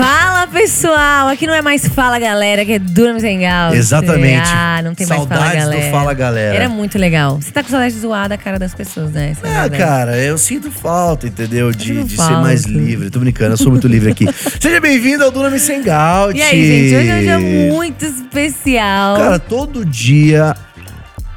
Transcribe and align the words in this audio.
Fala 0.00 0.46
pessoal, 0.46 1.28
aqui 1.28 1.46
não 1.46 1.52
é 1.52 1.60
mais 1.60 1.86
Fala 1.86 2.18
Galera, 2.18 2.64
que 2.64 2.72
é 2.72 2.78
Dura 2.78 3.12
Misengal. 3.12 3.74
Exatamente. 3.74 4.48
Ah, 4.50 4.80
não 4.82 4.94
tem 4.94 5.06
mais 5.06 5.24
Fala 5.24 5.34
Saudades 5.34 5.64
do 5.64 5.70
Galera. 5.72 5.90
Fala 5.90 6.14
Galera. 6.14 6.56
Era 6.56 6.68
muito 6.70 6.98
legal. 6.98 7.36
Você 7.38 7.50
tá 7.50 7.62
com 7.62 7.68
saudade 7.68 7.92
de 7.92 8.00
zoar 8.00 8.26
da 8.26 8.38
cara 8.38 8.58
das 8.58 8.72
pessoas, 8.74 9.10
né? 9.10 9.32
Essa 9.32 9.46
é 9.46 9.68
cara, 9.68 10.16
eu 10.16 10.38
sinto 10.38 10.70
falta, 10.70 11.26
entendeu? 11.26 11.70
De, 11.70 12.02
de 12.02 12.16
ser 12.16 12.32
mais 12.38 12.62
livre. 12.64 13.10
Tô 13.10 13.18
brincando, 13.18 13.52
eu 13.52 13.56
sou 13.58 13.70
muito 13.70 13.86
livre 13.86 14.10
aqui. 14.10 14.24
Seja 14.58 14.80
bem-vindo 14.80 15.22
ao 15.22 15.30
Duna 15.30 15.50
Micengal. 15.50 16.32
E 16.32 16.40
aí, 16.40 16.66
gente, 16.66 16.96
hoje 16.96 17.08
é 17.28 17.36
um 17.36 17.40
dia 17.42 17.70
muito 17.74 18.06
especial. 18.06 19.18
Cara, 19.18 19.38
todo 19.38 19.84
dia 19.84 20.56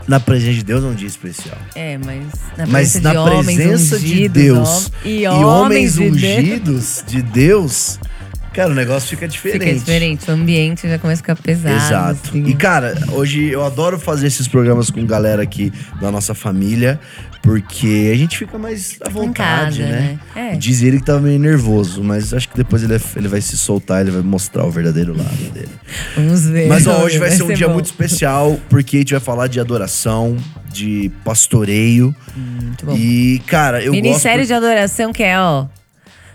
na 0.07 0.21
presença 0.21 0.53
de 0.53 0.63
Deus 0.63 0.83
é 0.85 0.87
um 0.87 0.95
dia 0.95 1.07
especial. 1.07 1.57
é, 1.75 1.97
mas 1.97 2.23
na 2.57 2.65
Mas 2.65 2.91
presença 2.93 3.01
na 3.01 3.11
de 3.11 3.17
homens 3.17 3.57
presença 3.57 3.99
de 3.99 4.05
ungidos, 4.05 4.43
Deus 4.43 4.91
e, 5.03 5.21
e 5.21 5.27
homens 5.27 5.43
homens 5.43 5.93
de 5.93 5.99
Deus, 5.99 6.37
ungidos 6.37 7.03
de 7.05 7.21
Deus, 7.21 7.99
cara, 8.53 8.71
o 8.71 8.75
negócio 8.75 9.09
fica 9.09 9.27
diferente. 9.27 9.59
Fica 9.59 9.79
diferente, 9.79 10.29
o 10.29 10.33
ambiente 10.33 10.87
já 10.87 10.99
começa 10.99 11.21
a 11.21 11.23
ficar 11.23 11.35
pesado. 11.35 11.75
Exato. 11.75 12.29
assim. 12.29 12.43
E, 12.45 12.53
cara, 12.53 12.95
hoje 13.11 13.49
eu 13.49 13.65
adoro 13.65 13.99
fazer 13.99 14.27
esses 14.27 14.47
programas 14.47 14.89
com 14.89 15.05
galera 15.05 15.41
aqui 15.41 15.73
da 15.99 16.11
nossa 16.11 16.33
família, 16.35 16.99
porque 17.41 18.11
a 18.13 18.15
gente 18.15 18.37
fica 18.37 18.57
mais 18.57 18.97
à 19.01 19.09
vontade, 19.09 19.79
casa, 19.79 19.91
né? 19.91 20.19
né? 20.35 20.53
É. 20.53 20.55
Diz 20.55 20.81
ele 20.81 20.99
que 20.99 21.05
tava 21.05 21.19
meio 21.19 21.39
nervoso, 21.39 22.03
mas 22.03 22.33
acho 22.33 22.47
que 22.47 22.55
depois 22.55 22.83
ele, 22.83 22.97
ele 23.15 23.27
vai 23.27 23.41
se 23.41 23.57
soltar, 23.57 24.01
ele 24.01 24.11
vai 24.11 24.21
mostrar 24.21 24.65
o 24.65 24.71
verdadeiro 24.71 25.17
lado 25.17 25.51
dele. 25.51 25.69
Vamos 26.15 26.45
ver. 26.45 26.67
Mas 26.67 26.85
ó, 26.87 27.03
hoje 27.03 27.17
vai, 27.17 27.31
ser 27.31 27.43
um 27.43 27.53
dia 27.53 27.67
bom. 27.67 27.73
muito 27.73 27.87
especial, 27.87 28.59
porque 28.69 28.97
a 28.97 28.99
gente 28.99 29.11
vai 29.13 29.19
falar 29.19 29.47
de 29.47 29.59
adoração, 29.59 30.37
de 30.71 31.11
pastoreio. 31.25 32.15
Muito 32.35 32.85
bom. 32.85 32.95
E, 32.95 33.41
cara, 33.47 33.83
eu 33.83 33.91
Ministério 33.91 34.39
gosto. 34.39 34.47
de 34.47 34.53
adoração 34.53 35.11
que 35.11 35.23
é, 35.23 35.39
ó. 35.39 35.65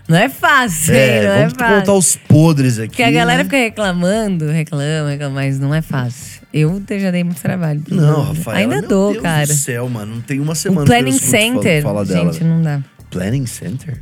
Não 0.09 0.17
é 0.17 0.27
fácil? 0.27 0.93
É, 0.95 1.21
não 1.23 1.31
é 1.33 1.37
vamos 1.41 1.53
fácil. 1.53 1.75
contar 1.79 1.93
os 1.93 2.15
podres 2.15 2.79
aqui. 2.79 2.87
Porque 2.89 3.03
a 3.03 3.11
galera 3.11 3.43
fica 3.43 3.57
reclamando, 3.57 4.47
reclama, 4.47 5.09
reclama, 5.11 5.35
mas 5.35 5.59
não 5.59 5.73
é 5.73 5.81
fácil. 5.81 6.41
Eu 6.51 6.81
já 6.89 7.11
dei 7.11 7.23
muito 7.23 7.39
trabalho. 7.39 7.81
Não. 7.91 8.23
Rafael. 8.23 8.57
Ainda 8.57 8.79
meu 8.81 8.89
dou, 8.89 9.11
Deus 9.11 9.21
cara. 9.23 9.45
do 9.45 9.53
céu, 9.53 9.87
mano. 9.87 10.15
Não 10.15 10.21
tem 10.21 10.39
uma 10.39 10.55
semana 10.55 10.81
O 10.81 10.85
que 10.85 10.91
eu 10.91 10.95
Planning 10.97 11.15
escuto 11.15 11.31
fala- 11.31 11.43
Center. 11.53 11.83
falar 11.83 12.03
dela. 12.05 12.33
gente, 12.33 12.43
não 12.43 12.61
dá. 12.63 12.81
Planning 13.11 13.45
Center? 13.45 13.97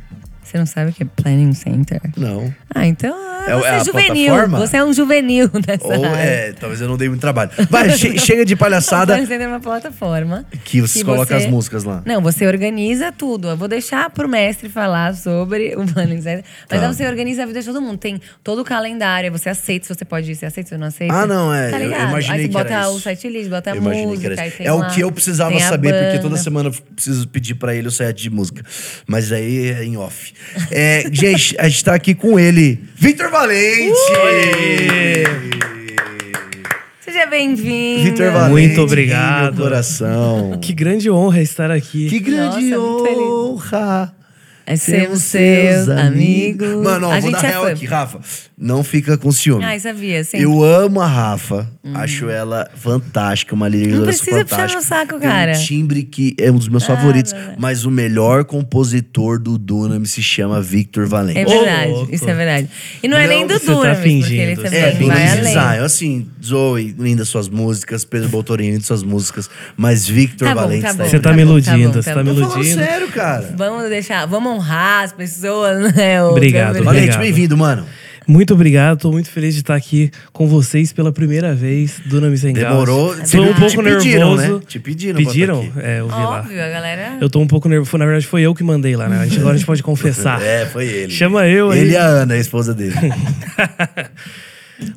Você 0.48 0.58
não 0.58 0.66
sabe 0.66 0.90
o 0.90 0.94
que 0.94 1.02
é 1.02 1.06
Planning 1.06 1.52
Center? 1.52 2.00
Não. 2.16 2.52
Ah, 2.74 2.86
então 2.86 3.14
É- 3.46 3.54
você 3.54 3.66
é 3.68 3.74
é, 3.80 3.84
juvenil. 3.84 4.26
plataforma? 4.32 4.58
Você 4.58 4.76
é 4.78 4.84
um 4.84 4.92
juvenil 4.92 5.50
nessa 5.66 5.86
Ou 5.86 6.04
área. 6.04 6.16
é, 6.22 6.52
talvez 6.52 6.80
eu 6.80 6.88
não 6.88 6.96
dei 6.96 7.08
muito 7.08 7.20
trabalho. 7.20 7.50
Vai, 7.68 7.90
che- 7.96 8.18
chega 8.18 8.44
de 8.44 8.56
palhaçada 8.56 9.12
Planning 9.12 9.26
Center 9.26 9.46
é 9.46 9.48
uma 9.48 9.60
plataforma. 9.60 10.46
que 10.64 10.80
você 10.80 11.00
que 11.00 11.04
coloca 11.04 11.26
você- 11.38 11.44
as 11.44 11.50
músicas 11.50 11.84
lá. 11.84 12.02
Não, 12.06 12.20
você 12.22 12.46
organiza 12.46 13.12
tudo. 13.12 13.48
Eu 13.48 13.56
vou 13.56 13.68
deixar 13.68 14.08
pro 14.10 14.28
mestre 14.28 14.68
falar 14.68 15.14
sobre 15.14 15.74
o 15.76 15.86
Planning 15.86 16.22
Center. 16.22 16.44
Mas 16.70 16.80
Tá. 16.80 16.86
aí 16.88 16.94
você 16.94 17.06
organiza 17.06 17.42
a 17.42 17.46
vida 17.46 17.60
de 17.60 17.66
todo 17.66 17.80
mundo. 17.82 17.98
Tem 17.98 18.20
todo 18.42 18.60
o 18.60 18.64
calendário. 18.64 19.30
Você 19.32 19.48
aceita 19.50 19.86
se 19.86 19.94
você 19.94 20.04
pode 20.04 20.30
ir. 20.30 20.34
Você 20.34 20.46
aceita 20.46 20.68
se 20.70 20.74
você 20.74 20.78
não 20.80 20.86
aceita. 20.88 21.14
Ah, 21.14 21.26
não, 21.26 21.52
é. 21.52 21.70
Tá 21.70 21.80
Eu- 21.80 21.90
eu 21.92 22.08
imaginei 22.08 22.40
aí 22.40 22.46
você 22.46 22.52
bota 22.52 22.72
era 22.72 22.88
o 22.88 22.92
isso. 22.92 23.00
site 23.02 23.28
list, 23.28 23.50
bota 23.50 23.72
a 23.72 23.76
Eu 23.76 23.82
música. 23.82 24.46
isso. 24.46 24.62
É 24.62 24.72
o 24.72 24.86
que 24.88 25.00
eu 25.02 25.12
precisava 25.12 25.58
saber, 25.60 25.92
porque 25.92 26.18
toda 26.20 26.36
semana 26.38 26.70
eu 26.70 26.74
preciso 26.94 27.28
pedir 27.28 27.54
pra 27.54 27.74
ele 27.74 27.88
o 27.88 27.90
set 27.90 28.16
de 28.22 28.30
música. 28.30 28.62
Mas 29.06 29.30
aí 29.32 29.68
é 29.70 29.84
em 29.84 29.96
off. 29.96 30.32
É, 30.70 31.04
gente, 31.12 31.56
a 31.58 31.68
gente 31.68 31.84
tá 31.84 31.94
aqui 31.94 32.14
com 32.14 32.38
ele, 32.38 32.78
Vitor 32.96 33.30
Valente! 33.30 33.92
Seja 37.00 37.26
bem-vindo. 37.26 38.04
Vitor 38.04 38.32
Valente. 38.32 38.50
Muito 38.50 38.80
obrigado. 38.82 39.54
Meu 39.56 39.64
coração. 39.64 40.58
Que 40.60 40.72
grande 40.72 41.10
honra 41.10 41.40
estar 41.40 41.70
aqui. 41.70 42.08
Que 42.08 42.18
grande 42.18 42.70
Nossa, 42.70 42.80
honra. 43.18 44.14
É 44.66 44.76
sermos 44.76 45.22
seus 45.22 45.88
amigos. 45.88 46.82
Mano, 46.84 47.08
ó, 47.08 47.12
a 47.12 47.20
vou 47.20 47.30
gente 47.30 47.40
dar 47.40 47.48
é 47.48 47.50
real 47.50 47.64
fã. 47.64 47.72
aqui, 47.72 47.86
Rafa. 47.86 48.20
Não 48.60 48.82
fica 48.82 49.16
com 49.16 49.30
ciúme. 49.30 49.64
Ai, 49.64 49.78
sabia. 49.78 50.24
Sempre. 50.24 50.44
Eu 50.44 50.64
amo 50.64 51.00
a 51.00 51.06
Rafa. 51.06 51.70
Acho 51.94 52.28
ela 52.28 52.68
fantástica, 52.74 53.54
uma 53.54 53.68
liderança 53.68 53.98
Não 53.98 54.04
precisa 54.06 54.44
puxar 54.44 54.68
fantástica. 54.68 54.72
meu 54.80 54.82
saco, 54.82 55.20
Tem 55.20 55.28
cara. 55.28 55.52
um 55.52 55.62
timbre 55.62 56.02
que 56.02 56.34
é 56.38 56.50
um 56.50 56.56
dos 56.58 56.68
meus 56.68 56.82
Ah, 56.82 56.86
favoritos. 56.96 57.32
não, 57.32 57.40
não. 57.40 57.54
Mas 57.56 57.84
o 57.84 57.90
melhor 57.90 58.44
compositor 58.44 59.38
do 59.38 59.56
Dunam 59.56 60.04
se 60.04 60.22
chama 60.22 60.60
Victor 60.60 61.06
Valente. 61.06 61.38
É 61.38 61.44
verdade, 61.44 61.90
louco. 61.92 62.14
isso 62.14 62.28
é 62.28 62.34
verdade. 62.34 62.68
E 63.02 63.06
não 63.08 63.16
é 63.16 63.22
Não, 63.26 63.28
nem 63.28 63.46
do 63.46 63.54
você 63.54 63.66
tá 63.66 63.72
Duramis, 63.74 63.96
porque 63.98 64.08
fingindo. 64.10 64.42
ele 64.42 64.52
É, 64.52 64.56
também 64.56 64.78
É, 64.78 64.90
vai 64.92 65.36
Luiz 65.40 65.56
além. 65.56 65.78
Assim, 65.84 66.26
Zoe, 66.44 66.96
linda 66.98 67.24
suas 67.24 67.48
músicas. 67.48 68.04
Pedro 68.04 68.28
Boltorini, 68.28 68.72
linda 68.72 68.84
suas 68.84 69.04
músicas. 69.04 69.48
Mas 69.76 70.06
Victor 70.08 70.48
Tá 70.48 70.54
bom, 70.54 70.60
Valente 70.62 70.82
tá 70.82 70.90
está 70.90 71.04
bom, 71.04 71.10
Você 71.10 71.20
tá 71.20 71.30
tá 71.30 71.36
me 71.36 71.42
iludindo, 71.42 71.76
tá 71.78 71.86
bom, 71.86 72.02
você 72.02 72.10
tá 72.10 72.14
tá 72.16 72.24
me 72.24 72.30
iludindo. 72.30 72.80
sério, 72.84 73.08
cara. 73.08 73.54
Vamos 73.56 73.88
deixar, 73.88 74.26
vamos 74.26 74.52
honrar 74.52 75.04
as 75.04 75.12
pessoas, 75.12 75.94
né? 75.94 76.22
Obrigado? 76.24 76.82
Valente, 76.82 77.16
bem-vindo, 77.18 77.56
mano. 77.56 77.86
Muito 78.28 78.52
obrado, 78.52 79.00
tô 79.00 79.10
muito 79.10 79.30
feliz 79.30 79.54
de 79.54 79.60
estar 79.62 79.74
aqui 79.74 80.10
com 80.34 80.46
vocês 80.46 80.92
pela 80.92 81.10
primeira 81.10 81.54
vez, 81.54 81.98
Dona 82.04 82.28
Misengal. 82.28 82.72
Demorou. 82.72 83.14
Tô 83.14 83.22
um 83.40 83.54
Te 83.54 83.58
pouco 83.58 83.82
pediram, 83.82 84.36
nervoso. 84.36 84.54
né? 84.58 84.60
Te 84.66 84.78
pediram 84.78 85.16
Pediram? 85.24 85.60
aqui. 85.60 85.72
É, 85.78 86.00
eu 86.00 86.08
vi 86.08 86.12
lá. 86.12 86.40
Óbvio, 86.40 86.62
a 86.62 86.68
galera. 86.68 87.16
Eu 87.22 87.30
tô 87.30 87.40
um 87.40 87.46
pouco 87.46 87.70
nervoso. 87.70 87.96
Na 87.96 88.04
verdade, 88.04 88.26
foi 88.26 88.42
eu 88.42 88.54
que 88.54 88.62
mandei 88.62 88.94
lá, 88.96 89.08
né? 89.08 89.20
A 89.20 89.24
gente, 89.24 89.38
agora 89.38 89.54
a 89.54 89.56
gente 89.56 89.64
pode 89.66 89.82
confessar. 89.82 90.42
É, 90.42 90.66
foi 90.66 90.84
ele. 90.86 91.10
Chama 91.10 91.48
eu 91.48 91.70
aí. 91.70 91.80
Ele 91.80 91.92
e 91.92 91.96
a 91.96 92.04
Ana, 92.04 92.34
a 92.34 92.38
esposa 92.38 92.74
dele. 92.74 92.94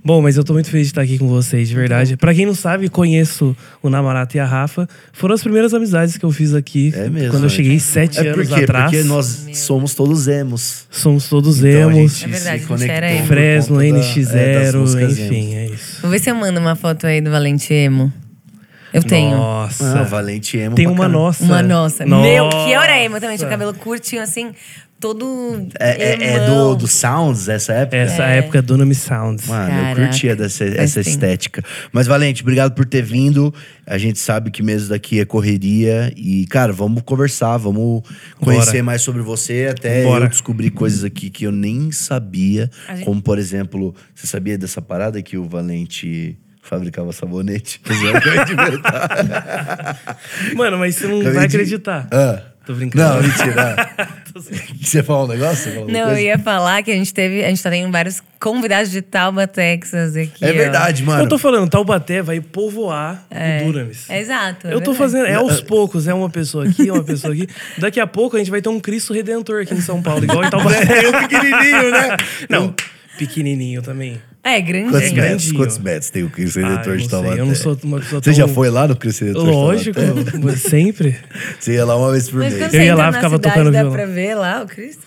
Bom, 0.03 0.21
mas 0.21 0.37
eu 0.37 0.43
tô 0.43 0.53
muito 0.53 0.69
feliz 0.69 0.87
de 0.87 0.91
estar 0.91 1.01
aqui 1.01 1.17
com 1.17 1.27
vocês, 1.27 1.67
de 1.67 1.73
verdade. 1.73 2.15
Pra 2.15 2.33
quem 2.35 2.45
não 2.45 2.53
sabe, 2.53 2.87
conheço 2.87 3.55
o 3.81 3.89
Namorata 3.89 4.37
e 4.37 4.39
a 4.39 4.45
Rafa. 4.45 4.87
Foram 5.11 5.33
as 5.33 5.41
primeiras 5.41 5.73
amizades 5.73 6.17
que 6.17 6.23
eu 6.23 6.31
fiz 6.31 6.53
aqui. 6.53 6.93
É 6.95 7.09
mesmo, 7.09 7.31
Quando 7.31 7.43
eu 7.45 7.49
cheguei 7.49 7.79
sete 7.79 8.19
É 8.19 8.29
anos 8.29 8.51
atrás. 8.53 8.91
Porque 8.91 9.03
nós 9.03 9.47
somos 9.55 9.95
todos 9.95 10.27
emos. 10.27 10.85
Somos 10.91 11.27
todos 11.27 11.63
Então 11.63 11.89
a 11.89 11.95
emos. 11.95 12.11
gente 12.19 12.25
É 12.25 12.27
verdade, 12.27 12.63
se 12.65 12.73
a 12.73 12.77
gente 12.77 12.89
era 12.91 13.07
conectou 13.07 13.09
emo. 13.09 13.19
por 13.19 13.27
Fresno, 13.27 13.75
conta 13.75 13.89
da- 13.91 13.99
NX0, 13.99 14.95
é, 14.99 15.03
enfim, 15.05 15.53
emos. 15.55 15.55
é 15.55 15.65
isso. 15.75 16.01
Vou 16.01 16.11
ver 16.11 16.19
se 16.19 16.29
eu 16.29 16.35
mando 16.35 16.59
uma 16.59 16.75
foto 16.75 17.07
aí 17.07 17.19
do 17.19 17.31
Valente 17.31 17.73
Emo. 17.73 18.13
Eu 18.93 19.01
tenho. 19.01 19.37
Nossa. 19.37 19.99
Ah, 20.01 20.03
Valente 20.03 20.57
emo 20.57 20.75
Tem 20.75 20.85
uma 20.85 21.07
nossa. 21.07 21.43
Uma 21.45 21.63
nossa. 21.63 22.05
Meu, 22.05 22.49
que 22.49 22.75
hora 22.75 22.99
emo 23.01 23.19
também. 23.21 23.37
Tinha 23.37 23.49
cabelo 23.49 23.73
curtinho 23.73 24.21
assim, 24.21 24.51
todo. 25.01 25.67
É, 25.79 26.03
é- 26.13 26.23
é 26.35 26.45
do, 26.45 26.75
do 26.75 26.87
Sounds, 26.87 27.49
essa 27.49 27.73
época? 27.73 27.97
Essa 27.97 28.23
É. 28.29 28.37
época 28.37 28.61
do 28.61 28.77
Nome 28.77 28.95
Sounds. 28.95 29.47
Mano, 29.47 29.63
eu 29.73 29.81
Caraca, 29.81 30.01
curtia 30.01 30.35
dessa, 30.35 30.63
essa 30.63 31.01
estética. 31.01 31.61
Mas, 31.91 32.07
Valente, 32.07 32.41
obrigado 32.43 32.73
por 32.73 32.85
ter 32.85 33.01
vindo. 33.01 33.53
A 33.85 33.97
gente 33.97 34.19
sabe 34.19 34.51
que 34.51 34.63
mesmo 34.63 34.89
daqui 34.89 35.19
é 35.19 35.25
correria. 35.25 36.13
E, 36.15 36.45
cara, 36.45 36.71
vamos 36.71 37.01
conversar, 37.03 37.57
vamos 37.57 38.03
conhecer 38.39 38.71
Bora. 38.73 38.83
mais 38.83 39.01
sobre 39.01 39.21
você. 39.21 39.67
Até 39.71 40.03
Bora. 40.03 40.25
eu 40.25 40.29
descobri 40.29 40.69
coisas 40.69 41.03
aqui 41.03 41.29
que 41.29 41.45
eu 41.45 41.51
nem 41.51 41.91
sabia. 41.91 42.69
Gente- 42.89 43.03
Como, 43.05 43.21
por 43.21 43.37
exemplo, 43.39 43.93
você 44.15 44.27
sabia 44.27 44.57
dessa 44.57 44.81
parada 44.81 45.21
que 45.21 45.35
o 45.37 45.43
Valente 45.49 46.37
fabricava 46.61 47.11
sabonete? 47.11 47.81
É. 50.51 50.55
Mano, 50.55 50.77
mas 50.77 50.95
você 50.95 51.07
não 51.07 51.15
Acabei 51.21 51.33
vai 51.35 51.47
de- 51.47 51.55
acreditar. 51.55 52.07
Ah. 52.11 52.41
Tô 52.65 52.73
brincando. 52.73 53.03
Não, 53.15 53.21
mentira. 53.23 53.89
você 54.79 55.01
falou 55.01 55.25
um 55.25 55.27
negócio? 55.27 55.85
Não, 55.87 56.11
eu 56.11 56.19
ia 56.19 56.37
falar 56.37 56.83
que 56.83 56.91
a 56.91 56.93
gente 56.93 57.11
teve. 57.13 57.43
A 57.43 57.49
gente 57.49 57.61
tá 57.61 57.71
tendo 57.71 57.91
vários 57.91 58.21
convidados 58.39 58.91
de 58.91 59.01
Tauba, 59.01 59.47
Texas 59.47 60.15
aqui. 60.15 60.45
É 60.45 60.51
ó. 60.51 60.53
verdade, 60.53 61.03
mano. 61.03 61.23
Eu 61.23 61.27
tô 61.27 61.37
falando, 61.39 61.67
Taubaté 61.69 62.21
vai 62.21 62.39
povoar 62.39 63.25
É. 63.31 63.61
o 63.63 63.65
Duramis. 63.71 64.07
É 64.09 64.19
exato. 64.19 64.67
é 64.67 64.73
Eu 64.73 64.79
tô 64.81 64.91
verdade. 64.93 64.97
fazendo, 64.97 65.25
é 65.25 65.33
aos 65.33 65.59
poucos, 65.61 66.07
é 66.07 66.13
uma 66.13 66.29
pessoa 66.29 66.67
aqui, 66.67 66.89
uma 66.91 67.03
pessoa 67.03 67.33
aqui. 67.33 67.47
Daqui 67.79 67.99
a 67.99 68.05
pouco 68.07 68.35
a 68.35 68.39
gente 68.39 68.51
vai 68.51 68.61
ter 68.61 68.69
um 68.69 68.79
Cristo 68.79 69.11
Redentor 69.13 69.63
aqui 69.63 69.73
em 69.73 69.81
São 69.81 70.01
Paulo, 70.01 70.23
igual 70.23 70.43
em 70.43 70.49
Taubaté. 70.51 70.99
É, 70.99 71.05
eu 71.05 71.11
pequenininho, 71.13 71.91
né? 71.91 72.17
Não, 72.47 72.75
pequenininho 73.17 73.81
também. 73.81 74.21
É, 74.43 74.59
grandinho. 74.59 74.91
Quantos 74.91 75.09
É 75.11 75.13
metros? 75.13 75.51
Quantos 75.51 75.77
metros 75.77 76.09
tem 76.09 76.23
o 76.23 76.29
Cristo 76.29 76.59
Ah, 76.59 76.67
Redentor 76.69 76.93
eu 76.93 76.97
de 76.97 77.09
Taubaté? 77.09 77.39
eu 77.41 77.45
não 77.45 77.55
sou 77.55 77.77
uma 77.83 77.99
pessoa 77.99 78.21
Você 78.21 78.31
tão- 78.31 78.33
já 78.33 78.47
foi 78.47 78.69
lá 78.71 78.87
no 78.87 78.95
Cristo 78.95 79.21
Redentor 79.25 79.45
de 79.45 79.51
Lógico, 79.51 79.99
Taubaté? 80.01 80.57
sempre. 80.57 81.15
Você 81.59 81.73
ia 81.73 81.85
lá 81.85 81.95
uma 81.95 82.11
vez 82.11 82.27
por 82.29 82.39
Mas 82.39 82.53
mês. 82.53 82.63
Eu 82.65 82.69
você 82.71 82.83
ia 82.85 82.95
lá, 82.95 83.05
na 83.07 83.13
ficava 83.13 83.35
cidade, 83.35 83.53
tocando 83.55 83.71
dá 83.71 83.79
violão. 83.81 83.93
pra 83.95 84.05
ver 84.07 84.35
lá 84.35 84.63
o 84.63 84.67
Cristo? 84.67 85.03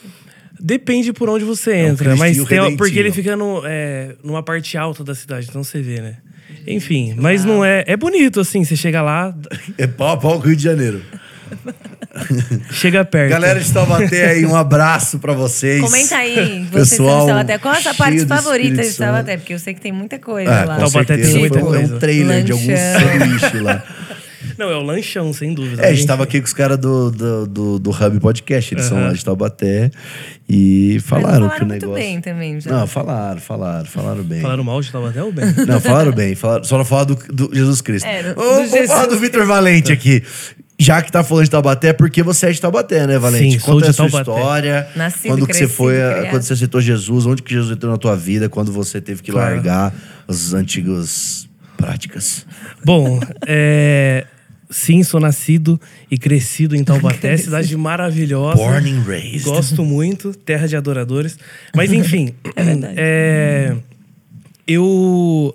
Depende 0.60 1.12
por 1.12 1.28
onde 1.28 1.44
você 1.44 1.74
entra, 1.74 2.14
Cristinho 2.14 2.18
mas 2.18 2.48
tem, 2.48 2.76
porque 2.76 2.98
ele 2.98 3.10
fica 3.12 3.36
no, 3.36 3.60
é, 3.66 4.14
numa 4.22 4.42
parte 4.42 4.78
alta 4.78 5.02
da 5.04 5.14
cidade, 5.14 5.46
então 5.50 5.62
você 5.64 5.82
vê, 5.82 6.00
né? 6.00 6.18
Enfim, 6.66 7.14
mas 7.18 7.44
não 7.44 7.62
é. 7.64 7.84
É 7.86 7.96
bonito, 7.96 8.40
assim, 8.40 8.64
você 8.64 8.76
chega 8.76 9.02
lá, 9.02 9.36
É 9.76 9.86
pau 9.86 10.10
a 10.12 10.16
pau 10.16 10.34
com 10.34 10.38
o 10.38 10.40
Rio 10.48 10.56
de 10.56 10.62
Janeiro. 10.62 11.02
chega 12.70 13.04
perto. 13.04 13.30
Galera 13.30 13.60
de 13.60 13.72
Taubaté 13.72 14.30
aí, 14.30 14.46
um 14.46 14.54
abraço 14.56 15.18
pra 15.18 15.32
vocês. 15.32 15.80
Comenta 15.80 16.16
aí, 16.16 16.66
vocês 16.70 16.90
Pessoal, 16.90 17.08
são 17.10 17.20
de 17.20 17.26
Taubaté. 17.32 17.58
Qual 17.58 17.74
a 17.74 17.80
sua 17.80 17.94
parte 17.94 18.26
favorita 18.26 18.82
de 18.82 18.92
Taubaté? 18.94 19.36
Porque 19.36 19.54
eu 19.54 19.58
sei 19.58 19.74
que 19.74 19.80
tem 19.80 19.92
muita 19.92 20.18
coisa 20.18 20.50
Ah, 20.50 20.64
lá. 20.64 20.74
com 20.76 20.80
Taubaté 20.82 21.16
tem 21.16 21.34
muita 21.38 21.58
foi 21.60 21.68
um- 21.68 21.74
É 21.74 21.78
coisa. 21.78 21.94
um 21.96 21.98
trailer 21.98 22.44
de 22.44 22.52
algum 22.52 22.66
Lanchão. 22.66 23.10
sanduíche 23.10 23.58
lá. 23.60 23.82
Não, 24.58 24.70
é 24.70 24.76
o 24.76 24.82
lanchão, 24.82 25.32
sem 25.32 25.52
dúvida. 25.52 25.82
É, 25.82 25.88
a 25.88 25.94
gente 25.94 26.06
tava 26.06 26.22
aqui 26.22 26.38
com 26.38 26.46
os 26.46 26.52
caras 26.52 26.78
do, 26.78 27.10
do, 27.10 27.46
do, 27.46 27.78
do 27.80 27.90
Hub 27.90 28.20
Podcast, 28.20 28.72
eles 28.72 28.84
são 28.84 29.00
lá 29.02 29.12
de 29.12 29.24
Taubaté. 29.24 29.90
E 30.48 31.00
falaram, 31.02 31.48
que 31.48 31.64
o 31.64 31.66
muito 31.66 31.86
negócio. 31.86 31.94
bem 31.94 32.20
também, 32.20 32.60
já. 32.60 32.70
Não, 32.70 32.86
falaram, 32.86 33.40
falaram, 33.40 33.86
falaram 33.86 34.22
bem. 34.22 34.40
Falaram 34.42 34.62
mal 34.62 34.80
de 34.80 34.92
Taubaté 34.92 35.20
ou 35.24 35.32
bem? 35.32 35.46
Não, 35.66 35.80
falaram 35.80 36.12
bem. 36.12 36.34
Falaram, 36.36 36.62
só 36.62 36.78
não 36.78 36.84
falaram 36.84 37.16
do, 37.16 37.48
do 37.48 37.50
Jesus 37.56 37.80
Cristo. 37.80 38.06
É, 38.06 38.22
do- 38.34 38.40
Ô, 38.40 38.62
do 38.62 38.68
vamos 38.68 38.86
falar 38.86 39.06
do 39.06 39.12
Jesus 39.14 39.20
Vitor 39.22 39.44
Valente 39.46 39.90
aqui. 39.90 40.22
Já 40.84 41.00
que 41.02 41.10
tá 41.10 41.24
falando 41.24 41.44
de 41.44 41.50
Taubaté, 41.50 41.88
é 41.88 41.92
porque 41.92 42.22
você 42.22 42.46
é 42.46 42.52
de 42.52 42.60
Taubaté, 42.60 43.06
né, 43.06 43.18
Valente? 43.18 43.52
Sim, 43.52 43.58
sou 43.58 43.74
Conta 43.74 43.84
de 43.86 43.90
a 43.90 43.92
sua 43.94 44.08
Taubaté. 44.10 44.30
história. 44.40 44.88
Nascido, 44.94 45.28
quando 45.32 45.46
que 45.46 45.54
você 45.54 45.66
foi, 45.68 45.94
criado. 45.94 46.30
quando 46.30 46.42
você 46.42 46.52
aceitou 46.52 46.80
Jesus, 46.80 47.26
onde 47.26 47.42
que 47.42 47.52
Jesus 47.52 47.72
entrou 47.76 47.90
na 47.92 47.98
tua 47.98 48.16
vida, 48.16 48.48
quando 48.48 48.70
você 48.72 49.00
teve 49.00 49.22
que 49.22 49.32
Claro. 49.32 49.54
largar 49.56 49.94
as 50.28 50.52
antigas 50.52 51.48
práticas. 51.76 52.46
Bom, 52.84 53.18
é, 53.46 54.26
sim, 54.70 55.02
sou 55.02 55.20
nascido 55.20 55.80
e 56.10 56.18
crescido 56.18 56.76
em 56.76 56.82
Taubaté, 56.84 57.36
cidade 57.36 57.76
maravilhosa. 57.76 58.56
Born 58.56 58.90
and 58.92 59.02
raised. 59.06 59.44
Gosto 59.44 59.84
muito, 59.84 60.34
terra 60.34 60.66
de 60.68 60.76
adoradores. 60.76 61.38
Mas 61.74 61.92
enfim, 61.92 62.34
é, 62.96 63.74
eu. 64.66 65.54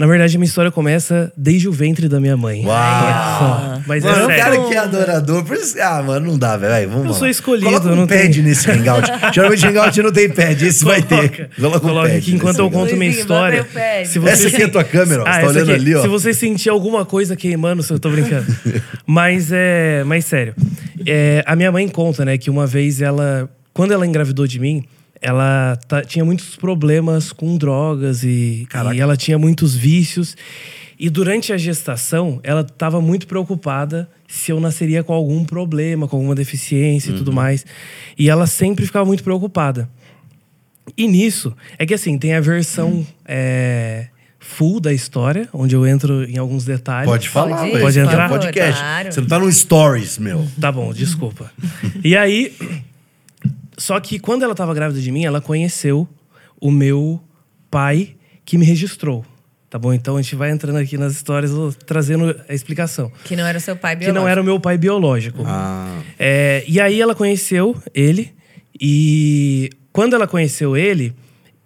Na 0.00 0.06
verdade, 0.06 0.38
minha 0.38 0.46
história 0.48 0.70
começa 0.70 1.30
desde 1.36 1.68
o 1.68 1.72
ventre 1.72 2.08
da 2.08 2.18
minha 2.18 2.34
mãe. 2.34 2.64
Uau! 2.64 3.82
Mas 3.86 4.02
mano, 4.02 4.16
é 4.16 4.22
o 4.22 4.26
sério. 4.28 4.42
cara 4.44 4.64
que 4.68 4.74
é 4.74 4.78
adorador, 4.78 5.44
por 5.44 5.54
isso, 5.54 5.76
ah, 5.78 6.02
mano, 6.02 6.26
não 6.30 6.38
dá, 6.38 6.56
velho. 6.56 6.88
Vamos 6.88 7.04
Eu 7.04 7.10
lá. 7.12 7.18
sou 7.18 7.28
escolhido, 7.28 7.66
Coloca 7.66 7.88
um 7.88 7.96
não 7.96 8.06
pad 8.06 8.32
tem- 8.32 8.42
nesse 8.42 8.70
hangout. 8.70 9.06
Geralmente 9.34 9.66
hangout 9.66 10.02
não 10.02 10.10
tem 10.10 10.30
pad, 10.30 10.66
esse 10.66 10.82
vai 10.82 11.02
ter. 11.02 11.50
Coloca 11.54 11.76
um 11.76 11.80
Coloca 11.90 12.08
pad 12.08 12.16
aqui 12.18 12.34
enquanto 12.34 12.58
eu 12.60 12.64
hangout. 12.68 12.88
conto 12.88 12.96
minha 12.96 13.10
história. 13.10 13.66
Se 14.06 14.18
você 14.18 14.30
Essa 14.32 14.48
aqui 14.48 14.62
é 14.62 14.64
a 14.64 14.68
tua 14.70 14.84
câmera, 14.84 15.22
ó. 15.22 15.24
Você 15.26 15.40
tá 15.40 15.46
olhando 15.48 15.62
aqui, 15.70 15.72
ali, 15.72 15.94
ó. 15.94 16.00
Se 16.00 16.08
você 16.08 16.32
sentir 16.32 16.70
alguma 16.70 17.04
coisa 17.04 17.36
queimando, 17.36 17.84
eu 17.90 17.98
tô 17.98 18.08
brincando. 18.08 18.46
mas 19.06 19.50
é. 19.52 20.02
Mas 20.06 20.24
sério. 20.24 20.54
É, 21.06 21.44
a 21.46 21.54
minha 21.54 21.70
mãe 21.70 21.86
conta, 21.88 22.24
né, 22.24 22.38
que 22.38 22.48
uma 22.48 22.66
vez 22.66 23.02
ela. 23.02 23.50
Quando 23.74 23.92
ela 23.92 24.06
engravidou 24.06 24.46
de 24.46 24.58
mim, 24.58 24.82
ela 25.20 25.78
tinha 26.06 26.24
muitos 26.24 26.56
problemas 26.56 27.32
com 27.32 27.56
drogas 27.56 28.22
e, 28.24 28.66
e 28.94 29.00
ela 29.00 29.16
tinha 29.16 29.38
muitos 29.38 29.74
vícios. 29.74 30.36
E 30.98 31.08
durante 31.08 31.52
a 31.52 31.56
gestação, 31.58 32.40
ela 32.42 32.60
estava 32.60 33.00
muito 33.00 33.26
preocupada 33.26 34.08
se 34.28 34.52
eu 34.52 34.60
nasceria 34.60 35.02
com 35.02 35.12
algum 35.12 35.44
problema, 35.44 36.06
com 36.06 36.16
alguma 36.16 36.34
deficiência 36.34 37.08
e 37.08 37.12
Uhum. 37.12 37.18
tudo 37.18 37.32
mais. 37.32 37.64
E 38.18 38.28
ela 38.30 38.46
sempre 38.46 38.84
ficava 38.86 39.04
muito 39.04 39.22
preocupada. 39.24 39.88
E 40.96 41.06
nisso, 41.06 41.54
é 41.78 41.86
que 41.86 41.94
assim, 41.94 42.18
tem 42.18 42.34
a 42.34 42.40
versão 42.40 43.06
é, 43.24 44.06
full 44.38 44.80
da 44.80 44.92
história, 44.92 45.48
onde 45.52 45.74
eu 45.74 45.86
entro 45.86 46.24
em 46.24 46.36
alguns 46.36 46.64
detalhes. 46.64 47.08
Pode 47.10 47.28
falar, 47.28 47.58
Pode 47.58 47.76
ir. 47.76 47.80
Pode 47.80 47.98
entrar? 48.00 48.28
podcast. 48.28 48.80
Claro. 48.80 49.12
Você 49.12 49.20
não 49.20 49.28
tá 49.28 49.38
no 49.38 49.50
stories, 49.52 50.18
meu. 50.18 50.46
Tá 50.60 50.70
bom, 50.72 50.92
desculpa. 50.92 51.50
e 52.04 52.16
aí, 52.16 52.52
só 53.80 53.98
que 53.98 54.18
quando 54.18 54.42
ela 54.42 54.54
tava 54.54 54.74
grávida 54.74 55.00
de 55.00 55.10
mim, 55.10 55.24
ela 55.24 55.40
conheceu 55.40 56.06
o 56.60 56.70
meu 56.70 57.18
pai 57.70 58.14
que 58.44 58.58
me 58.58 58.66
registrou. 58.66 59.24
Tá 59.70 59.78
bom? 59.78 59.90
Então 59.92 60.16
a 60.18 60.22
gente 60.22 60.34
vai 60.36 60.50
entrando 60.50 60.76
aqui 60.76 60.98
nas 60.98 61.12
histórias, 61.14 61.52
trazendo 61.86 62.38
a 62.46 62.52
explicação. 62.52 63.10
Que 63.24 63.34
não 63.34 63.46
era 63.46 63.56
o 63.56 63.60
seu 63.60 63.74
pai 63.74 63.94
Que 63.94 64.00
biológico. 64.00 64.20
não 64.20 64.28
era 64.28 64.40
o 64.42 64.44
meu 64.44 64.60
pai 64.60 64.76
biológico. 64.76 65.42
Ah. 65.46 66.02
É, 66.18 66.62
e 66.68 66.78
aí 66.78 67.00
ela 67.00 67.14
conheceu 67.14 67.74
ele 67.94 68.34
e 68.78 69.70
quando 69.92 70.14
ela 70.14 70.26
conheceu 70.26 70.76
ele, 70.76 71.14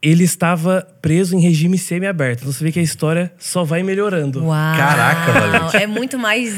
ele 0.05 0.25
estava 0.25 0.87
preso 1.01 1.35
em 1.35 1.41
regime 1.41 1.79
semi-aberto. 1.79 2.41
Então 2.43 2.53
você 2.53 2.63
vê 2.63 2.71
que 2.71 2.79
a 2.79 2.83
história 2.83 3.33
só 3.39 3.65
vai 3.65 3.83
melhorando. 3.83 4.45
Uau. 4.45 4.77
Caraca, 4.77 5.33
Valente. 5.33 5.77
É 5.77 5.87
muito 5.87 6.19
mais 6.19 6.53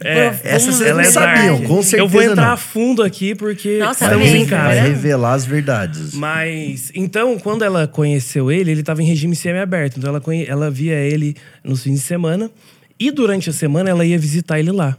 É, 0.00 0.28
profundo. 0.30 0.46
essa 0.48 0.72
vocês 0.72 0.80
Ela 0.88 1.02
não 1.02 1.08
é 1.08 1.12
sabiam, 1.12 1.56
com 1.58 1.62
Eu 1.62 1.66
vou 1.68 1.82
certeza 1.82 2.24
entrar 2.30 2.46
não. 2.46 2.52
a 2.52 2.56
fundo 2.56 3.02
aqui 3.02 3.34
porque 3.34 3.78
Nossa, 3.78 4.06
Vai, 4.06 4.08
estamos 4.14 4.28
amei, 4.28 4.42
em 4.42 4.46
vai 4.46 4.76
casa. 4.76 4.80
revelar 4.88 5.32
as 5.34 5.44
verdades. 5.44 6.14
Mas, 6.14 6.92
então, 6.94 7.38
quando 7.38 7.64
ela 7.64 7.88
conheceu 7.88 8.50
ele, 8.52 8.70
ele 8.70 8.80
estava 8.80 9.02
em 9.02 9.06
regime 9.06 9.34
semi-aberto. 9.34 9.98
Então, 9.98 10.08
ela, 10.08 10.22
ela 10.46 10.70
via 10.70 10.94
ele 10.94 11.34
nos 11.64 11.82
fins 11.82 11.94
de 11.94 12.06
semana. 12.06 12.50
E 13.00 13.10
durante 13.10 13.50
a 13.50 13.52
semana, 13.52 13.90
ela 13.90 14.04
ia 14.04 14.18
visitar 14.18 14.60
ele 14.60 14.70
lá. 14.70 14.96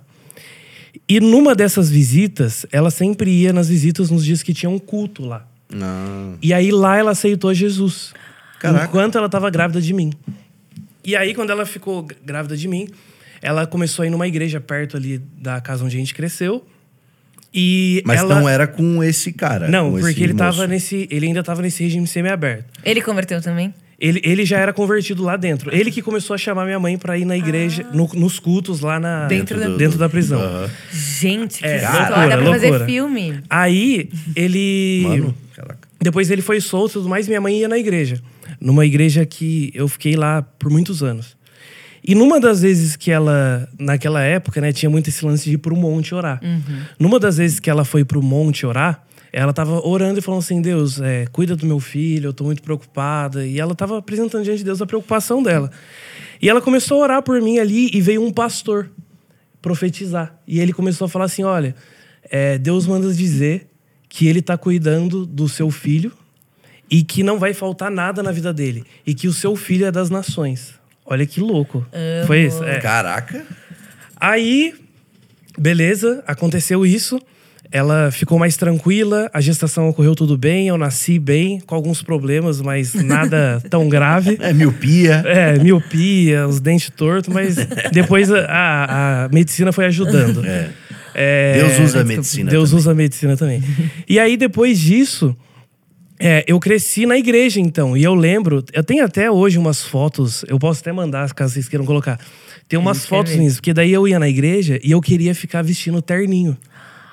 E 1.08 1.20
numa 1.22 1.56
dessas 1.56 1.90
visitas, 1.90 2.66
ela 2.72 2.92
sempre 2.92 3.32
ia 3.32 3.54
nas 3.54 3.70
visitas 3.70 4.10
nos 4.10 4.24
dias 4.26 4.44
que 4.44 4.54
tinha 4.54 4.70
um 4.70 4.78
culto 4.80 5.26
lá. 5.26 5.46
Ah. 5.82 6.34
E 6.42 6.54
aí 6.54 6.72
lá 6.72 6.98
ela 6.98 7.12
aceitou 7.12 7.54
Jesus. 7.54 8.14
Caraca. 8.60 8.86
Enquanto 8.86 9.18
ela 9.18 9.26
estava 9.26 9.50
grávida 9.50 9.82
de 9.82 9.94
mim. 9.94 10.12
E 11.04 11.16
aí, 11.16 11.34
quando 11.34 11.50
ela 11.50 11.66
ficou 11.66 12.04
gr- 12.04 12.16
grávida 12.24 12.56
de 12.56 12.68
mim, 12.68 12.88
ela 13.42 13.68
começou 13.68 14.04
a 14.04 14.08
ir 14.08 14.10
numa 14.10 14.28
igreja 14.28 14.62
perto 14.62 14.96
ali 14.96 15.18
da 15.38 15.60
casa 15.60 15.84
onde 15.84 15.96
a 15.98 16.00
gente 16.00 16.14
cresceu. 16.14 16.66
E 17.54 18.02
Mas 18.06 18.20
ela... 18.22 18.36
não 18.40 18.48
era 18.50 18.66
com 18.66 19.04
esse 19.04 19.32
cara. 19.34 19.68
Não, 19.68 19.92
porque 19.92 20.24
ele 20.24 20.34
tava 20.34 20.56
moço. 20.58 20.68
nesse. 20.68 21.08
Ele 21.12 21.28
ainda 21.28 21.44
tava 21.44 21.62
nesse 21.62 21.84
regime 21.84 22.08
semi-aberto. 22.08 22.66
Ele 22.84 23.02
converteu 23.02 23.42
também? 23.42 23.74
Ele, 24.06 24.20
ele 24.22 24.44
já 24.46 24.58
era 24.60 24.74
convertido 24.74 25.24
lá 25.24 25.38
dentro. 25.38 25.74
Ele 25.74 25.90
que 25.90 26.02
começou 26.02 26.34
a 26.34 26.38
chamar 26.38 26.66
minha 26.66 26.78
mãe 26.80 26.98
pra 26.98 27.18
ir 27.18 27.24
na 27.24 27.38
igreja, 27.38 27.86
no- 27.94 28.10
nos 28.14 28.38
cultos 28.38 28.82
lá 28.82 29.00
na, 29.00 29.28
Dentro 29.28 29.58
da- 29.58 29.78
dentro 29.78 29.98
da 29.98 30.10
prisão. 30.10 30.42
Aham. 30.42 30.70
Gente, 30.92 31.60
que 31.60 31.66
É, 31.66 31.78
história. 31.78 32.06
loucura, 32.10 32.28
Dá 32.30 32.38
pra 32.38 32.52
fazer 32.52 32.68
loucura. 32.68 32.86
filme. 32.86 33.40
Aí 33.50 34.10
ele. 34.36 35.04
Mano, 35.08 35.36
caraca. 35.56 35.88
Depois 36.02 36.30
ele 36.30 36.42
foi 36.42 36.60
solto 36.60 36.92
e 36.92 36.94
tudo 36.96 37.08
mais, 37.08 37.30
minha 37.30 37.40
mãe 37.40 37.60
ia 37.60 37.68
na 37.70 37.78
igreja. 37.78 38.20
Numa 38.60 38.86
igreja 38.86 39.26
que 39.26 39.72
eu 39.74 39.88
fiquei 39.88 40.18
lá 40.18 40.42
por 40.42 40.70
muitos 40.70 41.02
anos. 41.02 41.38
E 42.06 42.14
numa 42.14 42.38
das 42.42 42.62
vezes 42.62 42.98
que 42.98 43.10
ela, 43.10 43.70
naquela 43.80 44.22
época, 44.22 44.60
né, 44.60 44.74
tinha 44.74 44.90
muito 44.90 45.08
esse 45.10 45.26
lance 45.26 45.46
de 45.50 45.56
ir 45.56 45.58
pro 45.60 45.74
monte 45.78 46.14
orar. 46.14 46.42
Numa 47.00 47.18
das 47.18 47.38
vezes 47.38 47.58
que 47.62 47.70
ela 47.70 47.86
foi 47.86 48.04
pro 48.04 48.22
monte 48.22 48.66
orar, 48.66 49.02
ela 49.34 49.52
tava 49.52 49.86
orando 49.86 50.20
e 50.20 50.22
falando 50.22 50.42
assim: 50.42 50.62
Deus, 50.62 51.02
é, 51.02 51.26
cuida 51.32 51.56
do 51.56 51.66
meu 51.66 51.80
filho, 51.80 52.28
eu 52.28 52.34
tô 52.34 52.44
muito 52.44 52.62
preocupada. 52.62 53.46
E 53.46 53.60
ela 53.60 53.74
tava 53.74 53.98
apresentando 53.98 54.44
diante 54.44 54.60
de 54.60 54.66
Deus 54.66 54.80
a 54.80 54.86
preocupação 54.86 55.42
dela. 55.42 55.72
E 56.40 56.48
ela 56.48 56.62
começou 56.62 57.00
a 57.00 57.04
orar 57.04 57.24
por 57.24 57.42
mim 57.42 57.58
ali 57.58 57.90
e 57.92 58.00
veio 58.00 58.24
um 58.24 58.32
pastor 58.32 58.92
profetizar. 59.60 60.40
E 60.48 60.60
ele 60.60 60.72
começou 60.72 61.06
a 61.06 61.10
falar 61.10 61.26
assim: 61.26 61.44
olha, 61.44 61.76
é, 62.30 62.60
Deus 62.60 62.86
manda 62.86 63.12
dizer 63.12 63.68
que 64.08 64.28
ele 64.28 64.40
está 64.40 64.56
cuidando 64.56 65.26
do 65.26 65.50
seu 65.50 65.72
filho 65.72 66.12
e 66.88 67.04
que 67.04 67.24
não 67.24 67.40
vai 67.40 67.56
faltar 67.56 67.90
nada 67.90 68.22
na 68.22 68.32
vida 68.32 68.54
dele. 68.54 68.84
E 69.04 69.16
que 69.16 69.28
o 69.28 69.34
seu 69.34 69.56
filho 69.56 69.88
é 69.88 69.92
das 69.92 70.12
nações. 70.12 70.76
Olha 71.04 71.26
que 71.26 71.40
louco. 71.40 71.84
Amo. 71.92 72.28
Foi 72.28 72.44
isso? 72.44 72.64
É. 72.64 72.80
Caraca. 72.80 73.44
Aí, 74.16 74.76
beleza, 75.58 76.24
aconteceu 76.28 76.86
isso. 76.86 77.20
Ela 77.76 78.12
ficou 78.12 78.38
mais 78.38 78.56
tranquila, 78.56 79.32
a 79.34 79.42
gestação 79.42 79.90
ocorreu 79.90 80.14
tudo 80.14 80.38
bem, 80.38 80.68
eu 80.68 80.78
nasci 80.78 81.18
bem, 81.18 81.60
com 81.66 81.74
alguns 81.74 82.04
problemas, 82.04 82.62
mas 82.62 82.94
nada 82.94 83.60
tão 83.68 83.90
grave. 83.90 84.38
É 84.40 84.54
miopia. 84.54 85.24
É, 85.26 85.58
miopia, 85.58 86.48
os 86.48 86.60
dentes 86.60 86.92
tortos, 86.96 87.34
mas 87.34 87.56
depois 87.92 88.32
a, 88.32 88.46
a- 88.46 89.26
a 89.26 89.30
medicina 89.30 89.72
foi 89.72 89.86
ajudando. 89.86 90.44
É, 91.16 91.54
Deus 91.58 91.80
usa 91.80 92.02
a 92.02 92.04
medicina 92.04 92.52
Deus 92.52 92.70
também. 92.70 92.80
usa 92.80 92.92
a 92.92 92.96
medicina 92.96 93.36
também. 93.38 93.64
E 94.08 94.20
aí, 94.20 94.38
depois 94.38 94.80
disso, 94.80 95.36
é, 96.20 96.44
eu 96.48 96.60
cresci 96.60 97.08
na 97.08 97.18
igreja, 97.18 97.60
então. 97.60 97.98
E 97.98 98.04
eu 98.04 98.14
lembro, 98.14 98.64
eu 98.72 98.84
tenho 98.84 99.04
até 99.04 99.32
hoje 99.32 99.58
umas 99.58 99.82
fotos, 99.82 100.46
eu 100.48 100.60
posso 100.60 100.82
até 100.82 100.92
mandar, 100.92 101.34
caso 101.34 101.56
vocês 101.56 101.68
queiram 101.68 101.86
colocar. 101.88 102.20
Tem 102.70 102.78
umas 102.80 103.04
fotos 103.06 103.36
minhas, 103.36 103.56
porque 103.56 103.74
daí 103.74 103.92
eu 103.92 104.08
ia 104.08 104.20
na 104.20 104.30
igreja 104.30 104.80
e 104.84 104.92
eu 104.92 105.02
queria 105.02 105.34
ficar 105.36 105.64
vestindo 105.64 106.02
terninho. 106.04 106.56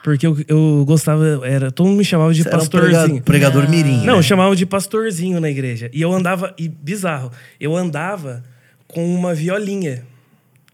Porque 0.03 0.27
eu, 0.27 0.37
eu 0.49 0.85
gostava, 0.87 1.41
era, 1.45 1.71
todo 1.71 1.87
mundo 1.89 1.99
me 1.99 2.05
chamava 2.05 2.33
de 2.33 2.43
Você 2.43 2.49
era 2.49 2.57
um 2.57 2.61
pastorzinho. 2.61 3.23
prega- 3.23 3.23
pregador 3.23 3.69
mirim. 3.69 4.05
Não, 4.05 4.17
né? 4.17 4.23
chamavam 4.23 4.55
de 4.55 4.65
pastorzinho 4.65 5.41
na 5.41 5.51
igreja. 5.51 5.91
E 5.93 6.01
eu 6.01 6.11
andava, 6.13 6.55
e 6.59 6.69
bizarro, 6.69 7.31
eu 7.61 7.77
andava 7.77 8.43
com 8.87 9.07
uma 9.15 9.35
violinha. 9.35 10.03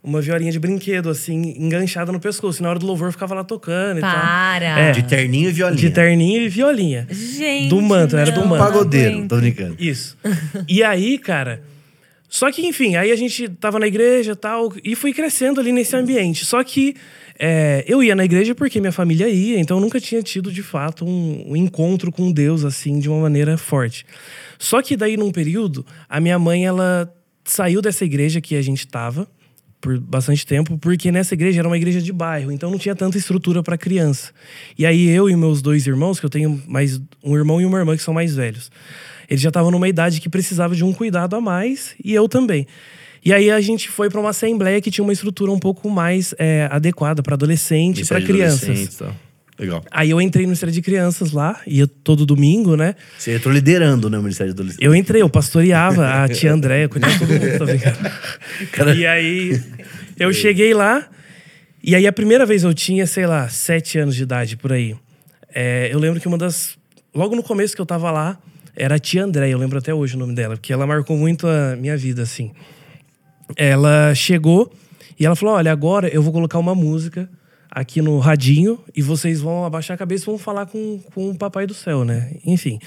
Uma 0.03 0.21
violinha 0.21 0.53
de 0.53 0.61
brinquedo, 0.61 1.11
assim, 1.11 1.57
enganchada 1.59 2.13
no 2.13 2.21
pescoço. 2.21 2.61
E 2.61 2.63
na 2.63 2.71
hora 2.71 2.79
do 2.79 2.87
louvor 2.87 3.09
eu 3.09 3.13
ficava 3.13 3.35
lá 3.35 3.43
tocando 3.43 3.99
e 3.99 4.01
tal. 4.01 4.13
Para. 4.13 4.79
É. 4.79 4.93
De 4.93 5.03
terninho 5.03 5.49
e 5.49 5.53
violinha. 5.53 5.81
De 5.81 5.91
terninho 5.91 6.43
e 6.43 6.49
violinha. 6.49 7.09
Gente. 7.11 7.69
Do 7.71 7.83
manto, 7.83 8.17
era 8.17 8.31
do 8.31 8.43
não, 8.43 8.47
manto. 8.47 8.61
não 8.63 8.67
Pagodeiro, 8.69 9.27
tô 9.27 9.37
brincando. 9.39 9.75
Isso. 9.81 10.17
e 10.69 10.85
aí, 10.85 11.19
cara. 11.19 11.61
Só 12.29 12.51
que, 12.51 12.67
enfim, 12.67 12.97
aí 12.97 13.11
a 13.11 13.17
gente 13.17 13.49
tava 13.49 13.79
na 13.79 13.87
igreja 13.87 14.33
e 14.33 14.37
tal, 14.37 14.73
e 14.83 14.95
fui 14.95 15.13
crescendo 15.13 15.61
ali 15.61 15.73
nesse 15.73 15.95
ambiente. 15.97 16.45
Só 16.45 16.63
que 16.65 16.95
é, 17.39 17.85
eu 17.87 18.03
ia 18.03 18.15
na 18.15 18.25
igreja 18.25 18.55
porque 18.55 18.81
minha 18.81 18.93
família 18.93 19.29
ia, 19.29 19.59
então 19.59 19.77
eu 19.77 19.81
nunca 19.81 20.01
tinha 20.01 20.23
tido, 20.23 20.51
de 20.51 20.63
fato, 20.63 21.05
um, 21.05 21.53
um 21.53 21.57
encontro 21.57 22.11
com 22.11 22.33
Deus, 22.33 22.65
assim, 22.65 22.99
de 22.99 23.09
uma 23.09 23.21
maneira 23.21 23.57
forte. 23.57 24.05
Só 24.59 24.83
que 24.83 24.97
daí, 24.97 25.17
num 25.17 25.31
período, 25.31 25.87
a 26.09 26.21
minha 26.21 26.39
mãe, 26.39 26.67
ela 26.67 27.13
saiu 27.45 27.81
dessa 27.81 28.05
igreja 28.05 28.41
que 28.41 28.57
a 28.57 28.63
gente 28.63 28.87
tava 28.87 29.29
por 29.81 30.01
bastante 30.01 30.45
tempo, 30.45 30.77
porque 30.79 31.13
nessa 31.13 31.35
igreja 31.35 31.61
era 31.61 31.69
uma 31.69 31.77
igreja 31.77 32.01
de 32.01 32.13
bairro, 32.13 32.51
então 32.51 32.71
não 32.71 32.79
tinha 32.79 32.95
tanta 32.95 33.19
estrutura 33.19 33.63
para 33.63 33.79
criança. 33.79 34.33
E 34.77 34.85
aí 34.85 35.09
eu 35.09 35.29
e 35.31 35.37
meus 35.37 35.63
dois 35.63 35.87
irmãos, 35.87 36.19
que 36.19 36.27
eu 36.27 36.31
tenho 36.31 36.61
mais 36.67 37.01
um 37.23 37.37
irmão 37.37 37.61
e 37.61 37.65
uma 37.65 37.79
irmã 37.79 37.97
que 37.97 38.03
são 38.03 38.13
mais 38.13 38.35
velhos, 38.35 38.71
eles 39.29 39.41
já 39.43 39.49
estavam 39.49 39.71
numa 39.71 39.89
idade 39.89 40.21
que 40.21 40.29
precisava 40.29 40.75
de 40.75 40.85
um 40.85 40.93
cuidado 40.93 41.35
a 41.37 41.41
mais 41.41 41.95
e 42.03 42.15
eu 42.15 42.29
também. 42.29 42.67
E 43.25 43.33
aí 43.33 43.51
a 43.51 43.61
gente 43.61 43.89
foi 43.89 44.09
para 44.09 44.21
uma 44.21 44.31
assembleia 44.31 44.81
que 44.81 44.91
tinha 44.91 45.03
uma 45.03 45.13
estrutura 45.13 45.51
um 45.51 45.59
pouco 45.59 45.91
mais 45.91 46.33
é, 46.39 46.69
adequada 46.71 47.23
para 47.23 47.35
adolescente, 47.35 48.05
para 48.07 48.19
Ministério 48.21 48.27
de 48.27 48.33
crianças. 48.33 48.95
e 48.95 48.99
tal. 48.99 49.17
Legal. 49.59 49.83
Aí 49.91 50.11
eu 50.11 50.21
entrei 50.21 50.45
no 50.45 50.49
Ministério 50.49 50.73
de 50.73 50.83
Crianças 50.83 51.33
lá, 51.33 51.59
ia 51.67 51.87
todo 51.87 52.27
domingo, 52.27 52.77
né? 52.77 52.95
Você 53.19 53.35
entrou 53.37 53.53
liderando, 53.55 54.11
né, 54.11 54.19
o 54.19 54.23
Ministério 54.23 54.53
de 54.53 54.57
Adolescentes. 54.61 54.85
Eu 54.87 54.95
entrei, 54.95 55.23
eu 55.23 55.31
pastoreava 55.31 56.07
a 56.23 56.29
tia 56.29 56.53
Andréia, 56.53 56.89
cuidava 56.91 57.13
de 57.15 57.19
todo 57.21 57.29
mundo, 57.31 57.65
brincando. 57.65 57.99
Cara- 58.71 58.95
E 58.95 59.07
aí 59.07 59.61
eu 60.21 60.31
cheguei 60.33 60.75
lá 60.75 61.09
E 61.83 61.95
aí 61.95 62.07
a 62.07 62.13
primeira 62.13 62.45
vez 62.45 62.65
eu 62.65 62.75
tinha, 62.75 63.07
sei 63.07 63.27
lá, 63.27 63.49
sete 63.49 63.99
anos 63.99 64.15
de 64.15 64.23
idade 64.25 64.57
por 64.59 64.73
aí. 64.73 64.95
É, 65.55 65.89
eu 65.91 65.99
lembro 65.99 66.21
que 66.21 66.29
uma 66.29 66.37
das. 66.39 66.77
Logo 67.15 67.35
no 67.35 67.43
começo 67.43 67.75
que 67.75 67.81
eu 67.81 67.87
tava 67.87 68.11
lá, 68.11 68.39
era 68.77 68.97
a 68.97 68.99
tia 68.99 69.25
Andréia, 69.25 69.53
eu 69.53 69.59
lembro 69.59 69.79
até 69.79 69.93
hoje 69.95 70.17
o 70.17 70.19
nome 70.19 70.35
dela, 70.35 70.57
porque 70.57 70.73
ela 70.73 70.87
marcou 70.87 71.17
muito 71.17 71.47
a 71.47 71.75
minha 71.77 71.97
vida, 71.97 72.23
assim. 72.23 72.53
Ela 73.57 74.15
chegou 74.15 74.71
e 75.19 75.25
ela 75.25 75.35
falou: 75.35 75.55
Olha, 75.55 75.73
agora 75.73 76.09
eu 76.09 76.23
vou 76.23 76.33
colocar 76.33 76.59
uma 76.59 76.75
música 76.75 77.29
aqui 77.71 78.03
no 78.03 78.19
radinho 78.19 78.79
e 78.95 79.03
vocês 79.03 79.41
vão 79.41 79.65
abaixar 79.65 79.95
a 79.95 79.99
cabeça 79.99 80.25
e 80.25 80.27
vão 80.27 80.39
falar 80.39 80.67
com, 80.67 81.01
com 81.15 81.31
o 81.31 81.35
Papai 81.35 81.67
do 81.67 81.75
Céu, 81.75 82.05
né? 82.05 82.33
Enfim. 82.45 82.79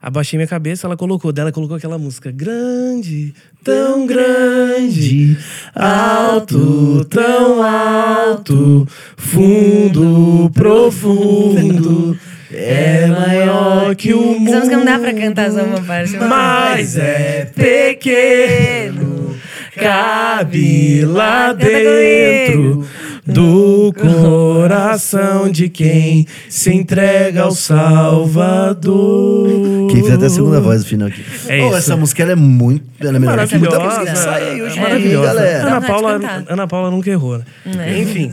Abaixei 0.00 0.36
minha 0.36 0.48
cabeça, 0.48 0.84
ela 0.84 0.96
colocou, 0.96 1.30
dela 1.30 1.52
colocou 1.52 1.76
aquela 1.76 1.96
música 1.96 2.32
grande, 2.32 3.32
tão 3.62 4.04
grande, 4.04 5.38
alto, 5.72 7.04
tão 7.04 7.62
alto, 7.62 8.84
fundo, 9.16 10.50
profundo, 10.52 12.18
é 12.52 13.06
maior 13.06 13.94
que 13.96 14.12
o 14.12 14.38
mundo. 14.38 14.48
Essa 14.48 14.58
música 14.58 14.76
não 14.76 14.84
dá 14.84 14.98
pra 14.98 15.12
cantar 15.14 15.50
só 15.50 15.62
uma 15.62 15.80
parte. 15.80 16.16
Mas 16.16 16.96
é 16.96 17.46
pequeno, 17.54 19.36
cabe 19.76 21.04
lá 21.04 21.48
Canta 21.48 21.64
dentro 21.66 22.86
do 23.24 23.92
coração 23.92 25.48
de 25.50 25.68
quem 25.68 26.26
se 26.48 26.72
entrega 26.74 27.42
ao 27.42 27.52
Salvador. 27.52 29.48
Quem 29.90 30.02
fez 30.02 30.14
até 30.14 30.26
a 30.26 30.30
segunda 30.30 30.60
voz 30.60 30.82
do 30.82 30.88
final 30.88 31.08
aqui. 31.08 31.24
É 31.48 31.66
isso. 31.66 31.76
essa 31.76 31.96
música 31.96 32.22
ela 32.22 32.32
é 32.32 32.36
muito. 32.36 32.84
Ela 33.00 33.16
é 33.16 33.20
melhor 33.20 33.46
que 33.46 33.58
muita 33.58 33.78
Maravilhosa. 33.78 34.10
música 34.10 34.12
que 34.12 34.18
sai 34.18 34.50
aí 34.50 34.62
hoje 34.62 34.72
dia, 34.74 34.82
maravilhosa. 34.82 35.26
galera. 35.34 35.66
Ana 35.68 35.80
Paula. 35.80 36.20
Ana 36.48 36.66
Paula 36.66 36.90
nunca 36.90 37.10
errou, 37.10 37.38
né? 37.38 37.44
É, 37.78 37.98
Enfim. 38.00 38.32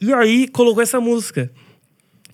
E 0.00 0.12
aí 0.14 0.48
colocou 0.48 0.82
essa 0.82 0.98
música. 1.00 1.50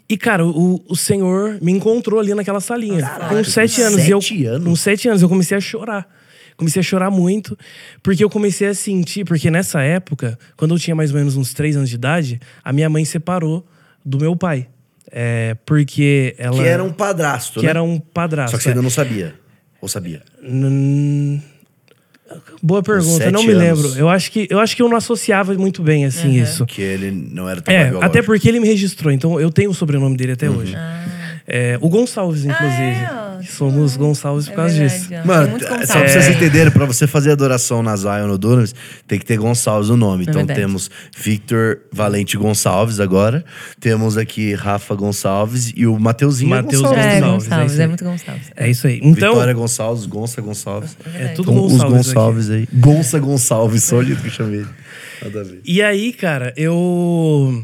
E, 0.08 0.16
cara, 0.16 0.46
o, 0.46 0.82
o 0.88 0.96
senhor 0.96 1.58
me 1.60 1.72
encontrou 1.72 2.20
ali 2.20 2.32
naquela 2.32 2.60
salinha. 2.60 3.08
com 3.28 3.42
sete 3.42 3.82
anos. 3.82 4.06
e 4.06 4.10
eu, 4.10 4.20
sete 4.20 4.46
anos? 4.46 4.68
Com 4.68 4.76
sete 4.76 5.08
anos, 5.08 5.22
eu 5.22 5.28
comecei 5.28 5.56
a 5.56 5.60
chorar. 5.60 6.08
Comecei 6.56 6.80
a 6.80 6.82
chorar 6.82 7.10
muito, 7.10 7.58
porque 8.02 8.24
eu 8.24 8.30
comecei 8.30 8.68
a 8.68 8.74
sentir. 8.74 9.24
Porque 9.24 9.50
nessa 9.50 9.82
época, 9.82 10.38
quando 10.56 10.74
eu 10.74 10.78
tinha 10.78 10.94
mais 10.94 11.10
ou 11.10 11.18
menos 11.18 11.36
uns 11.36 11.52
três 11.52 11.76
anos 11.76 11.90
de 11.90 11.96
idade, 11.96 12.40
a 12.64 12.72
minha 12.72 12.88
mãe 12.88 13.04
separou 13.04 13.66
do 14.04 14.18
meu 14.18 14.34
pai. 14.34 14.68
É, 15.10 15.56
porque 15.66 16.34
ela. 16.38 16.62
Que 16.62 16.68
era 16.68 16.82
um 16.82 16.92
padrasto, 16.92 17.60
que 17.60 17.66
né? 17.66 17.70
era 17.70 17.82
um 17.82 17.98
padrasto. 17.98 18.52
Só 18.52 18.56
que 18.56 18.62
você 18.62 18.68
é. 18.70 18.72
ainda 18.72 18.82
não 18.82 18.90
sabia. 18.90 19.34
Ou 19.80 19.88
sabia? 19.88 20.22
Hum, 20.42 21.40
Boa 22.62 22.82
pergunta, 22.82 23.30
não 23.30 23.42
me 23.44 23.52
anos. 23.52 23.82
lembro. 23.84 23.98
Eu 23.98 24.08
acho 24.08 24.32
que 24.32 24.46
eu 24.50 24.58
acho 24.58 24.74
que 24.74 24.82
eu 24.82 24.88
não 24.88 24.96
associava 24.96 25.54
muito 25.54 25.82
bem 25.82 26.04
assim 26.04 26.32
isso. 26.40 26.66
Que 26.66 26.82
ele 26.82 27.10
não 27.32 27.48
era 27.48 27.60
tão 27.60 27.72
É, 27.72 27.84
biológico. 27.84 28.04
até 28.04 28.22
porque 28.22 28.48
ele 28.48 28.58
me 28.60 28.66
registrou, 28.66 29.12
então 29.12 29.40
eu 29.40 29.50
tenho 29.50 29.70
o 29.70 29.74
sobrenome 29.74 30.16
dele 30.16 30.32
até 30.32 30.50
hoje. 30.50 30.74
É, 31.48 31.78
o 31.80 31.88
Gonçalves, 31.88 32.44
inclusive. 32.44 32.82
é, 32.82 33.10
ó. 33.12 33.26
Que 33.38 33.52
somos 33.52 33.96
Gonçalves 33.96 34.46
por 34.46 34.52
É 34.52 34.56
causa 34.56 34.74
verdade, 34.74 34.98
disso. 35.00 35.14
ó. 35.22 35.26
Mano, 35.26 35.56
é, 35.56 35.60
só 35.60 35.68
Gonçalves. 35.76 35.88
pra 35.90 36.08
vocês 36.22 36.36
entenderem, 36.36 36.72
pra 36.72 36.86
você 36.86 37.06
fazer 37.06 37.30
adoração 37.32 37.82
na 37.82 37.94
Zion 37.94 38.26
no 38.26 38.38
Dunamis, 38.38 38.74
tem 39.06 39.18
que 39.18 39.24
ter 39.26 39.36
Gonçalves 39.36 39.88
no 39.90 39.96
nome. 39.96 40.22
Então 40.22 40.34
verdade. 40.36 40.58
temos 40.58 40.90
Victor 41.16 41.80
Valente 41.92 42.36
Gonçalves 42.36 42.98
agora. 42.98 43.44
Temos 43.78 44.16
aqui 44.16 44.54
Rafa 44.54 44.94
Gonçalves 44.94 45.72
e 45.76 45.86
o 45.86 45.98
Mateuzinho 46.00 46.50
Mateus 46.50 46.82
Gonçalves. 46.82 47.04
É, 47.04 47.20
Gonçalves, 47.20 47.44
Gonçalves, 47.48 47.78
é 47.78 47.82
é, 47.82 47.86
muito 47.86 48.04
Gonçalves. 48.04 48.42
É 48.56 48.70
isso 48.70 48.86
aí. 48.86 49.00
Então, 49.02 49.32
Vitória 49.34 49.52
Gonçalves, 49.54 50.06
Gonça 50.06 50.40
Gonçalves. 50.40 50.96
é 51.14 51.28
tudo 51.28 51.52
Então, 51.52 51.64
os 51.66 51.72
Gonçalves. 51.72 51.96
aqui. 52.00 52.14
Gonçalves 52.14 52.50
aí. 52.50 52.68
Gonça 52.72 53.18
Gonçalves, 53.20 53.84
sólido 53.84 54.20
que 54.20 54.28
eu 54.28 54.32
chamei. 54.32 54.60
ele. 54.60 54.68
Nada 55.22 55.40
a 55.40 55.44
ver. 55.44 55.60
E 55.64 55.82
aí, 55.82 56.12
cara, 56.12 56.52
eu 56.56 57.62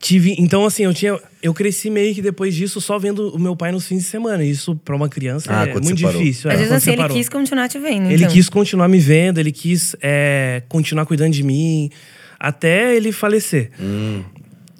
tive, 0.00 0.34
então 0.38 0.64
assim, 0.64 0.84
eu 0.84 0.94
tinha, 0.94 1.18
eu 1.42 1.52
cresci 1.54 1.90
meio 1.90 2.14
que 2.14 2.22
depois 2.22 2.54
disso 2.54 2.80
só 2.80 2.98
vendo 2.98 3.28
o 3.34 3.38
meu 3.38 3.54
pai 3.56 3.70
nos 3.72 3.86
fins 3.86 3.98
de 3.98 4.04
semana. 4.04 4.44
Isso 4.44 4.74
pra 4.76 4.96
uma 4.96 5.08
criança 5.08 5.48
Ah, 5.52 5.64
é 5.68 5.72
muito 5.74 5.98
separou. 5.98 6.20
difícil. 6.20 6.50
é, 6.50 6.54
Às 6.54 6.58
vezes 6.60 6.72
assim, 6.74 6.92
ele 6.92 7.08
quis 7.08 7.28
continuar 7.28 7.68
te 7.68 7.78
vendo. 7.78 8.06
Ele 8.10 8.22
então. 8.24 8.30
quis 8.34 8.48
continuar 8.48 8.88
me 8.88 8.98
vendo, 8.98 9.38
ele 9.38 9.52
quis 9.52 9.94
é, 10.02 10.62
continuar 10.68 11.06
cuidando 11.06 11.32
de 11.32 11.42
mim, 11.42 11.90
até 12.38 12.94
ele 12.96 13.12
falecer. 13.12 13.70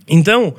Então, 0.08 0.54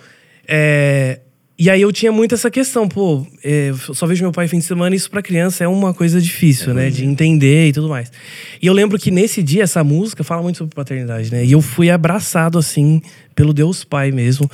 é, 0.47 1.19
e 1.57 1.69
aí 1.69 1.81
eu 1.81 1.91
tinha 1.91 2.11
muito 2.11 2.33
essa 2.33 2.49
questão, 2.49 2.87
pô, 2.87 3.25
é, 3.43 3.69
eu 3.69 3.93
só 3.93 4.07
vejo 4.07 4.23
meu 4.23 4.31
pai 4.31 4.47
fim 4.47 4.57
de 4.57 4.65
semana, 4.65 4.95
isso 4.95 5.09
pra 5.09 5.21
criança 5.21 5.63
é 5.63 5.67
uma 5.67 5.93
coisa 5.93 6.19
difícil, 6.19 6.73
né? 6.73 6.89
De 6.89 7.05
entender 7.05 7.67
e 7.67 7.73
tudo 7.73 7.87
mais. 7.89 8.11
E 8.61 8.65
eu 8.67 8.73
lembro 8.73 8.97
que 8.97 9.11
nesse 9.11 9.43
dia, 9.43 9.63
essa 9.63 9.83
música 9.83 10.23
fala 10.23 10.41
muito 10.41 10.57
sobre 10.57 10.73
paternidade, 10.75 11.31
né? 11.31 11.45
E 11.45 11.51
eu 11.51 11.61
fui 11.61 11.89
abraçado, 11.89 12.57
assim, 12.57 13.01
pelo 13.35 13.53
Deus 13.53 13.83
Pai 13.83 14.11
mesmo. 14.11 14.49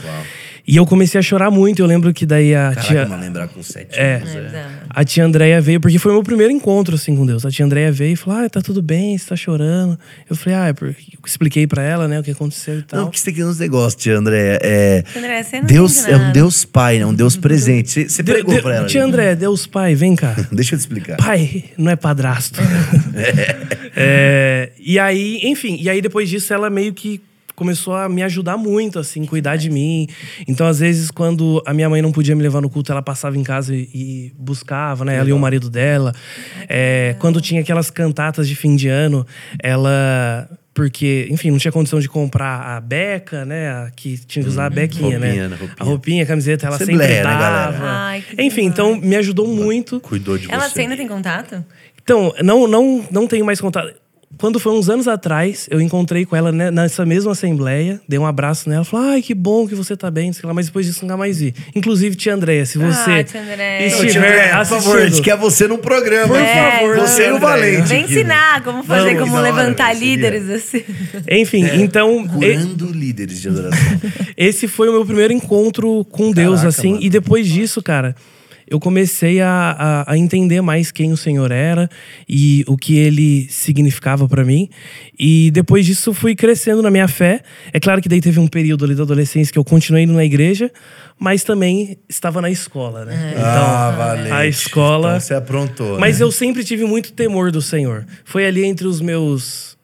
E 0.68 0.76
eu 0.76 0.86
comecei 0.86 1.18
a 1.18 1.22
chorar 1.22 1.50
muito. 1.50 1.82
Eu 1.82 1.88
lembro 1.88 2.14
que 2.14 2.26
daí 2.28 2.54
a 2.54 2.70
Caraca, 2.70 2.82
tia. 2.84 3.06
mano, 3.08 3.22
lembrar 3.24 3.48
com 3.48 3.64
sete 3.64 3.98
É. 4.00 4.16
anos. 4.18 4.30
É, 4.36 4.40
É. 4.40 4.66
A 4.90 5.04
tia 5.04 5.26
Andréia 5.26 5.60
veio, 5.60 5.80
porque 5.80 5.98
foi 5.98 6.12
o 6.12 6.16
meu 6.16 6.24
primeiro 6.24 6.52
encontro, 6.54 6.94
assim, 6.96 7.16
com 7.16 7.26
Deus. 7.26 7.44
A 7.46 7.50
tia 7.50 7.66
Andréia 7.66 7.92
veio 7.92 8.14
e 8.14 8.16
falou: 8.16 8.40
Ah, 8.46 8.50
tá 8.50 8.62
tudo 8.62 8.82
bem, 8.82 9.18
você 9.18 9.30
tá 9.30 9.36
chorando. 9.36 9.98
Eu 10.30 10.36
falei, 10.36 10.58
ah, 10.60 10.68
é 10.68 10.74
porque 10.74 11.14
eu 11.14 11.20
expliquei 11.26 11.66
pra 11.66 11.82
ela, 11.82 12.08
né, 12.08 12.20
o 12.20 12.24
que 12.24 12.30
aconteceu 12.32 12.80
e 12.80 12.84
tal. 12.84 13.00
Não, 13.00 13.06
porque 13.08 13.20
você 13.20 13.32
tem 13.32 13.44
uns 13.46 13.58
negócios, 13.60 13.96
tia 14.02 14.16
André. 14.18 14.60
É, 14.62 15.04
André, 15.18 15.44
você 15.44 15.60
não 15.60 15.66
Deus 15.66 16.06
é 16.08 16.16
um. 16.18 16.32
Deus 16.32 16.66
pai, 16.66 17.00
né? 17.00 17.06
Um 17.06 17.14
Deus 17.16 17.36
presente. 17.36 18.08
Você, 18.08 18.22
pregou 18.24 18.54
de- 18.56 18.62
pra 18.62 18.76
ela. 18.76 18.86
Tia 18.88 19.02
ali. 19.02 19.10
André, 19.10 19.36
Deus 19.36 19.66
Pai, 19.66 19.96
vem 19.96 20.16
cá. 20.16 20.36
Deixa 20.52 20.76
eu 20.76 20.80
te 20.80 20.82
explicar. 20.82 21.18
Pai, 21.18 21.66
não 21.78 21.92
é 21.92 21.96
padrasto. 21.96 22.60
É, 23.96 24.72
e 24.80 24.98
aí, 25.00 25.40
enfim, 25.44 25.78
e 25.82 25.90
aí 25.90 26.02
depois 26.02 26.30
disso 26.30 26.54
ela 26.54 26.70
meio 26.70 26.94
que 26.94 27.20
começou 27.60 27.94
a 27.96 28.10
me 28.10 28.24
ajudar 28.24 28.58
muito, 28.58 28.98
assim, 28.98 29.24
cuidar 29.26 29.56
de 29.58 29.70
mim. 29.70 30.08
Então, 30.48 30.66
às 30.66 30.80
vezes, 30.80 31.12
quando 31.12 31.62
a 31.66 31.74
minha 31.74 31.88
mãe 31.90 32.02
não 32.02 32.12
podia 32.12 32.36
me 32.36 32.42
levar 32.42 32.62
no 32.62 32.70
culto, 32.70 32.92
ela 32.92 33.02
passava 33.04 33.38
em 33.38 33.44
casa 33.44 33.76
e, 33.76 33.88
e 33.94 34.34
buscava, 34.36 35.06
né? 35.06 35.18
Ela 35.18 35.30
e 35.30 35.34
o 35.34 35.38
marido 35.38 35.70
dela. 35.70 36.14
É, 36.68 37.16
quando 37.20 37.40
tinha 37.40 37.62
aquelas 37.62 37.92
cantatas 37.92 38.48
de 38.48 38.56
fim 38.56 38.76
de 38.76 38.88
ano, 38.88 39.26
ela. 39.62 40.50
Porque, 40.74 41.28
enfim, 41.30 41.52
não 41.52 41.58
tinha 41.58 41.72
condição 41.74 42.00
de 42.00 42.08
comprar 42.08 42.62
a 42.78 42.80
beca, 42.80 43.44
né? 43.44 43.70
A, 43.70 43.92
que 43.94 44.18
tinha 44.26 44.42
que 44.44 44.50
usar 44.50 44.68
a 44.68 44.70
bequinha, 44.70 45.18
Uhum. 45.18 45.26
roupinha, 45.26 45.44
né? 45.44 45.48
né? 45.50 45.56
Roupinha. 45.60 45.76
A 45.80 45.84
roupinha, 45.84 46.24
a 46.24 46.26
camiseta, 46.26 46.68
ela 46.68 46.76
Assembleia, 46.78 47.16
sempre 47.16 47.28
né, 47.34 47.38
dava. 47.38 47.72
galera? 47.72 47.80
Ai, 47.84 48.22
que 48.22 48.42
Enfim, 48.42 48.70
demais. 48.70 48.74
então 48.74 48.96
me 48.96 49.16
ajudou 49.18 49.46
muito. 49.48 50.00
Cuidou 50.00 50.38
de 50.38 50.50
Ela 50.50 50.70
você. 50.70 50.82
ainda 50.82 50.96
tem 50.96 51.08
contato? 51.08 51.66
Então, 52.02 52.34
não, 52.42 52.66
não, 52.68 53.06
não 53.12 53.28
tenho 53.28 53.46
mais 53.46 53.60
contato. 53.60 53.94
Quando 54.40 54.58
foi 54.60 54.72
uns 54.72 54.90
anos 54.90 55.06
atrás, 55.08 55.68
eu 55.70 55.82
encontrei 55.82 56.26
com 56.26 56.34
ela 56.36 56.50
né, 56.52 56.72
nessa 56.72 57.06
mesma 57.06 57.34
assembleia, 57.34 58.00
dei 58.08 58.18
um 58.18 58.26
abraço 58.26 58.70
nela, 58.70 58.86
falei, 58.86 59.10
ai, 59.16 59.22
que 59.22 59.34
bom 59.34 59.68
que 59.68 59.76
você 59.76 59.98
tá 59.98 60.10
bem, 60.10 60.32
sei 60.32 60.48
lá, 60.48 60.54
mas 60.54 60.68
depois 60.68 60.86
disso 60.86 61.02
nunca 61.04 61.18
mais 61.18 61.40
vi. 61.40 61.54
Inclusive, 61.76 62.16
tia 62.16 62.34
Andréia, 62.36 62.66
se 62.66 62.78
você 62.78 63.12
Ah, 63.12 63.24
tia 63.24 63.42
Andréia. 63.42 63.90
Não, 63.90 63.98
tia 63.98 64.06
estiver 64.08 64.28
André, 64.50 64.58
por 64.58 64.66
favor, 64.66 64.98
a 65.02 65.08
gente 65.08 65.22
quer 65.22 65.36
você 65.36 65.68
num 65.68 65.78
programa. 65.78 66.28
Por 66.30 66.38
aqui. 66.38 66.80
favor, 66.80 67.00
Você 67.00 67.22
e 67.22 67.26
tia 67.26 67.36
o. 67.36 67.40
Valente. 67.40 67.88
Vem 67.90 68.06
ensinar 68.06 68.64
como 68.64 68.82
fazer, 68.84 69.16
Vamos, 69.16 69.20
como 69.30 69.34
da 69.34 69.40
hora, 69.42 69.52
levantar 69.62 69.88
velho, 69.88 70.00
seria. 70.00 70.16
líderes 70.16 70.50
assim. 70.50 70.84
Enfim, 71.30 71.66
então, 71.82 72.24
e- 72.24 72.28
Curando 72.30 72.86
líderes 72.94 73.42
de 73.42 73.50
adoração. 73.50 74.02
esse 74.38 74.68
foi 74.70 74.88
o 74.88 74.94
meu 74.94 75.06
primeiro 75.06 75.34
encontro 75.34 76.06
com 76.06 76.32
Deus, 76.32 76.62
Caraca, 76.62 76.70
assim. 76.70 76.92
mano. 76.94 77.04
E 77.04 77.10
depois 77.10 77.46
disso, 77.46 77.84
cara, 77.84 78.16
eu 78.70 78.80
comecei 78.80 79.42
a, 79.42 80.06
a, 80.08 80.14
a 80.14 80.18
entender 80.18 80.62
mais 80.62 80.92
quem 80.92 81.12
o 81.12 81.18
Senhor 81.18 81.52
era 81.52 81.90
e 82.28 82.64
o 82.68 82.78
que 82.78 82.98
ele 82.98 83.48
significava 83.50 84.28
pra 84.28 84.46
mim. 84.46 84.70
E 85.18 85.50
depois 85.52 85.86
disso, 85.86 86.14
fui 86.14 86.36
crescendo 86.36 86.82
na 86.82 86.92
minha 86.92 87.08
fé. 87.08 87.42
É 87.74 87.80
claro 87.80 88.02
que 88.02 88.08
daí 88.08 88.22
teve 88.22 88.40
um 88.40 88.48
período 88.48 88.86
ali 88.86 88.96
da 88.96 89.04
adolescência 89.04 89.52
que 89.52 89.60
eu 89.60 89.64
continuei 89.64 90.04
indo 90.04 90.14
na 90.14 90.24
igreja, 90.24 90.72
mas 91.18 91.44
também 91.44 91.98
estava 92.08 92.42
na 92.42 92.50
escola, 92.50 93.06
né? 93.06 93.32
Então, 93.32 93.44
ah, 93.44 93.92
Valente. 93.98 94.32
a 94.32 94.46
escola. 94.46 95.10
Então 95.10 95.20
você 95.20 95.34
aprontou. 95.34 96.00
Mas 96.00 96.20
né? 96.20 96.26
eu 96.26 96.32
sempre 96.32 96.64
tive 96.64 96.86
muito 96.86 97.12
temor 97.14 97.52
do 97.52 97.62
Senhor. 97.62 98.06
Foi 98.24 98.46
ali 98.46 98.64
entre 98.64 98.88
os 98.88 99.02
meus 99.02 99.78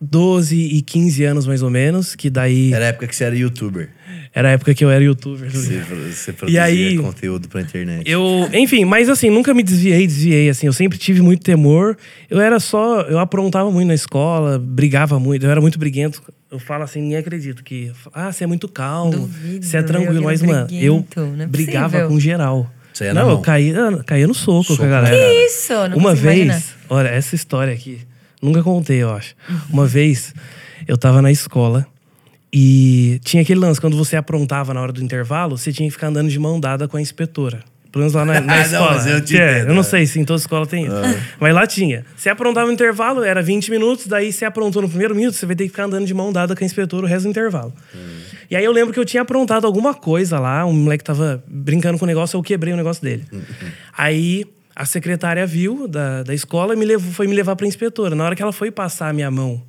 12 0.00 0.56
e 0.56 0.82
15 0.82 1.24
anos, 1.24 1.46
mais 1.46 1.62
ou 1.62 1.70
menos, 1.70 2.16
que 2.16 2.28
daí. 2.28 2.72
Era 2.72 2.86
a 2.86 2.88
época 2.88 3.06
que 3.06 3.14
você 3.14 3.24
era 3.24 3.36
youtuber. 3.36 3.88
Era 4.34 4.48
a 4.48 4.50
época 4.52 4.74
que 4.74 4.84
eu 4.84 4.90
era 4.90 5.02
youtuber. 5.04 5.50
Você, 5.50 5.80
você 6.12 6.32
produzia 6.32 6.62
aí- 6.62 6.96
conteúdo 6.98 7.48
pra 7.48 7.60
internet. 7.60 8.08
Eu, 8.10 8.48
enfim, 8.52 8.84
mas 8.84 9.08
assim, 9.08 9.28
nunca 9.30 9.52
me 9.54 9.62
desviei, 9.62 10.06
desviei, 10.06 10.48
assim. 10.48 10.66
Eu 10.66 10.72
sempre 10.72 10.98
tive 10.98 11.20
muito 11.20 11.42
temor. 11.42 11.96
Eu 12.30 12.40
era 12.40 12.58
só. 12.60 13.02
Eu 13.02 13.18
aprontava 13.18 13.70
muito 13.70 13.88
na 13.88 13.94
escola, 13.94 14.58
brigava 14.58 15.18
muito. 15.18 15.44
Eu 15.44 15.50
era 15.50 15.60
muito 15.60 15.78
briguento. 15.78 16.22
Eu 16.50 16.58
falo 16.58 16.84
assim, 16.84 17.00
ninguém 17.00 17.18
acredita 17.18 17.62
que. 17.62 17.90
Ah, 18.12 18.30
você 18.32 18.44
é 18.44 18.46
muito 18.46 18.68
calmo, 18.68 19.12
Duvido, 19.12 19.64
você 19.64 19.76
é 19.76 19.80
eu 19.80 19.86
tranquilo. 19.86 20.22
Mas, 20.24 20.42
era 20.42 20.52
mano, 20.52 20.68
eu 20.70 21.06
não 21.36 21.44
é 21.44 21.46
brigava 21.46 22.06
com 22.08 22.20
geral. 22.20 22.70
Você 22.92 23.04
ia 23.04 23.14
na 23.14 23.22
não, 23.22 23.30
eu 23.30 23.38
caía, 23.38 23.74
caía 24.04 24.26
no 24.26 24.34
soco, 24.34 24.64
Soco 24.64 24.80
com 24.80 24.84
a 24.84 24.88
galera. 24.88 25.16
Que 25.16 25.46
isso? 25.46 25.72
Não 25.88 25.96
Uma 25.96 26.14
vez, 26.14 26.42
imaginar. 26.44 26.62
olha, 26.90 27.08
essa 27.08 27.34
história 27.34 27.72
aqui, 27.72 28.00
nunca 28.42 28.62
contei, 28.62 28.98
eu 29.02 29.10
acho. 29.10 29.34
Uma 29.70 29.86
vez, 29.86 30.34
eu 30.86 30.98
tava 30.98 31.22
na 31.22 31.32
escola 31.32 31.86
e 32.52 33.18
tinha 33.24 33.42
aquele 33.42 33.60
lance, 33.60 33.80
quando 33.80 33.96
você 33.96 34.14
aprontava 34.16 34.74
na 34.74 34.80
hora 34.82 34.92
do 34.92 35.02
intervalo, 35.02 35.56
você 35.56 35.72
tinha 35.72 35.88
que 35.88 35.92
ficar 35.92 36.08
andando 36.08 36.28
de 36.28 36.38
mão 36.38 36.60
dada 36.60 36.86
com 36.86 36.98
a 36.98 37.00
inspetora. 37.00 37.60
Pelo 37.90 38.02
menos 38.02 38.14
lá 38.14 38.24
na, 38.24 38.40
na 38.40 38.56
Não, 38.56 38.62
escola. 38.62 38.92
mas 38.92 39.06
eu 39.06 39.22
te 39.22 39.38
é, 39.38 39.58
entendo, 39.58 39.68
eu 39.68 39.74
não 39.74 39.80
é. 39.80 39.84
sei 39.84 40.06
se 40.06 40.18
em 40.18 40.24
toda 40.24 40.38
escola 40.40 40.66
tem 40.66 40.84
isso. 40.84 40.94
Mas 41.40 41.54
lá 41.54 41.66
tinha. 41.66 42.04
Você 42.16 42.28
aprontava 42.30 42.66
no 42.66 42.72
intervalo, 42.72 43.22
era 43.22 43.42
20 43.42 43.70
minutos, 43.70 44.06
daí 44.06 44.32
você 44.32 44.44
aprontou 44.44 44.82
no 44.82 44.88
primeiro 44.88 45.14
minuto, 45.14 45.34
você 45.34 45.46
vai 45.46 45.54
ter 45.56 45.64
que 45.64 45.70
ficar 45.70 45.84
andando 45.84 46.06
de 46.06 46.14
mão 46.14 46.32
dada 46.32 46.54
com 46.54 46.62
a 46.62 46.66
inspetora 46.66 47.04
o 47.04 47.08
resto 47.08 47.24
do 47.24 47.30
intervalo. 47.30 47.72
E 48.50 48.56
aí 48.56 48.64
eu 48.64 48.72
lembro 48.72 48.92
que 48.92 49.00
eu 49.00 49.04
tinha 49.04 49.22
aprontado 49.22 49.66
alguma 49.66 49.94
coisa 49.94 50.38
lá, 50.38 50.64
um 50.66 50.72
moleque 50.72 51.04
tava 51.04 51.42
brincando 51.46 51.98
com 51.98 52.04
o 52.04 52.08
negócio, 52.08 52.36
eu 52.36 52.42
quebrei 52.42 52.72
o 52.72 52.76
negócio 52.76 53.02
dele. 53.02 53.24
Aí 53.96 54.46
a 54.74 54.84
secretária 54.86 55.46
viu 55.46 55.86
da, 55.86 56.22
da 56.22 56.34
escola 56.34 56.74
e 56.74 56.76
me 56.76 56.84
levou, 56.84 57.12
foi 57.12 57.26
me 57.26 57.34
levar 57.34 57.56
pra 57.56 57.66
inspetora. 57.66 58.14
Na 58.14 58.24
hora 58.24 58.36
que 58.36 58.42
ela 58.42 58.52
foi 58.52 58.70
passar 58.70 59.08
a 59.08 59.12
minha 59.12 59.30
mão 59.30 59.62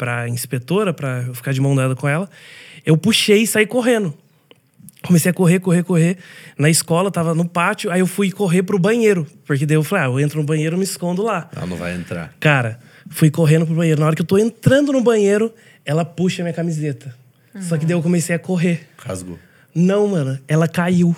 pra 0.00 0.26
inspetora, 0.26 0.94
pra 0.94 1.24
eu 1.26 1.34
ficar 1.34 1.52
de 1.52 1.60
mão 1.60 1.76
dada 1.76 1.94
com 1.94 2.08
ela, 2.08 2.26
eu 2.86 2.96
puxei 2.96 3.42
e 3.42 3.46
saí 3.46 3.66
correndo. 3.66 4.14
Comecei 5.02 5.30
a 5.30 5.34
correr, 5.34 5.60
correr, 5.60 5.82
correr. 5.82 6.16
Na 6.58 6.70
escola, 6.70 7.10
tava 7.10 7.34
no 7.34 7.46
pátio, 7.46 7.90
aí 7.90 8.00
eu 8.00 8.06
fui 8.06 8.30
correr 8.30 8.62
pro 8.62 8.78
banheiro. 8.78 9.26
Porque 9.46 9.66
daí 9.66 9.76
eu 9.76 9.84
falei, 9.84 10.06
ah, 10.06 10.08
eu 10.08 10.18
entro 10.18 10.40
no 10.40 10.46
banheiro, 10.46 10.78
me 10.78 10.84
escondo 10.84 11.22
lá. 11.22 11.50
Ela 11.54 11.66
não 11.66 11.76
vai 11.76 11.94
entrar. 11.94 12.34
Cara, 12.40 12.80
fui 13.10 13.30
correndo 13.30 13.66
pro 13.66 13.74
banheiro. 13.74 14.00
Na 14.00 14.06
hora 14.06 14.16
que 14.16 14.22
eu 14.22 14.26
tô 14.26 14.38
entrando 14.38 14.90
no 14.90 15.02
banheiro, 15.02 15.52
ela 15.84 16.02
puxa 16.02 16.42
minha 16.42 16.54
camiseta. 16.54 17.14
Só 17.60 17.76
que 17.76 17.84
daí 17.84 17.94
eu 17.94 18.02
comecei 18.02 18.34
a 18.34 18.38
correr. 18.38 18.88
Rasgou. 18.96 19.38
Não, 19.74 20.06
mano, 20.06 20.38
ela 20.48 20.66
caiu. 20.66 21.14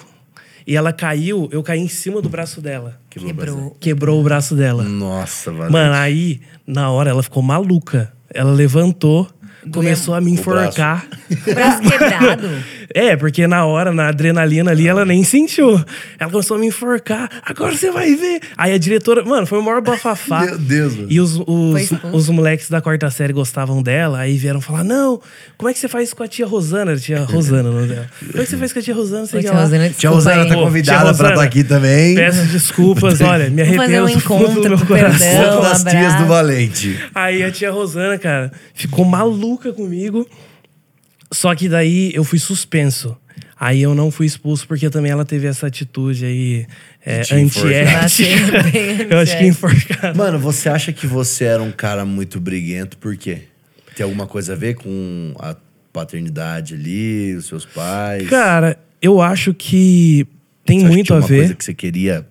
E 0.66 0.76
ela 0.76 0.92
caiu, 0.92 1.48
eu 1.52 1.62
caí 1.62 1.80
em 1.80 1.88
cima 1.88 2.20
do 2.20 2.28
braço 2.28 2.60
dela. 2.60 2.98
Quebrou. 3.10 3.76
Quebrou 3.80 4.20
o 4.20 4.24
braço 4.24 4.56
dela. 4.56 4.82
Nossa, 4.84 5.52
valeu. 5.52 5.70
Mano, 5.70 5.94
aí, 5.94 6.40
na 6.66 6.90
hora, 6.90 7.10
ela 7.10 7.22
ficou 7.22 7.42
maluca. 7.42 8.12
Ela 8.34 8.52
levantou, 8.52 9.28
começou 9.70 10.14
a 10.14 10.20
me 10.20 10.32
enforcar. 10.32 11.06
O 11.30 11.54
braço 11.54 11.82
quebrado. 11.82 12.48
É, 12.94 13.16
porque 13.16 13.46
na 13.46 13.64
hora, 13.64 13.92
na 13.92 14.08
adrenalina 14.08 14.70
ali, 14.70 14.86
ela 14.86 15.04
nem 15.04 15.24
sentiu. 15.24 15.82
Ela 16.18 16.30
começou 16.30 16.56
a 16.56 16.60
me 16.60 16.66
enforcar. 16.66 17.28
Agora 17.42 17.74
você 17.74 17.90
vai 17.90 18.14
ver. 18.14 18.40
Aí 18.54 18.74
a 18.74 18.78
diretora, 18.78 19.24
mano, 19.24 19.46
foi 19.46 19.58
o 19.58 19.62
maior 19.62 19.80
bafafá. 19.80 20.44
Meu 20.44 20.58
Deus, 20.58 20.94
mano. 20.96 21.06
E 21.10 21.20
os, 21.20 21.40
os, 21.46 21.90
os 22.12 22.28
moleques 22.28 22.68
da 22.68 22.82
quarta 22.82 23.10
série 23.10 23.32
gostavam 23.32 23.82
dela, 23.82 24.18
aí 24.18 24.36
vieram 24.36 24.60
falar: 24.60 24.84
Não, 24.84 25.20
como 25.56 25.70
é 25.70 25.72
que 25.72 25.78
você 25.78 25.88
faz 25.88 26.08
isso 26.08 26.16
com 26.16 26.22
a 26.22 26.28
tia 26.28 26.46
Rosana? 26.46 26.96
Tia 26.96 27.20
Rosana, 27.24 27.70
o 27.70 27.72
nome 27.72 27.88
dela. 27.88 28.10
Como 28.20 28.42
é 28.42 28.44
que 28.44 28.50
você 28.50 28.56
faz 28.58 28.72
com 28.72 28.78
a 28.78 28.82
tia 28.82 28.94
Rosana? 28.94 29.26
Sei 29.26 29.38
Oi, 29.38 29.44
tia. 29.44 29.52
Rosana, 29.54 29.90
Tia 29.90 30.10
Rosana 30.10 30.46
tá 30.46 30.54
convidada 30.54 30.98
tia 30.98 31.02
pra 31.02 31.10
Rosana, 31.12 31.30
estar 31.30 31.44
aqui 31.44 31.64
também. 31.64 32.14
Peço 32.14 32.44
desculpas, 32.46 33.20
olha, 33.22 33.48
me 33.48 33.62
arrependo 33.62 34.04
um 34.04 34.12
do 34.12 34.20
fundo 34.20 34.44
do 34.44 34.50
encontro 34.50 34.76
meu 34.76 34.86
coração. 34.86 35.18
perdão. 35.18 35.62
Das 35.62 35.82
um 35.82 35.84
tias 35.88 36.14
do 36.16 36.26
Valente. 36.26 37.00
Aí 37.14 37.42
a 37.42 37.50
tia 37.50 37.70
Rosana, 37.70 38.18
cara, 38.18 38.52
ficou 38.74 39.04
maluca 39.04 39.51
comigo. 39.58 40.28
Só 41.30 41.54
que 41.54 41.68
daí 41.68 42.12
eu 42.14 42.24
fui 42.24 42.38
suspenso. 42.38 43.16
Aí 43.58 43.80
eu 43.80 43.94
não 43.94 44.10
fui 44.10 44.26
expulso 44.26 44.66
porque 44.66 44.90
também 44.90 45.12
ela 45.12 45.24
teve 45.24 45.46
essa 45.46 45.68
atitude 45.68 46.24
aí 46.24 46.66
é, 47.06 47.20
antiética. 47.32 48.56
Eu 49.08 49.18
acho 49.18 49.38
que 49.38 49.44
enforcado. 49.44 50.18
Mano, 50.18 50.36
você 50.36 50.68
acha 50.68 50.92
que 50.92 51.06
você 51.06 51.44
era 51.44 51.62
um 51.62 51.70
cara 51.70 52.04
muito 52.04 52.40
briguento, 52.40 52.98
por 52.98 53.16
quê? 53.16 53.42
Tem 53.94 54.02
alguma 54.02 54.26
coisa 54.26 54.54
a 54.54 54.56
ver 54.56 54.74
com 54.74 55.32
a 55.38 55.54
paternidade 55.92 56.74
ali, 56.74 57.36
os 57.36 57.46
seus 57.46 57.64
pais? 57.64 58.28
Cara, 58.28 58.76
eu 59.00 59.22
acho 59.22 59.54
que 59.54 60.26
tem 60.64 60.80
Você 60.80 60.84
acha 60.86 60.90
que 60.90 60.94
muito 60.96 61.06
tinha 61.06 61.16
a 61.16 61.20
uma 61.20 61.28
ver. 61.28 61.36
coisa 61.36 61.54
que 61.54 61.64
você 61.64 61.74
queria 61.74 62.26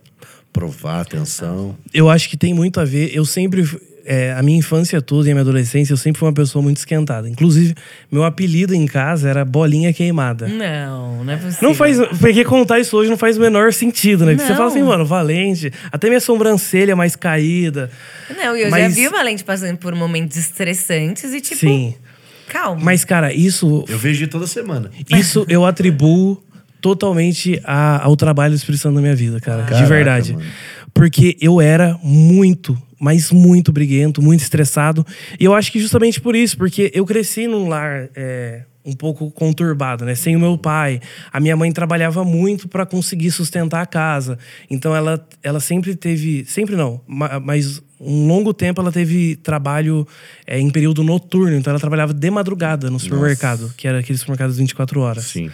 provar 0.51 1.01
atenção? 1.01 1.77
Eu 1.93 2.09
acho 2.09 2.29
que 2.29 2.35
tem 2.35 2.53
muito 2.53 2.79
a 2.79 2.85
ver. 2.85 3.15
Eu 3.15 3.23
sempre. 3.25 3.63
É, 4.05 4.33
a 4.33 4.41
minha 4.43 4.57
infância 4.57 5.01
toda 5.01 5.27
e 5.27 5.31
a 5.31 5.33
minha 5.33 5.41
adolescência, 5.41 5.93
eu 5.93 5.97
sempre 5.97 6.19
fui 6.19 6.27
uma 6.27 6.33
pessoa 6.33 6.61
muito 6.61 6.77
esquentada. 6.77 7.27
Inclusive, 7.29 7.73
meu 8.11 8.23
apelido 8.23 8.73
em 8.73 8.85
casa 8.85 9.29
era 9.29 9.43
Bolinha 9.45 9.93
Queimada. 9.93 10.47
Não, 10.47 11.23
não 11.23 11.33
é 11.33 11.37
possível. 11.37 11.67
Não 11.69 11.75
faz. 11.75 11.97
Porque 12.19 12.43
contar 12.43 12.79
isso 12.79 12.95
hoje 12.97 13.09
não 13.09 13.17
faz 13.17 13.37
o 13.37 13.41
menor 13.41 13.71
sentido, 13.73 14.25
né? 14.25 14.33
Porque 14.35 14.47
você 14.47 14.55
fala 14.55 14.69
assim, 14.69 14.83
mano, 14.83 15.05
valente. 15.05 15.71
Até 15.91 16.07
minha 16.07 16.19
sobrancelha 16.19 16.95
mais 16.95 17.15
caída. 17.15 17.89
Não, 18.37 18.55
e 18.55 18.61
eu 18.61 18.69
já 18.69 18.71
Mas- 18.71 18.95
vi 18.95 19.07
o 19.07 19.11
Valente 19.11 19.43
passando 19.43 19.77
por 19.77 19.93
momentos 19.95 20.37
estressantes 20.37 21.33
e 21.33 21.41
tipo, 21.41 21.59
Sim. 21.59 21.93
calma. 22.49 22.81
Mas, 22.83 23.03
cara, 23.05 23.33
isso. 23.33 23.85
Eu 23.87 23.97
vejo 23.97 24.27
toda 24.27 24.47
semana. 24.47 24.89
Isso 25.09 25.45
eu 25.49 25.65
atribuo 25.65 26.41
totalmente 26.81 27.61
a- 27.63 28.03
ao 28.03 28.15
trabalho 28.15 28.53
do 28.53 28.57
Espírito 28.57 28.81
Santo 28.81 28.95
na 28.95 29.01
minha 29.01 29.15
vida, 29.15 29.39
cara. 29.39 29.61
de 29.63 29.69
Caraca, 29.69 29.87
verdade. 29.87 30.33
mano. 30.33 30.45
Porque 30.93 31.37
eu 31.41 31.59
era 31.61 31.97
muito, 32.03 32.77
mas 32.99 33.31
muito 33.31 33.71
briguento, 33.71 34.21
muito 34.21 34.41
estressado. 34.41 35.05
E 35.39 35.45
eu 35.45 35.53
acho 35.53 35.71
que 35.71 35.79
justamente 35.79 36.19
por 36.21 36.35
isso, 36.35 36.57
porque 36.57 36.91
eu 36.93 37.05
cresci 37.05 37.47
num 37.47 37.67
lar 37.67 38.09
é, 38.15 38.63
um 38.85 38.93
pouco 38.93 39.31
conturbado, 39.31 40.05
né? 40.05 40.15
Sem 40.15 40.35
o 40.35 40.39
meu 40.39 40.57
pai. 40.57 40.99
A 41.31 41.39
minha 41.39 41.55
mãe 41.55 41.71
trabalhava 41.71 42.23
muito 42.23 42.67
para 42.67 42.85
conseguir 42.85 43.31
sustentar 43.31 43.81
a 43.81 43.85
casa. 43.85 44.37
Então 44.69 44.95
ela, 44.95 45.25
ela 45.43 45.59
sempre 45.59 45.95
teve. 45.95 46.45
Sempre 46.45 46.75
não, 46.75 46.99
ma- 47.07 47.39
mas 47.39 47.81
um 47.99 48.25
longo 48.27 48.51
tempo 48.53 48.81
ela 48.81 48.91
teve 48.91 49.35
trabalho 49.37 50.07
é, 50.47 50.59
em 50.59 50.69
período 50.69 51.03
noturno. 51.03 51.55
Então 51.55 51.71
ela 51.71 51.79
trabalhava 51.79 52.13
de 52.13 52.29
madrugada 52.31 52.89
no 52.89 52.99
supermercado, 52.99 53.71
que 53.77 53.87
era 53.87 53.99
aquele 53.99 54.17
supermercado 54.17 54.51
24 54.53 54.99
horas. 54.99 55.25
Sim. 55.25 55.49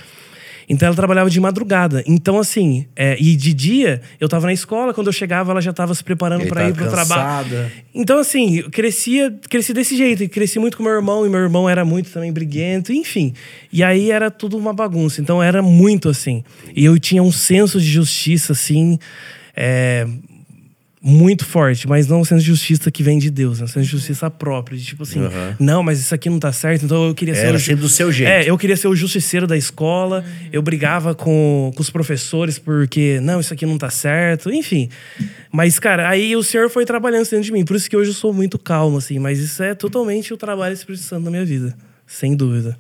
Então 0.70 0.88
ela 0.88 0.96
trabalhava 0.96 1.30
de 1.30 1.40
madrugada. 1.40 2.04
Então, 2.06 2.40
assim, 2.40 2.86
é, 2.96 3.16
e 3.20 3.36
de 3.36 3.54
dia 3.54 4.02
eu 4.20 4.28
tava 4.28 4.48
na 4.48 4.54
escola, 4.54 4.94
quando 4.94 5.08
eu 5.08 5.14
chegava, 5.14 5.52
ela 5.52 5.62
já 5.62 5.72
tava 5.72 5.96
se 5.96 6.04
preparando 6.04 6.46
para 6.48 6.62
tava 6.62 6.70
ir 6.70 6.74
pro 6.74 6.90
trabalho. 6.90 7.72
Então, 7.96 8.20
assim, 8.20 8.60
eu 8.60 8.70
crescia, 8.70 9.34
cresci 9.50 9.74
desse 9.74 9.96
jeito. 9.96 10.24
E 10.24 10.28
cresci 10.28 10.60
muito 10.60 10.76
com 10.76 10.84
meu 10.84 10.92
irmão, 10.92 11.26
e 11.26 11.30
meu 11.30 11.40
irmão 11.40 11.70
era 11.70 11.86
muito 11.86 12.12
também 12.12 12.34
briguento, 12.34 12.92
enfim. 12.92 13.34
E 13.72 13.84
aí 13.84 14.12
era 14.12 14.30
tudo 14.30 14.58
uma 14.58 14.74
bagunça. 14.74 15.22
Então 15.22 15.42
era 15.42 15.62
muito 15.62 16.10
assim. 16.10 16.44
E 16.76 16.84
eu 16.84 17.00
tinha 17.00 17.24
um 17.24 17.32
senso 17.32 17.80
de 17.80 17.88
justiça, 17.88 18.52
assim. 18.54 19.00
é, 19.56 20.06
muito 21.08 21.46
forte, 21.46 21.88
mas 21.88 22.06
não 22.06 22.20
um 22.20 22.26
senso 22.26 22.42
de 22.42 22.48
justiça 22.48 22.92
que 22.92 23.02
vem 23.02 23.18
de 23.18 23.32
Deus, 23.32 23.60
né? 23.60 23.64
um 23.64 23.68
senso 23.68 23.86
de 23.86 23.92
justiça 23.92 24.30
próprio, 24.30 24.78
de 24.78 24.84
tipo 24.84 25.04
assim, 25.04 25.22
Aham. 25.22 25.56
não, 25.58 25.82
mas 25.82 26.02
isso 26.02 26.14
aqui 26.14 26.30
não 26.30 26.38
tá 26.38 26.52
certo, 26.52 26.84
então 26.84 27.08
eu 27.08 27.16
queria 27.16 27.34
ser 27.34 27.46
Era 27.46 27.56
o 27.56 27.60
sempre 27.60 27.82
do 27.82 27.88
seu 27.88 28.12
jeito. 28.12 28.30
É, 28.30 28.50
eu 28.50 28.58
queria 28.58 28.76
ser 28.76 28.90
o 28.90 28.96
justiceiro 28.96 29.48
da 29.48 29.56
escola, 29.56 30.26
eu 30.52 30.62
brigava 30.62 31.16
com, 31.16 31.72
com 31.74 31.82
os 31.82 31.90
professores 31.90 32.60
porque, 32.60 33.22
não, 33.22 33.40
isso 33.40 33.54
aqui 33.54 33.66
não 33.66 33.78
tá 33.78 33.90
certo, 33.90 34.52
enfim. 34.52 34.90
Mas, 35.50 35.80
cara, 35.80 36.10
aí 36.10 36.36
o 36.36 36.44
Senhor 36.44 36.70
foi 36.70 36.86
trabalhando 36.86 37.24
dentro 37.24 37.42
de 37.42 37.54
mim, 37.54 37.64
por 37.64 37.78
isso 37.78 37.90
que 37.90 37.96
hoje 37.96 38.10
eu 38.10 38.16
sou 38.16 38.34
muito 38.34 38.60
calmo, 38.60 38.98
assim, 38.98 39.18
mas 39.18 39.40
isso 39.40 39.64
é 39.64 39.74
totalmente 39.74 40.34
o 40.34 40.38
trabalho 40.38 40.74
Espírito 40.74 41.06
Santo 41.06 41.24
na 41.24 41.32
minha 41.32 41.46
vida, 41.46 41.74
sem 42.06 42.36
dúvida, 42.36 42.78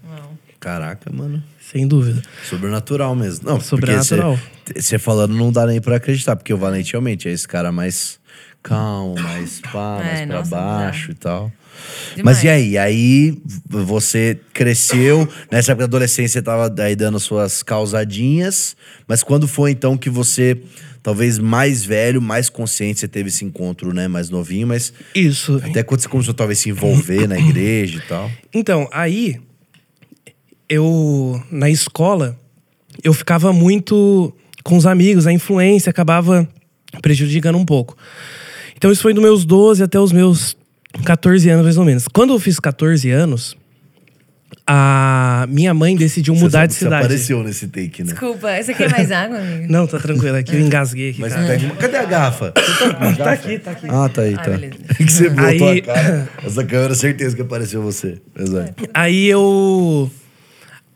Caraca, 0.68 1.10
mano. 1.14 1.42
sem 1.72 1.88
dúvida. 1.88 2.22
Sobrenatural 2.44 3.16
mesmo. 3.16 3.50
Não, 3.50 3.62
Sobrenatural. 3.62 4.38
Você 4.76 5.00
falando 5.00 5.34
não 5.34 5.50
dá 5.50 5.66
nem 5.66 5.80
pra 5.80 5.96
acreditar, 5.96 6.36
porque 6.36 6.54
o 6.54 6.58
Valente 6.58 6.92
realmente 6.92 7.30
é 7.30 7.32
esse 7.32 7.48
cara 7.48 7.72
mais 7.72 8.20
calmo, 8.62 9.18
mais 9.18 9.62
pá, 9.62 10.02
É, 10.02 10.04
mais 10.04 10.28
pra 10.28 10.38
nossa, 10.40 10.50
baixo 10.52 11.12
e 11.12 11.14
tal. 11.14 11.50
Demais. 12.18 12.38
Mas 12.40 12.44
e 12.44 12.50
aí? 12.50 12.78
Aí 12.78 13.42
você 13.66 14.38
cresceu, 14.52 15.26
nessa 15.50 15.72
época 15.72 15.88
da 15.88 15.96
adolescência 15.96 16.40
você 16.40 16.42
tava 16.42 16.74
aí 16.84 16.98
dando 16.98 17.18
suas 17.18 17.64
causadinhas, 17.64 18.76
mas 19.08 19.24
quando 19.24 19.48
foi 19.48 19.72
então 19.72 19.96
que 19.98 20.10
você, 20.10 20.62
talvez 21.02 21.40
mais 21.40 21.86
velho, 21.86 22.22
mais 22.22 22.50
consciente, 22.50 23.00
você 23.00 23.08
teve 23.08 23.30
esse 23.30 23.46
encontro, 23.46 23.94
né, 23.94 24.10
mais 24.10 24.30
novinho, 24.30 24.68
mas 24.68 24.92
Isso. 25.16 25.62
até 25.64 25.82
quando 25.82 26.02
você 26.02 26.10
começou 26.10 26.34
talvez 26.34 26.60
se 26.60 26.70
envolver 26.70 27.26
na 27.26 27.40
igreja 27.40 28.00
e 28.00 28.02
tal. 28.02 28.30
Então, 28.54 28.90
aí, 28.92 29.40
eu, 30.70 31.42
na 31.52 31.70
escola, 31.70 32.38
eu 33.04 33.14
ficava 33.14 33.52
muito 33.54 34.34
com 34.64 34.76
os 34.78 34.86
amigos, 34.86 35.26
a 35.28 35.32
influência 35.34 35.90
acabava 35.90 36.48
prejudicando 37.02 37.58
um 37.58 37.66
pouco. 37.66 37.96
Então, 38.76 38.92
isso 38.92 39.02
foi 39.02 39.14
dos 39.14 39.24
meus 39.24 39.46
12 39.46 39.82
até 39.84 40.00
os 40.00 40.12
meus 40.12 40.56
14 41.06 41.50
anos, 41.50 41.64
mais 41.64 41.78
ou 41.78 41.86
menos. 41.86 42.08
Quando 42.08 42.34
eu 42.34 42.40
fiz 42.40 42.60
14 42.60 43.10
anos, 43.12 43.56
a 44.66 45.46
minha 45.50 45.74
mãe 45.74 45.96
decidiu 45.96 46.36
mudar 46.36 46.62
você, 46.62 46.68
de 46.68 46.74
você 46.74 46.80
cidade. 46.86 47.06
apareceu 47.06 47.44
nesse 47.44 47.68
take, 47.68 48.04
né? 48.04 48.12
Desculpa, 48.12 48.62
você 48.62 48.74
quer 48.74 48.90
mais 48.92 49.12
água, 49.12 49.38
amigo? 49.40 49.72
Não, 49.72 49.88
tá 49.88 50.00
tranquilo, 50.00 50.36
aqui 50.36 50.56
eu 50.56 50.60
engasguei 50.62 51.12
aqui, 51.12 51.22
Mas 51.22 51.34
cara. 51.34 51.48
pega 51.48 51.66
uma... 51.66 51.76
Cadê 51.76 51.98
a 51.98 52.06
garrafa? 52.06 52.54
Você 52.56 52.90
tá 52.94 53.16
Tá 53.24 53.32
aqui, 53.32 53.60
tá 53.60 53.72
aqui. 53.72 53.88
Ah, 53.90 54.10
tá 54.10 54.22
aí, 54.24 54.34
Ah, 54.36 54.38
tá. 54.44 54.52
beleza. 54.52 54.74
que 54.98 55.12
você 55.12 55.30
botou 55.30 55.68
Aí- 55.70 55.80
a 55.80 55.82
cara. 55.84 56.30
Essa 56.46 56.64
câmera, 56.66 56.96
certeza 56.96 57.36
que 57.36 57.42
apareceu 57.42 57.82
você. 57.82 58.18
Exato. 58.38 58.74
Aí 58.94 59.28
eu. 59.28 60.10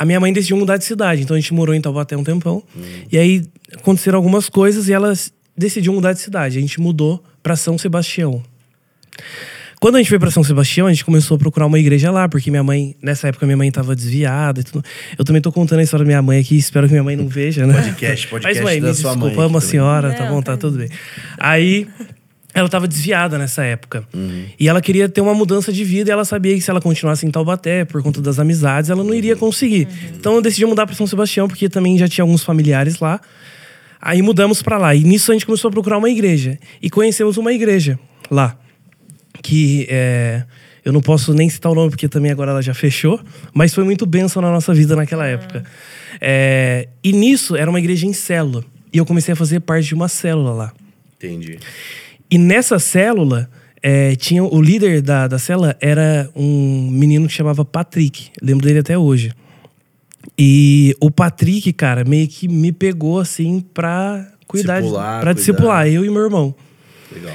A 0.01 0.05
minha 0.05 0.19
mãe 0.19 0.33
decidiu 0.33 0.57
mudar 0.57 0.77
de 0.77 0.83
cidade, 0.83 1.21
então 1.21 1.37
a 1.37 1.39
gente 1.39 1.53
morou 1.53 1.75
em 1.75 1.79
Taubaté 1.79 2.17
um 2.17 2.23
tempão. 2.23 2.63
E 3.11 3.19
aí 3.19 3.43
aconteceram 3.71 4.17
algumas 4.17 4.49
coisas 4.49 4.89
e 4.89 4.93
ela 4.93 5.13
decidiu 5.55 5.93
mudar 5.93 6.13
de 6.13 6.19
cidade. 6.19 6.57
A 6.57 6.61
gente 6.61 6.81
mudou 6.81 7.23
pra 7.43 7.55
São 7.55 7.77
Sebastião. 7.77 8.41
Quando 9.79 9.97
a 9.97 9.99
gente 9.99 10.09
foi 10.09 10.17
pra 10.17 10.31
São 10.31 10.43
Sebastião, 10.43 10.87
a 10.87 10.89
gente 10.91 11.05
começou 11.05 11.35
a 11.35 11.37
procurar 11.37 11.67
uma 11.67 11.77
igreja 11.77 12.09
lá, 12.09 12.27
porque 12.27 12.49
minha 12.49 12.63
mãe, 12.63 12.95
nessa 12.99 13.27
época, 13.27 13.45
minha 13.45 13.55
mãe 13.57 13.69
tava 13.69 13.95
desviada 13.95 14.61
e 14.61 14.63
tudo. 14.63 14.83
Eu 15.15 15.23
também 15.23 15.39
tô 15.39 15.51
contando 15.51 15.81
a 15.81 15.83
história 15.83 16.03
da 16.03 16.07
minha 16.07 16.21
mãe 16.23 16.39
aqui, 16.39 16.57
espero 16.57 16.87
que 16.87 16.93
minha 16.93 17.03
mãe 17.03 17.15
não 17.15 17.27
veja, 17.27 17.67
né? 17.67 17.75
Podcast, 17.75 18.27
podcast 18.27 18.63
Mas, 18.63 18.71
mãe, 18.71 18.81
da 18.81 18.87
me 18.87 18.95
sua 18.95 19.11
desculpa, 19.11 19.35
mãe 19.35 19.45
amo 19.45 19.57
a 19.57 19.59
aqui 19.59 19.67
também. 19.67 19.69
senhora, 19.69 20.13
tá 20.13 20.25
bom, 20.25 20.41
tá 20.41 20.53
tá 20.53 20.57
tudo 20.57 20.79
bem. 20.79 20.89
Aí, 21.37 21.87
ela 22.53 22.67
tava 22.67 22.87
desviada 22.87 23.37
nessa 23.37 23.63
época. 23.63 24.03
E 24.59 24.67
ela 24.67 24.81
queria 24.81 25.07
ter 25.07 25.21
uma 25.21 25.33
mudança 25.33 25.71
de 25.71 25.83
vida 25.83 26.09
e 26.09 26.11
ela 26.11 26.25
sabia 26.25 26.53
que 26.55 26.61
se 26.61 26.69
ela 26.69 26.81
continuasse 26.81 27.25
em 27.25 27.31
Taubaté, 27.31 27.85
por 27.85 28.01
conta 28.03 28.21
das 28.21 28.39
amizades, 28.39 28.89
ela 28.89 29.03
não 29.03 29.13
iria 29.13 29.35
conseguir. 29.35 29.87
Então 30.13 30.35
eu 30.35 30.41
decidi 30.41 30.65
mudar 30.65 30.85
pra 30.85 30.95
São 30.95 31.07
Sebastião, 31.07 31.47
porque 31.47 31.69
também 31.69 31.97
já 31.97 32.07
tinha 32.07 32.23
alguns 32.23 32.43
familiares 32.43 32.99
lá. 32.99 33.19
Aí 34.01 34.21
mudamos 34.21 34.61
pra 34.61 34.77
lá. 34.77 34.95
E 34.95 35.03
nisso 35.03 35.31
a 35.31 35.35
gente 35.35 35.45
começou 35.45 35.69
a 35.69 35.71
procurar 35.71 35.97
uma 35.97 36.09
igreja. 36.09 36.57
E 36.81 36.89
conhecemos 36.89 37.37
uma 37.37 37.53
igreja 37.53 37.99
lá. 38.29 38.57
Que 39.41 39.87
é, 39.89 40.43
Eu 40.83 40.91
não 40.91 41.01
posso 41.01 41.33
nem 41.33 41.47
citar 41.49 41.71
o 41.71 41.75
nome 41.75 41.91
porque 41.91 42.07
também 42.09 42.31
agora 42.31 42.51
ela 42.51 42.61
já 42.61 42.73
fechou, 42.73 43.19
mas 43.53 43.73
foi 43.73 43.83
muito 43.83 44.05
bênção 44.05 44.41
na 44.41 44.51
nossa 44.51 44.73
vida 44.73 44.95
naquela 44.95 45.25
época. 45.27 45.63
É, 46.19 46.87
e 47.03 47.13
nisso 47.13 47.55
era 47.55 47.69
uma 47.69 47.79
igreja 47.79 48.07
em 48.07 48.13
célula. 48.13 48.63
E 48.91 48.97
eu 48.97 49.05
comecei 49.05 49.33
a 49.33 49.35
fazer 49.35 49.59
parte 49.59 49.87
de 49.87 49.93
uma 49.93 50.07
célula 50.07 50.51
lá. 50.51 50.73
Entendi. 51.17 51.59
E 52.31 52.37
nessa 52.37 52.79
célula, 52.79 53.49
é, 53.83 54.15
tinha 54.15 54.43
o 54.43 54.61
líder 54.61 55.01
da, 55.01 55.27
da 55.27 55.37
célula 55.37 55.75
era 55.81 56.29
um 56.35 56.89
menino 56.89 57.27
que 57.27 57.33
chamava 57.33 57.65
Patrick. 57.65 58.29
Lembro 58.41 58.65
dele 58.65 58.79
até 58.79 58.97
hoje. 58.97 59.31
E 60.37 60.95
o 60.99 61.09
Patrick, 61.11 61.71
cara, 61.73 62.03
meio 62.03 62.27
que 62.27 62.47
me 62.47 62.71
pegou 62.71 63.19
assim 63.19 63.59
pra 63.73 64.27
cuidar, 64.47 64.75
de- 64.75 64.81
Discipular, 64.81 65.21
pra 65.21 65.33
discipular, 65.33 65.87
eu 65.87 66.05
e 66.05 66.09
meu 66.09 66.21
irmão. 66.23 66.55
Legal. 67.11 67.33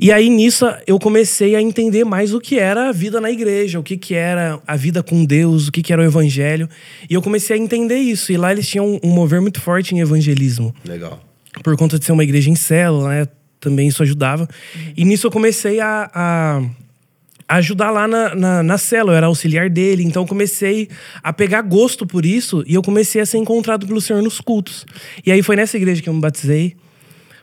E 0.00 0.12
aí 0.12 0.30
nisso 0.30 0.64
eu 0.86 0.96
comecei 0.96 1.56
a 1.56 1.60
entender 1.60 2.04
mais 2.04 2.32
o 2.32 2.40
que 2.40 2.56
era 2.56 2.88
a 2.88 2.92
vida 2.92 3.20
na 3.20 3.32
igreja, 3.32 3.80
o 3.80 3.82
que, 3.82 3.96
que 3.96 4.14
era 4.14 4.60
a 4.64 4.76
vida 4.76 5.02
com 5.02 5.24
Deus, 5.24 5.66
o 5.66 5.72
que, 5.72 5.82
que 5.82 5.92
era 5.92 6.00
o 6.00 6.04
evangelho. 6.04 6.68
E 7.10 7.14
eu 7.14 7.20
comecei 7.20 7.56
a 7.56 7.58
entender 7.58 7.96
isso. 7.96 8.30
E 8.30 8.36
lá 8.36 8.52
eles 8.52 8.68
tinham 8.68 8.86
um, 8.86 9.00
um 9.02 9.10
mover 9.10 9.40
muito 9.40 9.60
forte 9.60 9.96
em 9.96 9.98
evangelismo 10.00 10.72
Legal. 10.84 11.20
por 11.64 11.76
conta 11.76 11.98
de 11.98 12.04
ser 12.04 12.12
uma 12.12 12.22
igreja 12.22 12.48
em 12.48 12.54
célula, 12.54 13.08
né? 13.08 13.26
Também 13.60 13.88
isso 13.88 14.02
ajudava. 14.02 14.48
E 14.96 15.04
nisso 15.04 15.26
eu 15.26 15.30
comecei 15.30 15.80
a, 15.80 16.10
a- 16.14 16.62
ajudar 17.56 17.90
lá 17.90 18.06
na, 18.06 18.34
na, 18.34 18.62
na 18.62 18.78
célula, 18.78 19.12
eu 19.12 19.16
era 19.16 19.26
auxiliar 19.26 19.68
dele. 19.70 20.02
Então 20.04 20.22
eu 20.22 20.26
comecei 20.26 20.88
a 21.22 21.32
pegar 21.32 21.62
gosto 21.62 22.06
por 22.06 22.24
isso 22.26 22.62
e 22.66 22.74
eu 22.74 22.82
comecei 22.82 23.20
a 23.20 23.26
ser 23.26 23.38
encontrado 23.38 23.86
pelo 23.86 24.00
Senhor 24.00 24.22
nos 24.22 24.40
cultos. 24.40 24.86
E 25.24 25.32
aí 25.32 25.42
foi 25.42 25.56
nessa 25.56 25.76
igreja 25.76 26.02
que 26.02 26.08
eu 26.08 26.14
me 26.14 26.20
batizei. 26.20 26.76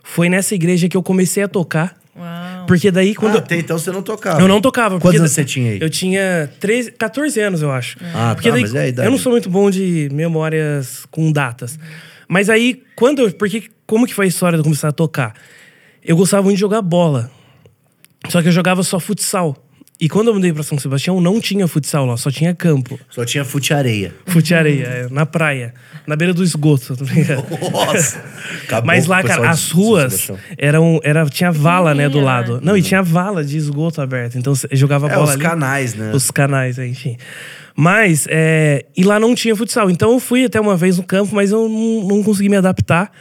Foi 0.04 0.30
nessa 0.30 0.54
igreja 0.54 0.88
que 0.88 0.96
eu 0.96 1.02
comecei 1.04 1.44
a 1.44 1.48
tocar. 1.48 1.98
Uau. 2.16 2.66
Porque 2.68 2.90
daí 2.92 3.14
quando. 3.14 3.36
Ah, 3.36 3.40
até 3.40 3.58
então 3.58 3.78
você 3.78 3.92
não 3.92 4.02
tocava. 4.02 4.40
Eu 4.40 4.48
não 4.48 4.62
tocava. 4.62 4.92
Quantos 5.00 5.02
porque 5.02 5.18
anos 5.18 5.32
você 5.32 5.44
tinha 5.44 5.72
aí? 5.72 5.82
Eu 5.82 5.90
tinha 5.90 6.50
13, 6.62 6.92
14 6.92 7.40
anos, 7.42 7.62
eu 7.62 7.72
acho. 7.72 7.98
Ah, 8.14 8.34
porque 8.36 8.48
tá, 8.50 8.54
daí, 8.56 8.62
mas 8.62 8.74
é 8.76 8.80
a 8.84 8.88
idade. 8.88 9.08
Eu 9.08 9.12
não 9.12 9.18
sou 9.18 9.32
muito 9.34 9.50
bom 9.50 9.70
de 9.70 10.08
memórias 10.14 11.06
com 11.12 11.30
datas. 11.32 11.78
Mas 12.28 12.50
aí, 12.50 12.82
quando 12.96 13.20
eu. 13.24 13.32
Porque 13.34 13.64
como 13.86 14.08
que 14.08 14.14
foi 14.14 14.26
a 14.26 14.28
história 14.30 14.56
de 14.58 14.62
eu 14.62 14.64
começar 14.64 14.88
a 14.88 14.92
tocar? 14.94 15.34
Eu 16.06 16.16
gostava 16.16 16.44
muito 16.44 16.56
de 16.58 16.62
jogar 16.62 16.82
bola. 16.82 17.32
Só 18.30 18.42
que 18.42 18.48
eu 18.48 18.52
jogava 18.52 18.84
só 18.84 19.00
futsal. 19.00 19.56
E 20.00 20.10
quando 20.10 20.28
eu 20.28 20.34
mudei 20.34 20.52
pra 20.52 20.62
São 20.62 20.78
Sebastião, 20.78 21.22
não 21.22 21.40
tinha 21.40 21.68
futsal 21.70 22.06
lá, 22.06 22.18
só 22.18 22.30
tinha 22.30 22.54
campo. 22.54 23.00
Só 23.10 23.24
tinha 23.24 23.46
fute-areia. 23.46 24.14
Fute 24.26 24.54
areia, 24.54 24.84
é, 24.84 25.08
na 25.10 25.26
praia, 25.26 25.74
na 26.06 26.18
beira 26.18 26.34
do 26.34 26.44
esgoto. 26.44 26.98
tá 26.98 27.06
ligado? 27.06 27.46
Nossa! 27.72 28.22
Acabou 28.64 28.88
Mas 28.88 29.06
lá, 29.06 29.24
cara, 29.24 29.50
as 29.50 29.72
ruas 29.72 30.30
eram, 30.58 31.00
era, 31.02 31.26
tinha 31.28 31.50
vala, 31.50 31.94
né, 31.94 32.10
do 32.10 32.20
Pequenininha, 32.20 32.26
lado. 32.26 32.60
Não, 32.62 32.76
e 32.76 32.82
tinha 32.82 33.02
vala 33.02 33.42
de 33.44 33.56
esgoto 33.56 34.02
aberta. 34.02 34.38
Então 34.38 34.54
você 34.54 34.68
jogava 34.74 35.08
É, 35.08 35.14
bola 35.14 35.24
os 35.24 35.30
ali. 35.32 35.42
canais, 35.42 35.94
né? 35.96 36.12
Os 36.14 36.30
canais, 36.30 36.78
é, 36.78 36.86
enfim. 36.86 37.16
Mas, 37.74 38.28
é, 38.30 38.86
e 38.98 39.04
lá 39.04 39.18
não 39.18 39.34
tinha 39.34 39.56
futsal. 39.56 39.90
Então 39.90 40.12
eu 40.12 40.20
fui 40.20 40.44
até 40.44 40.60
uma 40.60 40.76
vez 40.76 40.98
no 40.98 41.04
campo, 41.04 41.34
mas 41.34 41.52
eu 41.52 41.70
não, 41.70 42.04
não 42.06 42.22
consegui 42.24 42.50
me 42.50 42.58
adaptar. 42.58 43.12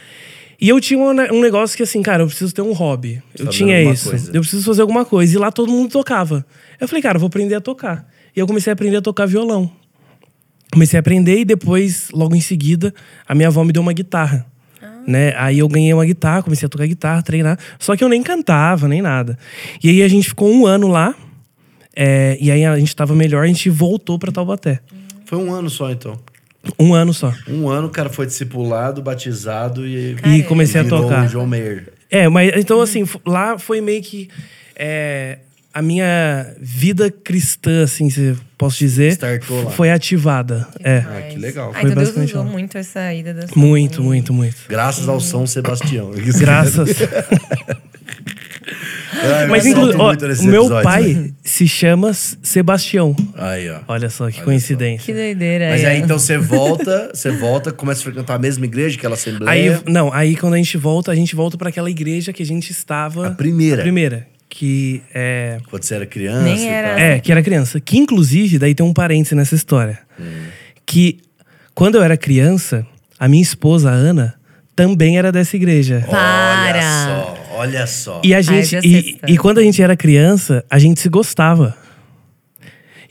E 0.59 0.69
eu 0.69 0.79
tinha 0.79 0.99
um, 0.99 1.13
ne- 1.13 1.27
negócio 1.41 1.75
que 1.75 1.83
assim, 1.83 2.01
cara, 2.01 2.23
eu 2.23 2.27
preciso 2.27 2.53
ter 2.53 2.61
um 2.61 2.71
hobby. 2.73 3.21
Eu 3.37 3.47
tinha 3.47 3.81
isso. 3.81 4.09
coisa. 4.09 4.31
Eu 4.33 4.41
preciso 4.41 4.63
fazer 4.65 4.81
alguma 4.81 5.03
coisa. 5.05 5.35
E 5.35 5.37
lá 5.37 5.51
todo 5.51 5.71
mundo 5.71 5.89
tocava. 5.91 6.45
Eu 6.79 6.87
falei, 6.87 7.01
cara, 7.01 7.17
eu 7.17 7.19
vou 7.19 7.27
aprender 7.27 7.55
a 7.55 7.61
tocar. 7.61 8.07
E 8.35 8.39
eu 8.39 8.47
comecei 8.47 8.71
a 8.71 8.73
aprender 8.73 8.97
a 8.97 9.01
tocar 9.01 9.25
violão. 9.25 9.69
Comecei 10.71 10.97
a 10.97 10.99
aprender 11.01 11.39
e 11.39 11.45
depois, 11.45 12.09
logo 12.11 12.35
em 12.35 12.41
seguida, 12.41 12.93
a 13.27 13.33
minha 13.35 13.47
avó 13.47 13.63
me 13.63 13.71
deu 13.71 13.81
uma 13.81 13.93
guitarra. 13.93 14.45
Né? 15.07 15.33
Aí 15.37 15.59
eu 15.59 15.67
ganhei 15.67 15.93
uma 15.93 16.03
guitarra, 16.05 16.41
comecei 16.41 16.65
a 16.65 16.69
tocar 16.69 16.87
guitarra, 16.87 17.21
treinar. 17.21 17.59
Só 17.77 17.95
que 17.95 18.03
eu 18.03 18.09
nem 18.09 18.23
cantava, 18.23 18.87
nem 18.87 19.01
nada. 19.01 19.37
E 19.83 19.89
aí 19.89 20.01
a 20.01 20.07
gente 20.07 20.27
ficou 20.29 20.51
um 20.51 20.65
ano 20.65 20.87
lá. 20.87 21.13
é, 21.95 22.37
e 22.41 22.49
aí 22.51 22.65
a 22.65 22.77
gente 22.77 22.93
tava 22.95 23.13
melhor, 23.15 23.43
a 23.43 23.47
gente 23.47 23.69
voltou 23.69 24.17
pra 24.19 24.31
Taubaté. 24.31 24.79
Foi 25.25 25.37
um 25.37 25.53
ano 25.53 25.69
só, 25.69 25.91
então. 25.91 26.19
Um 26.79 26.93
ano 26.93 27.13
só. 27.13 27.33
Um 27.47 27.69
ano 27.69 27.87
o 27.87 27.91
cara 27.91 28.09
foi 28.09 28.25
discipulado, 28.25 29.01
batizado 29.01 29.85
e, 29.87 30.15
E 30.25 30.43
comecei 30.43 30.79
a 30.81 30.83
virou 30.83 31.03
tocar. 31.03 31.25
o 31.25 31.27
João 31.27 31.47
Meyer. 31.47 31.91
É, 32.09 32.27
mas 32.29 32.51
então 32.55 32.81
assim, 32.81 33.07
lá 33.25 33.57
foi 33.57 33.81
meio 33.81 34.01
que 34.01 34.29
é, 34.75 35.39
a 35.73 35.81
minha 35.81 36.53
vida 36.59 37.11
cristã, 37.11 37.83
assim, 37.83 38.09
se 38.09 38.35
posso 38.57 38.77
dizer, 38.79 39.11
Startou 39.13 39.63
lá. 39.65 39.71
foi 39.71 39.89
ativada. 39.91 40.67
É. 40.81 40.97
Ah, 40.99 41.21
que 41.29 41.37
legal. 41.37 41.71
Ah, 41.75 41.81
Foi 41.81 41.91
então 41.91 42.03
Deus 42.03 42.15
usou 42.17 42.43
lá. 42.43 42.49
muito 42.49 42.77
essa 42.77 43.13
ida 43.13 43.33
da 43.33 43.47
sua 43.47 43.57
Muito, 43.57 44.01
muito, 44.01 44.33
muito. 44.33 44.55
Graças 44.69 45.09
ao 45.09 45.19
São 45.19 45.45
Sebastião. 45.45 46.11
Graças. 46.39 46.89
Mas 49.49 49.65
eu 49.65 49.71
inclu 49.71 49.83
solto 49.85 49.99
ó, 50.01 50.05
muito 50.07 50.27
nesses 50.27 50.43
o 50.43 50.47
meu 50.47 50.69
pai 50.81 51.03
né? 51.13 51.29
se 51.43 51.67
chama 51.67 52.11
Sebastião. 52.13 53.15
Aí, 53.35 53.69
ó. 53.69 53.79
Olha 53.87 54.09
só 54.09 54.29
que 54.29 54.37
Olha 54.37 54.45
coincidência. 54.45 55.05
Que 55.05 55.13
doideira. 55.13 55.69
Mas 55.69 55.83
é. 55.83 55.87
aí 55.87 55.99
então 56.01 56.17
você 56.19 56.37
volta, 56.37 57.11
você 57.13 57.31
volta, 57.31 57.71
começa 57.71 58.01
a 58.01 58.03
frequentar 58.03 58.35
a 58.35 58.39
mesma 58.39 58.65
igreja, 58.65 58.97
aquela 58.97 59.15
Aí, 59.15 59.19
assembleia. 59.19 59.83
não, 59.87 60.13
aí 60.13 60.35
quando 60.35 60.53
a 60.53 60.57
gente 60.57 60.77
volta, 60.77 61.11
a 61.11 61.15
gente 61.15 61.35
volta 61.35 61.57
para 61.57 61.69
aquela 61.69 61.89
igreja 61.89 62.31
que 62.33 62.43
a 62.43 62.45
gente 62.45 62.71
estava. 62.71 63.27
A 63.27 63.31
primeira. 63.31 63.81
A 63.81 63.83
primeira. 63.83 64.27
Que 64.49 65.01
é. 65.13 65.57
Quando 65.69 65.83
você 65.83 65.95
era 65.95 66.05
criança. 66.05 66.43
Nem 66.43 66.57
e 66.63 66.67
era- 66.67 66.89
tal. 66.89 66.97
É, 66.99 67.19
que 67.19 67.31
era 67.31 67.43
criança. 67.43 67.79
Que 67.79 67.97
inclusive, 67.97 68.57
daí 68.57 68.73
tem 68.73 68.85
um 68.85 68.93
parêntese 68.93 69.35
nessa 69.35 69.55
história. 69.55 69.99
Que 70.85 71.19
quando 71.73 71.95
eu 71.95 72.03
era 72.03 72.15
criança, 72.15 72.85
a 73.19 73.27
minha 73.27 73.41
esposa, 73.43 73.89
a 73.89 73.93
Ana, 73.93 74.35
também 74.75 75.17
era 75.17 75.31
dessa 75.31 75.55
igreja. 75.55 76.03
Olha 76.07 76.11
Para. 76.11 76.81
só, 77.05 77.34
olha 77.55 77.87
só. 77.87 78.21
E 78.23 78.33
a 78.33 78.41
gente. 78.41 78.75
essa 78.75 78.87
e, 78.87 79.17
e 79.27 79.37
quando 79.37 79.59
a 79.59 79.63
gente 79.63 79.81
era 79.81 79.95
criança, 79.95 80.63
a 80.69 80.77
gente 80.77 80.99
se 80.99 81.09
gostava. 81.09 81.75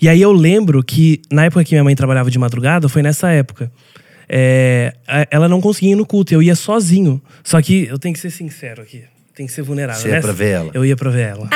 E 0.00 0.08
aí 0.08 0.20
eu 0.20 0.32
lembro 0.32 0.82
que, 0.82 1.22
na 1.30 1.44
época 1.46 1.64
que 1.64 1.72
minha 1.72 1.84
mãe 1.84 1.94
trabalhava 1.94 2.30
de 2.30 2.38
madrugada, 2.38 2.88
foi 2.88 3.02
nessa 3.02 3.30
época. 3.30 3.70
é, 4.28 4.92
ela 5.30 5.48
não 5.48 5.60
conseguia 5.60 5.92
ir 5.92 5.96
no 5.96 6.04
culto, 6.04 6.34
eu 6.34 6.42
ia 6.42 6.54
sozinho. 6.54 7.22
Só 7.42 7.60
que 7.62 7.86
eu 7.86 7.98
tenho 7.98 8.14
que 8.14 8.20
ser 8.20 8.30
sincero 8.30 8.82
aqui. 8.82 9.04
Tem 9.34 9.46
que 9.46 9.52
ser 9.52 9.62
vulnerável. 9.62 10.00
Você 10.00 10.08
ia 10.08 10.14
né? 10.14 10.20
pra 10.20 10.32
ver 10.32 10.50
ela? 10.50 10.70
Eu 10.74 10.84
ia 10.84 10.96
pra 10.96 11.10
ver 11.10 11.28
ela. 11.28 11.48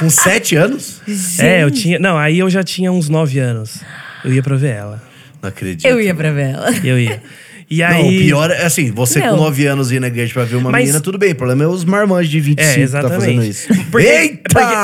Com 0.00 0.10
sete 0.10 0.56
anos? 0.56 1.00
É, 1.38 1.62
eu 1.62 1.70
tinha. 1.70 1.98
Não, 1.98 2.18
aí 2.18 2.38
eu 2.38 2.50
já 2.50 2.64
tinha 2.64 2.90
uns 2.90 3.08
nove 3.08 3.38
anos. 3.38 3.80
Eu 4.24 4.32
ia 4.32 4.42
pra 4.42 4.56
ver 4.56 4.74
ela. 4.74 5.02
Não 5.40 5.48
acredito. 5.48 5.86
Eu 5.86 6.00
ia 6.00 6.14
pra 6.14 6.32
vela. 6.32 6.70
Eu 6.82 6.98
ia. 6.98 7.22
E 7.70 7.78
Não, 7.78 7.86
aí. 7.86 8.16
o 8.16 8.20
pior 8.20 8.50
é 8.50 8.64
assim, 8.64 8.90
você 8.90 9.18
Não. 9.20 9.30
com 9.30 9.36
9 9.36 9.66
anos 9.66 9.90
ir 9.92 10.00
na 10.00 10.08
igreja 10.08 10.32
pra 10.34 10.44
ver 10.44 10.56
uma 10.56 10.70
Mas- 10.70 10.82
menina, 10.84 11.00
tudo 11.00 11.16
bem. 11.18 11.32
O 11.32 11.36
problema 11.36 11.64
é 11.64 11.66
os 11.66 11.84
marmanjos 11.84 12.30
de 12.30 12.40
25 12.40 12.60
É, 12.60 12.72
que 12.72 12.78
tá 12.78 12.82
exatamente. 12.82 13.20
fazendo 13.20 13.44
isso. 13.44 13.68
Porque- 13.90 14.06
Eita! 14.06 14.42
porque- 14.52 14.74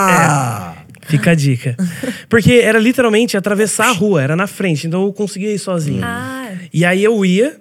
é. 0.74 0.78
Fica 1.10 1.30
a 1.30 1.34
dica. 1.34 1.74
Porque 2.28 2.52
era 2.62 2.78
literalmente 2.78 3.34
atravessar 3.36 3.88
a 3.88 3.92
rua, 3.92 4.22
era 4.22 4.36
na 4.36 4.46
frente, 4.46 4.86
então 4.86 5.04
eu 5.04 5.12
conseguia 5.12 5.50
ir 5.52 5.58
sozinho. 5.58 6.02
Ah. 6.04 6.50
E 6.72 6.84
aí 6.84 7.02
eu 7.02 7.24
ia. 7.24 7.56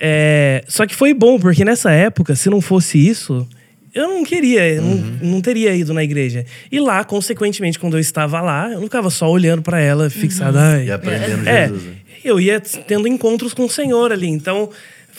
é, 0.00 0.62
Só 0.68 0.86
que 0.86 0.94
foi 0.94 1.12
bom, 1.14 1.38
porque 1.38 1.64
nessa 1.64 1.90
época, 1.90 2.34
se 2.36 2.48
não 2.50 2.60
fosse 2.60 2.98
isso, 2.98 3.46
eu 3.94 4.08
não 4.08 4.24
queria, 4.24 4.80
Uhum. 4.80 5.04
não, 5.20 5.30
não 5.32 5.40
teria 5.40 5.74
ido 5.74 5.92
na 5.92 6.02
igreja. 6.02 6.44
E 6.70 6.80
lá, 6.80 7.04
consequentemente, 7.04 7.78
quando 7.78 7.94
eu 7.96 8.00
estava 8.00 8.40
lá, 8.40 8.68
eu 8.70 8.76
não 8.76 8.82
ficava 8.84 9.10
só 9.10 9.28
olhando 9.30 9.62
pra 9.62 9.80
ela, 9.80 10.08
fixada. 10.08 10.60
ai. 10.60 10.86
E 10.86 10.90
aprendendo 10.92 11.48
É, 11.48 11.68
Jesus. 11.68 11.82
Né? 12.24 12.30
eu 12.30 12.40
ia 12.40 12.60
tendo 12.60 13.06
encontros 13.08 13.54
com 13.54 13.64
o 13.64 13.70
Senhor 13.70 14.12
ali. 14.12 14.28
Então, 14.28 14.68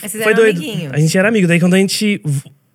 Mas 0.01 0.11
vocês 0.11 0.23
foi 0.23 0.33
eram 0.33 0.43
doido. 0.43 0.57
amiguinhos? 0.57 0.93
A 0.93 0.97
gente 0.97 1.17
era 1.17 1.27
amigo. 1.27 1.47
Daí, 1.47 1.59
quando 1.59 1.73
a 1.73 1.77
gente. 1.77 2.21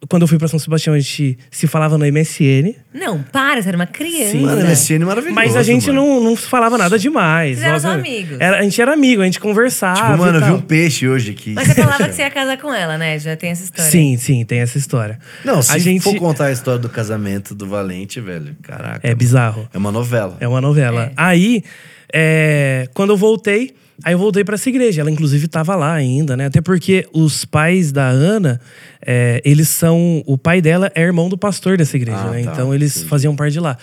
Quando 0.08 0.22
eu 0.22 0.28
fui 0.28 0.38
pra 0.38 0.46
São 0.46 0.60
Sebastião, 0.60 0.94
a 0.94 0.98
gente 1.00 1.36
se 1.50 1.66
falava 1.66 1.98
no 1.98 2.06
MSN. 2.06 2.72
Não, 2.94 3.20
para, 3.20 3.60
você 3.60 3.68
era 3.68 3.76
uma 3.76 3.84
criança. 3.86 4.30
Sim. 4.30 4.42
Mano, 4.42 4.64
MSN 4.64 4.94
é 4.94 4.98
maravilhoso. 5.00 5.34
Mas 5.34 5.56
a 5.56 5.62
gente 5.64 5.88
mano. 5.88 6.06
não, 6.06 6.20
não 6.20 6.36
falava 6.36 6.78
nada 6.78 6.96
demais. 6.96 7.58
Vocês 7.58 7.84
eram 7.84 7.98
amigos? 7.98 8.36
Era, 8.38 8.60
a 8.60 8.62
gente 8.62 8.80
era 8.80 8.92
amigo, 8.92 9.22
a 9.22 9.24
gente 9.24 9.40
conversava. 9.40 10.12
Tipo, 10.12 10.18
mano, 10.18 10.38
e 10.38 10.42
eu 10.42 10.46
vi 10.46 10.52
um 10.52 10.60
peixe 10.60 11.08
hoje 11.08 11.32
aqui. 11.32 11.52
Mas 11.52 11.66
você 11.66 11.74
falava 11.82 12.08
que 12.08 12.14
você 12.14 12.22
ia 12.22 12.30
casar 12.30 12.56
com 12.58 12.72
ela, 12.72 12.96
né? 12.96 13.18
Já 13.18 13.36
tem 13.36 13.50
essa 13.50 13.64
história. 13.64 13.90
Sim, 13.90 14.16
sim, 14.16 14.44
tem 14.44 14.60
essa 14.60 14.78
história. 14.78 15.18
Não, 15.44 15.60
se 15.60 15.72
a 15.72 15.78
gente 15.78 16.00
for 16.04 16.14
contar 16.14 16.46
a 16.46 16.52
história 16.52 16.78
do 16.78 16.88
casamento 16.88 17.52
do 17.52 17.66
Valente, 17.66 18.20
velho, 18.20 18.56
caraca. 18.62 19.00
É 19.02 19.12
bizarro. 19.16 19.68
É 19.74 19.78
uma 19.78 19.90
novela. 19.90 20.36
É 20.38 20.46
uma 20.46 20.60
novela. 20.60 21.06
É. 21.06 21.12
Aí, 21.16 21.64
é, 22.12 22.88
quando 22.94 23.10
eu 23.10 23.16
voltei, 23.16 23.74
aí 24.04 24.12
eu 24.14 24.18
voltei 24.18 24.44
pra 24.44 24.54
essa 24.54 24.68
igreja. 24.68 25.00
Ela, 25.00 25.10
inclusive, 25.10 25.48
tava 25.48 25.74
lá 25.76 25.92
ainda, 25.92 26.36
né? 26.36 26.46
Até 26.46 26.60
porque 26.60 27.06
os 27.12 27.44
pais 27.44 27.90
da 27.92 28.06
Ana, 28.08 28.60
é, 29.04 29.40
eles 29.44 29.68
são. 29.68 30.22
O 30.26 30.36
pai 30.38 30.60
dela 30.60 30.90
é 30.94 31.02
irmão 31.02 31.28
do 31.28 31.36
pastor 31.38 31.76
dessa 31.76 31.96
igreja, 31.96 32.18
Ah, 32.18 32.30
né? 32.30 32.42
tá, 32.44 32.52
Então 32.52 32.74
eles 32.74 33.02
faziam 33.04 33.34
parte 33.36 33.52
de 33.52 33.60
lá. 33.60 33.76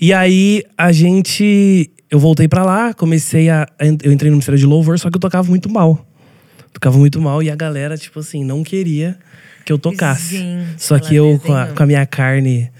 E 0.00 0.12
aí 0.12 0.62
a 0.76 0.92
gente. 0.92 1.90
Eu 2.10 2.18
voltei 2.18 2.48
pra 2.48 2.64
lá, 2.64 2.92
comecei 2.92 3.48
a. 3.50 3.66
Eu 3.78 4.12
entrei 4.12 4.30
no 4.30 4.36
Ministério 4.36 4.58
de 4.58 4.66
Louvor, 4.66 4.98
só 4.98 5.08
que 5.10 5.16
eu 5.16 5.20
tocava 5.20 5.48
muito 5.48 5.68
mal. 5.70 6.06
Tocava 6.72 6.96
muito 6.98 7.20
mal 7.20 7.42
e 7.42 7.50
a 7.50 7.56
galera, 7.56 7.96
tipo 7.96 8.20
assim, 8.20 8.44
não 8.44 8.62
queria 8.62 9.18
que 9.64 9.72
eu 9.72 9.78
tocasse. 9.78 10.38
Gente, 10.38 10.82
só 10.82 10.98
que 10.98 11.14
eu, 11.14 11.38
com 11.44 11.52
a, 11.54 11.66
com 11.66 11.82
a 11.82 11.86
minha 11.86 12.06
carne 12.06 12.70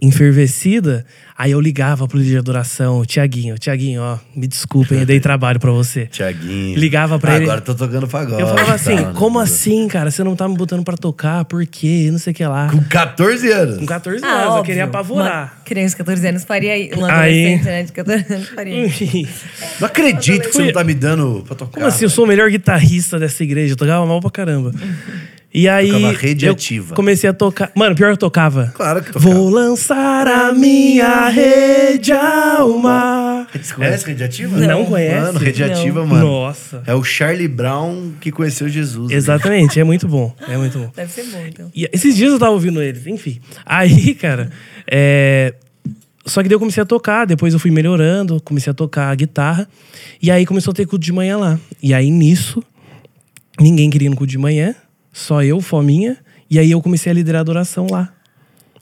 enfervecida, 0.00 1.04
aí 1.36 1.50
eu 1.50 1.60
ligava 1.60 2.06
pro 2.06 2.18
líder 2.18 2.30
de 2.30 2.38
adoração, 2.38 3.04
Tiaguinho, 3.04 3.58
Tiaguinho, 3.58 4.00
ó, 4.00 4.18
me 4.34 4.46
desculpem, 4.46 5.00
eu 5.00 5.06
dei 5.06 5.18
trabalho 5.20 5.58
pra 5.58 5.70
você. 5.70 6.06
Tiaguinho. 6.12 6.78
Ligava 6.78 7.18
pra 7.18 7.32
Ah, 7.32 7.36
ele. 7.36 7.44
Agora 7.44 7.60
tô 7.60 7.74
tocando 7.74 8.06
pagode. 8.06 8.40
Eu 8.40 8.46
falava 8.48 8.74
assim, 8.74 8.96
tá, 8.96 9.12
como 9.12 9.38
assim, 9.38 9.88
cara? 9.88 10.10
Você 10.10 10.22
não 10.22 10.36
tá 10.36 10.48
me 10.48 10.56
botando 10.56 10.84
pra 10.84 10.96
tocar, 10.96 11.44
por 11.44 11.66
quê? 11.66 12.08
Não 12.12 12.18
sei 12.18 12.32
o 12.32 12.36
que 12.36 12.44
lá. 12.46 12.68
Com 12.70 12.82
14 12.84 13.50
anos. 13.50 13.78
Com 13.78 13.86
14 13.86 14.24
Ah, 14.24 14.28
anos, 14.28 14.42
eu 14.44 14.50
óbvio. 14.50 14.64
queria 14.64 14.84
Uma 14.84 14.88
apavorar. 14.90 15.62
criança 15.64 15.90
de 15.90 15.96
14 15.98 16.28
anos 16.28 16.44
faria 16.44 16.72
Aí- 16.72 16.90
adolescente, 16.92 17.64
né? 17.64 17.82
De 17.82 17.92
14 17.92 18.34
anos 18.34 18.48
faria. 18.48 18.88
Não 19.80 19.86
acredito 19.86 20.48
que 20.48 20.52
você 20.54 20.62
não 20.64 20.72
tá 20.72 20.84
me 20.84 20.94
dando 20.94 21.42
pra 21.46 21.54
tocar. 21.56 21.72
Como 21.72 21.86
assim? 21.86 22.04
Eu 22.04 22.10
sou 22.10 22.24
o 22.24 22.28
melhor 22.28 22.50
guitarrista 22.50 23.18
dessa 23.18 23.42
igreja. 23.42 23.72
Eu 23.72 23.76
tocava 23.76 24.04
mal 24.06 24.20
pra 24.20 24.30
caramba. 24.30 24.72
E 25.58 25.68
aí. 25.68 25.90
Tocava 25.90 26.12
rede 26.12 26.46
eu 26.46 26.52
ativa. 26.52 26.94
Comecei 26.94 27.28
a 27.28 27.32
tocar. 27.32 27.72
Mano, 27.74 27.96
pior 27.96 28.06
que 28.06 28.12
eu 28.12 28.16
tocava. 28.16 28.72
Claro 28.76 29.02
que 29.02 29.12
tocava. 29.12 29.34
Vou 29.34 29.50
lançar 29.50 30.28
a 30.28 30.52
minha 30.52 31.28
rede 31.28 32.12
ao 32.12 32.78
mar. 32.78 33.48
Você 33.52 33.74
conhece 33.74 34.06
Rede 34.06 34.22
Ativa? 34.22 34.56
Não 34.56 34.84
conhece? 34.84 35.20
Mano, 35.20 35.38
Rede 35.40 35.64
Não. 35.64 35.72
Ativa, 35.72 36.06
mano. 36.06 36.24
Nossa. 36.24 36.80
É 36.86 36.94
o 36.94 37.02
Charlie 37.02 37.48
Brown 37.48 38.12
que 38.20 38.30
conheceu 38.30 38.68
Jesus. 38.68 39.10
né? 39.10 39.16
Exatamente, 39.16 39.80
é 39.80 39.84
muito 39.84 40.06
bom. 40.06 40.32
É 40.46 40.56
muito 40.56 40.78
bom. 40.78 40.92
Deve 40.94 41.10
ser 41.10 41.24
bom, 41.24 41.44
então. 41.44 41.70
E 41.74 41.88
esses 41.92 42.14
dias 42.14 42.32
eu 42.32 42.38
tava 42.38 42.52
ouvindo 42.52 42.80
eles, 42.80 43.04
enfim. 43.08 43.40
Aí, 43.66 44.14
cara, 44.20 44.50
é... 44.88 45.54
Só 46.24 46.40
que 46.40 46.48
daí 46.48 46.54
eu 46.54 46.60
comecei 46.60 46.82
a 46.82 46.86
tocar, 46.86 47.24
depois 47.24 47.52
eu 47.52 47.58
fui 47.58 47.72
melhorando, 47.72 48.40
comecei 48.42 48.70
a 48.70 48.74
tocar 48.74 49.10
a 49.10 49.14
guitarra. 49.16 49.66
E 50.22 50.30
aí 50.30 50.46
começou 50.46 50.70
a 50.70 50.74
ter 50.74 50.86
culto 50.86 51.04
de 51.04 51.12
manhã 51.12 51.36
lá. 51.36 51.58
E 51.82 51.92
aí 51.92 52.10
nisso, 52.12 52.62
ninguém 53.58 53.90
queria 53.90 54.06
ir 54.06 54.10
no 54.10 54.16
culto 54.16 54.30
de 54.30 54.38
manhã, 54.38 54.74
só 55.18 55.42
eu, 55.42 55.60
fominha. 55.60 56.16
E 56.50 56.58
aí 56.58 56.70
eu 56.70 56.80
comecei 56.80 57.10
a 57.10 57.14
liderar 57.14 57.40
a 57.40 57.42
adoração 57.42 57.86
lá. 57.90 58.12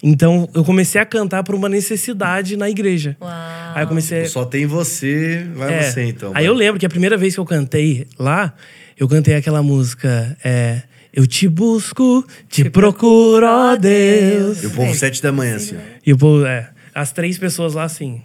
Então 0.02 0.48
eu 0.54 0.62
comecei 0.62 1.00
a 1.00 1.06
cantar 1.06 1.42
por 1.42 1.54
uma 1.54 1.68
necessidade 1.68 2.56
na 2.56 2.68
igreja. 2.68 3.16
Uau. 3.20 3.30
Aí 3.74 3.82
eu 3.82 3.88
comecei. 3.88 4.26
Só 4.26 4.44
tem 4.44 4.66
você, 4.66 5.46
vai 5.54 5.72
É. 5.72 5.82
você 5.90 6.04
então. 6.04 6.32
Aí 6.34 6.44
eu 6.44 6.52
lembro 6.52 6.78
que 6.78 6.84
a 6.84 6.88
primeira 6.88 7.16
vez 7.16 7.34
que 7.34 7.40
eu 7.40 7.44
cantei 7.46 8.06
lá, 8.18 8.54
eu 8.98 9.08
cantei 9.08 9.34
aquela 9.34 9.62
música. 9.62 10.36
É, 10.44 10.82
eu 11.12 11.26
te 11.26 11.48
busco, 11.48 12.24
te, 12.48 12.68
procuro, 12.68 13.46
ó 13.46 13.74
Deus. 13.74 14.62
E 14.62 14.66
o 14.66 14.70
povo 14.70 14.94
sete 14.94 15.22
da 15.22 15.32
manhã, 15.32 15.56
assim. 15.56 15.76
E 16.04 16.12
o 16.12 16.18
povo, 16.18 16.44
é, 16.44 16.68
as 16.94 17.10
três 17.12 17.38
pessoas 17.38 17.72
lá 17.72 17.84
assim. 17.84 18.20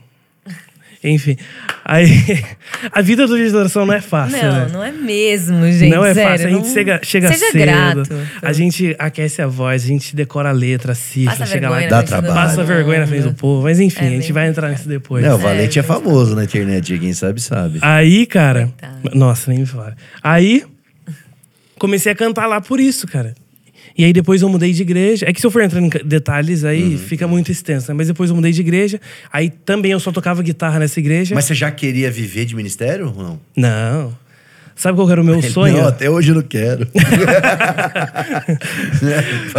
Enfim. 1.04 1.36
Aí, 1.84 2.06
a 2.92 3.02
vida 3.02 3.26
do 3.26 3.36
adoração 3.36 3.86
não 3.88 3.94
é 3.96 4.02
fácil, 4.02 4.38
Não, 4.38 4.52
né? 4.54 4.68
não 4.72 4.84
é 4.84 4.92
mesmo, 4.92 5.66
gente. 5.72 5.90
Não 5.90 6.06
é 6.06 6.14
sério, 6.14 6.30
fácil. 6.32 6.48
A 6.48 6.50
gente 6.52 6.68
não- 6.68 6.74
chega, 6.74 7.00
chega 7.04 7.28
Seja 7.34 7.52
cedo. 7.52 7.62
grato. 7.62 8.04
A 8.42 8.54
gente 8.54 8.96
aquece 9.00 9.42
a 9.42 9.48
voz, 9.48 9.84
a 9.84 9.88
gente 9.88 10.16
decora 10.16 10.50
a 10.50 10.52
letra, 10.52 10.92
a 10.92 10.96
cifra, 10.96 11.32
Passa 11.36 11.46
chega 11.48 11.70
lá 11.70 11.78
vergonha 11.80 11.88
e 11.88 11.90
Dá 11.90 12.04
trabalho. 12.08 12.34
passa 12.36 12.64
vergonha 12.64 13.00
na 13.00 13.08
frente 13.08 13.24
do 13.24 13.34
povo. 13.34 13.64
Mas 13.64 13.80
enfim, 13.80 14.06
É 14.06 14.08
a 14.08 14.10
gente 14.12 14.24
bem 14.26 14.34
vai 14.34 14.48
entrar 14.50 14.70
nisso 14.70 14.88
depois. 14.88 15.26
É, 15.26 15.32
o 15.34 15.36
É, 15.36 15.38
Valente 15.40 15.80
é 15.80 15.82
gente. 15.82 15.88
famoso 15.92 16.36
na 16.36 16.44
internet, 16.44 17.00
quem 17.00 17.14
sabe, 17.14 17.42
sabe. 17.42 17.80
Aí, 17.82 18.28
cara. 18.28 18.70
Coitado. 19.02 19.18
Nossa, 19.18 19.50
nem 19.50 19.62
me 19.62 19.66
fala. 19.66 19.96
Aí, 20.22 20.64
comecei 21.80 22.12
a 22.12 22.16
cantar 22.16 22.46
lá 22.46 22.62
por 22.62 22.80
isso, 22.80 23.08
cara. 23.08 23.34
E 23.98 24.06
aí 24.06 24.14
depois 24.14 24.42
eu 24.42 24.50
mudei 24.50 24.74
de 24.74 24.82
igreja. 24.82 25.26
É 25.28 25.34
que 25.34 25.40
se 25.40 25.46
eu 25.46 25.52
for 25.52 25.62
entrando 25.62 25.86
em 25.86 25.90
detalhes 26.08 26.64
aí, 26.64 26.98
fica 26.98 27.28
muito 27.28 27.52
extenso, 27.52 27.90
né? 27.90 27.94
Mas 27.98 28.08
depois 28.08 28.30
eu 28.30 28.36
mudei 28.36 28.52
de 28.52 28.62
igreja. 28.62 29.00
Aí 29.32 29.50
também 29.50 29.92
eu 29.92 30.00
só 30.00 30.12
tocava 30.12 30.42
guitarra 30.42 30.80
nessa 30.80 31.00
igreja. 31.00 31.36
Mas 31.36 31.46
você 31.46 31.54
já 31.54 31.70
queria 31.72 32.10
viver 32.10 32.46
de 32.46 32.56
ministério 32.56 33.14
ou 33.16 33.24
não? 33.24 33.40
Não. 33.56 34.22
Sabe 34.76 34.98
qual 34.98 35.12
era 35.12 35.22
o 35.22 35.24
meu 35.24 35.36
Ele, 35.36 35.50
sonho? 35.50 35.78
Não, 35.78 35.88
até 35.88 36.10
hoje 36.10 36.32
eu 36.32 36.36
não 36.36 36.42
quero. 36.42 36.88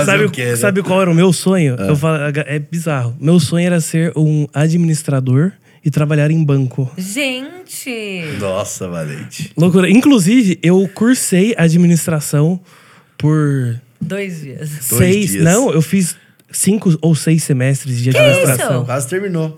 Sabe, 0.05 0.25
o 0.25 0.31
quê, 0.31 0.47
né? 0.47 0.57
sabe 0.57 0.83
qual 0.83 1.01
era 1.01 1.11
o 1.11 1.15
meu 1.15 1.33
sonho? 1.33 1.77
Eu 1.77 1.95
falo, 1.95 2.17
é 2.47 2.59
bizarro. 2.59 3.15
Meu 3.21 3.39
sonho 3.39 3.67
era 3.67 3.81
ser 3.81 4.13
um 4.17 4.49
administrador 4.53 5.53
e 5.85 5.91
trabalhar 5.91 6.31
em 6.31 6.43
banco. 6.43 6.91
Gente! 6.97 8.25
Nossa, 8.41 8.89
Valente. 8.89 9.53
Loucura. 9.57 9.89
Inclusive, 9.91 10.59
eu 10.63 10.89
cursei 10.93 11.55
administração 11.57 12.61
por 13.19 13.81
Dois 14.03 14.41
dias. 14.43 14.69
seis. 14.81 15.31
dias. 15.31 15.45
Não, 15.45 15.73
eu 15.73 15.81
fiz 15.81 16.17
cinco 16.51 16.97
ou 17.01 17.15
seis 17.15 17.43
semestres 17.43 17.99
de 18.01 18.11
administração. 18.11 18.85
Quase 18.85 19.09
terminou. 19.09 19.57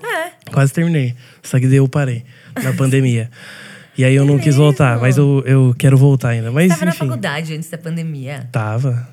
Quase 0.52 0.72
terminei. 0.72 1.14
Só 1.42 1.58
que 1.58 1.66
daí 1.66 1.76
eu 1.76 1.88
parei 1.88 2.24
na 2.62 2.72
pandemia. 2.76 3.30
E 3.96 4.04
aí 4.04 4.14
eu 4.14 4.24
não 4.24 4.38
quis 4.38 4.56
voltar, 4.56 4.98
mas 4.98 5.16
eu, 5.16 5.42
eu 5.46 5.74
quero 5.78 5.96
voltar 5.96 6.30
ainda. 6.30 6.50
Mas 6.50 6.68
Tava 6.68 6.84
na 6.84 6.90
enfim, 6.90 6.98
faculdade 6.98 7.54
antes 7.54 7.70
da 7.70 7.78
pandemia. 7.78 8.48
tava. 8.52 9.08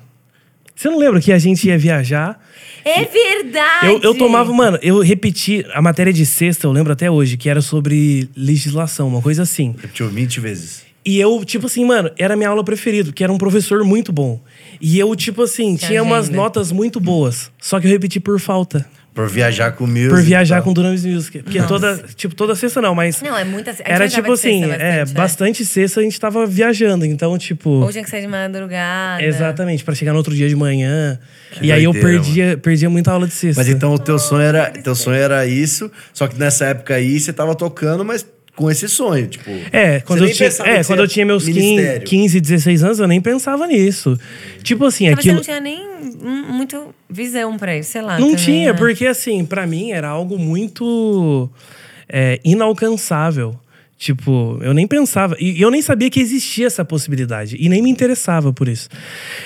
Você 0.74 0.88
não 0.88 0.98
lembra 0.98 1.20
que 1.20 1.30
a 1.30 1.38
gente 1.38 1.68
ia 1.68 1.78
viajar? 1.78 2.40
É 2.84 3.04
verdade! 3.04 3.86
Eu, 3.86 4.00
eu 4.00 4.14
tomava, 4.16 4.52
mano, 4.52 4.78
eu 4.82 5.00
repeti 5.00 5.64
a 5.74 5.80
matéria 5.80 6.12
de 6.12 6.26
sexta, 6.26 6.66
eu 6.66 6.72
lembro 6.72 6.92
até 6.92 7.08
hoje, 7.08 7.36
que 7.36 7.48
era 7.48 7.60
sobre 7.60 8.28
legislação, 8.36 9.06
uma 9.06 9.22
coisa 9.22 9.42
assim. 9.42 9.76
Repetiu 9.80 10.08
20 10.08 10.40
vezes. 10.40 10.82
E 11.04 11.18
eu, 11.18 11.44
tipo 11.44 11.66
assim, 11.66 11.84
mano, 11.84 12.10
era 12.16 12.34
a 12.34 12.36
minha 12.36 12.48
aula 12.48 12.62
preferida, 12.62 13.12
que 13.12 13.24
era 13.24 13.32
um 13.32 13.38
professor 13.38 13.84
muito 13.84 14.12
bom. 14.12 14.40
E 14.80 14.98
eu, 14.98 15.14
tipo 15.16 15.42
assim, 15.42 15.76
Que 15.76 15.86
tinha 15.86 16.02
umas 16.02 16.24
agenda. 16.26 16.36
notas 16.36 16.70
muito 16.70 17.00
boas. 17.00 17.50
Só 17.60 17.80
que 17.80 17.86
eu 17.86 17.90
repeti 17.90 18.20
por 18.20 18.38
falta. 18.38 18.86
Por 19.14 19.28
viajar 19.28 19.72
com 19.72 19.86
music. 19.86 20.08
Por 20.08 20.22
viajar 20.22 20.56
tal. 20.56 20.64
com 20.64 20.72
Dunamis 20.72 21.04
Music. 21.04 21.42
Porque 21.42 21.62
toda, 21.64 22.02
tipo, 22.16 22.34
toda 22.34 22.54
sexta 22.54 22.80
não, 22.80 22.94
mas. 22.94 23.20
Não, 23.20 23.36
é 23.36 23.44
muita... 23.44 23.74
Era 23.84 24.08
tipo 24.08 24.32
assim, 24.32 24.64
é, 24.64 25.00
bastante, 25.00 25.14
bastante 25.14 25.64
sexta 25.66 26.00
a 26.00 26.02
gente 26.02 26.18
tava 26.18 26.46
viajando. 26.46 27.04
Então, 27.04 27.36
tipo. 27.36 27.68
Ou 27.68 27.90
tinha 27.92 28.02
que 28.02 28.08
sair 28.08 28.22
de 28.22 28.26
madrugada. 28.26 29.22
Exatamente, 29.22 29.84
pra 29.84 29.94
chegar 29.94 30.12
no 30.12 30.18
outro 30.18 30.34
dia 30.34 30.48
de 30.48 30.56
manhã. 30.56 31.18
e 31.60 31.70
aí 31.70 31.84
eu 31.84 31.92
perdia, 31.92 32.56
perdia 32.56 32.88
muita 32.88 33.12
aula 33.12 33.26
de 33.26 33.34
sexta. 33.34 33.60
Mas 33.60 33.68
então 33.68 33.92
o 33.92 33.98
teu 33.98 34.18
sonho 34.18 34.42
era, 34.42 34.70
teu 34.70 34.94
sonho 34.94 35.16
era 35.18 35.46
isso, 35.46 35.92
só 36.14 36.26
que 36.26 36.38
nessa 36.38 36.64
época 36.64 36.94
aí 36.94 37.20
você 37.20 37.34
tava 37.34 37.54
tocando, 37.54 38.02
mas 38.06 38.24
com 38.54 38.70
esse 38.70 38.88
sonho, 38.88 39.26
tipo. 39.26 39.50
É, 39.72 40.00
quando, 40.00 40.26
eu 40.26 40.32
tinha, 40.32 40.48
é, 40.64 40.84
quando 40.84 41.00
eu 41.00 41.08
tinha 41.08 41.24
meus 41.24 41.44
15, 41.44 41.60
ministério. 41.60 42.06
15, 42.06 42.40
16 42.40 42.84
anos, 42.84 42.98
eu 42.98 43.08
nem 43.08 43.20
pensava 43.20 43.66
nisso. 43.66 44.18
Tipo 44.62 44.84
assim, 44.86 45.08
Mas 45.08 45.18
aquilo. 45.18 45.42
você 45.42 45.52
não 45.52 45.60
tinha 45.60 45.60
nem 45.60 45.92
muito 46.22 46.94
visão 47.08 47.56
pra 47.56 47.76
isso, 47.76 47.92
sei 47.92 48.02
lá. 48.02 48.18
Não 48.18 48.30
também, 48.30 48.44
tinha, 48.44 48.72
né? 48.72 48.78
porque 48.78 49.06
assim, 49.06 49.44
pra 49.44 49.66
mim 49.66 49.90
era 49.90 50.08
algo 50.08 50.38
muito 50.38 51.50
é, 52.08 52.38
inalcançável. 52.44 53.58
Tipo, 53.96 54.58
eu 54.62 54.74
nem 54.74 54.86
pensava. 54.86 55.36
E 55.38 55.62
eu 55.62 55.70
nem 55.70 55.80
sabia 55.80 56.10
que 56.10 56.18
existia 56.20 56.66
essa 56.66 56.84
possibilidade. 56.84 57.56
E 57.58 57.68
nem 57.68 57.80
me 57.80 57.88
interessava 57.88 58.52
por 58.52 58.68
isso. 58.68 58.88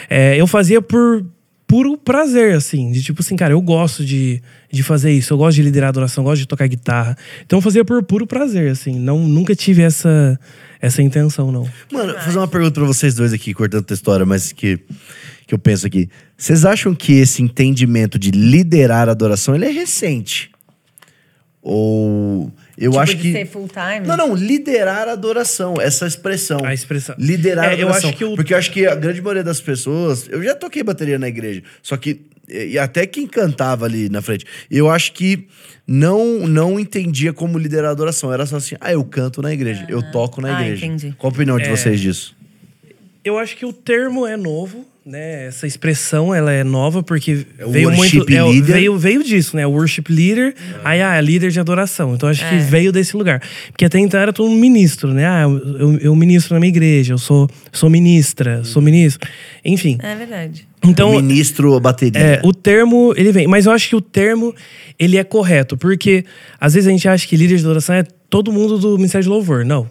É, 0.08 0.34
eu 0.40 0.46
fazia 0.46 0.80
por 0.80 1.24
puro 1.66 1.96
prazer, 1.96 2.54
assim. 2.54 2.92
De 2.92 3.02
tipo 3.02 3.20
assim, 3.20 3.36
cara, 3.36 3.52
eu 3.52 3.60
gosto 3.60 4.04
de, 4.04 4.42
de 4.70 4.82
fazer 4.82 5.12
isso. 5.12 5.34
Eu 5.34 5.38
gosto 5.38 5.56
de 5.56 5.62
liderar 5.62 5.88
a 5.88 5.90
adoração, 5.90 6.22
eu 6.22 6.26
gosto 6.26 6.40
de 6.40 6.46
tocar 6.46 6.66
guitarra. 6.66 7.16
Então 7.44 7.58
eu 7.58 7.62
fazia 7.62 7.84
por 7.84 8.02
puro 8.02 8.26
prazer, 8.26 8.70
assim. 8.70 8.98
Não, 8.98 9.18
nunca 9.26 9.54
tive 9.54 9.82
essa, 9.82 10.38
essa 10.80 11.02
intenção, 11.02 11.50
não. 11.50 11.68
Mano, 11.92 12.12
vou 12.12 12.22
fazer 12.22 12.38
uma 12.38 12.48
pergunta 12.48 12.74
pra 12.74 12.84
vocês 12.84 13.14
dois 13.14 13.32
aqui, 13.32 13.52
cortando 13.52 13.84
a 13.90 13.94
história, 13.94 14.24
mas 14.24 14.52
que, 14.52 14.78
que 15.46 15.54
eu 15.54 15.58
penso 15.58 15.86
aqui. 15.86 16.08
Vocês 16.36 16.64
acham 16.64 16.94
que 16.94 17.14
esse 17.14 17.42
entendimento 17.42 18.18
de 18.18 18.30
liderar 18.30 19.08
a 19.08 19.12
adoração, 19.12 19.54
ele 19.54 19.66
é 19.66 19.70
recente? 19.70 20.50
Ou... 21.62 22.52
Eu 22.78 22.90
Tipo, 22.90 23.00
acho 23.02 23.14
de 23.16 23.22
que... 23.22 23.32
ser 23.32 23.46
full 23.46 23.68
time? 23.68 24.06
Não, 24.06 24.16
não, 24.16 24.34
liderar 24.34 25.08
a 25.08 25.12
adoração, 25.12 25.74
essa 25.80 26.06
expressão. 26.06 26.58
A 26.64 26.74
expressão. 26.74 27.14
Liderar 27.18 27.64
a 27.64 27.68
É, 27.68 27.74
eu 27.74 27.86
adoração. 27.88 28.10
acho 28.10 28.18
que 28.18 28.24
o- 28.24 28.34
Porque 28.36 28.52
eu 28.52 28.58
acho 28.58 28.70
que 28.70 28.86
a 28.86 28.94
grande 28.94 29.20
maioria 29.22 29.42
das 29.44 29.60
pessoas. 29.60 30.28
Eu 30.28 30.42
já 30.42 30.54
toquei 30.54 30.82
bateria 30.82 31.18
na 31.18 31.28
igreja, 31.28 31.62
só 31.82 31.96
que. 31.96 32.20
E 32.48 32.78
até 32.78 33.06
quem 33.06 33.26
cantava 33.26 33.86
ali 33.86 34.08
na 34.08 34.22
frente, 34.22 34.44
eu 34.70 34.88
acho 34.88 35.12
que 35.14 35.48
não 35.86 36.46
não 36.46 36.78
entendia 36.78 37.32
como 37.32 37.58
liderar 37.58 37.88
a 37.88 37.92
adoração. 37.92 38.32
Era 38.32 38.46
só 38.46 38.56
assim, 38.56 38.76
ah, 38.80 38.92
eu 38.92 39.02
canto 39.04 39.40
na 39.42 39.52
igreja, 39.52 39.84
eu 39.88 40.00
toco 40.12 40.40
na 40.40 40.56
Ah, 40.58 40.62
igreja. 40.62 40.86
entendi. 40.86 41.14
Qual 41.18 41.30
a 41.32 41.34
opinião 41.34 41.58
É. 41.58 41.62
de 41.62 41.70
vocês 41.70 41.98
disso? 42.00 42.36
Eu 43.24 43.36
acho 43.38 43.56
que 43.56 43.66
o 43.66 43.72
termo 43.72 44.24
é 44.26 44.36
novo, 44.36 44.86
né? 45.06 45.46
Essa 45.46 45.68
expressão 45.68 46.34
ela 46.34 46.52
é 46.52 46.64
nova 46.64 47.00
porque 47.00 47.46
É 47.58 47.64
veio 47.64 47.88
worship 47.90 48.16
muito 48.16 48.32
é, 48.32 48.60
veio 48.60 48.98
veio 48.98 49.22
disso, 49.22 49.56
né? 49.56 49.64
O 49.64 49.70
worship 49.70 50.04
leader, 50.08 50.52
aí 50.84 51.00
ah, 51.00 51.16
é 51.16 51.20
líder 51.22 51.52
de 51.52 51.60
adoração. 51.60 52.14
Então 52.14 52.28
acho 52.28 52.46
que 52.46 52.56
É. 52.56 52.58
veio 52.58 52.90
desse 52.90 53.16
lugar, 53.16 53.40
porque 53.70 53.84
até 53.84 54.00
então 54.00 54.18
era 54.18 54.32
todo 54.32 54.50
um 54.50 54.58
ministro, 54.58 55.14
né? 55.14 55.24
Ah, 55.26 55.42
eu, 55.42 55.98
eu 55.98 56.16
ministro 56.16 56.54
na 56.54 56.60
minha 56.60 56.70
igreja, 56.70 57.14
eu 57.14 57.18
sou 57.18 57.48
sou 57.72 57.88
ministra, 57.88 58.64
sou 58.64 58.82
ministro, 58.82 59.30
enfim. 59.64 59.96
É 60.02 60.16
verdade. 60.16 60.66
Então 60.84 61.10
o 61.10 61.22
ministro 61.22 61.74
a 61.74 61.80
bateria. 61.80 62.20
é, 62.20 62.40
o 62.44 62.52
termo, 62.52 63.14
ele 63.16 63.30
vem. 63.30 63.46
Mas 63.46 63.66
eu 63.66 63.72
acho 63.72 63.88
que 63.88 63.96
o 63.96 64.00
termo, 64.00 64.54
ele 64.98 65.16
é 65.16 65.24
correto. 65.24 65.76
Porque, 65.76 66.24
às 66.60 66.74
vezes, 66.74 66.86
a 66.86 66.90
gente 66.90 67.08
acha 67.08 67.26
que 67.26 67.36
líder 67.36 67.56
de 67.56 67.64
adoração 67.64 67.94
é 67.94 68.04
todo 68.30 68.52
mundo 68.52 68.78
do 68.78 68.96
Ministério 68.96 69.24
de 69.24 69.28
Louvor. 69.28 69.64
Não. 69.64 69.88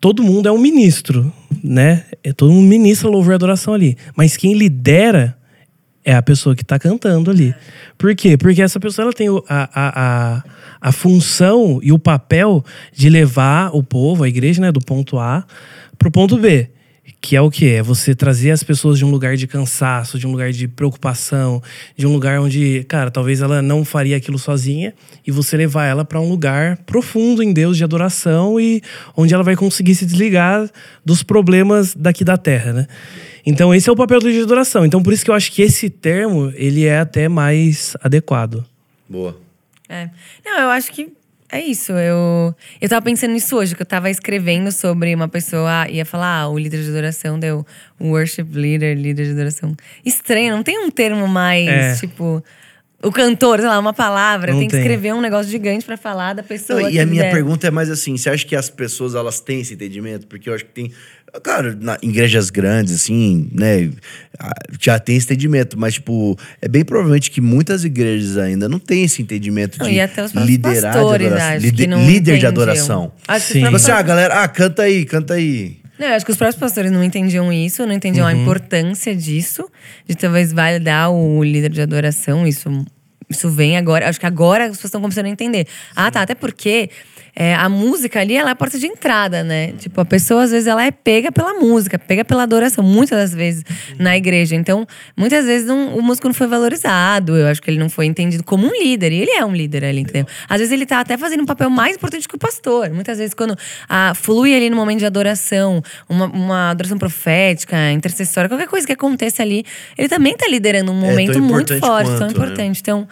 Todo 0.00 0.22
mundo 0.22 0.48
é 0.48 0.52
um 0.52 0.58
ministro, 0.58 1.32
né? 1.62 2.04
É 2.24 2.32
todo 2.32 2.50
mundo 2.50 2.66
ministra 2.66 3.08
louvor 3.08 3.32
e 3.32 3.34
adoração 3.34 3.74
ali. 3.74 3.96
Mas 4.16 4.34
quem 4.34 4.54
lidera 4.54 5.36
é 6.02 6.14
a 6.14 6.22
pessoa 6.22 6.56
que 6.56 6.62
está 6.62 6.78
cantando 6.78 7.30
ali. 7.30 7.54
Por 7.98 8.14
quê? 8.14 8.36
Porque 8.36 8.62
essa 8.62 8.80
pessoa 8.80 9.04
ela 9.04 9.12
tem 9.12 9.28
a, 9.28 9.42
a, 9.48 9.68
a, 9.74 10.44
a 10.80 10.92
função 10.92 11.80
e 11.82 11.92
o 11.92 11.98
papel 11.98 12.64
de 12.92 13.08
levar 13.10 13.74
o 13.74 13.82
povo, 13.82 14.24
a 14.24 14.28
igreja, 14.28 14.60
né, 14.60 14.72
do 14.72 14.80
ponto 14.80 15.18
A 15.18 15.44
para 15.98 16.08
o 16.08 16.10
ponto 16.10 16.36
B. 16.38 16.70
que 17.24 17.34
é 17.34 17.40
o 17.40 17.50
que? 17.50 17.70
É 17.70 17.82
você 17.82 18.14
trazer 18.14 18.50
as 18.50 18.62
pessoas 18.62 18.98
de 18.98 19.04
um 19.04 19.10
lugar 19.10 19.34
de 19.34 19.46
cansaço, 19.46 20.18
de 20.18 20.26
um 20.26 20.30
lugar 20.30 20.52
de 20.52 20.68
preocupação, 20.68 21.62
de 21.96 22.06
um 22.06 22.12
lugar 22.12 22.38
onde, 22.38 22.84
cara, 22.86 23.10
talvez 23.10 23.40
ela 23.40 23.62
não 23.62 23.82
faria 23.82 24.14
aquilo 24.14 24.38
sozinha 24.38 24.92
e 25.26 25.30
você 25.30 25.56
levar 25.56 25.86
ela 25.86 26.04
para 26.04 26.20
um 26.20 26.28
lugar 26.28 26.76
profundo 26.84 27.42
em 27.42 27.50
Deus 27.50 27.78
de 27.78 27.84
adoração 27.84 28.60
e 28.60 28.82
onde 29.16 29.32
ela 29.32 29.42
vai 29.42 29.56
conseguir 29.56 29.94
se 29.94 30.04
desligar 30.04 30.68
dos 31.02 31.22
problemas 31.22 31.94
daqui 31.94 32.24
da 32.24 32.36
terra, 32.36 32.74
né? 32.74 32.86
Então 33.46 33.74
esse 33.74 33.88
é 33.88 33.92
o 33.92 33.96
papel 33.96 34.20
do 34.20 34.26
líder 34.26 34.40
de 34.40 34.44
adoração. 34.44 34.84
Então 34.84 35.02
por 35.02 35.10
isso 35.10 35.24
que 35.24 35.30
eu 35.30 35.34
acho 35.34 35.50
que 35.50 35.62
esse 35.62 35.88
termo, 35.88 36.52
ele 36.54 36.84
é 36.84 36.98
até 36.98 37.26
mais 37.26 37.96
adequado. 38.02 38.66
Boa. 39.08 39.34
É. 39.88 40.10
Não, 40.44 40.60
eu 40.60 40.68
acho 40.68 40.92
que 40.92 41.10
é 41.54 41.60
isso. 41.60 41.92
Eu, 41.92 42.54
eu 42.80 42.88
tava 42.88 43.02
pensando 43.02 43.32
nisso 43.32 43.56
hoje, 43.56 43.74
que 43.74 43.82
eu 43.82 43.86
tava 43.86 44.10
escrevendo 44.10 44.72
sobre 44.72 45.14
uma 45.14 45.28
pessoa, 45.28 45.86
ia 45.88 46.04
falar, 46.04 46.40
ah, 46.40 46.48
o 46.48 46.58
líder 46.58 46.82
de 46.82 46.90
adoração 46.90 47.38
deu 47.38 47.64
worship 48.00 48.46
leader, 48.52 48.96
líder 48.96 49.26
de 49.26 49.30
adoração. 49.32 49.74
Estranho, 50.04 50.54
não 50.56 50.62
tem 50.62 50.78
um 50.78 50.90
termo 50.90 51.26
mais, 51.28 51.68
É. 51.68 51.94
tipo. 51.96 52.42
O 53.04 53.12
cantor, 53.12 53.60
sei 53.60 53.68
lá, 53.68 53.78
uma 53.78 53.92
palavra. 53.92 54.52
Não 54.52 54.58
tem 54.60 54.68
que 54.68 54.72
tem. 54.72 54.80
escrever 54.80 55.12
um 55.14 55.20
negócio 55.20 55.50
gigante 55.50 55.84
pra 55.84 55.96
falar 55.96 56.32
da 56.34 56.42
pessoa. 56.42 56.80
Não, 56.82 56.90
e 56.90 56.98
a 56.98 57.06
minha 57.06 57.30
pergunta 57.30 57.66
é 57.66 57.70
mais 57.70 57.90
assim: 57.90 58.16
você 58.16 58.30
acha 58.30 58.44
que 58.46 58.56
as 58.56 58.68
pessoas 58.70 59.14
elas 59.14 59.40
têm 59.40 59.60
esse 59.60 59.74
entendimento? 59.74 60.26
Porque 60.26 60.48
eu 60.48 60.54
acho 60.54 60.64
que 60.64 60.72
tem. 60.72 60.90
Claro, 61.42 61.76
na, 61.80 61.98
em 62.00 62.10
igrejas 62.10 62.48
grandes, 62.48 62.94
assim, 62.94 63.48
né? 63.52 63.90
Já 64.80 64.98
tem 65.00 65.16
esse 65.16 65.26
entendimento, 65.26 65.76
mas, 65.78 65.94
tipo, 65.94 66.38
é 66.62 66.68
bem 66.68 66.84
provavelmente 66.84 67.28
que 67.30 67.40
muitas 67.40 67.84
igrejas 67.84 68.36
ainda 68.38 68.68
não 68.68 68.78
têm 68.78 69.02
esse 69.04 69.20
entendimento 69.20 69.78
Não, 69.80 69.86
de 69.90 69.98
até 70.00 70.24
os 70.24 70.30
próprios 70.32 70.50
liderar 70.50 70.74
de 70.76 70.82
pastores, 70.82 71.26
adoração. 71.26 71.48
acho 71.56 71.64
Lide- 71.66 71.76
que 71.82 71.86
não 71.88 71.98
líder 72.06 72.12
de 72.12 72.30
entendiam. 72.30 72.48
adoração. 72.50 73.12
Acho 73.26 73.46
que 73.48 73.52
Sim. 73.54 73.70
Você, 73.70 73.90
ah, 73.90 74.02
galera, 74.02 74.42
ah, 74.44 74.48
canta 74.48 74.82
aí, 74.82 75.04
canta 75.04 75.34
aí. 75.34 75.78
Não, 75.98 76.06
eu 76.08 76.14
acho 76.14 76.24
que 76.24 76.30
os 76.32 76.36
próprios 76.36 76.58
pastores 76.60 76.90
não 76.92 77.02
entendiam 77.02 77.52
isso, 77.52 77.84
não 77.86 77.92
entendiam 77.94 78.26
a 78.26 78.32
importância 78.32 79.14
disso, 79.14 79.68
de 80.08 80.14
talvez 80.16 80.52
validar 80.52 81.10
o 81.10 81.42
líder 81.42 81.70
de 81.70 81.80
adoração. 81.82 82.46
Isso, 82.46 82.68
isso 83.28 83.48
vem 83.50 83.76
agora. 83.76 84.08
Acho 84.08 84.20
que 84.20 84.26
agora 84.26 84.64
as 84.64 84.70
pessoas 84.70 84.86
estão 84.86 85.00
começando 85.00 85.26
a 85.26 85.30
entender. 85.30 85.66
Ah, 85.94 86.10
tá. 86.10 86.22
Até 86.22 86.34
porque 86.34 86.90
é, 87.36 87.54
a 87.54 87.68
música 87.68 88.20
ali 88.20 88.36
ela 88.36 88.50
é 88.50 88.52
a 88.52 88.56
porta 88.56 88.78
de 88.78 88.86
entrada, 88.86 89.42
né? 89.42 89.72
Tipo, 89.72 90.00
a 90.00 90.04
pessoa 90.04 90.44
às 90.44 90.50
vezes 90.52 90.66
ela 90.68 90.84
é 90.84 90.90
pega 90.90 91.32
pela 91.32 91.54
música, 91.54 91.98
pega 91.98 92.24
pela 92.24 92.44
adoração, 92.44 92.84
muitas 92.84 93.18
das 93.18 93.34
vezes 93.34 93.64
na 93.98 94.16
igreja. 94.16 94.54
Então, 94.54 94.86
muitas 95.16 95.44
vezes 95.44 95.66
não- 95.66 95.96
o 95.96 96.02
músico 96.02 96.28
não 96.28 96.34
foi 96.34 96.46
valorizado. 96.46 97.36
Eu 97.36 97.48
acho 97.48 97.60
que 97.60 97.70
ele 97.70 97.78
não 97.78 97.90
foi 97.90 98.06
entendido 98.06 98.44
como 98.44 98.66
um 98.66 98.70
líder. 98.70 99.12
E 99.12 99.20
ele 99.22 99.32
é 99.32 99.44
um 99.44 99.52
líder 99.52 99.84
ali, 99.84 100.00
entendeu? 100.02 100.26
Às 100.48 100.58
vezes 100.58 100.72
ele 100.72 100.86
tá 100.86 101.00
até 101.00 101.16
fazendo 101.16 101.42
um 101.42 101.46
papel 101.46 101.68
mais 101.68 101.96
importante 101.96 102.28
que 102.28 102.36
o 102.36 102.38
pastor. 102.38 102.90
Muitas 102.90 103.18
vezes, 103.18 103.34
quando 103.34 103.56
ah, 103.88 104.12
flui 104.14 104.54
ali 104.54 104.70
no 104.70 104.76
momento 104.76 105.00
de 105.00 105.06
adoração, 105.06 105.82
uma, 106.08 106.26
uma 106.26 106.70
adoração 106.70 106.98
profética, 106.98 107.90
intercessória, 107.90 108.48
qualquer 108.48 108.68
coisa 108.68 108.86
que 108.86 108.92
aconteça 108.92 109.42
ali, 109.42 109.64
ele 109.98 110.08
também 110.08 110.36
tá 110.36 110.46
liderando 110.48 110.92
um 110.92 111.00
tão 111.00 111.10
momento 111.10 111.40
muito 111.40 111.74
importante 111.74 111.80
forte, 111.80 112.06
tão 112.10 112.18
quanto, 112.18 112.38
né? 112.38 112.44
importante. 112.44 112.80
Então, 112.80 113.08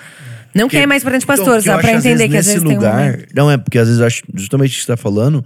não 0.55 0.69
que 0.69 0.77
é 0.77 0.87
mais 0.87 1.03
importante 1.03 1.27
pastor, 1.27 1.59
Então, 1.59 1.75
só 1.75 1.81
às 1.81 1.95
entender 1.95 2.29
que 2.29 2.37
às 2.37 2.47
nesse 2.47 2.61
vezes 2.61 2.63
tem 2.63 2.73
um 2.73 2.75
lugar. 2.75 3.19
Não, 3.35 3.51
é 3.51 3.57
porque 3.57 3.79
às 3.79 3.87
vezes 3.87 4.01
eu 4.01 4.07
acho 4.07 4.23
justamente 4.35 4.71
o 4.71 4.75
que 4.75 4.81
você 4.81 4.87
tá 4.87 4.97
falando. 4.97 5.45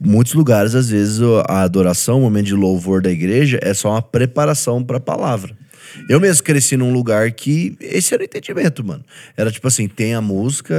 Muitos 0.00 0.34
lugares, 0.34 0.74
às 0.74 0.90
vezes, 0.90 1.20
a 1.46 1.62
adoração, 1.62 2.18
o 2.18 2.22
momento 2.22 2.46
de 2.46 2.54
louvor 2.54 3.00
da 3.00 3.10
igreja, 3.10 3.58
é 3.62 3.72
só 3.72 3.90
uma 3.90 4.02
preparação 4.02 4.82
pra 4.82 4.98
palavra. 4.98 5.56
Eu 6.08 6.20
mesmo 6.20 6.42
cresci 6.42 6.76
num 6.76 6.92
lugar 6.92 7.30
que 7.32 7.76
esse 7.80 8.12
era 8.12 8.22
o 8.22 8.26
entendimento, 8.26 8.84
mano. 8.84 9.04
Era 9.36 9.50
tipo 9.50 9.66
assim: 9.68 9.86
tem 9.86 10.14
a 10.14 10.20
música, 10.20 10.74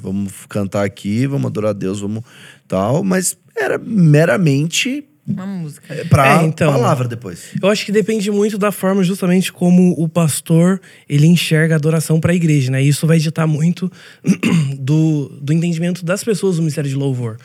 vamos 0.00 0.32
cantar 0.48 0.84
aqui, 0.84 1.26
vamos 1.26 1.46
adorar 1.46 1.70
a 1.70 1.74
Deus, 1.74 2.00
vamos 2.00 2.22
tal, 2.68 3.02
mas 3.02 3.36
era 3.56 3.78
meramente 3.78 5.04
Uma 5.26 5.46
música. 5.46 5.94
é, 5.94 6.04
pra 6.04 6.42
É, 6.42 6.44
então. 6.44 6.72
palavra 6.72 7.06
depois. 7.06 7.50
Eu 7.62 7.68
acho 7.68 7.84
que 7.84 7.92
depende 7.92 8.30
muito 8.30 8.58
da 8.58 8.72
forma 8.72 9.02
justamente 9.02 9.52
como 9.52 9.94
o 9.96 10.08
pastor 10.08 10.80
ele 11.08 11.26
enxerga 11.26 11.74
a 11.74 11.76
adoração 11.76 12.18
para 12.18 12.32
a 12.32 12.34
igreja, 12.34 12.70
né? 12.70 12.82
Isso 12.82 13.06
vai 13.06 13.18
ditar 13.18 13.46
muito 13.46 13.90
do, 14.78 15.28
do 15.40 15.52
entendimento 15.52 16.04
das 16.04 16.24
pessoas 16.24 16.56
do 16.56 16.62
ministério 16.62 16.90
de 16.90 16.96
louvor. 16.96 17.36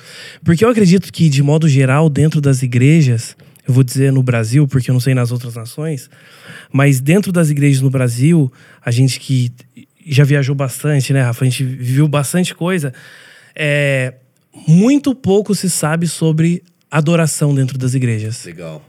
Porque 0.44 0.66
eu 0.66 0.70
acredito 0.70 1.12
que, 1.12 1.30
de 1.30 1.44
modo 1.44 1.68
geral, 1.68 2.10
dentro 2.10 2.42
das 2.42 2.64
igrejas, 2.64 3.36
eu 3.68 3.74
vou 3.74 3.84
dizer 3.84 4.12
no 4.12 4.24
Brasil, 4.24 4.68
porque 4.68 4.90
eu 4.90 4.94
não 4.94 5.00
sei 5.00 5.14
nas 5.14 5.32
outras 5.32 5.56
nações, 5.56 6.10
mas 6.72 7.00
dentro 7.00 7.32
das 7.32 7.50
igrejas 7.50 7.82
no 7.82 7.90
Brasil, 7.90 8.52
a 8.84 8.90
gente 8.92 9.20
que 9.20 9.52
já 10.08 10.24
viajou 10.24 10.56
bastante, 10.56 11.12
né, 11.14 11.22
Rafa? 11.22 11.44
A 11.44 11.50
gente 11.50 11.64
viu 11.64 12.08
bastante 12.08 12.54
coisa. 12.54 12.94
É, 13.56 14.14
muito 14.68 15.14
pouco 15.16 15.54
se 15.56 15.70
sabe 15.70 16.08
sobre 16.08 16.64
adoração 16.98 17.54
dentro 17.54 17.78
das 17.78 17.94
igrejas. 17.94 18.44
Legal. 18.46 18.82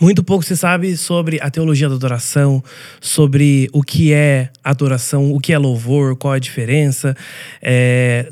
Muito 0.00 0.22
pouco 0.22 0.44
se 0.44 0.56
sabe 0.56 0.96
sobre 0.96 1.40
a 1.40 1.50
teologia 1.50 1.88
da 1.88 1.94
adoração, 1.94 2.62
sobre 3.00 3.68
o 3.72 3.82
que 3.82 4.12
é 4.12 4.50
adoração, 4.62 5.32
o 5.32 5.40
que 5.40 5.52
é 5.52 5.58
louvor, 5.58 6.14
qual 6.16 6.34
a 6.34 6.38
diferença. 6.38 7.16
É, 7.60 8.30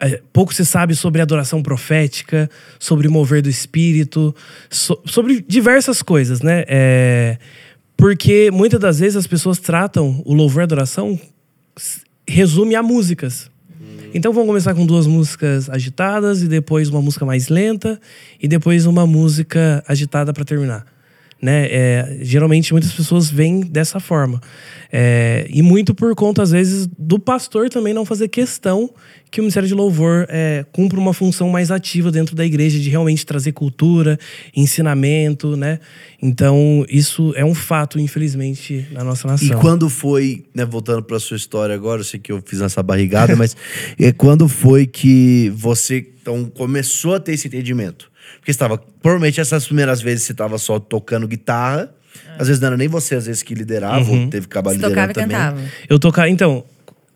é, 0.00 0.20
pouco 0.32 0.52
se 0.52 0.64
sabe 0.66 0.94
sobre 0.94 1.22
adoração 1.22 1.62
profética, 1.62 2.50
sobre 2.78 3.08
o 3.08 3.10
mover 3.12 3.42
do 3.42 3.48
espírito, 3.48 4.34
so- 4.68 5.00
sobre 5.06 5.40
diversas 5.40 6.02
coisas, 6.02 6.42
né? 6.42 6.64
É, 6.68 7.38
porque 7.96 8.50
muitas 8.50 8.78
das 8.80 8.98
vezes 8.98 9.16
as 9.16 9.26
pessoas 9.26 9.58
tratam 9.58 10.22
o 10.24 10.34
louvor 10.34 10.60
e 10.60 10.62
a 10.62 10.64
adoração 10.64 11.18
resume 12.28 12.74
a 12.74 12.82
músicas. 12.82 13.50
Então 14.14 14.32
vamos 14.32 14.48
começar 14.48 14.74
com 14.74 14.86
duas 14.86 15.06
músicas 15.06 15.68
agitadas 15.68 16.42
e 16.42 16.48
depois 16.48 16.88
uma 16.88 17.02
música 17.02 17.26
mais 17.26 17.48
lenta 17.48 18.00
e 18.40 18.48
depois 18.48 18.86
uma 18.86 19.06
música 19.06 19.84
agitada 19.86 20.32
para 20.32 20.44
terminar. 20.44 20.97
Né? 21.40 21.66
É, 21.70 22.18
geralmente 22.22 22.72
muitas 22.72 22.92
pessoas 22.92 23.30
vêm 23.30 23.60
dessa 23.60 24.00
forma. 24.00 24.40
É, 24.90 25.46
e 25.50 25.62
muito 25.62 25.94
por 25.94 26.14
conta, 26.14 26.42
às 26.42 26.50
vezes, 26.50 26.88
do 26.98 27.18
pastor 27.18 27.68
também 27.68 27.92
não 27.92 28.04
fazer 28.04 28.28
questão 28.28 28.90
que 29.30 29.40
o 29.40 29.42
Ministério 29.42 29.68
de 29.68 29.74
Louvor 29.74 30.26
é, 30.28 30.64
cumpra 30.72 30.98
uma 30.98 31.12
função 31.12 31.50
mais 31.50 31.70
ativa 31.70 32.10
dentro 32.10 32.34
da 32.34 32.44
igreja, 32.44 32.78
de 32.78 32.88
realmente 32.88 33.26
trazer 33.26 33.52
cultura, 33.52 34.18
ensinamento, 34.56 35.56
né? 35.56 35.78
Então, 36.20 36.84
isso 36.88 37.32
é 37.36 37.44
um 37.44 37.54
fato, 37.54 38.00
infelizmente, 38.00 38.86
na 38.90 39.04
nossa 39.04 39.28
nação. 39.28 39.46
E 39.46 39.60
quando 39.60 39.90
foi, 39.90 40.46
né, 40.54 40.64
voltando 40.64 41.02
pra 41.02 41.20
sua 41.20 41.36
história 41.36 41.74
agora, 41.74 42.00
eu 42.00 42.04
sei 42.04 42.18
que 42.18 42.32
eu 42.32 42.42
fiz 42.44 42.62
essa 42.62 42.82
barrigada, 42.82 43.36
mas 43.36 43.54
é, 43.98 44.10
quando 44.12 44.48
foi 44.48 44.86
que 44.86 45.52
você 45.54 46.06
então, 46.28 46.44
começou 46.44 47.14
a 47.14 47.20
ter 47.20 47.32
esse 47.32 47.48
entendimento? 47.48 48.07
Porque 48.36 48.50
estava, 48.50 48.78
provavelmente 49.02 49.40
essas 49.40 49.64
primeiras 49.66 50.00
vezes 50.00 50.24
você 50.24 50.32
estava 50.32 50.58
só 50.58 50.78
tocando 50.78 51.26
guitarra, 51.26 51.92
às 52.38 52.46
vezes 52.48 52.60
não 52.60 52.68
era 52.68 52.76
nem 52.76 52.88
você, 52.88 53.14
às 53.14 53.26
vezes 53.26 53.42
que 53.42 53.54
liderava, 53.54 54.10
ou 54.10 54.28
teve 54.28 54.46
que 54.46 54.52
acabar 54.58 54.74
tocava 54.74 54.88
liderando 54.88 55.10
e 55.10 55.14
também. 55.14 55.36
cantava. 55.36 55.60
Eu 55.88 55.98
tocava. 55.98 56.28
Então, 56.28 56.64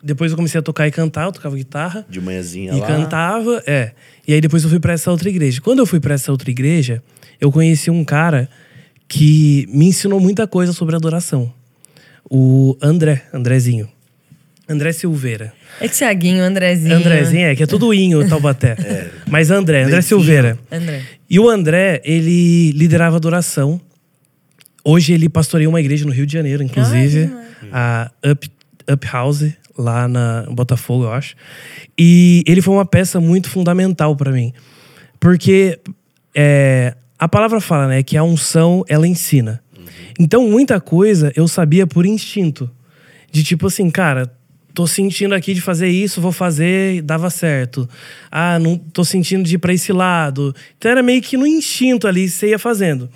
depois 0.03 0.33
eu 0.33 0.37
comecei 0.37 0.59
a 0.59 0.63
tocar 0.63 0.87
e 0.87 0.91
cantar, 0.91 1.25
eu 1.27 1.33
tocava 1.33 1.55
guitarra. 1.57 2.05
De 2.09 2.21
manhãzinha 2.21 2.73
E 2.75 2.81
lá. 2.81 2.87
cantava, 2.87 3.63
é. 3.67 3.93
E 4.27 4.35
aí 4.35 4.41
depois 4.41 4.63
eu 4.65 4.71
fui 4.71 4.81
pra 4.81 4.93
essa 4.93 5.11
outra 5.11 5.29
igreja. 5.29 5.61
Quando 5.61 5.79
eu 5.79 5.87
fui 5.87 6.01
pra 6.01 6.15
essa 6.15 6.31
outra 6.33 6.51
igreja, 6.51 7.03
eu 7.41 7.51
conheci 7.53 7.91
um 7.91 8.05
cara 8.05 8.49
que 9.09 9.67
me 9.69 9.87
ensinou 9.87 10.19
muita 10.21 10.47
coisa 10.47 10.73
sobre 10.73 10.97
adoração. 10.97 11.53
O 12.31 12.77
André, 12.81 13.25
Andrezinho. 13.33 13.89
André 14.73 14.93
Silveira. 14.93 15.53
É 15.81 15.89
Tiaguinho, 15.89 16.43
Andrezinho. 16.43 16.97
Andrezinho, 16.97 17.47
é, 17.47 17.57
que 17.57 17.63
é 17.63 17.67
tudo 17.67 17.93
inho, 17.93 18.27
Taubaté. 18.29 18.77
Mas 19.29 19.51
André, 19.51 19.85
André. 19.85 20.03
Silveira. 20.03 20.59
André. 20.71 21.03
E 21.29 21.39
o 21.39 21.49
André, 21.49 22.01
ele 22.05 22.73
liderava 22.73 23.17
adoração. 23.17 23.81
Hoje 24.85 25.13
ele 25.13 25.29
pastoreia 25.29 25.69
uma 25.69 25.81
igreja 25.81 26.05
no 26.05 26.13
Rio 26.13 26.27
de 26.27 26.33
Janeiro, 26.33 26.63
inclusive. 26.63 27.31
a 27.73 28.11
Up, 28.27 28.51
Up 28.93 29.07
House, 29.07 29.53
lá 29.79 30.09
na 30.09 30.47
em 30.51 30.55
Botafogo, 30.55 31.05
eu 31.05 31.13
acho. 31.13 31.35
E 31.99 32.43
ele 32.47 32.61
foi 32.61 32.75
uma 32.75 32.85
peça 32.85 33.21
muito 33.21 33.49
fundamental 33.49 34.17
para 34.17 34.33
mim. 34.33 34.53
Porque 35.21 35.79
é, 36.35 36.95
a 37.19 37.29
palavra 37.29 37.61
fala, 37.61 37.89
né, 37.89 38.03
que 38.03 38.17
a 38.17 38.25
unção, 38.25 38.85
ela 38.89 39.07
ensina. 39.07 39.63
Então, 40.19 40.49
muita 40.49 40.81
coisa 40.81 41.33
eu 41.37 41.47
sabia 41.49 41.87
por 41.87 42.05
instinto. 42.05 42.71
De 43.31 43.43
tipo 43.43 43.69
assim, 43.69 43.89
cara, 43.91 44.31
tô 44.75 44.87
sentindo 44.87 45.35
aqui 45.35 45.55
de 45.55 45.61
fazer 45.61 45.89
isso, 45.89 46.21
vou 46.21 46.33
fazer, 46.33 47.03
dava 47.03 47.31
certo. 47.31 47.89
Ah, 48.31 48.59
não 48.59 48.77
tô 48.77 49.05
sentindo 49.05 49.45
de 49.45 49.57
ir 49.57 49.59
pra 49.59 49.73
esse 49.73 49.93
lado. 49.93 50.55
Então 50.77 50.91
era 50.91 51.03
meio 51.03 51.21
que 51.23 51.37
no 51.37 51.47
instinto 51.47 52.07
ali, 52.07 52.29
você 52.29 52.49
ia 52.49 52.59
fazendo. 52.59 53.09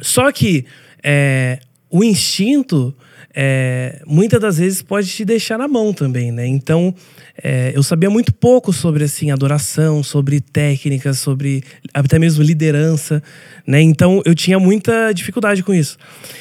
Só 0.00 0.30
que 0.30 0.64
é, 1.02 1.58
o 1.90 2.04
instinto, 2.04 2.94
é, 3.34 4.02
muitas 4.06 4.40
das 4.40 4.58
vezes, 4.58 4.82
pode 4.82 5.08
te 5.08 5.24
deixar 5.24 5.58
na 5.58 5.68
mão 5.68 5.92
também, 5.92 6.30
né? 6.30 6.46
Então, 6.46 6.94
é, 7.42 7.72
eu 7.74 7.82
sabia 7.82 8.10
muito 8.10 8.32
pouco 8.32 8.72
sobre, 8.72 9.04
assim, 9.04 9.30
adoração, 9.30 10.02
sobre 10.02 10.40
técnicas, 10.40 11.18
sobre 11.18 11.62
até 11.94 12.18
mesmo 12.18 12.42
liderança, 12.42 13.22
né? 13.68 13.82
Então 13.82 14.22
eu 14.24 14.34
tinha 14.34 14.58
muita 14.58 15.12
dificuldade 15.12 15.62
com 15.62 15.74
isso. 15.74 15.98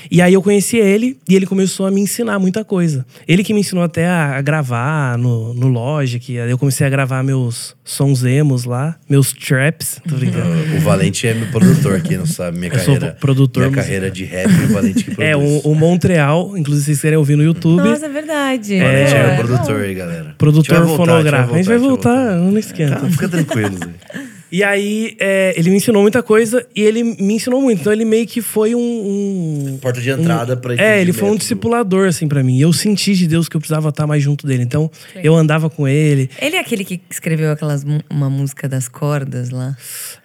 E 0.10 0.22
aí 0.22 0.34
eu 0.34 0.42
conheci 0.42 0.78
ele 0.78 1.18
e 1.28 1.36
ele 1.36 1.46
começou 1.46 1.86
a 1.86 1.92
me 1.92 2.00
ensinar 2.00 2.40
muita 2.40 2.64
coisa. 2.64 3.06
Ele 3.28 3.44
que 3.44 3.54
me 3.54 3.60
ensinou 3.60 3.84
até 3.84 4.08
a, 4.08 4.42
gravar 4.42 5.18
no, 5.18 5.54
no 5.54 5.68
Logic. 5.68 6.40
Aí 6.40 6.50
eu 6.50 6.58
comecei 6.58 6.88
a 6.88 6.90
gravar 6.90 7.22
meus 7.24 7.76
sons 7.84 8.24
emos 8.24 8.64
lá, 8.64 8.96
meus 9.10 9.34
traps, 9.34 10.00
tô 10.08 10.16
brincando. 10.16 10.48
O 10.78 10.80
Valente 10.80 11.28
é 11.28 11.34
meu 11.34 11.48
produtor 11.48 11.96
aqui, 11.96 12.16
não 12.16 12.26
sabe? 12.26 12.58
Minha 12.58 12.72
Eu 12.72 12.80
sou 12.80 12.94
carreira. 12.94 13.18
produtor 13.20 13.64
Minha 13.70 13.76
carreira 13.76 14.12
de 14.12 14.24
rap, 14.24 14.48
o 14.48 14.68
Valente 14.74 15.04
que 15.04 15.12
produz. 15.16 15.30
É, 15.30 15.36
o, 15.36 15.72
o 15.72 15.76
Montreal, 15.76 16.58
inclusive 16.58 16.86
vocês 16.86 17.02
querem 17.02 17.18
ouvir 17.18 17.36
no 17.36 17.44
YouTube. 17.44 17.84
Nossa, 17.84 18.06
é 18.06 18.10
verdade. 18.10 18.80
Valente 18.80 19.14
é, 19.14 19.20
Pô, 19.20 19.24
meu 19.24 19.34
é 19.34 19.36
produtor 19.36 19.82
aí, 19.82 19.94
galera. 19.94 20.20
A 20.20 20.24
gente 20.24 20.28
vai 20.28 20.36
Produtor 20.38 20.86
voltar, 20.86 20.98
fonográfico. 20.98 21.54
A 21.54 21.58
gente 21.58 21.68
vai 21.68 21.78
voltar, 21.78 22.38
gente 22.38 22.52
não 22.52 22.58
esquenta. 22.58 22.96
Tá, 22.96 23.10
fica 23.10 23.28
tranquilo, 23.28 23.78
Zé. 23.78 24.37
E 24.52 24.64
aí, 24.64 25.16
é, 25.20 25.54
ele 25.58 25.70
me 25.70 25.76
ensinou 25.78 26.02
muita 26.02 26.24
coisa 26.24 26.66
e 26.76 26.82
ele 26.82 27.04
me 27.04 27.34
ensinou 27.34 27.62
muito. 27.62 27.82
Então, 27.82 27.92
ele 27.92 28.06
meio 28.06 28.26
que 28.26 28.42
foi 28.42 28.74
um. 28.74 28.80
um- 28.80 29.78
Porta 29.82 30.00
de 30.00 30.10
entrada 30.10 30.56
pra 30.56 30.74
É, 30.76 31.02
ele 31.02 31.12
foi 31.12 31.30
um 31.30 31.36
discipulador, 31.36 32.08
assim, 32.08 32.28
pra 32.28 32.42
mim. 32.44 32.58
E 32.58 32.62
eu 32.62 32.72
senti 32.72 33.14
de 33.14 33.28
Deus 33.28 33.50
que 33.50 33.58
eu 33.58 33.60
precisava 33.60 33.90
estar 33.90 34.08
mais 34.08 34.24
junto 34.24 34.48
dele. 34.48 34.64
Então, 34.64 34.90
eu 35.24 35.36
andava 35.36 35.70
com 35.70 35.88
ele. 35.88 36.30
Ele 36.42 36.56
é 36.56 36.60
aquele 36.60 36.86
que 36.86 37.02
escreveu 37.10 37.52
aquelas 37.52 37.86
uma 38.10 38.30
música 38.30 38.70
das 38.70 38.88
cordas 38.88 39.50
lá? 39.50 39.76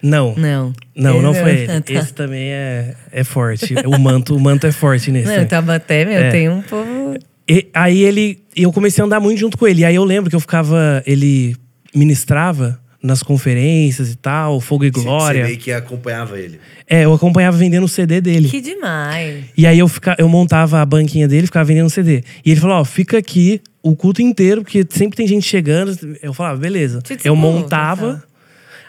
Não. 0.01 0.33
Não. 0.35 0.73
Não, 0.95 1.21
não 1.21 1.33
foi 1.33 1.51
ele. 1.67 1.71
Ah, 1.71 1.81
tá. 1.81 1.93
Esse 1.93 2.13
também 2.13 2.49
é, 2.51 2.95
é 3.11 3.23
forte. 3.23 3.75
O 3.85 3.99
manto, 3.99 4.35
o 4.35 4.39
manto 4.39 4.65
é 4.65 4.71
forte 4.71 5.11
nesse. 5.11 5.27
Não, 5.27 5.33
também. 5.33 5.47
Tabaté, 5.47 6.05
meu, 6.05 6.17
É. 6.19 6.29
tem 6.31 6.49
um 6.49 6.61
povo. 6.61 7.17
E 7.49 7.67
aí 7.73 8.03
ele. 8.03 8.39
Eu 8.55 8.71
comecei 8.71 9.01
a 9.01 9.05
andar 9.05 9.19
muito 9.19 9.37
junto 9.39 9.57
com 9.57 9.67
ele. 9.67 9.81
E 9.81 9.85
aí 9.85 9.95
eu 9.95 10.03
lembro 10.05 10.29
que 10.29 10.35
eu 10.35 10.39
ficava. 10.39 11.03
Ele 11.05 11.55
ministrava 11.93 12.79
nas 13.03 13.21
conferências 13.21 14.11
e 14.11 14.15
tal, 14.15 14.61
Fogo 14.61 14.85
e 14.85 14.89
Glória. 14.89 15.41
Você 15.41 15.47
meio 15.47 15.59
que 15.59 15.71
acompanhava 15.73 16.39
ele. 16.39 16.59
É, 16.89 17.03
eu 17.03 17.13
acompanhava 17.13 17.57
vendendo 17.57 17.83
o 17.83 17.87
CD 17.87 18.21
dele. 18.21 18.47
Que 18.47 18.61
demais. 18.61 19.43
E 19.57 19.67
aí 19.67 19.77
eu, 19.77 19.87
fica, 19.89 20.15
eu 20.17 20.29
montava 20.29 20.81
a 20.81 20.85
banquinha 20.85 21.27
dele, 21.27 21.47
ficava 21.47 21.65
vendendo 21.65 21.89
CD. 21.89 22.23
E 22.45 22.51
ele 22.51 22.61
falou, 22.61 22.77
ó, 22.77 22.85
fica 22.85 23.17
aqui 23.17 23.61
o 23.81 23.93
culto 23.95 24.21
inteiro, 24.21 24.63
porque 24.63 24.85
sempre 24.89 25.17
tem 25.17 25.27
gente 25.27 25.45
chegando. 25.45 25.97
Eu 26.21 26.33
falava, 26.33 26.57
beleza. 26.57 27.01
Te 27.01 27.17
Eu 27.25 27.35
montava. 27.35 28.23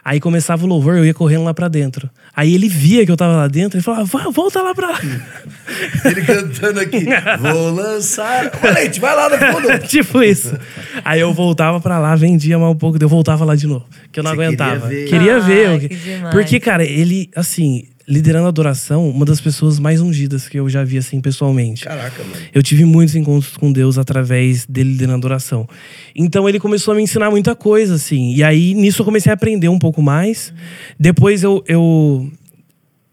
Aí 0.05 0.21
começava 0.21 0.65
o 0.65 0.69
louvor, 0.69 0.97
eu 0.97 1.05
ia 1.05 1.15
correndo 1.15 1.45
lá 1.45 1.55
pra 1.55 1.67
dentro. 1.69 2.11
Aí 2.37 2.55
ele 2.55 2.69
via 2.69 3.05
que 3.07 3.11
eu 3.13 3.17
tava 3.17 3.37
lá 3.37 3.49
dentro, 3.49 3.77
ele 3.79 3.83
falava, 3.85 4.05
volta 4.31 4.61
lá 4.61 4.75
pra 4.75 4.91
lá. 4.91 5.01
Ele 6.05 6.23
cantando 6.23 6.81
aqui. 6.81 7.07
Vou 7.41 7.71
lançar. 7.71 8.51
Valente, 8.61 9.01
vai 9.01 9.15
lá 9.17 9.29
no 9.29 9.39
fundo. 9.39 9.79
tipo 9.89 10.23
isso. 10.23 10.57
Aí 11.05 11.21
eu 11.21 11.33
voltava 11.33 11.81
pra 11.81 11.99
lá, 11.99 12.15
vendia 12.15 12.59
mais 12.59 12.73
um 12.73 12.77
pouco, 12.77 12.99
eu 13.01 13.09
voltava 13.09 13.45
lá 13.45 13.55
de 13.55 13.67
novo. 13.67 13.87
Que 14.13 14.21
eu 14.21 14.25
não 14.25 14.33
Você 14.33 14.37
queria 14.37 14.49
aguentava. 14.67 14.87
ver. 14.89 15.09
Queria 15.09 15.35
Ai, 15.37 15.41
ver. 15.41 15.69
eu- 15.69 15.81
que. 15.89 15.97
Porque, 16.33 16.61
cara, 16.61 16.85
ele, 16.85 17.31
assim, 17.35 17.85
liderando 18.07 18.47
a 18.47 18.49
adoração, 18.49 19.09
uma 19.09 19.25
das 19.25 19.41
pessoas 19.41 19.79
mais 19.79 20.01
ungidas 20.01 20.49
que 20.49 20.59
eu 20.59 20.69
já 20.69 20.85
vi, 20.85 20.99
assim, 20.99 21.21
pessoalmente. 21.21 21.85
Caraca, 21.85 22.23
mano. 22.23 22.37
Eu 22.53 22.63
tive 22.63 22.85
muitos 22.85 23.15
encontros 23.15 23.57
com 23.57 23.73
Deus 23.73 23.97
através 23.97 24.67
dele 24.67 24.91
liderando 24.91 25.15
a 25.15 25.19
adoração. 25.19 25.69
Então 26.15 26.49
ele 26.49 26.61
começou 26.61 26.93
a 26.93 26.97
me 26.97 27.03
ensinar 27.03 27.31
muita 27.31 27.55
coisa, 27.55 27.95
assim. 27.95 28.35
E 28.35 28.43
aí, 28.43 28.75
nisso, 28.75 29.03
eu 29.03 29.07
comecei 29.07 29.31
a 29.31 29.35
aprender 29.35 29.69
um 29.69 29.79
pouco 29.79 30.03
mais. 30.03 30.53
Depois 30.99 31.43
eu. 31.43 31.65
eu 31.67 32.31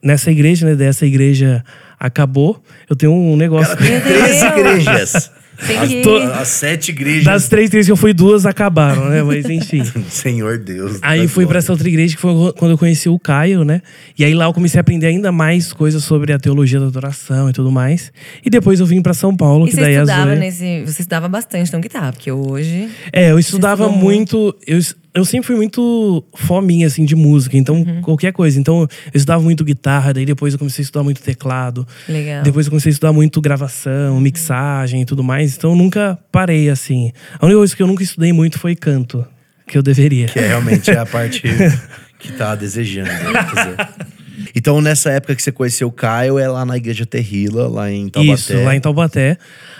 nessa 0.03 0.31
igreja, 0.31 0.65
né? 0.65 0.75
Dessa 0.75 1.05
igreja 1.05 1.63
acabou. 1.99 2.61
Eu 2.89 2.95
tenho 2.95 3.13
um 3.13 3.37
negócio. 3.37 3.77
Cara, 3.77 3.87
tem 3.87 3.91
Meu 3.91 4.01
13 4.01 4.39
Deus. 4.39 4.43
igrejas. 4.43 5.31
As, 5.79 5.87
que- 5.89 6.01
to- 6.01 6.17
as 6.17 6.47
sete 6.47 6.89
igrejas. 6.91 7.23
Das 7.23 7.47
três 7.47 7.67
igrejas 7.67 7.85
que 7.87 7.91
eu 7.91 7.97
fui, 7.97 8.13
duas 8.13 8.45
acabaram, 8.45 9.09
né? 9.09 9.21
Mas 9.23 9.45
enfim. 9.49 9.83
Senhor 10.09 10.57
Deus. 10.57 10.99
Aí 11.01 11.21
da 11.23 11.27
fui 11.27 11.43
pra 11.45 11.53
glória. 11.53 11.59
essa 11.59 11.71
outra 11.71 11.87
igreja 11.87 12.15
que 12.15 12.21
foi 12.21 12.31
quando 12.53 12.71
eu 12.71 12.77
conheci 12.77 13.07
o 13.09 13.19
Caio, 13.19 13.63
né? 13.63 13.81
E 14.17 14.25
aí 14.25 14.33
lá 14.33 14.45
eu 14.45 14.53
comecei 14.53 14.79
a 14.79 14.81
aprender 14.81 15.07
ainda 15.07 15.31
mais 15.31 15.71
coisas 15.73 16.03
sobre 16.03 16.33
a 16.33 16.39
teologia 16.39 16.79
da 16.79 16.87
adoração 16.87 17.49
e 17.49 17.53
tudo 17.53 17.71
mais. 17.71 18.11
E 18.45 18.49
depois 18.49 18.79
eu 18.79 18.85
vim 18.85 19.01
pra 19.01 19.13
São 19.13 19.35
Paulo, 19.35 19.65
E 19.65 19.69
que 19.69 19.75
você 19.75 19.81
daí 19.81 19.93
estudava 19.95 20.29
Zoe... 20.31 20.39
nesse. 20.39 20.81
Você 20.85 21.01
estudava 21.01 21.27
bastante 21.27 21.67
então 21.67 21.79
guitarra, 21.81 22.11
porque 22.13 22.31
hoje. 22.31 22.89
É, 23.13 23.31
eu 23.31 23.39
estudava 23.39 23.83
estudou 23.85 24.01
muito. 24.03 24.55
Eu, 24.65 24.79
eu 25.13 25.25
sempre 25.25 25.47
fui 25.47 25.55
muito 25.55 26.23
fominha, 26.33 26.87
assim, 26.87 27.03
de 27.05 27.15
música. 27.15 27.57
Então, 27.57 27.77
Uhum. 27.81 28.01
qualquer 28.01 28.31
coisa. 28.31 28.59
Então, 28.59 28.81
eu 28.81 28.87
estudava 29.13 29.43
muito 29.43 29.63
guitarra, 29.63 30.13
daí 30.13 30.25
depois 30.25 30.53
eu 30.53 30.59
comecei 30.59 30.81
a 30.81 30.85
estudar 30.85 31.03
muito 31.03 31.21
teclado. 31.21 31.85
Legal. 32.07 32.43
Depois 32.43 32.65
eu 32.65 32.69
comecei 32.71 32.89
a 32.89 32.93
estudar 32.93 33.11
muito 33.13 33.41
gravação, 33.41 34.19
mixagem 34.21 35.01
e 35.01 35.05
tudo 35.05 35.23
mais. 35.23 35.55
Então, 35.57 35.71
eu 35.71 35.75
nunca 35.75 36.17
parei, 36.31 36.69
assim. 36.69 37.11
A 37.39 37.45
única 37.45 37.57
coisa 37.59 37.75
que 37.75 37.83
eu 37.83 37.87
nunca 37.87 38.03
estudei 38.03 38.31
muito 38.31 38.57
foi 38.59 38.75
canto, 38.75 39.25
que 39.67 39.77
eu 39.77 39.83
deveria. 39.83 40.27
Que 40.27 40.39
é 40.39 40.47
realmente 40.47 40.89
a 40.91 41.05
parte 41.05 41.41
que 42.19 42.31
tá 42.33 42.55
desejando. 42.55 43.09
né? 43.09 43.43
Quer 43.53 43.63
dizer. 43.63 43.89
Então, 44.55 44.81
nessa 44.81 45.11
época 45.11 45.35
que 45.35 45.41
você 45.43 45.51
conheceu 45.51 45.87
o 45.87 45.91
Caio, 45.91 46.39
é 46.39 46.47
lá 46.47 46.65
na 46.65 46.75
igreja 46.77 47.05
Terrila, 47.05 47.67
lá 47.67 47.91
em 47.91 48.09
Taubaté. 48.09 48.33
Isso, 48.33 48.63
lá 48.63 48.75
em 48.75 48.79
Taubaté. 48.79 49.37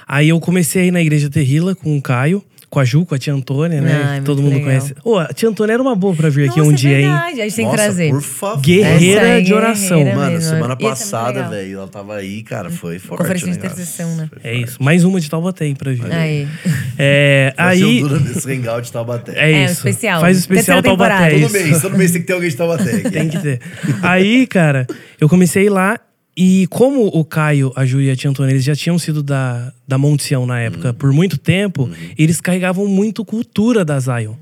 Aí 0.07 0.29
eu 0.29 0.39
comecei 0.39 0.84
a 0.84 0.86
ir 0.86 0.91
na 0.91 1.01
igreja 1.01 1.29
Terrila 1.29 1.73
com 1.73 1.97
o 1.97 2.01
Caio, 2.01 2.43
com 2.72 2.80
a 2.80 2.86
Ju, 2.86 3.05
com 3.05 3.13
a 3.13 3.17
tia 3.19 3.34
Antônia, 3.34 3.82
né? 3.82 4.01
Ai, 4.05 4.22
todo 4.22 4.41
mundo 4.41 4.53
legal. 4.53 4.67
conhece. 4.69 4.95
Ô, 5.03 5.19
a 5.19 5.28
tia 5.28 5.49
Antônia 5.49 5.74
era 5.74 5.82
uma 5.84 5.93
boa 5.93 6.15
pra 6.15 6.30
vir 6.30 6.49
aqui 6.49 6.57
Nossa, 6.57 6.69
um 6.69 6.74
é 6.74 6.76
dia, 6.78 7.01
hein? 7.01 7.07
verdade. 7.09 7.41
A 7.41 7.43
gente 7.43 7.55
tem 7.57 7.65
que 7.65 7.72
Nossa, 7.72 7.84
trazer. 7.84 8.09
por 8.11 8.22
favor. 8.22 8.61
Guerreira 8.61 9.34
aí, 9.34 9.43
de 9.43 9.53
oração. 9.53 9.97
guerreira 9.97 10.17
Mano, 10.17 10.32
mesmo. 10.32 10.49
semana 10.49 10.76
passada, 10.78 11.49
velho, 11.49 11.78
ela 11.80 11.88
tava 11.89 12.15
aí, 12.15 12.41
cara, 12.43 12.69
foi 12.72 12.97
forte. 12.97 13.19
Conferência 13.24 13.51
de 13.51 13.57
intercessão, 13.57 14.15
né? 14.15 14.30
É 14.41 14.55
isso. 14.55 14.82
Mais 14.82 15.03
uma 15.03 15.19
de 15.19 15.30
Taubaté 15.30 15.65
aí 15.65 15.76
pra 15.76 15.91
vir. 15.91 16.11
Aí. 16.13 16.47
É, 16.97 17.53
Vai 17.59 17.67
aí. 17.84 18.03
o 18.03 18.07
Dura 18.07 18.19
desse 18.22 18.51
hangout 18.51 18.82
de 18.86 18.91
Taubaté. 18.93 19.34
É 19.36 19.51
É, 19.51 19.55
um 19.55 19.65
isso. 19.65 19.74
especial. 19.74 20.22
Faz 20.22 20.38
o 20.38 20.39
especial 20.39 20.82
Taubaté. 20.82 21.36
é 21.36 21.39
Todo 21.41 21.51
mês, 21.51 21.82
todo 21.82 21.97
mês 21.97 22.11
tem 22.11 22.22
que 22.22 22.28
ter 22.28 22.34
alguém 22.34 22.49
de 22.49 22.55
Taubaté. 22.55 22.89
aqui. 22.95 23.11
Tem 23.11 23.28
que 23.28 23.38
ter. 23.38 23.59
Aí, 24.01 24.47
cara, 24.47 24.88
eu 25.19 25.28
comecei 25.28 25.69
lá. 25.69 25.99
E 26.36 26.65
como 26.69 27.07
o 27.07 27.25
Caio, 27.25 27.73
a 27.75 27.86
Ju 27.86 28.01
e 28.01 28.09
a 28.09 28.15
tia 28.15 28.29
Antônia, 28.29 28.53
eles 28.53 28.63
já 28.63 28.75
tinham 28.75 28.97
sido 28.97 29.21
da, 29.21 29.71
da 29.88 29.97
Monte 29.97 30.23
Sião 30.23 30.45
na 30.45 30.59
época 30.61 30.93
por 30.93 31.11
muito 31.11 31.38
tempo, 31.38 31.89
eles 32.17 32.39
carregavam 32.39 32.88
muito 32.88 33.25
cultura 33.25 33.84
da 33.84 33.99
Zion. 33.99 34.34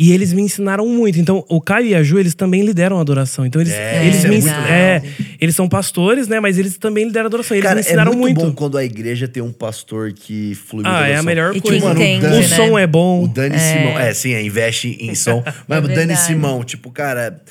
E 0.00 0.12
eles 0.12 0.32
me 0.32 0.42
ensinaram 0.42 0.86
muito. 0.88 1.18
Então, 1.18 1.44
o 1.48 1.60
Caio 1.60 1.86
e 1.88 1.94
a 1.94 2.02
Ju, 2.04 2.20
eles 2.20 2.32
também 2.32 2.62
lideram 2.64 2.98
a 2.98 3.00
adoração. 3.00 3.44
Então, 3.44 3.60
eles, 3.60 3.72
É, 3.72 4.06
eles 4.06 4.24
é 4.24 4.28
me 4.28 4.36
legal. 4.36 4.60
é, 4.66 5.02
eles 5.40 5.56
são 5.56 5.68
pastores, 5.68 6.28
né? 6.28 6.38
Mas 6.38 6.56
eles 6.56 6.78
também 6.78 7.04
lideram 7.04 7.24
a 7.24 7.26
adoração. 7.26 7.56
Eles 7.56 7.64
Cara, 7.64 7.74
me 7.74 7.80
é 7.80 7.84
ensinaram 7.84 8.12
muito, 8.12 8.36
muito. 8.40 8.50
bom 8.50 8.52
quando 8.54 8.78
a 8.78 8.84
igreja 8.84 9.26
tem 9.26 9.42
um 9.42 9.52
pastor 9.52 10.12
que 10.12 10.54
flui 10.54 10.84
muito 10.84 10.94
Ah, 10.94 11.08
é 11.08 11.16
a 11.16 11.22
melhor 11.22 11.54
E 11.56 11.60
coisa. 11.60 11.80
que 11.94 12.00
entende, 12.00 12.26
o 12.26 12.30
né? 12.30 12.42
som 12.44 12.78
é 12.78 12.86
bom. 12.86 13.24
O 13.24 13.28
Dani 13.28 13.58
Simão. 13.58 13.98
É, 13.98 14.14
sim, 14.14 14.32
é, 14.34 14.42
investe 14.42 14.96
em 15.00 15.14
som. 15.16 15.42
Mas 15.66 15.82
É 15.82 15.84
o 15.84 15.88
Dani. 15.88 16.16
Simão, 16.16 16.62
tipo, 16.62 16.92
cara. 16.92 17.42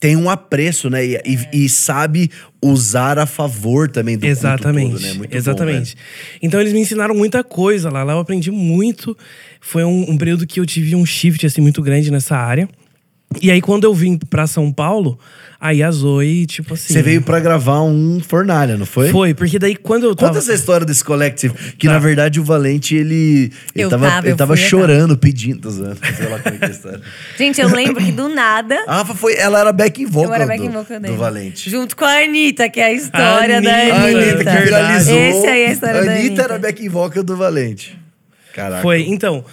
tem 0.00 0.16
um 0.16 0.30
apreço, 0.30 0.88
né? 0.88 1.04
E, 1.04 1.20
e- 1.24 1.64
e 1.64 1.68
sabe 1.68 2.30
usar 2.62 3.18
a 3.18 3.26
favor 3.26 3.88
também 3.90 4.16
do 4.16 4.20
culto 4.20 4.30
Exatamente. 4.32 4.92
todo, 4.92 5.00
né? 5.00 5.12
Muito 5.14 5.34
exatamente. 5.36 5.94
Bom, 5.94 6.00
então 6.42 6.60
eles 6.60 6.72
me 6.72 6.80
ensinaram 6.80 7.14
muita 7.14 7.42
coisa 7.44 7.90
lá. 7.90 8.02
Lá 8.02 8.12
eu 8.14 8.18
aprendi 8.20 8.50
muito. 8.50 9.16
Foi 9.60 9.84
um, 9.84 10.10
um 10.10 10.16
período 10.18 10.46
que 10.46 10.60
eu 10.60 10.66
tive 10.66 10.94
um 10.94 11.04
shift 11.04 11.44
assim 11.46 11.60
muito 11.60 11.82
grande 11.82 12.10
nessa 12.10 12.36
área. 12.36 12.68
E 13.42 13.50
aí 13.50 13.60
quando 13.60 13.84
eu 13.84 13.92
vim 13.92 14.16
pra 14.16 14.46
São 14.46 14.72
Paulo, 14.72 15.18
aí 15.60 15.82
a 15.82 15.90
Zoe, 15.90 16.46
tipo 16.46 16.72
assim. 16.72 16.94
Você 16.94 17.02
veio 17.02 17.20
pra 17.20 17.38
gravar 17.38 17.82
um 17.82 18.18
Fornalha, 18.20 18.78
não 18.78 18.86
foi? 18.86 19.10
Foi, 19.10 19.34
porque 19.34 19.58
daí 19.58 19.76
quando 19.76 20.04
eu 20.04 20.16
tava. 20.16 20.28
Conta 20.32 20.38
essa 20.42 20.54
história 20.54 20.86
desse 20.86 21.04
collective. 21.04 21.52
Que 21.76 21.86
Tá. 21.86 21.92
na 21.92 21.98
verdade 21.98 22.40
o 22.40 22.44
Valente, 22.44 22.96
ele. 22.96 23.52
Ele 23.74 23.84
Eu 23.84 23.90
tava, 23.90 24.08
tava, 24.08 24.26
ele 24.28 24.36
tava 24.36 24.56
chorando, 24.56 25.16
pedindo. 25.16 25.60
Tô 25.60 25.70
zoando, 25.70 25.98
Sei 26.16 26.26
lá 26.26 26.38
como 26.38 26.54
é 26.54 26.58
que 26.58 26.64
é 26.64 26.68
a 26.68 26.70
história. 26.70 27.00
Gente, 27.36 27.60
eu 27.60 27.68
lembro 27.68 28.02
que 28.02 28.12
do 28.12 28.28
nada. 28.30 28.82
A 28.86 28.96
Rafa 28.96 29.14
foi. 29.14 29.34
Ela 29.36 29.60
era 29.60 29.72
back 29.72 30.06
vocal. 30.06 30.30
eu 30.30 30.34
era 30.34 30.46
back 30.46 30.62
do, 30.66 30.72
vocal 30.72 30.98
do 30.98 31.02
dele. 31.02 31.16
Valente. 31.16 31.68
Junto 31.70 31.94
com 31.96 32.06
a 32.06 32.22
Anitta, 32.24 32.68
que 32.70 32.80
é 32.80 32.84
a 32.86 32.92
história 32.94 33.60
da 33.60 33.70
A 33.70 33.74
A 33.74 34.04
Anitta. 34.04 34.18
Anitta 34.20 34.44
que 34.56 34.62
viralizou. 34.64 35.18
Esse 35.18 35.46
aí 35.46 35.60
é 35.62 35.68
a 35.68 35.72
história 35.72 36.04
da 36.04 36.12
Anitta 36.12 36.26
Anitta. 36.26 36.42
era 36.42 36.58
back 36.58 36.88
vocal 36.88 37.22
do 37.22 37.36
Valente. 37.36 37.98
Caraca. 38.54 38.82
Foi, 38.82 39.02
então. 39.02 39.44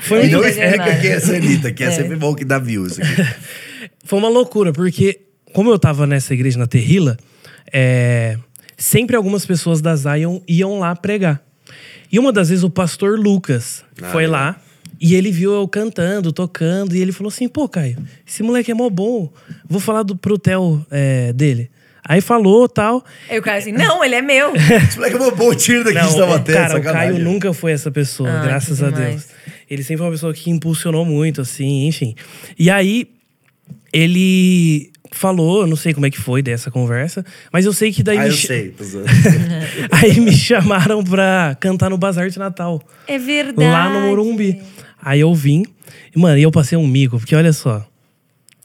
Foi, 0.00 0.26
E 0.26 0.30
não 0.30 0.40
demais. 0.40 0.54
quem 1.00 1.10
é 1.10 1.14
essa 1.14 1.34
Anitta, 1.36 1.72
que 1.72 1.84
é, 1.84 1.86
É. 1.88 1.90
sempre 1.90 2.16
bom 2.16 2.34
que 2.34 2.44
dá 2.44 2.58
views 2.58 2.98
aqui. 2.98 3.10
foi 4.04 4.18
uma 4.18 4.28
loucura, 4.28 4.72
porque 4.72 5.20
como 5.52 5.70
eu 5.70 5.78
tava 5.78 6.06
nessa 6.06 6.32
igreja 6.34 6.58
na 6.58 6.66
Terrila, 6.66 7.16
é, 7.72 8.36
sempre 8.76 9.16
algumas 9.16 9.44
pessoas 9.46 9.80
da 9.80 9.94
Zion 9.96 10.40
iam 10.48 10.78
lá 10.78 10.94
pregar. 10.96 11.42
E 12.10 12.18
uma 12.18 12.32
das 12.32 12.48
vezes 12.48 12.64
o 12.64 12.70
pastor 12.70 13.18
Lucas 13.18 13.84
Ah, 14.02 14.08
foi 14.10 14.24
legal. 14.26 14.40
lá 14.40 14.56
e 15.00 15.14
ele 15.14 15.30
viu 15.30 15.52
eu 15.52 15.66
cantando, 15.68 16.32
tocando, 16.32 16.94
e 16.96 17.00
ele 17.00 17.12
falou 17.12 17.28
assim: 17.28 17.48
pô, 17.48 17.68
Caio, 17.68 17.96
esse 18.26 18.42
moleque 18.42 18.70
é 18.70 18.74
mó 18.74 18.88
bom. 18.90 19.32
Vou 19.68 19.80
falar 19.80 20.02
do, 20.02 20.16
pro 20.16 20.36
Theo 20.38 20.84
é, 20.90 21.32
dele. 21.32 21.70
Aí 22.04 22.20
falou 22.20 22.68
tal. 22.68 23.04
Aí 23.28 23.38
o 23.38 23.42
cara 23.42 23.58
assim, 23.58 23.70
não, 23.70 24.02
ele 24.02 24.16
é 24.16 24.22
meu. 24.22 24.52
Esse 24.56 24.96
moleque 24.96 25.16
é 25.16 25.20
um 25.20 25.30
bom 25.30 25.54
tiro 25.54 25.84
daqui 25.84 26.00
de 26.00 26.06
Não, 26.06 26.16
Taubaté, 26.16 26.52
cara, 26.54 26.78
o. 26.78 26.82
Caio 26.82 27.18
nunca 27.20 27.52
foi 27.52 27.70
essa 27.72 27.90
pessoa, 27.90 28.28
Ai, 28.28 28.42
graças 28.46 28.82
a 28.82 28.90
demais. 28.90 29.10
Deus. 29.14 29.26
Ele 29.70 29.82
sempre 29.84 29.98
foi 29.98 30.06
uma 30.06 30.12
pessoa 30.12 30.34
que 30.34 30.50
impulsionou 30.50 31.04
muito, 31.04 31.40
assim, 31.40 31.86
enfim. 31.86 32.14
E 32.58 32.68
aí, 32.68 33.08
ele 33.92 34.90
falou, 35.12 35.62
eu 35.62 35.66
não 35.66 35.76
sei 35.76 35.92
como 35.94 36.06
é 36.06 36.10
que 36.10 36.20
foi 36.20 36.42
dessa 36.42 36.70
conversa, 36.70 37.24
mas 37.52 37.64
eu 37.64 37.72
sei 37.72 37.92
que 37.92 38.02
daí 38.02 38.18
Ah, 38.18 38.22
me 38.22 38.28
eu 38.28 38.32
sei. 38.34 38.74
Aí 39.90 40.20
me 40.20 40.32
chamaram 40.32 41.02
pra 41.02 41.56
cantar 41.60 41.90
no 41.90 41.98
Bazar 41.98 42.28
de 42.30 42.38
Natal, 42.38 42.80
É 43.08 43.18
verdade. 43.18 43.68
lá 43.68 43.88
no 43.88 44.06
Morumbi. 44.08 44.60
Aí 45.02 45.20
eu 45.20 45.34
vim, 45.34 45.64
e, 46.14 46.18
mano, 46.18 46.38
e 46.38 46.42
eu 46.42 46.50
passei 46.50 46.76
um 46.76 46.86
mico, 46.86 47.18
porque 47.18 47.34
olha 47.34 47.52
só. 47.52 47.84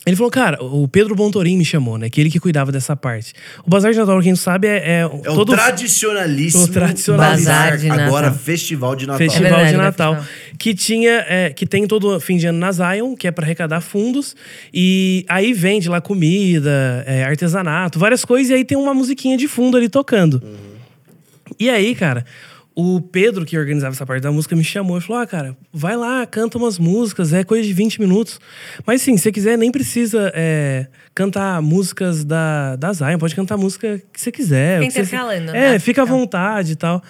Ele 0.06 0.16
falou, 0.16 0.30
cara, 0.30 0.64
o 0.64 0.88
Pedro 0.88 1.16
Bontorim 1.16 1.58
me 1.58 1.66
chamou, 1.66 1.98
né? 1.98 2.10
Que 2.12 2.22
ele 2.22 2.30
que 2.30 2.40
cuidava 2.40 2.72
dessa 2.72 2.96
parte. 2.96 3.34
O 3.66 3.70
Bazar 3.70 3.92
de 3.92 3.98
Natal, 3.98 4.22
quem 4.22 4.34
não 4.34 4.38
sabe, 4.38 4.68
é, 4.68 4.78
é, 4.78 5.00
É 5.02 5.08
todo 5.08 5.50
o 5.50 5.56
tradicionalíssimo 5.56 6.64
o 6.64 6.68
tradicionalíssimo 6.68 7.48
Bazar 7.50 7.78
de 7.78 7.88
Natal. 7.88 8.06
Agora 8.06 8.32
festival 8.32 8.96
de 8.96 9.08
Natal. 9.08 9.18
festival 9.18 9.46
É 9.48 9.50
verdade, 9.50 9.72
de 9.72 9.78
né, 9.78 9.84
Natal. 9.84 10.16
festival. 10.16 10.56
Que 10.60 10.76
tinha, 10.76 11.26
é, 11.28 11.50
que 11.50 11.66
tem 11.66 11.88
todo 11.88 12.20
fim 12.20 12.38
de 12.38 12.46
ano 12.46 12.60
na 12.60 12.72
Zion, 12.72 13.16
que 13.16 13.28
é 13.28 13.32
pra 13.32 13.46
arrecadar 13.46 13.82
fundos. 13.82 14.36
E 14.72 15.26
aí 15.28 15.54
vende 15.54 15.90
lá 15.90 16.00
comida, 16.00 17.04
é, 17.08 17.24
artesanato, 17.24 17.98
várias 17.98 18.24
coisas. 18.24 18.52
E 18.52 18.54
aí 18.54 18.64
tem 18.64 18.78
uma 18.78 18.94
musiquinha 18.94 19.36
de 19.36 19.48
fundo 19.48 19.76
ali 19.76 19.90
tocando. 19.90 20.42
E 21.60 21.68
aí, 21.70 21.96
cara, 21.96 22.26
o 22.78 23.00
Pedro, 23.00 23.46
que 23.46 23.58
organizava 23.58 23.94
essa 23.96 24.06
parte 24.06 24.22
da 24.24 24.32
música, 24.32 24.54
me 24.56 24.64
chamou 24.64 24.98
e 24.98 25.02
falou: 25.02 25.22
Ah, 25.22 25.26
cara, 25.28 25.56
vai 25.72 25.96
lá, 25.96 26.26
canta 26.26 26.58
umas 26.58 26.78
músicas, 26.78 27.32
é 27.32 27.44
coisa 27.44 27.66
de 27.66 27.72
20 27.74 28.02
minutos. 28.02 28.40
Mas 28.86 29.02
sim, 29.02 29.16
se 29.16 29.24
você 29.24 29.32
quiser, 29.32 29.58
nem 29.58 29.72
precisa 29.72 30.30
é, 30.36 30.88
cantar 31.14 31.62
músicas 31.62 32.26
da, 32.26 32.76
da 32.76 32.92
Zion, 32.92 33.18
pode 33.18 33.34
cantar 33.34 33.56
a 33.56 33.58
música 33.58 34.02
que 34.12 34.20
você 34.20 34.30
quiser. 34.32 34.80
Fica 34.80 34.84
o 34.84 34.88
que 34.88 34.94
você- 34.94 35.00
intercalando, 35.02 35.52
É, 35.52 35.72
né? 35.72 35.80
fica 35.80 36.02
à 36.02 36.06
vontade 36.06 36.74
e 36.74 36.76
tal. 36.76 37.02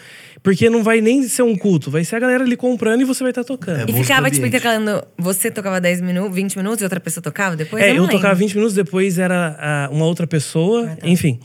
Porque 0.44 0.70
não 0.70 0.84
vai 0.84 1.02
nem 1.02 1.24
ser 1.24 1.42
um 1.42 1.56
culto, 1.58 1.90
vai 1.90 2.04
ser 2.04 2.18
a 2.18 2.20
galera 2.20 2.44
ali 2.44 2.56
comprando 2.56 3.02
e 3.02 3.04
você 3.04 3.24
vai 3.24 3.32
estar 3.32 3.44
tocando. 3.44 3.90
É 3.90 3.92
E 3.92 3.94
ficava, 4.04 4.30
tipo, 4.30 4.46
intercalando. 4.46 5.04
Você 5.18 5.50
tocava 5.50 5.82
10 5.82 6.02
minutos, 6.02 6.36
20 6.36 6.56
minutos 6.58 6.82
e 6.82 6.84
outra 6.84 7.00
pessoa 7.00 7.24
tocava 7.24 7.56
depois? 7.56 7.84
É, 7.84 7.90
eu 7.90 8.04
lembro. 8.04 8.12
tocava 8.12 8.36
20 8.36 8.54
minutos, 8.54 8.76
depois 8.76 9.18
era 9.18 9.56
ah, 9.60 9.90
uma 9.92 10.06
outra 10.06 10.28
pessoa, 10.28 10.92
Ah, 10.92 10.96
tá. 10.98 11.08
enfim. 11.10 11.40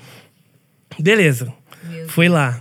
Beleza. 0.99 1.51
Meu 1.91 2.09
Foi 2.11 2.29
lá. 2.29 2.61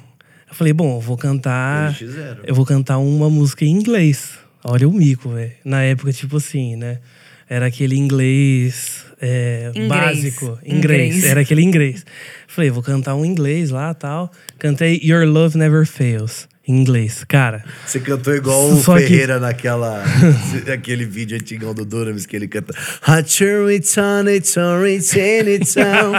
Eu 0.50 0.56
falei, 0.56 0.74
bom, 0.74 0.98
eu 0.98 1.02
vou 1.02 1.16
cantar. 1.18 1.96
Eu 2.44 2.56
vou 2.56 2.66
cantar 2.66 2.98
uma 2.98 3.30
música 3.30 3.64
em 3.64 3.70
inglês. 3.72 4.32
Olha 4.64 4.88
o 4.88 4.92
mico, 4.92 5.30
velho. 5.30 5.52
Na 5.64 5.84
época, 5.84 6.12
tipo 6.12 6.38
assim, 6.38 6.76
né? 6.76 7.00
Era 7.48 7.68
aquele 7.68 7.96
inglês, 7.96 9.06
é, 9.22 9.72
Inglês. 9.74 9.88
básico. 9.88 10.60
Inglês. 10.64 11.16
Inglês. 11.16 11.24
Era 11.24 11.42
aquele 11.42 11.64
inglês. 11.64 12.06
Falei, 12.48 12.70
vou 12.70 12.84
cantar 12.84 13.16
um 13.16 13.26
inglês 13.26 13.70
lá 13.70 13.94
tal. 13.94 14.32
Cantei 14.58 15.00
Your 15.04 15.26
Love 15.26 15.58
Never 15.58 15.86
Fails. 15.86 16.48
Em 16.70 16.82
inglês. 16.82 17.26
Cara, 17.28 17.64
Você 17.84 18.00
cantou 18.00 18.36
igual 18.36 18.70
o 18.70 18.80
Só 18.84 18.96
que- 18.96 19.08
Ferreira 19.08 19.40
naquela. 19.40 20.04
aquele 20.72 21.04
vídeo 21.04 21.36
antigão 21.36 21.74
do 21.74 21.84
Dunamis 21.84 22.28
que 22.28 22.36
ele 22.36 22.48
canta. 22.48 22.76
Hatcher, 23.02 23.68
it's 23.72 23.98
on, 23.98 24.30
it's 24.30 24.56
on, 24.56 24.86
it's 24.86 25.14
in, 25.16 25.50
it's 25.50 25.76
on. 25.78 26.12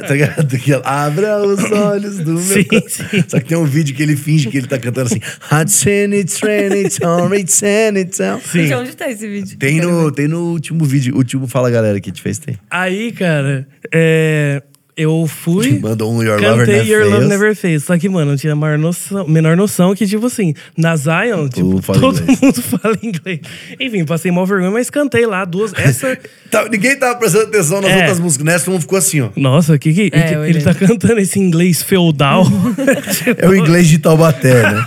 tá 0.00 0.12
ligado? 0.12 0.82
Abra 0.84 1.40
os 1.46 1.62
olhos 1.70 2.18
do 2.18 2.32
meu 2.32 2.42
Sim, 2.42 2.64
coração." 2.64 3.06
sim. 3.10 3.24
Só 3.28 3.38
que 3.38 3.44
tem 3.46 3.56
um 3.56 3.64
vídeo 3.64 3.94
que 3.94 4.02
ele 4.02 4.16
finge 4.16 4.48
que 4.48 4.56
ele 4.58 4.66
tá 4.66 4.76
cantando 4.76 5.06
assim. 5.06 5.20
Hatcher, 5.48 6.12
it's 6.14 6.40
rain, 6.40 6.72
it's 6.84 6.98
on, 7.00 7.32
it's 7.32 7.62
in, 7.62 7.96
it's 8.00 8.18
on. 8.18 8.40
Gente, 8.52 8.74
onde 8.74 8.96
tá 8.96 9.08
esse 9.08 9.28
vídeo? 9.28 9.56
Tem 9.56 9.80
no, 9.80 10.10
tem 10.10 10.26
no 10.26 10.50
último 10.50 10.84
vídeo, 10.84 11.14
último 11.16 11.46
Fala 11.46 11.70
Galera 11.70 12.00
que 12.00 12.10
a 12.10 12.12
gente 12.12 12.22
fez, 12.22 12.38
tem. 12.40 12.58
aí, 12.68 13.12
cara, 13.12 13.68
é, 13.92 14.60
eu 15.02 15.26
fui. 15.26 15.78
Mandou 15.78 16.12
um 16.12 16.22
Your 16.22 16.40
Lover 16.40 16.58
Cantei 16.66 16.76
Never 16.76 16.88
Your 16.88 17.10
Love. 17.14 17.26
Never 17.26 17.54
Fails. 17.56 17.84
Só 17.84 17.98
que, 17.98 18.08
mano, 18.08 18.32
eu 18.32 18.36
tinha 18.38 18.52
a 18.52 18.56
maior 18.56 18.78
noção, 18.78 19.26
menor 19.28 19.56
noção 19.56 19.94
que, 19.94 20.06
tipo 20.06 20.26
assim, 20.26 20.54
na 20.76 20.96
Zion, 20.96 21.48
tipo, 21.48 21.80
fala 21.82 22.00
todo 22.00 22.20
inglês. 22.20 22.40
mundo 22.40 22.62
fala 22.62 22.98
inglês. 23.02 23.40
Enfim, 23.78 24.04
passei 24.04 24.30
mal 24.32 24.46
vergonha, 24.46 24.70
mas 24.70 24.90
cantei 24.90 25.26
lá 25.26 25.44
duas. 25.44 25.72
Essa. 25.74 26.18
Tá, 26.52 26.68
ninguém 26.68 26.94
tava 26.98 27.18
prestando 27.18 27.44
atenção 27.44 27.80
nas 27.80 27.90
É. 27.90 27.96
outras 28.00 28.20
músicas. 28.20 28.44
Nessa, 28.44 28.64
todo 28.66 28.72
mundo 28.72 28.82
ficou 28.82 28.98
assim, 28.98 29.22
ó. 29.22 29.30
Nossa, 29.34 29.78
que 29.78 29.90
que. 29.94 30.10
É, 30.12 30.22
que- 30.28 30.34
eu 30.34 30.44
ele 30.44 30.60
tá 30.60 30.74
cantando 30.74 31.18
esse 31.18 31.38
inglês 31.38 31.82
feudal. 31.82 32.44
É 33.38 33.48
o 33.48 33.54
inglês 33.56 33.88
de 33.88 33.98
Taubaté, 33.98 34.60
né? 34.70 34.84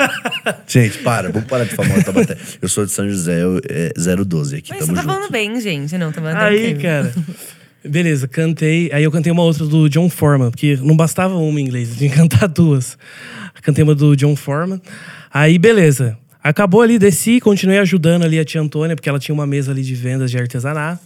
gente, 0.68 1.00
para, 1.00 1.32
vamos 1.32 1.48
parar 1.48 1.64
de 1.64 1.74
falar 1.74 1.98
de 1.98 2.04
Taubaté. 2.06 2.38
Eu 2.62 2.70
sou 2.70 2.86
de 2.86 2.92
São 2.92 3.10
José, 3.10 3.42
eu, 3.42 3.60
é 3.68 3.92
012 4.24 4.58
aqui, 4.58 4.70
Mas 4.70 4.80
tamo 4.80 4.92
você 4.92 4.96
tá 4.96 5.02
junto. 5.02 5.14
falando 5.16 5.32
bem, 5.32 5.60
gente. 5.60 5.98
Não, 5.98 6.12
tá 6.12 6.22
falando 6.22 6.38
Aí, 6.38 6.74
bem. 6.74 6.78
cara. 6.78 7.12
Beleza, 7.88 8.28
cantei. 8.28 8.90
Aí 8.92 9.04
eu 9.04 9.12
cantei 9.12 9.32
uma 9.32 9.44
outra 9.44 9.66
do 9.66 9.90
John 9.90 10.10
Foreman, 10.10 10.50
porque 10.52 10.78
não 10.82 10.96
bastava 10.96 11.36
uma 11.36 11.60
em 11.60 11.64
inglês, 11.64 11.90
eu 11.92 11.96
tinha 11.98 12.10
que 12.10 12.16
cantar 12.18 12.48
duas. 12.48 12.98
Cantei 13.62 13.84
uma 13.84 13.96
do 13.96 14.16
John 14.16 14.36
Foreman. 14.36 14.82
Aí, 15.34 15.58
beleza. 15.58 16.18
Acabou 16.44 16.82
ali, 16.82 17.00
desci, 17.00 17.40
continuei 17.40 17.80
ajudando 17.80 18.24
ali 18.24 18.40
a 18.40 18.46
tia 18.46 18.62
Antônia, 18.62 18.96
porque 18.96 19.10
ela 19.10 19.18
tinha 19.18 19.34
uma 19.34 19.48
mesa 19.48 19.72
ali 19.72 19.82
de 19.82 19.96
vendas 19.96 20.30
de 20.30 20.38
artesanato. 20.38 21.02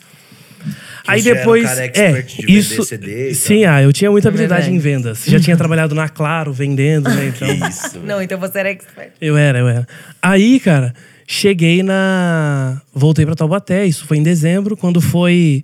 Aí 1.07 1.21
já 1.21 1.31
era 1.31 1.39
um 1.39 1.41
depois. 1.41 1.63
cara 1.63 1.81
é, 1.81 1.85
expert 1.85 2.27
de 2.27 2.45
vender 2.45 2.59
isso. 2.59 2.83
CD 2.83 3.07
e 3.07 3.25
tal. 3.27 3.35
Sim, 3.35 3.65
ah, 3.65 3.81
eu 3.81 3.93
tinha 3.93 4.11
muita 4.11 4.27
habilidade 4.27 4.63
Verdade. 4.63 4.75
em 4.75 4.79
vendas. 4.79 5.23
Já 5.25 5.39
tinha 5.39 5.55
trabalhado 5.55 5.95
na 5.95 6.09
Claro, 6.09 6.51
vendendo, 6.51 7.09
né? 7.09 7.31
Então. 7.33 7.69
Isso. 7.69 7.99
Não, 7.99 8.21
então 8.21 8.37
você 8.37 8.59
era 8.59 8.69
expert. 8.69 9.11
Eu 9.21 9.37
era, 9.37 9.59
eu 9.59 9.67
era. 9.67 9.87
Aí, 10.21 10.59
cara, 10.59 10.93
cheguei 11.25 11.81
na. 11.81 12.81
Voltei 12.93 13.25
pra 13.25 13.35
Taubaté, 13.35 13.85
isso 13.85 14.05
foi 14.05 14.17
em 14.17 14.23
dezembro, 14.23 14.75
quando 14.75 14.99
foi 14.99 15.63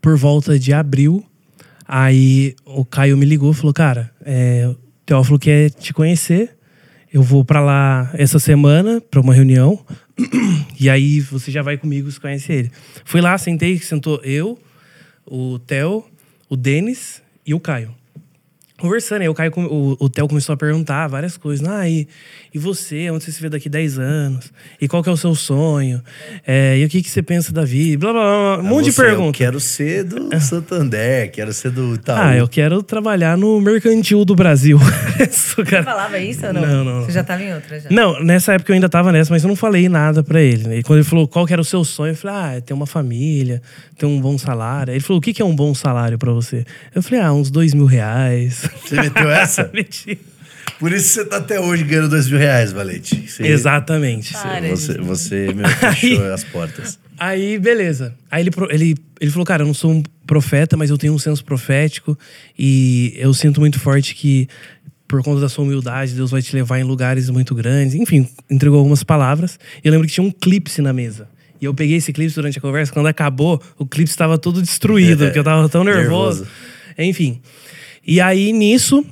por 0.00 0.16
volta 0.16 0.58
de 0.58 0.72
abril. 0.72 1.24
Aí 1.86 2.54
o 2.64 2.84
Caio 2.84 3.16
me 3.16 3.24
ligou 3.24 3.50
e 3.50 3.54
falou: 3.54 3.72
Cara, 3.72 4.10
é, 4.24 4.68
o 4.68 4.76
Teófilo 5.06 5.38
quer 5.38 5.70
te 5.70 5.92
conhecer. 5.92 6.56
Eu 7.12 7.22
vou 7.22 7.44
pra 7.44 7.60
lá 7.60 8.10
essa 8.14 8.38
semana 8.38 9.00
pra 9.00 9.20
uma 9.20 9.34
reunião. 9.34 9.78
E 10.80 10.88
aí 10.88 11.18
você 11.18 11.50
já 11.50 11.60
vai 11.60 11.76
comigo, 11.76 12.08
você 12.08 12.20
conhece 12.20 12.52
ele. 12.52 12.70
Fui 13.04 13.20
lá, 13.20 13.36
sentei, 13.36 13.80
sentou 13.80 14.20
eu, 14.22 14.56
o 15.26 15.58
Theo, 15.58 16.04
o 16.48 16.56
Denis 16.56 17.20
e 17.44 17.52
o 17.52 17.58
Caio. 17.58 17.97
Conversando, 18.80 19.22
aí 19.22 19.28
o 19.28 19.34
Caio, 19.34 19.52
o, 19.56 19.96
o 19.98 20.08
Theo 20.08 20.28
começou 20.28 20.52
a 20.52 20.56
perguntar 20.56 21.08
várias 21.08 21.36
coisas. 21.36 21.66
Ah, 21.68 21.88
e, 21.88 22.06
e 22.54 22.58
você? 22.58 23.10
Onde 23.10 23.24
você 23.24 23.32
se 23.32 23.42
vê 23.42 23.48
daqui 23.48 23.68
10 23.68 23.98
anos? 23.98 24.52
E 24.80 24.86
qual 24.86 25.02
que 25.02 25.08
é 25.08 25.12
o 25.12 25.16
seu 25.16 25.34
sonho? 25.34 26.00
É, 26.46 26.78
e 26.78 26.84
o 26.84 26.88
que, 26.88 27.02
que 27.02 27.10
você 27.10 27.20
pensa 27.20 27.52
da 27.52 27.64
vida? 27.64 27.98
Blá, 27.98 28.12
blá, 28.12 28.22
blá. 28.22 28.58
Um 28.64 28.68
monte 28.68 28.84
de 28.84 28.92
Você, 28.92 29.02
Eu 29.02 29.06
perguntas. 29.06 29.36
quero 29.36 29.58
ser 29.58 30.04
do 30.04 30.40
Santander, 30.40 31.30
quero 31.32 31.52
ser 31.52 31.70
do 31.72 31.94
Itaú. 31.96 32.16
Ah, 32.20 32.36
eu 32.36 32.46
quero 32.46 32.80
trabalhar 32.82 33.36
no 33.36 33.60
mercantil 33.60 34.24
do 34.24 34.36
Brasil. 34.36 34.78
Isso, 35.28 35.56
Você 35.56 35.64
cara. 35.64 35.82
falava 35.82 36.16
isso 36.20 36.46
ou 36.46 36.52
não? 36.52 36.60
Não, 36.62 36.84
não, 36.84 36.94
não. 37.00 37.04
Você 37.04 37.10
já 37.12 37.24
tava 37.24 37.42
em 37.42 37.52
outra 37.52 37.80
já. 37.80 37.90
Não, 37.90 38.22
nessa 38.22 38.52
época 38.54 38.70
eu 38.70 38.74
ainda 38.74 38.88
tava 38.88 39.10
nessa, 39.10 39.32
mas 39.32 39.42
eu 39.42 39.48
não 39.48 39.56
falei 39.56 39.88
nada 39.88 40.22
pra 40.22 40.40
ele. 40.40 40.76
E 40.78 40.82
quando 40.84 40.98
ele 41.00 41.08
falou 41.08 41.26
qual 41.26 41.44
que 41.44 41.52
era 41.52 41.60
o 41.60 41.64
seu 41.64 41.84
sonho, 41.84 42.12
eu 42.12 42.16
falei, 42.16 42.36
ah, 42.36 42.52
é 42.54 42.60
ter 42.60 42.72
uma 42.72 42.86
família, 42.86 43.60
ter 43.98 44.06
um 44.06 44.20
bom 44.20 44.38
salário. 44.38 44.92
Ele 44.92 45.00
falou, 45.00 45.18
o 45.18 45.20
que, 45.20 45.32
que 45.34 45.42
é 45.42 45.44
um 45.44 45.56
bom 45.56 45.74
salário 45.74 46.16
pra 46.16 46.30
você? 46.30 46.64
Eu 46.94 47.02
falei, 47.02 47.20
ah, 47.20 47.32
uns 47.32 47.50
dois 47.50 47.74
mil 47.74 47.86
reais. 47.86 48.67
Você 48.84 48.96
meteu 48.96 49.30
essa? 49.30 49.68
Mentira. 49.74 50.18
Por 50.78 50.92
isso 50.92 51.08
você 51.08 51.24
tá 51.24 51.38
até 51.38 51.58
hoje 51.58 51.82
ganhando 51.82 52.08
dois 52.08 52.28
mil 52.28 52.38
reais, 52.38 52.70
Valente. 52.72 53.28
Você, 53.28 53.42
Exatamente. 53.46 54.32
Para, 54.32 54.60
Você, 54.68 54.92
gente. 54.92 55.02
você 55.04 55.52
meu, 55.52 55.66
fechou 55.94 56.32
as 56.32 56.44
portas. 56.44 56.98
Aí, 57.18 57.58
beleza. 57.58 58.14
Aí 58.30 58.42
ele, 58.44 58.50
pro- 58.52 58.70
ele, 58.72 58.94
ele 59.20 59.30
falou, 59.30 59.44
cara, 59.44 59.62
eu 59.62 59.66
não 59.66 59.74
sou 59.74 59.90
um 59.92 60.02
profeta, 60.24 60.76
mas 60.76 60.88
eu 60.90 60.96
tenho 60.96 61.12
um 61.12 61.18
senso 61.18 61.44
profético 61.44 62.16
e 62.56 63.12
eu 63.16 63.34
sinto 63.34 63.58
muito 63.60 63.80
forte 63.80 64.14
que, 64.14 64.46
por 65.08 65.20
conta 65.24 65.40
da 65.40 65.48
sua 65.48 65.64
humildade, 65.64 66.12
Deus 66.14 66.30
vai 66.30 66.40
te 66.42 66.54
levar 66.54 66.78
em 66.78 66.84
lugares 66.84 67.28
muito 67.28 67.56
grandes. 67.56 67.96
Enfim, 67.96 68.28
entregou 68.48 68.78
algumas 68.78 69.02
palavras. 69.02 69.58
E 69.82 69.88
eu 69.88 69.90
lembro 69.90 70.06
que 70.06 70.12
tinha 70.14 70.24
um 70.24 70.30
clipe 70.30 70.70
na 70.80 70.92
mesa. 70.92 71.28
E 71.60 71.64
eu 71.64 71.74
peguei 71.74 71.96
esse 71.96 72.12
clipe 72.12 72.32
durante 72.32 72.58
a 72.58 72.60
conversa. 72.60 72.92
Quando 72.92 73.06
acabou, 73.06 73.60
o 73.76 73.84
clipe 73.84 74.08
estava 74.10 74.38
todo 74.38 74.62
destruído, 74.62 75.24
porque 75.24 75.38
eu 75.40 75.44
tava 75.44 75.68
tão 75.68 75.82
nervoso. 75.82 76.42
Nervoso. 76.44 76.46
Enfim. 76.96 77.40
E 78.10 78.20
aí, 78.22 78.52
nisso, 78.54 79.04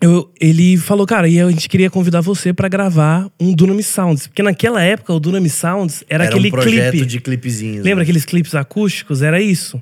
eu- 0.00 0.28
ele 0.40 0.76
falou, 0.76 1.06
cara, 1.06 1.28
e 1.28 1.40
a 1.40 1.48
gente 1.50 1.68
queria 1.68 1.88
convidar 1.88 2.20
você 2.20 2.52
pra 2.52 2.66
gravar 2.68 3.30
um 3.38 3.52
Dunamis 3.54 3.86
Sounds. 3.86 4.26
Porque 4.26 4.42
naquela 4.42 4.82
época, 4.82 5.12
o 5.14 5.20
Dunamis 5.20 5.52
Sounds 5.54 6.02
era, 6.08 6.24
Era 6.24 6.34
aquele 6.34 6.48
um 6.48 6.50
projeto 6.50 6.90
clipe. 6.90 7.06
de 7.06 7.20
clipezinhos. 7.20 7.84
Lembra 7.84 7.98
né? 7.98 8.02
aqueles 8.02 8.24
clipes 8.24 8.54
acústicos? 8.56 9.22
Era 9.22 9.40
isso. 9.40 9.80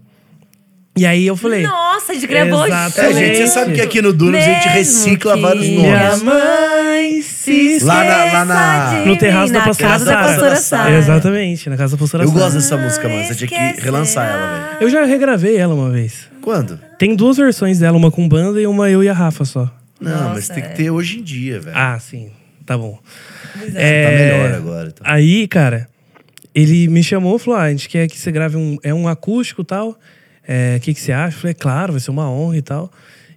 E 0.95 1.07
aí 1.07 1.26
eu 1.26 1.34
falei. 1.36 1.62
Nossa, 1.62 2.12
a 2.12 2.14
gente 2.14 2.26
gravou 2.26 2.66
Exato. 2.66 3.01
É, 3.01 3.12
gente, 3.14 3.36
você 3.38 3.47
sabe 3.47 3.72
que 3.72 3.80
aqui 3.80 4.03
no 4.03 4.12
Dunas 4.12 4.43
a 4.43 4.47
gente 4.47 4.68
recicla 4.68 5.34
que 5.36 5.40
vários 5.40 5.66
Minha 5.66 6.09
nomes. 6.18 6.22
mãe 6.22 7.22
se 7.22 7.78
Lá 7.82 8.05
na- 8.05 8.24
lá 8.32 8.45
na- 8.45 9.05
No 9.07 9.16
terraço 9.16 9.53
da 9.53 9.62
pastora 9.62 9.88
casa 9.93 10.05
da 10.05 10.12
Sara. 10.12 10.26
pastora 10.28 10.57
Sara. 10.57 10.90
Exatamente, 10.99 11.70
na 11.70 11.76
casa 11.78 11.97
da 11.97 12.01
pastora 12.01 12.24
Eu 12.24 12.28
Sara. 12.28 12.40
gosto 12.40 12.55
dessa 12.57 12.76
música, 12.76 13.09
mano. 13.09 13.24
Você 13.24 13.34
tinha 13.47 13.72
que 13.72 13.80
relançar 13.80 14.28
ela, 14.28 14.53
velho. 14.70 14.82
Eu 14.82 14.90
já 14.90 15.05
regravei 15.07 15.57
ela 15.57 15.74
uma 15.74 15.90
vez. 15.90 16.28
Quando? 16.43 16.78
Tem 16.99 17.16
duas 17.16 17.38
versões 17.38 17.78
dela, 17.78 17.97
uma 17.97 18.11
com 18.11 18.28
banda 18.28 18.61
e 18.61 18.66
uma 18.66 18.90
eu 18.90 19.03
e 19.03 19.09
a 19.09 19.14
Rafa 19.14 19.45
só. 19.47 19.70
Não, 19.99 20.11
Nossa, 20.12 20.34
mas 20.34 20.49
tem 20.49 20.62
é. 20.62 20.66
que 20.66 20.76
ter 20.76 20.90
hoje 20.90 21.20
em 21.20 21.22
dia, 21.22 21.59
velho. 21.59 21.76
Ah, 21.76 21.99
sim. 21.99 22.30
Tá 22.66 22.76
bom. 22.76 22.99
Tá 23.55 23.61
melhor 23.70 24.55
agora. 24.55 24.88
Então. 24.93 25.07
Aí, 25.11 25.47
cara, 25.49 25.88
ele 26.55 26.86
me 26.88 27.03
chamou 27.03 27.36
e 27.36 27.38
falou: 27.38 27.59
ah, 27.61 27.62
a 27.64 27.70
gente 27.70 27.88
quer 27.88 28.07
que 28.09 28.18
você 28.18 28.30
grave 28.30 28.57
um. 28.57 28.76
É 28.82 28.93
um 28.93 29.09
acústico 29.09 29.62
e 29.62 29.64
tal. 29.64 29.97
É, 30.47 30.78
que, 30.80 30.93
que 30.93 31.01
você 31.01 31.12
acha? 31.12 31.36
Eu 31.36 31.40
falei, 31.40 31.55
claro, 31.55 31.93
vai 31.93 32.01
ser 32.01 32.11
uma 32.11 32.30
honra 32.30 32.57
e 32.57 32.62
tal. 32.62 32.93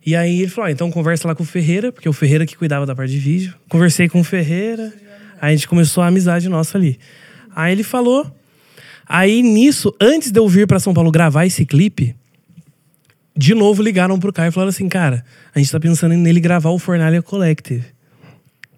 E 0.06 0.16
aí 0.16 0.42
ele 0.42 0.50
falou: 0.50 0.68
ah, 0.68 0.72
então 0.72 0.92
conversa 0.92 1.28
lá 1.28 1.34
com 1.34 1.44
o 1.44 1.46
Ferreira, 1.46 1.92
porque 1.92 2.08
o 2.08 2.14
Ferreira 2.14 2.46
que 2.46 2.56
cuidava 2.56 2.86
da 2.86 2.96
parte 2.96 3.12
de 3.12 3.20
vídeo. 3.20 3.56
Conversei 3.68 4.08
com 4.08 4.20
o 4.20 4.24
Ferreira, 4.24 4.94
aí 5.42 5.54
a 5.54 5.56
gente 5.56 5.68
começou 5.68 6.04
a 6.04 6.08
amizade 6.08 6.48
nossa 6.48 6.78
ali. 6.78 7.00
Aí 7.56 7.72
ele 7.72 7.84
falou. 7.84 8.30
Aí 9.08 9.44
nisso, 9.44 9.94
antes 10.02 10.32
de 10.32 10.40
eu 10.40 10.48
vir 10.48 10.68
pra 10.68 10.80
São 10.80 10.94
Paulo 10.94 11.12
gravar 11.12 11.46
esse 11.46 11.64
clipe, 11.64 12.16
de 13.38 13.54
novo 13.54 13.84
ligaram 13.84 14.20
pro 14.20 14.32
Caio 14.32 14.50
e 14.50 14.52
falaram 14.52 14.70
assim: 14.70 14.88
cara, 14.88 15.26
a 15.54 15.60
gente 15.60 15.72
tá 15.72 15.80
pensando 15.80 16.14
nele 16.14 16.40
gravar 16.40 16.70
o 16.70 16.78
Fornalha 16.78 17.22
Collective. 17.22 17.86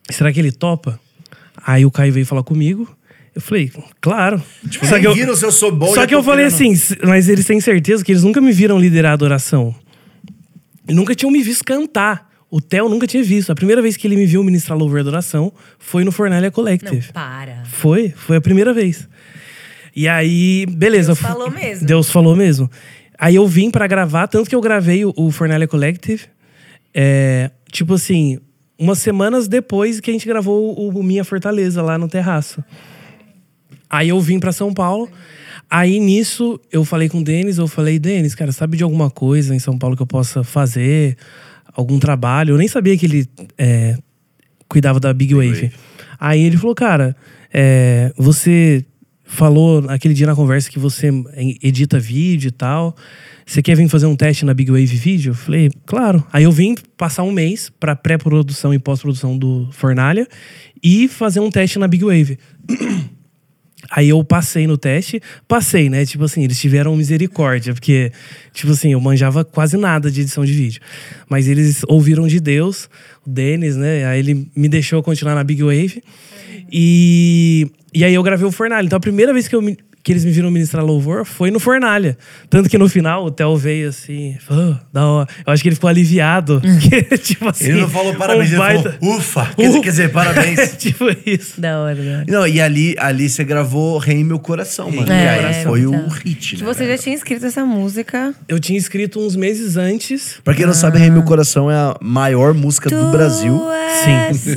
Será 0.10 0.32
que 0.32 0.40
ele 0.40 0.52
topa? 0.52 0.98
Aí 1.66 1.86
o 1.86 1.92
Caio 1.92 2.14
veio 2.14 2.26
falar 2.26 2.44
comigo. 2.44 2.97
Eu 3.38 3.42
falei, 3.42 3.72
claro. 4.02 4.42
Tipo, 4.68 4.88
só 4.88 5.00
que 5.00 5.06
eu, 5.06 5.14
viram 5.14 5.36
se 5.36 5.46
eu 5.46 5.52
sou 5.52 5.72
bom. 5.72 5.88
só 5.90 5.96
já 6.02 6.08
que 6.08 6.16
eu 6.16 6.24
falei 6.24 6.46
assim, 6.46 6.72
"S- 6.74 6.98
mas 7.06 7.30
eles 7.30 7.46
têm 7.46 7.62
certeza 7.62 8.04
que 8.04 8.12
eles 8.12 8.24
nunca 8.24 8.42
me 8.42 8.52
viram 8.52 8.80
liderar 8.80 9.12
a 9.12 9.14
adoração. 9.14 9.76
E 10.90 10.92
nunca 10.94 11.14
tinham 11.14 11.30
me 11.32 11.44
visto 11.44 11.64
cantar. 11.64 12.28
O 12.50 12.60
Theo 12.60 12.90
nunca 12.90 13.06
tinha 13.06 13.22
visto. 13.22 13.52
A 13.52 13.56
primeira 13.56 13.80
vez 13.80 13.96
que 13.96 14.08
ele 14.08 14.16
me 14.16 14.26
viu 14.26 14.44
ministrar 14.44 14.76
louvor 14.76 14.98
e 14.98 15.02
adoração 15.02 15.54
foi 15.78 16.04
no 16.04 16.12
Fornélia 16.12 16.48
Não, 16.48 16.52
Collective. 16.52 17.12
para. 17.14 17.64
Foi, 17.66 18.10
foi 18.16 18.38
a 18.38 18.42
primeira 18.42 18.74
vez. 18.74 19.08
E 19.96 20.08
aí, 20.08 20.66
beleza. 20.68 21.14
Deus 21.14 21.20
falou 21.20 21.52
mesmo. 21.52 21.86
Deus 21.88 22.10
falou 22.10 22.36
mesmo. 22.36 22.72
Aí 23.20 23.36
eu 23.36 23.46
vim 23.48 23.70
pra 23.70 23.86
gravar, 23.86 24.28
tanto 24.28 24.50
que 24.50 24.56
eu 24.56 24.62
gravei 24.62 25.06
o, 25.06 25.14
o 25.16 25.30
Fornélia 25.30 25.68
Collective. 25.68 26.24
é, 26.94 27.52
tipo 27.72 27.94
assim, 27.94 28.40
umas 28.80 28.98
semanas 29.00 29.48
depois 29.48 30.00
que 30.00 30.10
a 30.10 30.14
gente 30.14 30.26
gravou 30.28 30.74
o, 30.80 30.98
o 30.98 31.04
Minha 31.04 31.24
Fortaleza 31.24 31.82
lá 31.84 31.98
no 31.98 32.08
terraço. 32.08 32.64
Aí 33.90 34.10
eu 34.10 34.20
vim 34.20 34.40
pra 34.40 34.52
São 34.52 34.74
Paulo. 34.74 35.10
Aí 35.70 36.00
nisso 36.00 36.60
eu 36.72 36.86
falei 36.86 37.10
com 37.10 37.20
o 37.20 37.24
Denis, 37.24 37.58
eu 37.58 37.68
falei, 37.68 38.00
Denis, 38.00 38.34
cara, 38.36 38.52
sabe 38.52 38.78
de 38.78 38.84
alguma 38.84 39.10
coisa 39.10 39.54
em 39.54 39.60
São 39.60 39.78
Paulo 39.78 39.96
que 39.96 40.02
eu 40.02 40.08
possa 40.08 40.44
fazer? 40.44 41.18
Algum 41.74 42.00
trabalho? 42.00 42.54
Eu 42.54 42.58
nem 42.58 42.68
sabia 42.68 42.98
que 42.98 43.06
ele 43.06 43.28
é, 43.58 43.98
cuidava 44.68 45.00
da 45.00 45.14
Big 45.14 45.34
Wave. 45.34 45.50
Wave. 45.50 45.72
Aí 46.20 46.42
ele 46.42 46.58
falou, 46.58 46.74
cara, 46.74 47.16
é, 47.54 48.12
você 48.18 48.84
falou 49.24 49.82
naquele 49.82 50.14
dia 50.14 50.26
na 50.26 50.36
conversa 50.36 50.70
que 50.70 50.80
você 50.80 51.12
edita 51.62 52.00
vídeo 52.00 52.48
e 52.48 52.52
tal. 52.52 52.96
Você 53.46 53.62
quer 53.62 53.76
vir 53.76 53.88
fazer 53.90 54.06
um 54.06 54.16
teste 54.16 54.46
na 54.46 54.54
Big 54.54 54.72
Wave 54.72 54.86
Video? 54.86 55.32
Eu 55.32 55.36
falei, 55.36 55.70
claro. 55.86 56.26
Aí 56.32 56.44
eu 56.44 56.52
vim 56.52 56.76
passar 56.98 57.24
um 57.24 57.32
mês 57.32 57.72
pra 57.80 57.96
pré-produção 57.96 58.74
e 58.74 58.80
pós-produção 58.80 59.38
do 59.38 59.70
Fornalha 59.72 60.28
e 60.82 61.08
fazer 61.08 61.40
um 61.40 61.50
teste 61.50 61.78
na 61.78 61.88
Big 61.88 62.04
Wave. 62.04 62.40
Aí 63.90 64.10
eu 64.10 64.24
passei 64.24 64.68
no 64.68 64.78
teste, 64.78 65.22
passei, 65.48 65.90
né? 65.90 66.06
Tipo 66.06 66.26
assim, 66.26 66.44
eles 66.44 66.60
tiveram 66.60 66.96
misericórdia, 66.96 67.74
porque, 67.74 68.12
tipo 68.54 68.72
assim, 68.72 68.92
eu 68.94 69.00
manjava 69.00 69.46
quase 69.46 69.78
nada 69.78 70.12
de 70.12 70.22
edição 70.22 70.44
de 70.46 70.54
vídeo. 70.54 70.82
Mas 71.30 71.48
eles 71.48 71.82
ouviram 71.88 72.28
de 72.28 72.40
Deus, 72.40 72.90
o 73.26 73.30
Denis, 73.30 73.76
né? 73.76 74.06
Aí 74.06 74.20
ele 74.20 74.50
me 74.56 74.68
deixou 74.68 75.02
continuar 75.02 75.36
na 75.36 75.44
Big 75.44 75.62
Wave. 75.64 76.02
E, 76.72 77.68
e 77.94 78.04
aí 78.04 78.14
eu 78.14 78.24
gravei 78.24 78.46
o 78.46 78.52
Fornalha. 78.52 78.86
Então 78.86 78.98
a 78.98 79.00
primeira 79.00 79.34
vez 79.34 79.48
que, 79.48 79.56
eu 79.56 79.62
me- 79.62 79.78
que 80.08 80.14
eles 80.14 80.24
me 80.24 80.32
viram 80.32 80.50
ministrar 80.50 80.86
louvor 80.86 81.26
foi 81.26 81.52
no 81.52 81.60
Fornalha. 81.60 82.18
Tanto 82.50 82.70
que 82.70 82.78
no 82.78 82.88
final 82.88 83.26
o 83.26 83.30
Theo 83.30 83.58
veio 83.58 83.90
assim, 83.90 84.38
"Oh, 84.50 84.74
da 84.94 85.06
hora. 85.06 85.28
Eu 85.46 85.52
acho 85.52 85.62
que 85.62 85.68
ele 85.68 85.76
ficou 85.76 85.90
aliviado. 85.90 86.62
que, 86.82 87.18
tipo 87.18 87.50
assim, 87.50 87.66
Ele 87.72 87.82
não 87.82 87.90
falou 87.90 88.16
parabéns, 88.16 88.48
um 88.52 88.54
ele 88.54 88.58
baita- 88.58 88.98
falou 89.02 89.18
ufa. 89.18 89.50
Quer 89.58 89.68
dizer, 89.68 89.82
quer 89.82 89.90
dizer, 89.90 90.12
parabéns. 90.14 90.76
tipo 90.80 91.04
isso. 91.26 91.60
Da 91.60 91.78
hora, 91.82 91.96
da 91.96 92.12
hora. 92.20 92.26
Não, 92.26 92.48
e 92.48 92.62
ali, 92.62 92.96
ali 92.98 93.28
você 93.28 93.44
gravou 93.44 93.98
Rei 93.98 94.24
Meu 94.24 94.40
Coração, 94.40 94.90
mano. 94.90 95.04
Que 95.06 95.12
Meu 95.12 95.30
aí 95.30 95.40
Coração. 95.42 95.64
foi 95.64 95.86
o 95.86 95.94
então. 95.94 96.08
hit, 96.24 96.56
Que 96.56 96.64
né? 96.64 96.74
você 96.74 96.88
já 96.88 96.98
tinha 96.98 97.14
escrito 97.16 97.46
essa 97.46 97.66
música. 97.66 98.34
Eu 98.48 98.62
tinha 98.62 98.80
escrito 98.80 99.20
uns 99.20 99.36
meses 99.36 99.76
antes. 99.76 100.40
Pra 100.42 100.54
quem 100.54 100.66
não 100.66 100.74
sabe, 100.74 101.00
Rei 101.00 101.10
Meu 101.10 101.24
Coração 101.24 101.70
é 101.70 101.76
a 101.76 101.98
maior 102.02 102.54
música 102.54 102.90
do 102.90 103.12
Brasil. 103.12 103.60
Sim. 104.06 104.54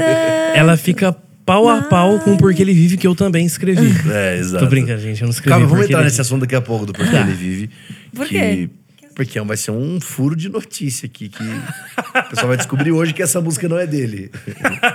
Ela 0.55 0.77
fica 0.77 1.17
pau 1.51 1.69
a 1.69 1.83
pau 1.83 2.19
com 2.21 2.37
Porque 2.37 2.63
Ele 2.63 2.73
Vive, 2.73 2.97
que 2.97 3.07
eu 3.07 3.15
também 3.15 3.45
escrevi. 3.45 3.91
É, 4.11 4.39
exato. 4.39 4.65
Tô 4.65 4.71
brincando, 4.71 5.01
gente. 5.01 5.21
Eu 5.21 5.27
não 5.27 5.33
escrevi 5.33 5.51
Calma, 5.51 5.67
vamos 5.67 5.81
Porque 5.81 5.93
entrar 5.93 6.05
nesse 6.05 6.17
Vive. 6.17 6.21
assunto 6.23 6.41
daqui 6.43 6.55
a 6.55 6.61
pouco 6.61 6.87
do 6.87 6.93
Porquê 6.93 7.11
Tá. 7.11 7.21
Ele 7.23 7.33
Vive. 7.35 7.71
Por 8.15 8.27
que- 8.27 8.39
quê? 8.39 8.71
Porque 9.13 9.39
vai 9.41 9.57
ser 9.57 9.73
um 9.73 10.01
furo 10.01 10.35
de 10.37 10.49
notícia 10.49 11.05
aqui 11.07 11.29
que 11.29 11.43
o 11.43 12.23
pessoal 12.31 12.49
vai 12.49 12.57
descobrir 12.57 12.91
hoje 12.93 13.13
que 13.13 13.23
essa 13.23 13.39
música 13.41 13.69
não 13.69 13.77
é 13.79 13.87
dele. 13.87 14.31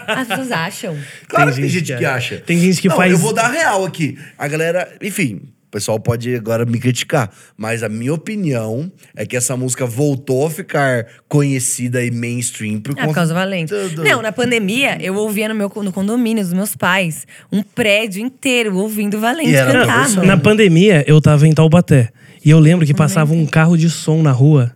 As 0.07 0.27
pessoas 0.27 0.51
acham. 0.51 0.97
Claro 1.27 1.47
Tem 1.51 1.55
que 1.55 1.61
tem 1.61 1.69
gente 1.69 1.91
que 1.91 1.97
que 1.99 2.05
acha. 2.05 2.35
acha. 2.35 2.43
Tem 2.43 2.59
gente 2.59 2.81
que 2.81 2.87
Não, 2.87 2.95
faz- 2.95 3.11
Eu 3.11 3.17
vou 3.19 3.33
dar 3.33 3.49
real 3.51 3.85
aqui. 3.85 4.17
A 4.37 4.47
galera, 4.47 4.89
enfim, 5.01 5.41
o 5.67 5.71
pessoal 5.75 5.99
pode 5.99 6.33
agora 6.35 6.65
me 6.65 6.79
criticar, 6.79 7.29
mas 7.57 7.83
a 7.83 7.89
minha 7.89 8.13
opinião 8.13 8.89
é 9.15 9.25
que 9.25 9.35
essa 9.35 9.57
música 9.57 9.85
voltou 9.85 10.47
a 10.47 10.49
ficar 10.49 11.05
conhecida 11.27 12.03
e 12.03 12.09
mainstream 12.11 12.79
por, 12.79 12.97
É 12.97 13.05
por 13.05 13.13
causa 13.13 13.33
do 13.33 13.37
Valente. 13.37 13.73
do- 13.73 14.03
Não, 14.03 14.21
na 14.21 14.31
pandemia, 14.31 14.97
eu 15.01 15.15
ouvia 15.15 15.49
no 15.49 15.55
meu 15.55 15.69
no 15.83 15.91
condomínio 15.91 16.43
dos 16.43 16.53
meus 16.53 16.75
pais 16.75 17.25
um 17.51 17.61
prédio 17.61 18.21
inteiro 18.21 18.77
ouvindo 18.77 19.17
o 19.17 19.19
Valente 19.19 19.51
cantar. 19.51 20.09
na 20.25 20.37
pandemia, 20.37 21.03
eu 21.07 21.19
tava 21.19 21.47
em 21.47 21.53
Taubaté. 21.53 22.09
E 22.43 22.49
eu 22.51 22.59
lembro 22.59 22.85
que 22.85 22.93
passava 22.93 23.33
um 23.33 23.45
carro 23.45 23.75
de 23.75 23.89
som 23.89 24.21
na 24.21 24.31
rua, 24.31 24.71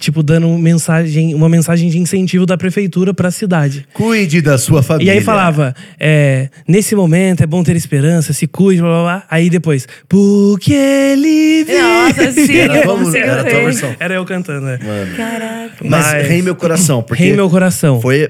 tipo, 0.00 0.22
dando 0.22 0.48
mensagem, 0.58 1.34
uma 1.34 1.48
mensagem 1.48 1.88
de 1.90 1.98
incentivo 1.98 2.46
da 2.46 2.56
prefeitura 2.56 3.12
pra 3.14 3.30
cidade. 3.30 3.86
Cuide 3.92 4.40
da 4.40 4.56
sua 4.58 4.80
E 4.80 4.82
família. 4.82 5.12
aí 5.12 5.20
falava, 5.20 5.74
é, 5.98 6.48
nesse 6.66 6.96
momento 6.96 7.42
é 7.42 7.46
bom 7.46 7.62
ter 7.62 7.76
esperança, 7.76 8.32
se 8.32 8.46
cuide, 8.46 8.80
blá 8.80 8.90
blá 8.90 9.02
blá. 9.02 9.26
Aí 9.30 9.48
depois, 9.50 9.86
porque 10.08 10.72
ele 10.74 11.64
vive. 11.64 11.78
Nossa, 11.78 12.32
sim, 12.32 12.56
Era 12.58 12.90
a 12.90 12.96
música, 12.96 13.18
era 13.18 13.32
a 13.32 13.44
tua 13.44 13.50
sempre. 13.50 13.64
versão. 13.66 13.96
Era 14.00 14.14
eu 14.14 14.24
cantando, 14.24 14.66
né? 14.66 14.78
Caraca. 15.16 15.74
Mas, 15.84 16.06
Mas- 16.06 16.26
Rei 16.26 16.42
Meu 16.42 16.56
Coração, 16.56 17.02
porque 17.02 17.22
Rei 17.22 17.32
Meu 17.34 17.50
Coração. 17.50 18.00
foi 18.00 18.28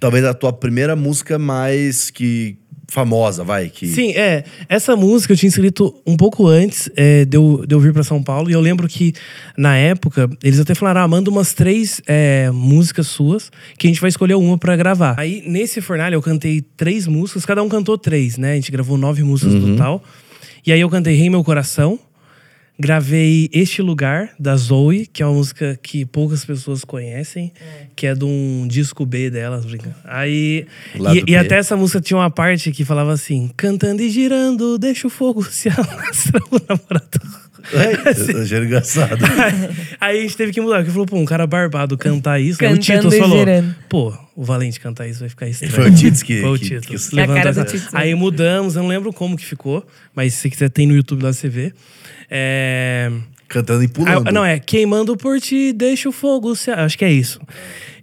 talvez 0.00 0.24
a 0.24 0.34
tua 0.34 0.52
primeira 0.52 0.96
música 0.96 1.38
mais 1.38 2.10
que 2.10 2.56
famosa, 2.92 3.42
vai, 3.42 3.70
que 3.70 3.86
Sim, 3.86 4.12
é. 4.12 4.44
Essa 4.68 4.94
música 4.94 5.32
eu 5.32 5.36
tinha 5.36 5.48
escrito 5.48 5.94
um 6.06 6.14
pouco 6.14 6.46
antes 6.46 6.90
é, 6.94 7.24
de, 7.24 7.38
eu, 7.38 7.64
de 7.66 7.74
eu 7.74 7.80
vir 7.80 7.90
pra 7.90 8.02
São 8.02 8.22
Paulo. 8.22 8.50
E 8.50 8.52
eu 8.52 8.60
lembro 8.60 8.86
que, 8.86 9.14
na 9.56 9.74
época, 9.78 10.28
eles 10.44 10.60
até 10.60 10.74
falaram: 10.74 11.00
ah, 11.00 11.08
manda 11.08 11.30
umas 11.30 11.54
três 11.54 12.02
é, 12.06 12.50
músicas 12.50 13.06
suas, 13.06 13.50
que 13.78 13.86
a 13.86 13.90
gente 13.90 13.98
vai 13.98 14.10
escolher 14.10 14.34
uma 14.34 14.58
pra 14.58 14.76
gravar. 14.76 15.14
Aí, 15.18 15.42
nesse 15.46 15.80
fornalha, 15.80 16.16
eu 16.16 16.20
cantei 16.20 16.60
três 16.60 17.06
músicas, 17.06 17.46
cada 17.46 17.62
um 17.62 17.68
cantou 17.68 17.96
três, 17.96 18.36
né? 18.36 18.52
A 18.52 18.54
gente 18.56 18.70
gravou 18.70 18.98
nove 18.98 19.22
músicas 19.22 19.54
no 19.54 19.70
total. 19.70 20.04
E 20.66 20.70
aí 20.70 20.80
eu 20.80 20.90
cantei 20.90 21.14
Rei 21.14 21.30
Meu 21.30 21.42
Coração. 21.42 21.98
Gravei 22.78 23.48
Este 23.52 23.80
Lugar, 23.82 24.30
da 24.38 24.56
Zoe, 24.56 25.06
que 25.06 25.22
é 25.22 25.26
uma 25.26 25.34
música 25.34 25.78
que 25.80 26.04
poucas 26.04 26.44
pessoas 26.44 26.84
conhecem, 26.84 27.52
que 27.94 28.06
é 28.06 28.14
de 28.14 28.24
um 28.24 28.66
disco 28.68 29.04
B 29.06 29.30
delas, 29.30 29.64
brincando. 29.64 29.94
Aí. 30.04 30.66
E, 31.26 31.32
e 31.32 31.36
até 31.36 31.56
essa 31.56 31.76
música 31.76 32.00
tinha 32.00 32.16
uma 32.16 32.30
parte 32.30 32.72
que 32.72 32.84
falava 32.84 33.12
assim: 33.12 33.50
cantando 33.56 34.02
e 34.02 34.10
girando, 34.10 34.78
deixa 34.78 35.06
o 35.06 35.10
fogo 35.10 35.44
se 35.44 35.68
alastra 35.70 36.40
o 36.50 36.56
namorado. 36.68 37.42
É, 37.72 38.32
eu 38.36 38.42
achei 38.42 38.58
engraçado. 38.58 39.24
Aí 40.00 40.18
a 40.18 40.22
gente 40.22 40.36
teve 40.36 40.50
que 40.52 40.60
mudar, 40.60 40.78
porque 40.78 40.90
falou, 40.90 41.06
pô, 41.06 41.16
um 41.16 41.24
cara 41.24 41.46
barbado 41.46 41.96
cantar 41.96 42.40
isso. 42.40 42.58
Aí 42.64 42.72
o 42.72 42.76
Cantando 42.76 42.80
Tito 43.10 43.14
e 43.14 43.18
falou: 43.20 43.38
girando. 43.38 43.76
pô, 43.88 44.12
o 44.34 44.42
Valente 44.44 44.80
cantar 44.80 45.06
isso 45.06 45.20
vai 45.20 45.28
ficar 45.28 45.48
estranho. 45.48 45.72
Foi 45.72 45.88
o 45.90 45.94
Tits 45.94 46.22
que- 46.24 46.40
Foi 46.40 46.50
o 46.50 46.58
que- 46.58 46.80
Tito. 46.80 46.88
que- 46.88 47.20
É 47.20 47.22
a 47.22 47.28
cara 47.28 47.52
do 47.52 47.64
Tito. 47.64 47.88
Aí 47.92 48.12
mudamos, 48.16 48.74
eu 48.74 48.82
não 48.82 48.88
lembro 48.88 49.12
como 49.12 49.36
que 49.36 49.44
ficou, 49.46 49.86
mas 50.12 50.34
se 50.34 50.40
você 50.40 50.50
quiser, 50.50 50.70
tem 50.70 50.86
no 50.88 50.96
YouTube 50.96 51.22
lá 51.22 51.32
você 51.32 51.48
vê. 51.48 51.72
É. 52.34 53.12
Cantando 53.46 53.84
e 53.84 53.88
pulando. 53.88 54.28
Ah, 54.28 54.32
não, 54.32 54.42
é 54.42 54.58
Queimando 54.58 55.14
por 55.14 55.38
ti, 55.38 55.74
deixa 55.74 56.08
o 56.08 56.12
fogo 56.12 56.56
se... 56.56 56.70
Acho 56.70 56.96
que 56.96 57.04
é 57.04 57.12
isso. 57.12 57.38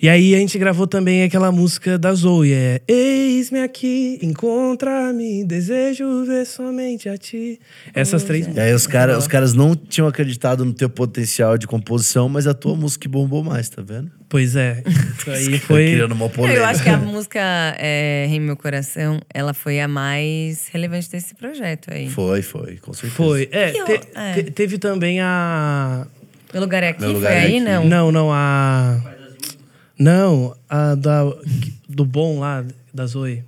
E 0.02 0.08
aí 0.08 0.34
a 0.34 0.38
gente 0.38 0.58
gravou 0.58 0.88
também 0.88 1.24
aquela 1.24 1.52
música 1.52 1.98
da 1.98 2.14
Zoe, 2.14 2.54
é 2.54 2.82
Eis-me 2.88 3.60
aqui, 3.60 4.18
encontra-me, 4.22 5.44
desejo 5.44 6.24
ver 6.26 6.46
somente 6.46 7.10
a 7.10 7.18
ti. 7.18 7.60
Essas 7.94 8.24
três 8.24 8.48
E 8.48 8.58
aí 8.60 8.74
os, 8.74 8.88
cara, 8.88 9.18
os 9.18 9.28
caras 9.28 9.54
não 9.54 9.76
tinham 9.76 10.08
acreditado 10.08 10.64
no 10.64 10.72
teu 10.72 10.90
potencial 10.90 11.58
de 11.58 11.68
composição, 11.68 12.30
mas 12.30 12.48
a 12.48 12.54
tua 12.54 12.76
música 12.78 13.02
que 13.04 13.08
bombou 13.10 13.44
mais, 13.44 13.68
tá 13.68 13.82
vendo? 13.82 14.10
Pois 14.30 14.56
é. 14.56 14.84
Isso 15.18 15.30
aí 15.32 15.60
foi... 15.60 15.92
Criando 15.92 16.14
uma 16.14 16.30
polêmica. 16.30 16.62
eu 16.62 16.66
acho 16.66 16.82
que 16.82 16.90
a 16.90 16.98
música 16.98 17.40
é, 17.78 18.26
Rei 18.30 18.40
Meu 18.40 18.56
Coração, 18.56 19.20
ela 19.34 19.54
foi 19.54 19.82
a 19.82 19.88
mais 19.88 20.70
relevante 20.72 21.12
desse 21.12 21.36
projeto 21.36 21.92
aí. 21.94 22.10
Foi, 22.10 22.42
foi, 22.42 22.78
com 22.78 22.94
certeza. 22.94 23.16
Foi. 23.16 23.50
É, 23.52 23.78
eu- 23.78 23.86
te- 23.86 24.08
é. 24.16 24.34
te- 24.34 24.52
teve 24.52 24.78
também 24.78 25.20
a... 25.20 26.08
Meu 26.54 26.62
lugar 26.62 26.84
é 26.84 26.90
aqui? 26.90 27.02
Meu 27.02 27.12
lugar 27.12 27.32
foi 27.34 27.38
é 27.42 27.44
aí, 27.44 27.56
aqui. 27.58 27.60
não? 27.66 27.86
Não, 27.86 28.12
não, 28.14 28.32
a... 28.32 29.19
Não, 30.00 30.56
a 30.70 30.96
da... 30.96 31.24
Do 31.88 32.06
bom 32.06 32.40
lá, 32.40 32.64
da 32.94 33.06
Zoe. 33.06 33.44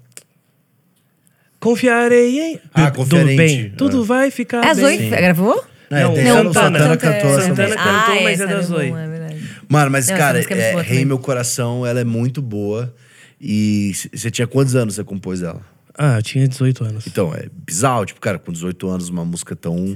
Confiarei 1.59 2.39
em... 2.39 2.59
Ah. 2.73 2.89
Do 2.89 3.05
bem. 3.25 3.69
Tudo 3.77 4.01
Ah. 4.01 4.05
vai 4.05 4.31
ficar 4.31 4.63
É 4.65 4.71
a 4.71 4.73
bem. 4.73 4.83
Zoe 4.97 5.09
gravou? 5.09 5.63
É, 5.91 6.03
Não, 6.03 6.15
não, 6.15 6.49
a 6.49 6.53
Santana. 6.53 6.79
Santana 6.79 6.97
cantou 6.97 7.29
essa 7.29 7.41
Santana 7.41 7.67
música. 7.67 7.83
cantou, 7.83 8.13
ah, 8.15 8.21
mas 8.23 8.33
essa 8.39 8.43
é 8.43 8.47
da 8.47 8.55
bom, 8.55 8.61
Zoe. 8.63 8.87
é 8.89 9.07
verdade. 9.07 9.49
Mano, 9.67 9.91
mas 9.91 10.07
Não, 10.09 10.17
cara, 10.17 10.39
é 10.39 10.53
é, 10.53 10.81
Rei. 10.81 11.05
Meu 11.05 11.19
Coração, 11.19 11.85
ela 11.85 11.99
é 11.99 12.03
muito 12.03 12.41
boa. 12.41 12.93
E 13.39 13.91
você 14.13 14.31
tinha 14.31 14.47
quantos 14.47 14.75
anos 14.75 14.95
você 14.95 15.03
compôs 15.03 15.41
ela? 15.41 15.61
Ah, 15.97 16.17
eu 16.17 16.21
tinha 16.23 16.47
18 16.47 16.83
anos. 16.85 17.05
Então, 17.07 17.33
é 17.35 17.47
bizarro, 17.65 18.05
tipo, 18.05 18.19
cara, 18.21 18.39
com 18.39 18.51
18 18.51 18.87
anos, 18.89 19.09
uma 19.09 19.25
música 19.25 19.55
tão, 19.55 19.95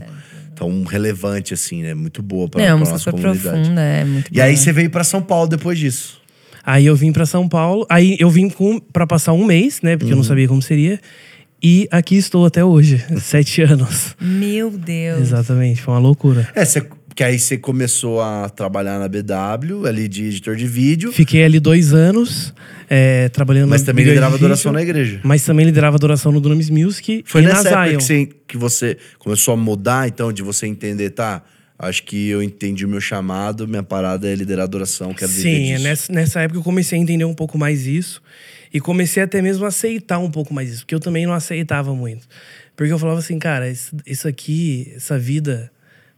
tão 0.55 0.83
relevante 0.83 1.53
assim, 1.53 1.81
né? 1.81 1.93
Muito 1.93 2.21
boa 2.21 2.47
pra, 2.49 2.61
Não, 2.67 2.77
a 2.77 2.81
pra 2.81 2.91
nossa 2.91 3.11
comunidade. 3.11 3.41
profunda, 3.61 3.81
é 3.81 4.03
muito 4.03 4.29
E 4.31 4.41
aí 4.41 4.53
boa. 4.53 4.63
você 4.63 4.71
veio 4.73 4.89
pra 4.89 5.03
São 5.03 5.21
Paulo 5.21 5.47
depois 5.47 5.79
disso. 5.79 6.21
Aí 6.65 6.85
eu 6.85 6.95
vim 6.95 7.11
pra 7.11 7.25
São 7.25 7.47
Paulo. 7.47 7.85
Aí 7.89 8.17
eu 8.19 8.29
vim 8.29 8.51
pra 8.91 9.05
passar 9.05 9.33
um 9.33 9.45
mês, 9.45 9.81
né? 9.81 9.95
Porque 9.97 10.11
eu 10.11 10.15
não 10.15 10.23
Uhum. 10.23 10.27
sabia 10.27 10.47
como 10.47 10.61
seria. 10.61 10.99
E 11.63 11.87
aqui 11.91 12.15
estou 12.15 12.45
até 12.45 12.63
hoje, 12.63 13.03
sete 13.21 13.61
anos. 13.61 14.15
Meu 14.19 14.69
Deus. 14.71 15.21
Exatamente, 15.21 15.81
foi 15.81 15.93
uma 15.93 15.99
loucura. 15.99 16.47
É, 16.55 16.65
você 16.65 16.85
Que 17.15 17.23
aí 17.23 17.39
você 17.39 17.57
começou 17.57 18.19
a 18.21 18.49
trabalhar 18.49 18.99
na 18.99 19.07
BW, 19.07 19.87
ali 19.87 20.05
de 20.05 20.25
editor 20.25 20.53
de 20.57 20.67
vídeo. 20.67 21.13
Fiquei 21.13 21.45
ali 21.45 21.61
dois 21.61 21.93
anos 21.93 22.53
é, 22.89 23.29
trabalhando 23.29 23.69
Mas 23.69 23.81
na 23.83 23.85
também 23.87 24.03
liderava 24.03 24.35
adoração 24.35 24.73
na 24.73 24.81
igreja. 24.81 25.21
Mas 25.23 25.41
também 25.43 25.65
liderava 25.65 25.95
adoração 25.95 26.29
no 26.33 26.41
Dunamis 26.41 26.69
Music 26.69 27.23
Foi 27.25 27.41
e 27.41 27.45
nessa 27.45 27.71
na 27.71 27.85
época 27.87 27.87
Zion. 27.87 27.97
que 27.99 28.03
você, 28.03 28.29
que 28.49 28.57
você 28.57 28.97
começou 29.17 29.53
a 29.53 29.57
mudar, 29.57 30.09
então, 30.09 30.29
de 30.33 30.43
você 30.43 30.67
entender, 30.67 31.11
tá? 31.11 31.41
Acho 31.77 32.03
que 32.03 32.29
eu 32.29 32.41
entendi 32.41 32.85
o 32.85 32.87
meu 32.87 33.01
chamado, 33.01 33.67
minha 33.67 33.83
parada 33.83 34.29
é 34.29 34.35
liderar 34.35 34.63
adoração, 34.63 35.13
quero 35.13 35.31
Sim, 35.31 35.71
é 35.71 35.73
disso. 35.73 35.83
nessa, 35.83 36.13
nessa 36.13 36.41
época 36.41 36.59
eu 36.59 36.63
comecei 36.63 36.97
a 36.97 37.01
entender 37.01 37.25
um 37.25 37.33
pouco 37.33 37.57
mais 37.57 37.85
isso. 37.85 38.21
E 38.73 38.79
comecei 38.79 39.23
até 39.23 39.41
mesmo 39.41 39.63
a 39.65 39.69
aceitar 39.69 40.19
um 40.19 40.29
pouco 40.29 40.53
mais 40.53 40.69
isso. 40.69 40.79
Porque 40.81 40.95
eu 40.95 40.99
também 40.99 41.25
não 41.25 41.33
aceitava 41.33 41.93
muito. 41.95 42.27
Porque 42.75 42.91
eu 42.91 42.99
falava 42.99 43.19
assim, 43.19 43.39
cara, 43.39 43.69
isso, 43.69 43.95
isso 44.05 44.27
aqui, 44.27 44.91
essa 44.95 45.17
vida, 45.17 45.71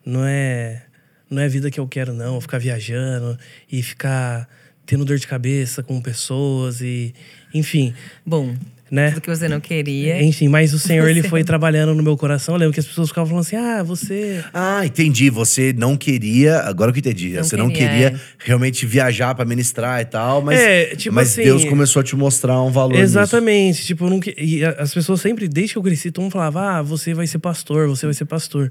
não 0.06 0.26
é, 0.26 0.84
não 1.30 1.42
é 1.42 1.46
a 1.46 1.50
vida 1.50 1.70
que 1.70 1.80
eu 1.80 1.88
quero, 1.88 2.14
não. 2.14 2.42
Ficar 2.42 2.58
viajando 2.58 3.38
e 3.72 3.84
ficar 3.84 4.50
tendo 4.86 5.06
dor 5.06 5.18
de 5.18 5.28
cabeça 5.28 5.84
com 5.84 6.02
pessoas 6.02 6.82
e... 6.82 7.14
Enfim, 7.54 7.94
Bom, 8.26 8.56
né? 8.90 9.10
tudo 9.12 9.22
que 9.22 9.30
você 9.30 9.48
não 9.48 9.60
queria. 9.60 10.22
Enfim, 10.24 10.48
mas 10.48 10.74
o 10.74 10.80
Senhor, 10.80 11.08
ele 11.10 11.24
foi 11.24 11.44
trabalhando 11.44 11.94
no 11.94 12.04
meu 12.04 12.16
coração. 12.18 12.56
Eu 12.56 12.60
lembro 12.60 12.74
que 12.74 12.80
as 12.80 12.86
pessoas 12.88 13.10
ficavam 13.10 13.28
falando 13.30 13.46
assim, 13.46 13.56
ah, 13.56 13.84
você... 13.84 14.44
Ah, 14.54 14.86
entendi. 14.86 15.30
Você 15.30 15.74
não 15.78 15.98
queria. 15.98 16.60
Agora 16.62 16.92
que 16.92 17.00
eu 17.00 17.02
entendi. 17.02 17.34
Não 17.34 17.44
você 17.44 17.58
não 17.58 17.70
queria, 17.70 17.88
queria 17.90 18.08
é. 18.10 18.20
realmente 18.40 18.86
viajar 18.86 19.36
pra 19.36 19.46
ministrar 19.46 20.02
e 20.02 20.06
tal, 20.06 20.42
mas, 20.42 20.60
É, 20.60 20.96
tipo 20.96 21.14
mas 21.14 21.32
assim- 21.32 21.44
Deus 21.44 21.66
começou 21.66 22.00
a 22.00 22.04
te 22.04 22.16
mostrar 22.16 22.62
um 22.62 22.72
valor. 22.72 22.94
nisso. 22.94 23.04
Exatamente. 23.04 23.86
Tipo, 23.86 24.06
eu 24.06 24.10
não 24.10 24.20
e 24.38 24.64
as 24.64 24.94
pessoas 24.94 25.22
sempre, 25.22 25.48
desde 25.48 25.74
que 25.74 25.78
eu 25.80 25.84
cresci, 25.84 26.12
todo 26.12 26.24
mundo 26.24 26.32
falava, 26.32 26.78
ah, 26.78 26.82
você 26.82 27.14
vai 27.14 27.28
ser 27.28 27.40
pastor, 27.40 27.88
você 27.88 28.06
vai 28.06 28.14
ser 28.14 28.26
pastor. 28.26 28.70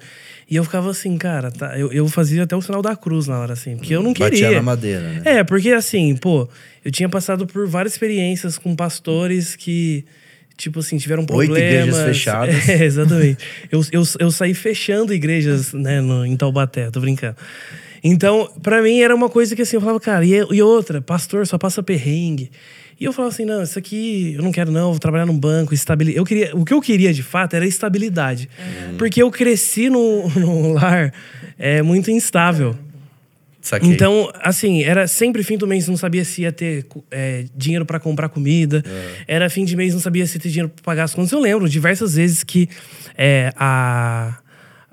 E 0.49 0.57
eu 0.57 0.65
ficava 0.65 0.91
assim, 0.91 1.17
cara, 1.17 1.51
tá, 1.51 1.77
eu, 1.79 1.93
eu 1.93 2.07
fazia 2.09 2.45
até 2.45 2.55
o 2.55 2.63
sinal 2.63 2.81
da 2.81 2.95
cruz 2.95 3.27
na 3.27 3.39
hora, 3.39 3.53
assim, 3.53 3.77
porque 3.77 3.95
eu 3.95 4.03
não 4.03 4.13
Batia 4.13 4.31
queria. 4.31 4.51
na 4.57 4.63
madeira, 4.63 5.01
né? 5.01 5.23
É, 5.25 5.45
porque 5.45 5.71
assim, 5.71 6.15
pô, 6.17 6.49
eu 6.87 6.93
tinha 6.93 7.09
passado 7.09 7.49
por 7.49 7.67
várias 7.67 7.95
experiências 7.95 8.57
com 8.57 8.77
pastores 8.77 9.57
que, 9.57 10.05
tipo 10.57 10.79
assim, 10.79 10.97
tiveram 10.97 11.23
Oito 11.23 11.27
problemas. 11.27 11.59
igrejas 11.59 12.05
fechadas. 12.05 12.55
É, 12.71 12.85
exatamente. 12.85 13.45
eu, 13.73 13.81
eu, 13.91 14.05
eu 14.21 14.31
saí 14.31 14.55
fechando 14.55 15.13
igrejas, 15.13 15.73
né, 15.73 16.01
no, 16.01 16.25
em 16.25 16.37
Taubaté, 16.37 16.89
tô 16.93 17.01
brincando. 17.01 17.35
Então, 18.05 18.49
pra 18.63 18.81
mim 18.81 19.01
era 19.01 19.13
uma 19.13 19.29
coisa 19.29 19.57
que 19.57 19.63
assim, 19.63 19.75
eu 19.75 19.81
falava, 19.81 19.99
cara, 19.99 20.25
e, 20.25 20.31
e 20.31 20.63
outra, 20.63 21.03
pastor 21.03 21.45
só 21.45 21.59
passa 21.59 21.83
perrengue. 21.83 22.53
E 23.01 23.05
eu 23.05 23.13
falava 23.13 23.35
assim, 23.35 23.45
não, 23.45 23.65
isso 23.65 23.77
aqui 23.77 24.35
eu 24.37 24.43
não 24.45 24.53
quero 24.53 24.71
não, 24.71 24.93
vou 24.93 25.01
trabalhar 25.01 25.27
num 25.27 25.37
banco, 25.37 25.75
estabilidade. 25.75 26.19
Eu 26.19 26.25
queria, 26.25 26.55
o 26.55 26.65
que 26.65 26.73
eu 26.73 26.81
queria 26.81 27.13
de 27.13 27.25
fato 27.25 27.57
era 27.57 27.67
estabilidade. 27.67 28.49
Porque 28.97 29.21
eu 29.21 29.29
cresci 29.29 29.91
num, 29.91 30.29
num 30.39 30.73
lar 30.73 31.13
é, 31.59 31.83
muito 31.83 32.13
instável. 32.13 32.77
Saquei. 33.67 33.91
Então, 33.91 34.31
assim, 34.41 34.85
era 34.85 35.09
sempre 35.09 35.43
fim 35.43 35.59
do 35.59 35.67
mês, 35.67 35.89
não 35.89 35.97
sabia 35.97 36.25
se 36.25 36.43
ia 36.43 36.53
ter 36.53 36.87
é, 37.11 37.47
dinheiro 37.53 37.85
pra 37.85 37.99
comprar 37.99 38.29
comida. 38.29 38.81
Era 39.27 39.51
fim 39.51 39.65
de 39.65 39.75
mês, 39.75 39.93
não 39.93 40.01
sabia 40.01 40.25
se 40.25 40.37
ia 40.37 40.41
ter 40.41 40.51
dinheiro 40.51 40.69
pra 40.69 40.85
pagar 40.85 41.03
as 41.03 41.13
contas. 41.13 41.33
Eu 41.33 41.41
lembro 41.41 41.69
diversas 41.69 42.15
vezes 42.15 42.45
que 42.45 42.69
é, 43.19 43.53
a, 43.57 44.39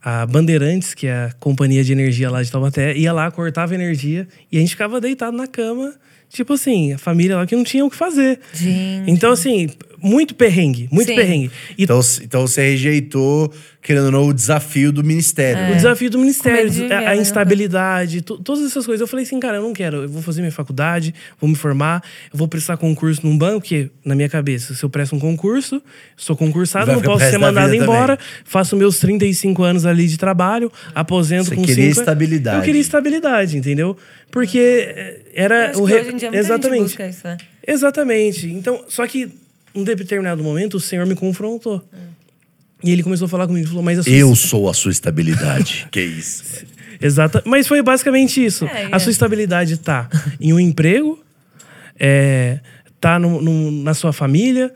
a 0.01 0.25
Bandeirantes, 0.25 0.95
que 0.95 1.05
é 1.05 1.25
a 1.25 1.31
companhia 1.39 1.83
de 1.83 1.91
energia 1.91 2.31
lá 2.31 2.41
de 2.41 2.51
Taubaté, 2.51 2.97
ia 2.97 3.13
lá, 3.13 3.29
cortava 3.29 3.75
energia 3.75 4.27
e 4.51 4.57
a 4.57 4.59
gente 4.59 4.71
ficava 4.71 4.99
deitado 4.99 5.37
na 5.37 5.45
cama. 5.45 5.93
Tipo 6.27 6.53
assim, 6.53 6.93
a 6.93 6.97
família 6.97 7.37
lá 7.37 7.45
que 7.45 7.55
não 7.55 7.63
tinha 7.63 7.85
o 7.85 7.91
que 7.91 7.95
fazer. 7.95 8.39
Gente. 8.55 9.11
Então, 9.11 9.31
assim, 9.31 9.69
muito 10.03 10.35
perrengue, 10.35 10.87
muito 10.91 11.07
Sim. 11.07 11.15
perrengue. 11.15 11.51
E 11.77 11.83
Então, 11.83 11.99
então 12.21 12.41
você 12.45 12.61
rejeitou, 12.71 13.51
querendo 13.81 14.05
ou 14.05 14.11
não, 14.11 14.27
o 14.27 14.33
desafio 14.33 14.91
do 14.91 15.03
ministério. 15.03 15.63
O 15.63 15.69
né? 15.69 15.75
desafio 15.75 16.09
do 16.09 16.19
ministério, 16.19 16.69
ver, 16.71 16.91
a, 16.91 16.97
a 16.99 17.01
né? 17.15 17.21
instabilidade, 17.21 18.21
to- 18.21 18.37
todas 18.37 18.63
essas 18.65 18.85
coisas. 18.85 19.01
Eu 19.01 19.07
falei 19.07 19.25
assim, 19.25 19.39
cara, 19.39 19.57
eu 19.57 19.63
não 19.63 19.73
quero. 19.73 20.03
Eu 20.03 20.09
vou 20.09 20.21
fazer 20.21 20.41
minha 20.41 20.51
faculdade, 20.51 21.13
vou 21.39 21.49
me 21.49 21.55
formar, 21.55 22.03
eu 22.31 22.37
vou 22.37 22.47
prestar 22.47 22.77
concurso 22.77 23.25
num 23.25 23.37
banco, 23.37 23.61
porque, 23.61 23.89
na 24.03 24.13
minha 24.15 24.27
cabeça, 24.29 24.73
se 24.73 24.83
eu 24.83 24.89
presto 24.89 25.15
um 25.15 25.19
concurso, 25.19 25.81
sou 26.17 26.35
concursado, 26.35 26.91
não 26.91 27.01
posso 27.01 27.25
ser 27.29 27.37
mandado 27.37 27.73
embora, 27.73 28.19
faço 28.43 28.75
meus 28.75 28.99
35 28.99 29.63
anos 29.63 29.85
ali 29.85 30.07
de 30.07 30.17
trabalho, 30.17 30.71
aposento 30.93 31.45
Você 31.49 31.55
com 31.55 31.61
queria 31.63 31.85
5. 31.89 31.99
estabilidade. 32.01 32.57
Eu 32.57 32.63
queria 32.63 32.81
estabilidade, 32.81 33.57
entendeu? 33.57 33.95
Porque 34.31 34.57
eh, 34.59 35.21
era 35.33 35.69
Acho 35.69 35.81
o 35.81 35.85
re- 35.85 35.99
hoje 36.01 36.09
em 36.11 36.15
dia 36.17 36.29
muita 36.31 36.39
Exatamente. 36.45 36.79
gente 36.79 36.87
busca 36.89 37.07
isso, 37.07 37.27
né? 37.27 37.37
Exatamente. 37.65 38.47
Então, 38.47 38.83
só 38.87 39.05
que 39.07 39.29
em 39.75 39.83
determinado 39.83 40.43
momento 40.43 40.75
o 40.75 40.79
Senhor 40.79 41.05
me 41.05 41.15
confrontou. 41.15 41.83
E 42.83 42.91
ele 42.91 43.01
começou 43.01 43.25
a 43.25 43.29
falar 43.29 43.47
comigo, 43.47 43.67
falou: 43.67 43.81
"Mas 43.83 43.99
a 43.99 44.03
sua 44.03 44.11
Eu 44.11 44.35
sou 44.35 44.69
a 44.69 44.73
sua 44.73 44.91
estabilidade. 44.91 45.87
que 45.91 46.01
isso. 46.01 46.43
Exata. 47.01 47.41
Mas 47.45 47.67
foi 47.67 47.81
basicamente 47.81 48.43
isso. 48.43 48.65
É, 48.65 48.87
a 48.91 48.95
é. 48.95 48.99
sua 48.99 49.11
estabilidade 49.11 49.77
tá 49.77 50.09
em 50.39 50.53
um 50.53 50.59
emprego, 50.59 51.21
é, 51.99 52.59
tá 52.99 53.17
no- 53.19 53.41
no- 53.41 53.71
na 53.83 53.93
sua 53.93 54.11
família, 54.13 54.73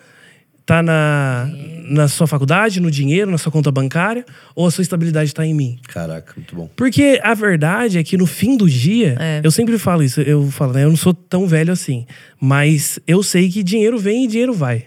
tá 0.68 0.84
na, 0.84 1.50
na 1.90 2.08
sua 2.10 2.28
faculdade, 2.28 2.82
no 2.82 2.92
dinheiro, 2.92 3.32
na 3.32 3.38
sua 3.38 3.50
conta 3.52 3.72
bancária, 3.72 4.26
ou 4.54 4.68
a 4.68 4.72
sua 4.72 4.82
estabilidade 4.82 5.34
tá 5.34 5.46
em 5.46 5.54
mim? 5.54 5.80
Caraca, 5.88 6.34
muito 6.36 6.54
bom. 6.54 6.70
Porque 6.76 7.20
a 7.24 7.34
verdade 7.34 7.98
é 7.98 8.04
que 8.04 8.18
no 8.18 8.26
fim 8.28 8.58
do 8.58 8.70
dia, 8.70 9.16
É. 9.18 9.40
eu 9.44 9.50
sempre 9.50 9.78
falo 9.80 10.04
isso, 10.04 10.20
eu 10.20 10.52
falo, 10.52 10.74
né, 10.74 10.84
eu 10.84 10.90
não 10.90 10.98
sou 10.98 11.14
tão 11.14 11.48
velho 11.48 11.72
assim, 11.72 12.06
mas 12.38 13.00
eu 13.08 13.24
sei 13.24 13.50
que 13.50 13.64
dinheiro 13.64 13.98
vem 13.98 14.26
e 14.26 14.28
dinheiro 14.28 14.54
vai. 14.54 14.86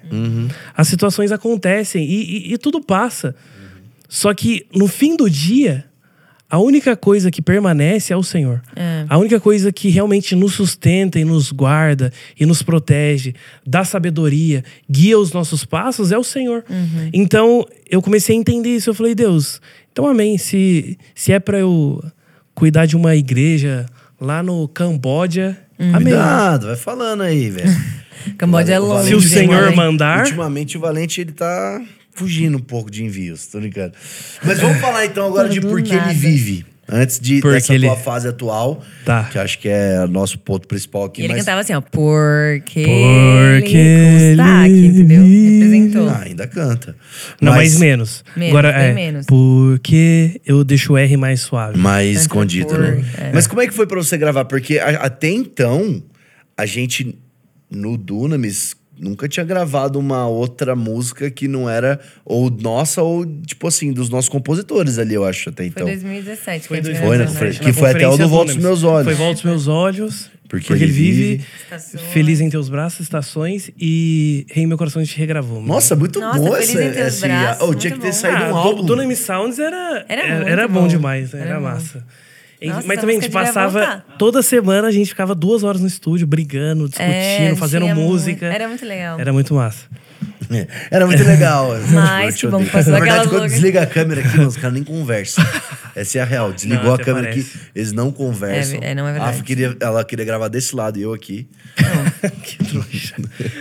As 0.76 0.87
situações 0.87 1.33
acontecem 1.33 2.05
e, 2.05 2.51
e- 2.51 2.53
e 2.53 2.59
tudo 2.59 2.83
passa. 2.83 3.35
Só 4.07 4.35
que 4.35 4.66
no 4.74 4.87
fim 4.87 5.16
do 5.16 5.31
dia, 5.31 5.87
a 6.51 6.59
única 6.59 6.96
coisa 6.96 7.30
que 7.30 7.40
permanece 7.40 8.12
é 8.12 8.16
o 8.16 8.24
Senhor. 8.24 8.61
É. 8.74 9.05
A 9.09 9.16
única 9.16 9.38
coisa 9.38 9.70
que 9.70 9.88
realmente 9.88 10.34
nos 10.34 10.55
sustenta 10.55 11.20
e 11.20 11.24
nos 11.24 11.53
guarda 11.53 12.12
e 12.38 12.44
nos 12.44 12.61
protege, 12.61 13.34
dá 13.64 13.84
sabedoria, 13.84 14.64
guia 14.90 15.16
os 15.16 15.32
nossos 15.32 15.64
passos 15.64 16.11
é 16.11 16.18
o 16.18 16.24
Senhor. 16.24 16.64
Então 17.12 17.64
eu 17.88 18.03
comecei 18.03 18.36
a 18.36 18.38
entender 18.38 18.70
isso. 18.70 18.90
Eu 18.90 18.94
falei, 18.94 19.14
Deus, 19.14 19.61
então 19.92 20.09
amém. 20.09 20.36
Se, 20.38 20.98
se 21.14 21.32
é 21.32 21.38
para 21.38 21.61
eu 21.61 22.03
cuidar 22.53 22.84
de 22.84 22.96
uma 22.96 23.14
igreja 23.14 23.86
lá 24.20 24.42
no 24.42 24.66
Camboja, 24.66 25.57
amém. 25.78 26.14
Cuidado, 26.14 26.66
vai 26.66 26.76
falando 26.76 27.22
aí, 27.22 27.48
velho. 27.48 27.70
Camboja 28.36 28.72
é 28.72 28.78
longe. 28.78 29.09
Se 29.09 29.14
o 29.14 29.20
Senhor 29.20 29.74
mandar. 29.76 30.24
Ultimamente 30.24 30.76
o 30.76 30.80
Valente 30.80 31.20
ele 31.20 31.32
tá 31.32 31.80
fugindo 32.15 32.57
um 32.59 32.61
pouco 32.63 32.91
de 32.91 33.05
envios, 33.05 33.47
tô 33.47 33.59
brincando. 33.61 33.93
Mas 34.45 34.59
vamos 34.61 34.79
falar 34.83 35.05
então 35.07 35.27
agora 35.27 35.49
de 35.49 35.61
por 35.61 35.83
que 35.83 35.95
ele 35.95 36.15
vive. 36.15 36.67
Antes 36.93 37.21
de, 37.21 37.41
Porque 37.41 37.55
dessa 37.55 37.73
ele- 37.73 37.87
tua 37.87 37.95
fase 37.97 38.27
atual, 38.27 38.83
Tá. 39.05 39.23
que 39.31 39.39
eu 39.39 39.43
acho 39.43 39.61
que 39.61 39.69
é 39.69 40.01
o 40.03 40.09
nosso 40.09 40.37
ponto 40.41 40.67
principal 40.67 41.05
aqui. 41.05 41.21
E 41.21 41.25
ele 41.25 41.35
mas... 41.35 41.43
cantava 41.43 41.61
assim, 41.61 41.73
ó, 41.73 41.81
porque, 41.81 42.83
Porque 42.85 43.77
ele 43.77 44.37
sotaque, 44.37 44.71
ele 44.73 44.87
entendeu? 44.89 45.23
Representou. 45.23 46.09
Ah, 46.09 46.23
ainda 46.25 46.47
canta. 46.49 46.97
Não, 47.41 47.53
mas, 47.53 47.79
menos. 47.79 48.25
Menos, 48.37 48.51
Agora 48.59 48.71
é. 48.71 48.93
menos. 48.93 49.27
Porque 49.27 50.41
eu 50.45 50.65
deixo 50.65 50.95
o 50.95 50.99
R 50.99 51.17
mais 51.17 51.41
suave. 51.43 51.79
mais 51.79 52.23
escondido, 52.23 52.67
por- 52.71 52.81
né? 52.81 53.05
é. 53.19 53.31
Mas 53.33 53.47
como 53.47 53.63
é 53.63 53.69
que 53.69 53.73
foi 53.73 53.87
pra 53.87 53.97
você 54.03 54.19
gravar? 54.19 54.45
Porque 54.47 54.81
a- 54.81 54.89
até 55.05 55.29
então, 55.31 56.03
a 56.57 56.67
gente 56.67 57.17
no 57.71 57.97
Dunamis 57.97 58.75
nunca 59.01 59.28
tinha 59.28 59.44
gravado 59.44 59.98
uma 59.98 60.26
outra 60.28 60.76
música 60.76 61.30
que 61.30 61.48
não 61.48 61.68
era 61.68 61.98
ou 62.24 62.51
nossa 62.51 63.03
ou 63.03 63.24
tipo 63.46 63.66
assim, 63.66 63.92
dos 63.92 64.09
nossos 64.11 64.28
compositores 64.28 64.98
ali, 64.98 65.14
eu 65.14 65.24
acho 65.24 65.48
até 65.48 65.62
Foi 65.64 65.66
então. 65.68 65.86
2017 65.86 66.68
Foi 66.68 66.80
que 66.80 66.88
a 66.88 66.92
gente 66.92 67.03
Foi, 67.03 67.16
né? 67.18 67.24
gravou, 67.24 67.38
Foi- 67.38 67.48
né? 67.48 67.55
que 67.55 67.72
foi 67.72 67.90
até 67.90 68.09
o 68.09 68.16
do 68.16 68.28
Volta 68.28 68.53
dos 68.55 68.62
Meus 68.62 68.84
Olhos. 68.84 69.05
Foi 69.07 69.14
Volta 69.14 69.34
dos 69.34 69.44
Meus 69.44 69.66
Olhos. 69.68 70.30
Porque 70.48 70.66
Porque, 70.66 70.82
ele 70.82 70.90
vive, 70.92 71.44
feliz 72.12 72.40
em 72.40 72.51
teus 72.51 72.68
braços, 72.68 73.01
estações 73.03 73.70
e 73.78 74.44
Rei 74.51 74.66
Meu 74.66 74.76
Coração 74.76 75.01
a 75.01 75.05
gente 75.05 75.16
regravou. 75.16 75.62
Nossa, 75.62 75.94
muito 75.94 76.18
Nossa, 76.18 76.40
bom 76.40 76.51
Feliz 76.55 76.70
essa, 76.70 76.82
em 76.84 76.90
Teus 76.92 77.07
esse, 77.14 77.20
Braços, 77.28 77.68
oh, 77.68 77.74
tinha 77.74 77.92
que 77.92 78.01
ter 78.01 78.07
bom. 78.09 78.12
saído 78.12 78.44
ah, 78.44 78.48
um 78.53 78.57
álbum. 78.57 78.84
Dona 78.84 79.07
Miss 79.07 79.20
Sounds 79.20 79.61
era, 79.61 80.05
Era 80.09 80.22
era, 80.22 80.51
era 80.51 80.68
bom 80.68 80.80
bom. 80.82 80.88
demais, 80.88 81.32
né? 81.32 81.40
Era 81.42 81.51
era 81.51 81.59
bom. 81.61 81.66
massa. 81.66 81.98
E- 81.98 82.30
Nossa, 82.63 82.87
Mas 82.87 83.01
também 83.01 83.17
a 83.19 83.21
gente 83.21 83.33
passava 83.33 84.05
toda 84.19 84.43
semana, 84.43 84.89
a 84.89 84.91
gente 84.93 85.09
ficava 85.09 85.35
duas 85.35 85.63
horas 85.65 85.81
no 85.81 85.87
estúdio 85.87 86.27
brigando, 86.27 86.89
discutindo, 86.89 87.11
É, 87.53 87.57
fazendo 87.57 87.87
música. 87.95 88.47
muito- 88.47 88.55
Era 88.57 88.69
muito 88.69 88.85
legal. 88.87 89.21
Era 89.21 89.33
muito 89.33 89.55
massa. 89.55 89.87
Era 90.91 91.07
muito 91.07 91.23
legal. 91.23 91.71
Mas 91.93 92.37
que 92.37 92.47
bom 92.49 92.63
que 92.65 92.71
passou 92.71 92.93
Na 92.93 92.99
verdade, 93.01 93.29
quando 93.29 93.49
desliga 93.49 93.83
a 93.83 93.87
câmera 93.87 94.21
aqui, 94.21 94.41
os 94.41 94.57
caras 94.57 94.75
nem 94.75 94.83
conversam. 94.85 95.45
Essa 95.95 96.19
é 96.19 96.21
a 96.21 96.25
real. 96.25 96.53
Desligou 96.53 96.85
Não, 96.87 96.95
a 96.95 96.99
câmera 96.99 97.29
parece. 97.29 97.57
aqui, 97.59 97.61
eles 97.75 97.93
não 97.93 98.13
conversam. 98.13 98.79
É, 98.83 98.91
é, 98.91 98.95
não 98.95 99.07
é 99.07 99.13
verdade. 99.13 99.31
A 99.31 99.33
Rafa 99.33 99.45
queria, 99.45 99.77
ela 99.81 100.05
queria 100.05 100.25
gravar 100.25 100.49
desse 100.49 100.75
lado 100.75 100.99
e 100.99 101.03
eu 101.03 101.13
aqui. 101.13 101.49
que 102.45 102.59
trouxa. 102.65 103.15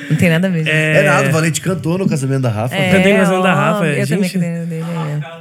Não 0.09 0.17
tem 0.17 0.29
nada 0.29 0.47
a 0.47 0.51
ver. 0.51 0.67
É, 0.67 0.97
É, 0.99 1.03
nada, 1.03 1.29
o 1.29 1.31
Valente 1.31 1.59
cantou 1.61 1.97
no 1.97 2.07
casamento 2.07 2.41
da 2.41 2.49
Rafa. 2.49 2.75
Cantei 2.75 3.13
no 3.13 3.19
casamento 3.19 3.43
da 3.43 3.53
Rafa, 3.53 3.85
Eu 3.87 4.07
também 4.07 4.23
gente. 4.29 4.33
cantei 4.33 4.49
no 4.59 4.65
dele. 4.65 4.83
é. 4.83 5.38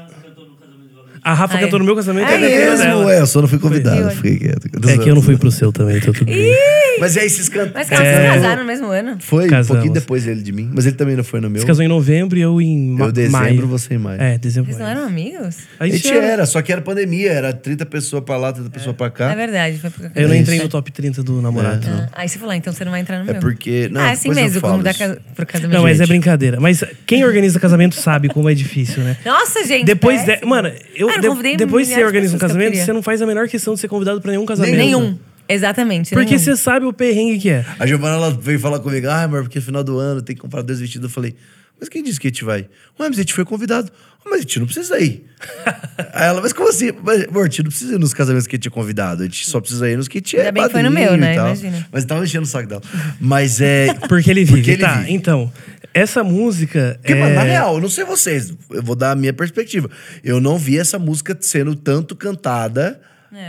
A 1.22 1.34
Rafa 1.34 1.54
Ai. 1.56 1.64
cantou 1.64 1.78
no 1.78 1.84
meu 1.84 1.94
casamento. 1.96 2.24
A 2.26 2.30
Catarina 2.30 2.76
Mesmo, 2.76 3.10
é, 3.10 3.20
eu 3.20 3.26
só 3.26 3.40
não 3.40 3.48
fui 3.48 3.58
convidado, 3.58 4.10
fiquei 4.12 4.38
quieto. 4.38 4.68
É 4.88 4.98
que 4.98 5.08
eu 5.08 5.14
não 5.14 5.22
fui 5.22 5.36
pro 5.36 5.50
seu 5.50 5.72
também, 5.72 5.96
então 5.98 6.12
tudo 6.12 6.26
bem. 6.26 6.54
Mas 7.00 7.16
e 7.16 7.20
aí 7.20 7.30
vocês 7.30 7.48
cantam? 7.48 7.72
Mas 7.74 7.86
vocês 7.88 8.00
casaram 8.00 8.62
no 8.62 8.66
mesmo 8.66 8.86
ano? 8.88 9.16
Foi 9.20 9.46
um 9.46 9.48
Casamos. 9.48 9.68
pouquinho 9.68 9.92
depois 9.92 10.26
ele 10.26 10.42
de 10.42 10.52
mim, 10.52 10.70
mas 10.74 10.86
ele 10.86 10.96
também 10.96 11.16
não 11.16 11.22
foi 11.24 11.40
no 11.40 11.48
meu. 11.48 11.60
Você 11.60 11.66
casou 11.66 11.84
em 11.84 11.88
novembro 11.88 12.38
e 12.38 12.42
eu 12.42 12.60
em 12.60 12.90
ma 12.90 13.06
Eu 13.06 13.12
dezembro, 13.12 13.38
maio. 13.40 13.66
você 13.68 13.94
em 13.94 13.98
maio. 13.98 14.20
É, 14.20 14.38
dezembro. 14.38 14.70
Vocês 14.72 14.78
não 14.82 14.88
eram 14.88 15.04
amigos? 15.06 15.56
A 15.78 15.84
A 15.84 15.88
gente 15.88 16.08
era. 16.08 16.26
era, 16.26 16.46
só 16.46 16.60
que 16.62 16.72
era 16.72 16.80
pandemia, 16.80 17.30
era 17.32 17.52
30 17.52 17.86
pessoas 17.86 18.22
pra 18.24 18.36
lá, 18.36 18.52
30 18.52 18.70
pessoas 18.70 18.96
pra 18.96 19.10
cá. 19.10 19.32
É 19.32 19.36
verdade, 19.36 19.78
foi 19.78 19.90
porque 19.90 20.18
Eu 20.18 20.28
não 20.28 20.34
É 20.34 20.38
entrei 20.38 20.58
no 20.58 20.68
top 20.68 20.90
30 20.90 21.22
do 21.22 21.40
namorado. 21.40 21.86
não. 21.88 22.00
Ah, 22.04 22.08
Aí 22.22 22.28
você 22.28 22.38
falou, 22.38 22.52
ah, 22.52 22.56
então 22.56 22.72
você 22.72 22.84
não 22.84 22.90
vai 22.92 23.00
entrar 23.00 23.22
no 23.22 23.30
É 23.30 23.32
meu. 23.34 23.40
porque. 23.40 23.88
Não, 23.92 24.00
ah, 24.00 24.08
é 24.08 24.12
assim 24.12 24.30
mesmo, 24.34 24.60
como 24.60 24.82
dá 24.82 24.92
ca- 24.92 25.16
pro 25.36 25.46
casamento. 25.46 25.74
Não, 25.76 25.82
mas 25.84 26.00
é 26.00 26.06
brincadeira. 26.06 26.58
Mas 26.60 26.82
quem 27.06 27.24
organiza 27.24 27.60
casamento 27.60 27.94
sabe 27.94 28.28
como 28.28 28.48
é 28.50 28.54
difícil, 28.54 29.02
né? 29.04 29.16
Nossa, 29.24 29.64
gente. 29.64 29.84
Depois 29.84 30.20
de, 30.20 30.26
péssimo. 30.26 30.50
mano, 30.50 30.70
eu, 30.96 31.08
Eu 31.18 31.22
de- 31.22 31.28
convidei 31.28 31.56
depois 31.56 31.88
que 31.88 31.94
você 31.94 32.04
organiza 32.04 32.34
um 32.34 32.38
que 32.38 32.40
casamento, 32.46 32.76
você 32.76 32.92
não 32.92 33.02
faz 33.02 33.20
a 33.22 33.26
menor 33.26 33.48
questão 33.48 33.74
de 33.74 33.80
ser 33.80 33.88
convidado 33.88 34.20
pra 34.20 34.30
nenhum 34.30 34.46
casamento. 34.46 34.76
Nenhum. 34.76 35.18
Exatamente. 35.48 36.10
Porque 36.14 36.32
nenhum. 36.34 36.38
você 36.44 36.56
sabe 36.56 36.84
o 36.86 36.92
perrengue 36.92 37.38
que 37.38 37.48
é. 37.50 37.64
A 37.78 37.86
Giovana 37.86 38.16
ela 38.16 38.30
veio 38.30 38.58
falar 38.60 38.80
comigo, 38.80 39.08
ah, 39.08 39.22
amor, 39.22 39.42
porque 39.42 39.60
final 39.60 39.82
do 39.82 39.98
ano 39.98 40.20
tem 40.22 40.36
que 40.36 40.42
comprar 40.42 40.62
dois 40.62 40.78
vestidos. 40.80 41.08
Eu 41.08 41.14
falei, 41.14 41.34
mas 41.80 41.88
quem 41.88 42.02
disse 42.02 42.20
que 42.20 42.26
a 42.26 42.30
gente 42.30 42.44
vai? 42.44 42.60
Ué, 42.60 43.08
mas 43.08 43.12
a 43.18 43.20
gente 43.22 43.32
foi 43.32 43.44
convidado. 43.44 43.90
"Ah, 43.94 44.28
Mas 44.30 44.40
a 44.40 44.42
gente 44.42 44.58
não 44.58 44.66
precisa 44.66 44.98
ir. 45.00 45.24
Aí 46.12 46.26
ela, 46.26 46.42
mas 46.42 46.52
como 46.52 46.68
assim? 46.68 46.90
Mas, 47.02 47.24
amor, 47.28 47.42
a 47.42 47.44
gente 47.44 47.62
não 47.62 47.70
precisa 47.70 47.94
ir 47.94 47.98
nos 47.98 48.12
casamentos 48.12 48.46
que 48.46 48.56
a 48.56 48.58
gente 48.58 48.68
é 48.68 48.70
convidado. 48.70 49.22
A 49.22 49.24
gente 49.24 49.48
só 49.48 49.58
precisa 49.58 49.88
ir 49.88 49.96
nos 49.96 50.06
que 50.06 50.18
a 50.18 50.20
gente 50.20 50.36
é 50.36 50.40
Ainda 50.40 50.52
bem 50.52 50.64
que 50.64 50.70
foi 50.70 50.82
no 50.82 50.90
meu, 50.90 51.16
né? 51.16 51.32
e 51.32 51.36
tal." 51.36 51.46
Imagina. 51.46 51.88
Mas 51.90 52.04
tava 52.04 52.24
enchendo 52.24 52.44
o 52.44 52.46
saco 52.46 52.68
dela. 52.68 52.82
Mas 53.18 53.58
é... 53.62 53.94
Porque 54.06 54.30
ele 54.30 54.44
vive. 54.44 54.58
Porque 54.58 54.70
ele 54.72 54.82
tá, 54.82 54.96
vive. 54.98 55.12
então. 55.14 55.50
Essa 55.94 56.22
música. 56.22 56.96
Porque, 56.98 57.12
é... 57.12 57.16
mano, 57.16 57.34
na 57.34 57.42
real, 57.42 57.74
eu 57.74 57.80
não 57.80 57.88
sei 57.88 58.04
vocês, 58.04 58.52
eu 58.70 58.82
vou 58.82 58.94
dar 58.94 59.12
a 59.12 59.16
minha 59.16 59.32
perspectiva. 59.32 59.90
Eu 60.22 60.40
não 60.40 60.58
vi 60.58 60.78
essa 60.78 60.98
música 60.98 61.36
sendo 61.40 61.74
tanto 61.74 62.14
cantada 62.14 63.00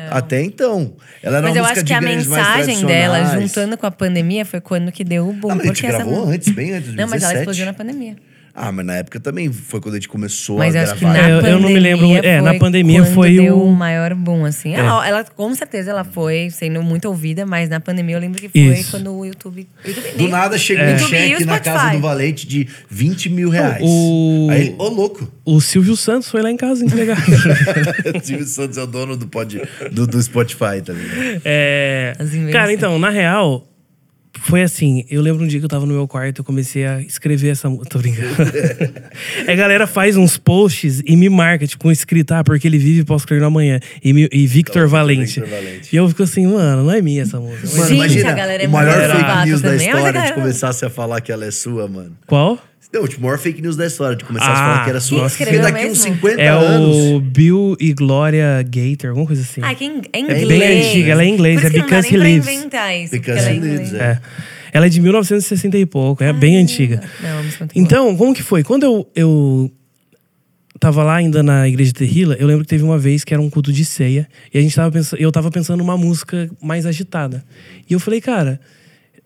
até 0.09 0.41
então. 0.41 0.95
Ela 1.23 1.37
era 1.37 1.47
Mas 1.47 1.55
uma 1.55 1.61
eu 1.61 1.71
acho 1.71 1.85
que 1.85 1.93
a 1.93 2.01
mensagem 2.01 2.85
dela, 2.85 3.39
juntando 3.39 3.77
com 3.77 3.85
a 3.85 3.91
pandemia, 3.91 4.45
foi 4.45 4.59
quando 4.59 4.91
que 4.91 5.03
deu 5.03 5.29
o 5.29 5.33
boom. 5.33 5.49
Não, 5.49 5.55
mas 5.55 5.65
a 5.65 5.67
gente 5.67 5.75
porque 5.75 5.87
essa 5.87 5.97
gravou 5.97 6.13
música- 6.25 6.35
antes, 6.35 6.49
bem 6.53 6.73
antes, 6.73 6.93
Não, 6.93 7.07
mas 7.07 7.23
ela 7.23 7.33
2017. 7.33 7.39
explodiu 7.39 7.65
na 7.65 7.73
pandemia. 7.73 8.15
Ah, 8.61 8.73
mas 8.73 8.85
na 8.85 8.95
época 8.97 9.19
também 9.21 9.51
foi 9.53 9.79
quando 9.79 9.95
a 9.95 9.97
gente 9.97 10.09
começou 10.09 10.57
Mas 10.57 10.75
a 10.75 10.79
eu 10.79 10.83
acho 10.83 10.93
que 10.95 10.99
gravar. 10.99 11.17
na 11.17 11.27
É, 11.27 11.31
eu- 11.31 11.41
eu 11.53 11.59
não 11.61 11.69
me 11.69 11.79
lembro- 11.79 12.07
é, 12.17 12.41
na 12.41 12.49
foi 12.51 12.59
pandemia 12.59 13.01
quando 13.03 13.13
foi 13.13 13.35
deu 13.37 13.61
o- 13.63 13.71
maior 13.73 14.13
boom, 14.13 14.43
assim. 14.43 14.73
Ela, 14.75 15.07
ela, 15.07 15.23
com 15.23 15.55
certeza, 15.55 15.91
ela 15.91 16.03
foi 16.03 16.49
sendo 16.49 16.83
muito 16.83 17.05
ouvida, 17.05 17.45
mas 17.45 17.69
na 17.69 17.79
pandemia 17.79 18.17
eu 18.17 18.19
lembro 18.19 18.39
que 18.41 18.49
foi 18.49 18.59
Isso. 18.79 18.91
quando 18.91 19.15
o 19.17 19.25
YouTube... 19.25 19.65
YouTube 19.85 20.11
Do 20.17 20.27
nada 20.27 20.57
chegou 20.57 20.83
um 20.83 20.89
e 20.89 20.93
o 20.95 20.99
cheque 21.07 21.45
na 21.45 21.57
casa 21.59 21.91
do 21.95 21.99
Valente 22.01 22.45
de 22.45 22.67
20 22.89 23.29
mil 23.29 23.49
reais. 23.49 23.81
O- 23.81 24.47
Aí 24.51 24.75
ô 24.77 24.89
louco. 24.89 25.31
O 25.45 25.61
Silvio 25.61 25.95
Santos 25.95 26.29
foi 26.29 26.41
lá 26.41 26.51
em 26.51 26.57
casa 26.57 26.83
entregar. 26.83 27.17
o 27.17 28.19
Silvio 28.21 28.45
Santos 28.45 28.77
é 28.77 28.83
o 28.83 28.87
dono 28.87 29.15
do, 29.15 29.27
pod, 29.27 29.61
do, 29.91 30.05
do 30.05 30.21
Spotify, 30.21 30.81
tá 30.85 30.91
ligado? 30.91 31.41
É, 31.45 32.13
cara, 32.51 32.73
então, 32.73 32.99
na 32.99 33.09
real, 33.09 33.68
foi 34.41 34.61
assim. 34.63 35.05
Eu 35.09 35.21
lembro 35.21 35.43
um 35.43 35.47
dia 35.47 35.59
que 35.59 35.65
eu 35.65 35.69
tava 35.69 35.85
no 35.85 35.93
meu 35.93 36.07
quarto, 36.07 36.39
eu 36.39 36.43
comecei 36.45 36.85
a 36.85 37.01
escrever 37.01 37.49
essa 37.49 37.69
música. 37.69 37.89
Tô 37.89 37.99
brincando. 37.99 38.35
a 39.47 39.55
galera 39.55 39.85
faz 39.87 40.15
uns 40.17 40.37
posts 40.37 41.01
e 41.05 41.15
me 41.15 41.29
marca, 41.29 41.65
tipo, 41.67 41.83
com 41.83 41.91
escrita, 41.91 42.39
ah, 42.39 42.43
porque 42.43 42.67
ele 42.67 42.77
vive, 42.77 43.03
posso 43.03 43.23
escrever 43.23 43.43
amanhã. 43.45 43.79
E, 44.03 44.13
me- 44.13 44.29
e 44.31 44.47
Victor 44.47 44.77
Então, 44.83 44.89
Valente. 44.89 45.39
Victor 45.39 45.47
Valente. 45.49 45.89
E 45.93 45.95
eu 45.95 46.07
fico 46.09 46.23
assim, 46.23 46.45
mano, 46.47 46.83
não 46.83 46.91
é 46.91 47.01
minha 47.01 47.21
essa 47.21 47.39
música. 47.39 47.67
Mano, 47.69 47.83
Gente, 47.89 47.93
imagina 47.95 48.29
a 48.31 48.33
galera 48.33 48.63
é 48.63 48.67
o 48.67 48.71
maior 48.71 48.93
fake 49.15 49.45
news 49.45 49.61
da 49.61 49.75
história 49.75 50.21
de 50.21 50.33
começasse 50.33 50.85
a 50.85 50.89
falar 50.89 51.21
que 51.21 51.31
ela 51.31 51.45
é 51.45 51.51
sua, 51.51 51.87
mano. 51.87 52.11
Qual? 52.27 52.57
Não, 52.91 53.07
tipo, 53.07 53.21
o 53.21 53.25
maior 53.25 53.37
fake 53.37 53.61
news 53.61 53.75
da 53.75 53.85
história, 53.85 54.15
de 54.17 54.25
começar 54.25 54.47
a 54.47 54.51
Ah, 54.51 54.55
falar 54.55 54.83
que 54.83 54.89
era 54.89 54.99
sua. 54.99 55.21
nossa. 55.21 55.37
Porque 55.37 55.57
daqui 55.59 55.77
uns 55.85 56.03
mesmo? 56.03 56.15
50 56.15 56.41
É 56.41 56.47
anos. 56.47 56.95
o 56.95 57.19
Bill 57.19 57.77
e 57.79 57.93
Glória 57.93 58.63
Gator, 58.63 59.09
alguma 59.11 59.27
coisa 59.27 59.43
assim. 59.43 59.61
Ah, 59.63 59.75
que 59.75 59.85
em, 59.85 60.01
é 60.11 60.23
bem 60.23 60.43
inglês. 60.43 60.87
antiga, 60.87 61.11
ela 61.11 61.21
é 61.23 61.25
em 61.27 61.33
inglês, 61.33 61.61
Por 61.61 61.67
isso 61.67 61.67
é 61.67 61.69
que 61.69 61.77
não 61.79 61.87
dá 61.87 61.95
Because 62.01 62.17
nem 62.17 62.21
He 62.21 62.33
Lives. 62.35 62.47
inventar 62.53 62.97
isso. 62.97 63.11
Because 63.11 63.39
é 63.47 63.51
He 63.51 63.55
inglês. 63.57 63.79
Lives, 63.79 63.93
é. 63.93 63.97
É. 64.03 64.19
Ela 64.71 64.85
é 64.87 64.89
de 64.89 65.01
1960 65.01 65.77
e 65.77 65.85
pouco, 65.85 66.23
é 66.23 66.33
bem 66.33 66.57
antiga. 66.57 67.01
Não, 67.21 67.29
é 67.29 67.41
muito 67.43 67.57
boa. 67.59 67.69
Então, 67.75 68.15
como 68.17 68.33
que 68.33 68.41
foi? 68.43 68.63
Quando 68.63 68.83
eu, 68.83 69.07
eu 69.15 69.71
tava 70.79 71.03
lá 71.03 71.15
ainda 71.15 71.43
na 71.43 71.67
igreja 71.67 71.91
de 71.91 71.93
Terrila, 71.99 72.35
eu 72.39 72.47
lembro 72.47 72.63
que 72.63 72.69
teve 72.69 72.83
uma 72.83 72.97
vez 72.97 73.23
que 73.23 73.33
era 73.33 73.41
um 73.41 73.49
culto 73.51 73.71
de 73.71 73.85
ceia, 73.85 74.27
e 74.53 74.57
a 74.57 74.61
gente 74.61 74.75
tava 74.75 74.91
pensando, 74.91 75.19
eu 75.19 75.31
tava 75.31 75.51
pensando 75.51 75.77
numa 75.77 75.97
música 75.97 76.49
mais 76.61 76.85
agitada. 76.87 77.43
E 77.89 77.93
eu 77.93 77.99
falei, 77.99 78.19
cara, 78.21 78.59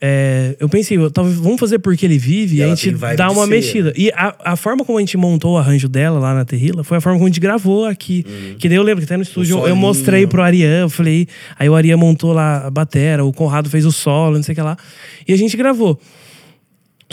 é, 0.06 0.58
eu 0.60 0.68
pensei, 0.68 0.98
tava, 1.12 1.30
vamos 1.30 1.58
fazer 1.58 1.80
porque 1.80 2.06
ele 2.06 2.18
vive 2.18 2.58
E 2.58 2.60
e, 2.60 2.64
a 2.64 2.68
gente 2.68 2.90
dá 3.16 3.32
uma 3.32 3.48
mexida. 3.48 3.94
E 3.96 4.12
a, 4.14 4.36
a 4.52 4.56
forma 4.58 4.84
como 4.84 4.98
a 4.98 5.02
gente 5.02 5.16
montou 5.16 5.54
o 5.54 5.58
arranjo 5.58 5.88
dela 5.88 6.20
lá 6.20 6.34
na 6.34 6.44
Terrila 6.44 6.84
foi 6.84 6.98
a 6.98 7.02
forma 7.02 7.18
como 7.18 7.26
a 7.26 7.30
gente 7.30 7.40
gravou 7.40 7.86
aqui. 7.86 8.26
Que 8.60 8.68
daí 8.68 8.78
eu 8.78 8.84
lembro 8.84 9.00
que 9.00 9.06
até 9.06 9.16
no 9.16 9.24
estúdio 9.24 9.56
eu- 9.60 9.60
eu 9.70 9.76
mostrei 9.78 10.28
pro 10.28 10.42
Arian, 10.42 10.82
eu 10.82 10.90
falei, 10.90 11.26
aí 11.58 11.70
o 11.70 11.76
Arian 11.76 11.96
montou 11.96 12.34
lá 12.34 12.68
a 12.68 12.70
batera, 12.70 13.24
o 13.24 13.32
Conrado 13.32 13.70
fez 13.70 13.86
o 13.86 13.92
solo, 13.94 14.36
não 14.36 14.44
sei 14.44 14.52
o 14.52 14.56
que 14.56 14.62
lá. 14.62 14.78
E 15.26 15.32
a 15.32 15.38
gente 15.38 15.56
gravou. 15.56 15.98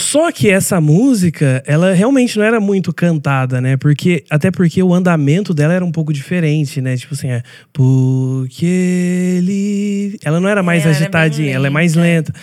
Só 0.00 0.32
que 0.32 0.48
essa 0.48 0.80
música, 0.80 1.62
ela 1.66 1.92
realmente 1.92 2.38
não 2.38 2.44
era 2.44 2.58
muito 2.58 2.92
cantada, 2.92 3.60
né? 3.60 3.76
Porque 3.76 4.24
até 4.30 4.50
porque 4.50 4.82
o 4.82 4.94
andamento 4.94 5.52
dela 5.52 5.74
era 5.74 5.84
um 5.84 5.92
pouco 5.92 6.12
diferente, 6.12 6.80
né? 6.80 6.96
Tipo 6.96 7.14
assim, 7.14 7.28
é 7.28 7.42
porque 7.72 8.64
ele, 8.64 10.18
ela 10.24 10.40
não 10.40 10.48
era 10.48 10.62
mais 10.62 10.82
era 10.82 10.92
bem 10.92 11.02
agitadinha, 11.02 11.54
ela 11.54 11.66
é 11.66 11.70
mais 11.70 11.94
lenta. 11.94 12.32
lenta. 12.32 12.34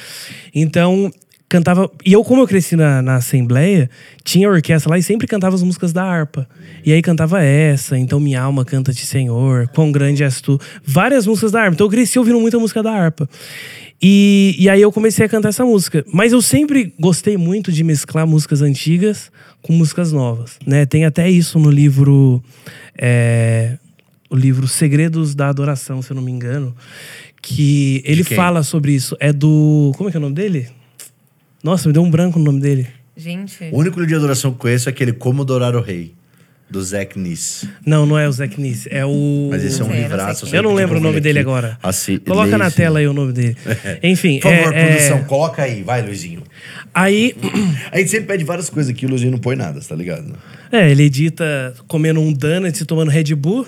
Então, 0.53 1.11
cantava, 1.49 1.89
e 2.05 2.13
eu 2.13 2.23
como 2.23 2.41
eu 2.41 2.47
cresci 2.47 2.75
na, 2.75 3.01
na 3.01 3.15
assembleia, 3.15 3.89
tinha 4.23 4.47
orquestra 4.47 4.91
lá 4.91 4.97
e 4.97 5.03
sempre 5.03 5.27
cantava 5.27 5.55
as 5.55 5.63
músicas 5.63 5.91
da 5.91 6.03
harpa. 6.03 6.47
E 6.85 6.93
aí 6.93 7.01
cantava 7.01 7.41
essa, 7.41 7.97
então 7.97 8.19
minha 8.19 8.41
alma 8.41 8.63
canta-te, 8.63 9.05
Senhor, 9.05 9.67
quão 9.69 9.91
grande 9.91 10.23
és 10.23 10.41
tu. 10.41 10.59
Várias 10.85 11.25
músicas 11.25 11.51
da 11.51 11.61
harpa. 11.61 11.73
Então 11.73 11.87
eu 11.87 11.91
cresci 11.91 12.19
ouvindo 12.19 12.39
muita 12.39 12.59
música 12.59 12.83
da 12.83 12.91
harpa. 12.91 13.27
E, 14.01 14.55
e 14.59 14.69
aí 14.69 14.81
eu 14.81 14.91
comecei 14.91 15.25
a 15.25 15.29
cantar 15.29 15.49
essa 15.49 15.65
música. 15.65 16.05
Mas 16.13 16.31
eu 16.33 16.41
sempre 16.41 16.93
gostei 16.99 17.37
muito 17.37 17.71
de 17.71 17.83
mesclar 17.83 18.27
músicas 18.27 18.61
antigas 18.61 19.31
com 19.61 19.73
músicas 19.73 20.11
novas, 20.11 20.57
né? 20.65 20.85
Tem 20.85 21.05
até 21.05 21.29
isso 21.29 21.57
no 21.59 21.69
livro... 21.71 22.43
é, 22.97 23.77
o 24.29 24.35
livro 24.35 24.67
Segredos 24.67 25.33
da 25.33 25.49
Adoração, 25.49 26.01
se 26.01 26.11
eu 26.11 26.15
não 26.15 26.21
me 26.21 26.31
engano. 26.31 26.75
Que 27.41 28.01
ele 28.05 28.23
fala 28.23 28.61
sobre 28.61 28.93
isso. 28.93 29.15
É 29.19 29.31
do... 29.31 29.93
Como 29.95 30.09
é 30.09 30.11
que 30.11 30.17
é 30.17 30.19
o 30.19 30.21
nome 30.21 30.35
dele? 30.35 30.67
Nossa, 31.63 31.87
me 31.87 31.93
deu 31.93 32.03
um 32.03 32.11
branco 32.11 32.37
no 32.37 32.45
nome 32.45 32.59
dele. 32.59 32.87
Gente, 33.15 33.63
O 33.71 33.77
único 33.77 33.99
livro 33.99 34.07
de 34.07 34.15
adoração 34.15 34.51
que 34.51 34.57
eu 34.57 34.61
conheço 34.61 34.89
é 34.89 34.91
aquele 34.91 35.11
Como 35.11 35.41
Adorar 35.41 35.75
o 35.75 35.81
Rei, 35.81 36.13
do 36.69 36.83
Zack 36.83 37.17
Niss. 37.17 37.65
Não, 37.85 38.05
não 38.05 38.17
é 38.19 38.27
o 38.27 38.31
Zac 38.31 38.59
Nice. 38.59 38.89
É 38.91 39.05
o... 39.05 39.47
Mas 39.49 39.63
esse 39.63 39.79
é 39.81 39.85
um 39.85 39.87
não 39.87 39.95
livraço. 39.95 40.53
Eu 40.53 40.61
não 40.63 40.73
lembro 40.73 40.97
o 40.97 41.01
nome 41.01 41.19
dele 41.21 41.39
aqui. 41.39 41.47
agora. 41.47 41.77
Assi- 41.81 42.19
Coloca 42.19 42.45
leia 42.45 42.57
na 42.57 42.69
tela 42.69 42.99
aí 42.99 43.07
o 43.07 43.13
nome 43.13 43.31
dele. 43.31 43.55
Enfim, 44.03 44.39
Por 44.39 44.51
favor, 44.51 44.73
é- 44.73 44.79
é- 44.81 44.85
produção, 44.87 45.23
coloca 45.23 45.63
aí. 45.63 45.81
Vai, 45.81 46.01
Luizinho. 46.01 46.43
Aí, 46.93 47.35
A 47.91 47.97
gente 47.99 48.11
sempre 48.11 48.25
pede 48.27 48.43
várias 48.43 48.69
coisas 48.69 48.91
aqui, 48.91 49.05
o 49.05 49.09
Luizinho 49.09 49.31
não 49.31 49.39
põe 49.39 49.55
nada, 49.55 49.79
tá 49.79 49.95
ligado? 49.95 50.33
é, 50.71 50.91
ele 50.91 51.03
edita 51.03 51.73
comendo 51.87 52.19
um 52.19 52.33
donuts 52.33 52.81
e 52.81 52.85
tomando 52.85 53.09
Red 53.09 53.33
Bull. 53.35 53.65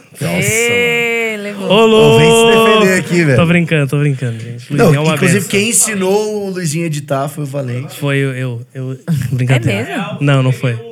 Levou. 1.42 1.70
Ô, 1.70 1.86
louco! 1.86 2.20
vem 2.20 2.30
se 2.30 2.58
defender 2.58 3.00
aqui, 3.00 3.24
velho. 3.24 3.38
Tô 3.38 3.46
brincando, 3.46 3.88
tô 3.88 3.98
brincando, 4.00 4.40
gente. 4.40 4.74
Não, 4.74 4.94
é 4.94 5.00
uma 5.00 5.16
inclusive 5.16 5.40
benção. 5.40 5.50
quem 5.52 5.70
ensinou 5.70 6.48
o 6.48 6.50
Luizinho 6.50 6.84
a 6.84 6.88
editar 6.88 7.30
foi 7.30 7.46
o 7.46 7.48
Valente. 7.48 7.96
Foi 7.98 8.18
eu, 8.18 8.32
eu, 8.34 8.62
eu 8.74 9.00
brincadeira. 9.32 9.80
É 9.90 9.98
mesmo? 9.98 10.18
Não, 10.20 10.44
não 10.44 10.52
foi. 10.52 10.89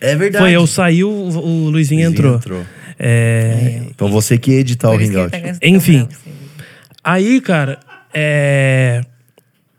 É 0.00 0.14
verdade. 0.16 0.44
Foi 0.44 0.52
eu, 0.52 0.66
saiu, 0.66 1.10
o, 1.10 1.28
o 1.66 1.70
Luizinho 1.70 2.08
entrou. 2.08 2.36
entrou. 2.36 2.62
É, 2.98 3.82
Então 3.90 4.08
você 4.08 4.36
que 4.38 4.52
ia 4.52 4.60
editar 4.60 4.88
o 4.90 4.92
Por 4.92 5.02
ele 5.02 5.10
Hangout. 5.16 5.30
tá 5.30 5.58
Enfim. 5.66 6.08
Aí, 7.02 7.40
cara, 7.40 7.78
é... 8.12 9.00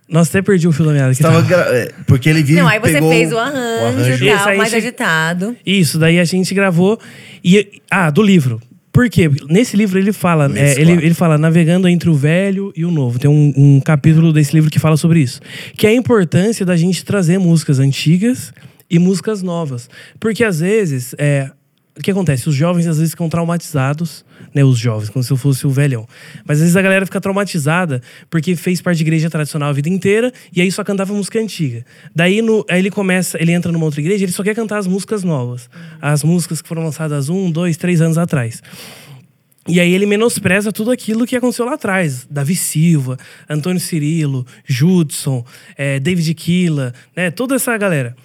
Nossa, 0.07 0.32
até 0.32 0.41
perdi 0.41 0.67
o 0.67 0.72
fio 0.72 0.86
da 0.86 0.91
meada. 0.93 1.13
Você 1.13 1.22
tava 1.22 1.41
gra- 1.43 1.67
é, 1.70 1.91
Porque 2.07 2.28
ele 2.30 2.41
vive 2.41 2.59
Não, 2.59 2.67
aí 2.67 2.80
você 2.80 2.93
pegou 2.93 3.11
fez 3.11 3.32
o 3.32 3.38
arranjo, 3.38 3.86
arranjo. 3.86 4.24
e 4.26 4.28
Isso, 4.30 4.43
tal, 4.43 4.57
mais 4.57 4.70
che- 4.72 4.76
agitado. 4.78 5.55
Isso, 5.63 5.99
daí 5.99 6.20
a 6.20 6.24
gente 6.26 6.53
gravou. 6.55 6.99
E, 7.43 7.82
ah, 7.91 8.09
do 8.09 8.24
livro. 8.24 8.59
Por 8.91 9.07
quê? 9.07 9.30
Nesse 9.47 9.78
livro 9.78 9.99
ele 9.99 10.11
fala, 10.11 10.51
é, 10.55 10.82
ele, 10.82 10.93
ele 10.93 11.13
fala 11.13 11.38
navegando 11.38 11.88
entre 11.88 12.09
o 12.09 12.15
velho 12.15 12.74
e 12.76 12.84
o 12.84 12.89
novo. 12.89 13.20
Tem 13.20 13.30
um, 13.30 13.53
um 13.55 13.80
capítulo 13.80 14.34
desse 14.34 14.51
livro 14.55 14.72
que 14.72 14.80
fala 14.80 14.97
sobre 14.97 15.20
isso. 15.22 15.39
Que 15.78 15.86
é 15.86 15.91
a 15.91 15.93
importância 15.93 16.65
da 16.65 16.76
gente 16.76 17.05
trazer 17.05 17.38
músicas 17.38 17.78
antigas 17.78 18.51
e 18.89 18.99
músicas 18.99 19.41
novas. 19.41 19.89
Porque 20.19 20.43
às 20.43 20.59
vezes, 20.59 21.13
é, 21.17 21.51
o 21.99 22.01
que 22.01 22.11
acontece? 22.11 22.47
Os 22.47 22.55
jovens 22.55 22.87
às 22.87 22.97
vezes 22.97 23.11
ficam 23.11 23.27
traumatizados, 23.27 24.23
né? 24.55 24.63
Os 24.63 24.79
jovens, 24.79 25.09
como 25.09 25.21
se 25.21 25.31
eu 25.31 25.35
fosse 25.35 25.67
o 25.67 25.69
velhão. 25.69 26.07
Mas 26.45 26.57
às 26.57 26.61
vezes 26.61 26.77
a 26.77 26.81
galera 26.81 27.05
fica 27.05 27.19
traumatizada 27.19 28.01
porque 28.29 28.55
fez 28.55 28.81
parte 28.81 28.97
de 28.97 29.03
igreja 29.03 29.29
tradicional 29.29 29.69
a 29.69 29.73
vida 29.73 29.89
inteira 29.89 30.31
e 30.55 30.61
aí 30.61 30.71
só 30.71 30.81
cantava 30.81 31.13
música 31.13 31.39
antiga. 31.39 31.85
Daí 32.15 32.41
no, 32.41 32.65
aí 32.69 32.79
ele 32.79 32.89
começa, 32.89 33.37
ele 33.41 33.51
entra 33.51 33.69
numa 33.69 33.83
outra 33.83 33.99
igreja, 33.99 34.23
ele 34.23 34.31
só 34.31 34.43
quer 34.43 34.55
cantar 34.55 34.77
as 34.77 34.87
músicas 34.87 35.25
novas. 35.25 35.69
As 36.01 36.23
músicas 36.23 36.61
que 36.61 36.69
foram 36.69 36.83
lançadas 36.83 37.27
um, 37.27 37.51
dois, 37.51 37.75
três 37.75 37.99
anos 37.99 38.17
atrás. 38.17 38.61
E 39.70 39.80
aí 39.80 39.93
ele 39.93 40.05
menospreza 40.05 40.72
tudo 40.72 40.91
aquilo 40.91 41.26
que 41.28 41.36
aconteceu 41.36 41.65
lá 41.65 41.74
atrás. 41.76 42.26
Davi 42.30 42.55
Silva, 42.55 43.17
Antônio 43.49 43.80
Cirilo, 43.80 44.45
Judson, 44.65 45.45
eh, 45.78 45.99
David 45.99 46.34
Killa, 46.34 46.93
né? 47.15 47.30
Toda 47.32 47.55
essa 47.55 47.78
galera. 47.78 48.15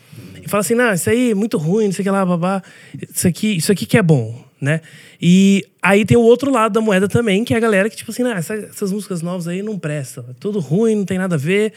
E 0.42 0.48
fala 0.48 0.60
assim, 0.62 0.74
não, 0.74 0.92
isso 0.92 1.08
aí 1.10 1.30
é 1.30 1.34
muito 1.34 1.56
ruim, 1.58 1.86
não 1.86 1.92
sei 1.92 2.02
o 2.02 2.04
que 2.04 2.10
lá, 2.10 2.24
babá. 2.24 2.62
Isso 3.14 3.26
aqui, 3.28 3.56
isso 3.56 3.72
aqui 3.72 3.86
que 3.86 3.96
é 3.96 4.02
bom, 4.02 4.44
né? 4.60 4.80
E 5.20 5.64
aí 5.82 6.04
tem 6.04 6.16
o 6.16 6.20
outro 6.20 6.50
lado 6.50 6.72
da 6.72 6.80
moeda 6.80 7.08
também, 7.08 7.44
que 7.44 7.54
é 7.54 7.56
a 7.56 7.60
galera 7.60 7.88
que, 7.88 7.96
tipo 7.96 8.10
assim, 8.10 8.22
ah, 8.24 8.34
essa- 8.36 8.54
essas 8.54 8.92
músicas 8.92 9.22
novas 9.22 9.48
aí 9.48 9.62
não 9.62 9.78
prestam. 9.78 10.24
É 10.30 10.32
tudo 10.38 10.60
ruim, 10.60 10.96
não 10.96 11.04
tem 11.04 11.18
nada 11.18 11.34
a 11.36 11.38
ver. 11.38 11.72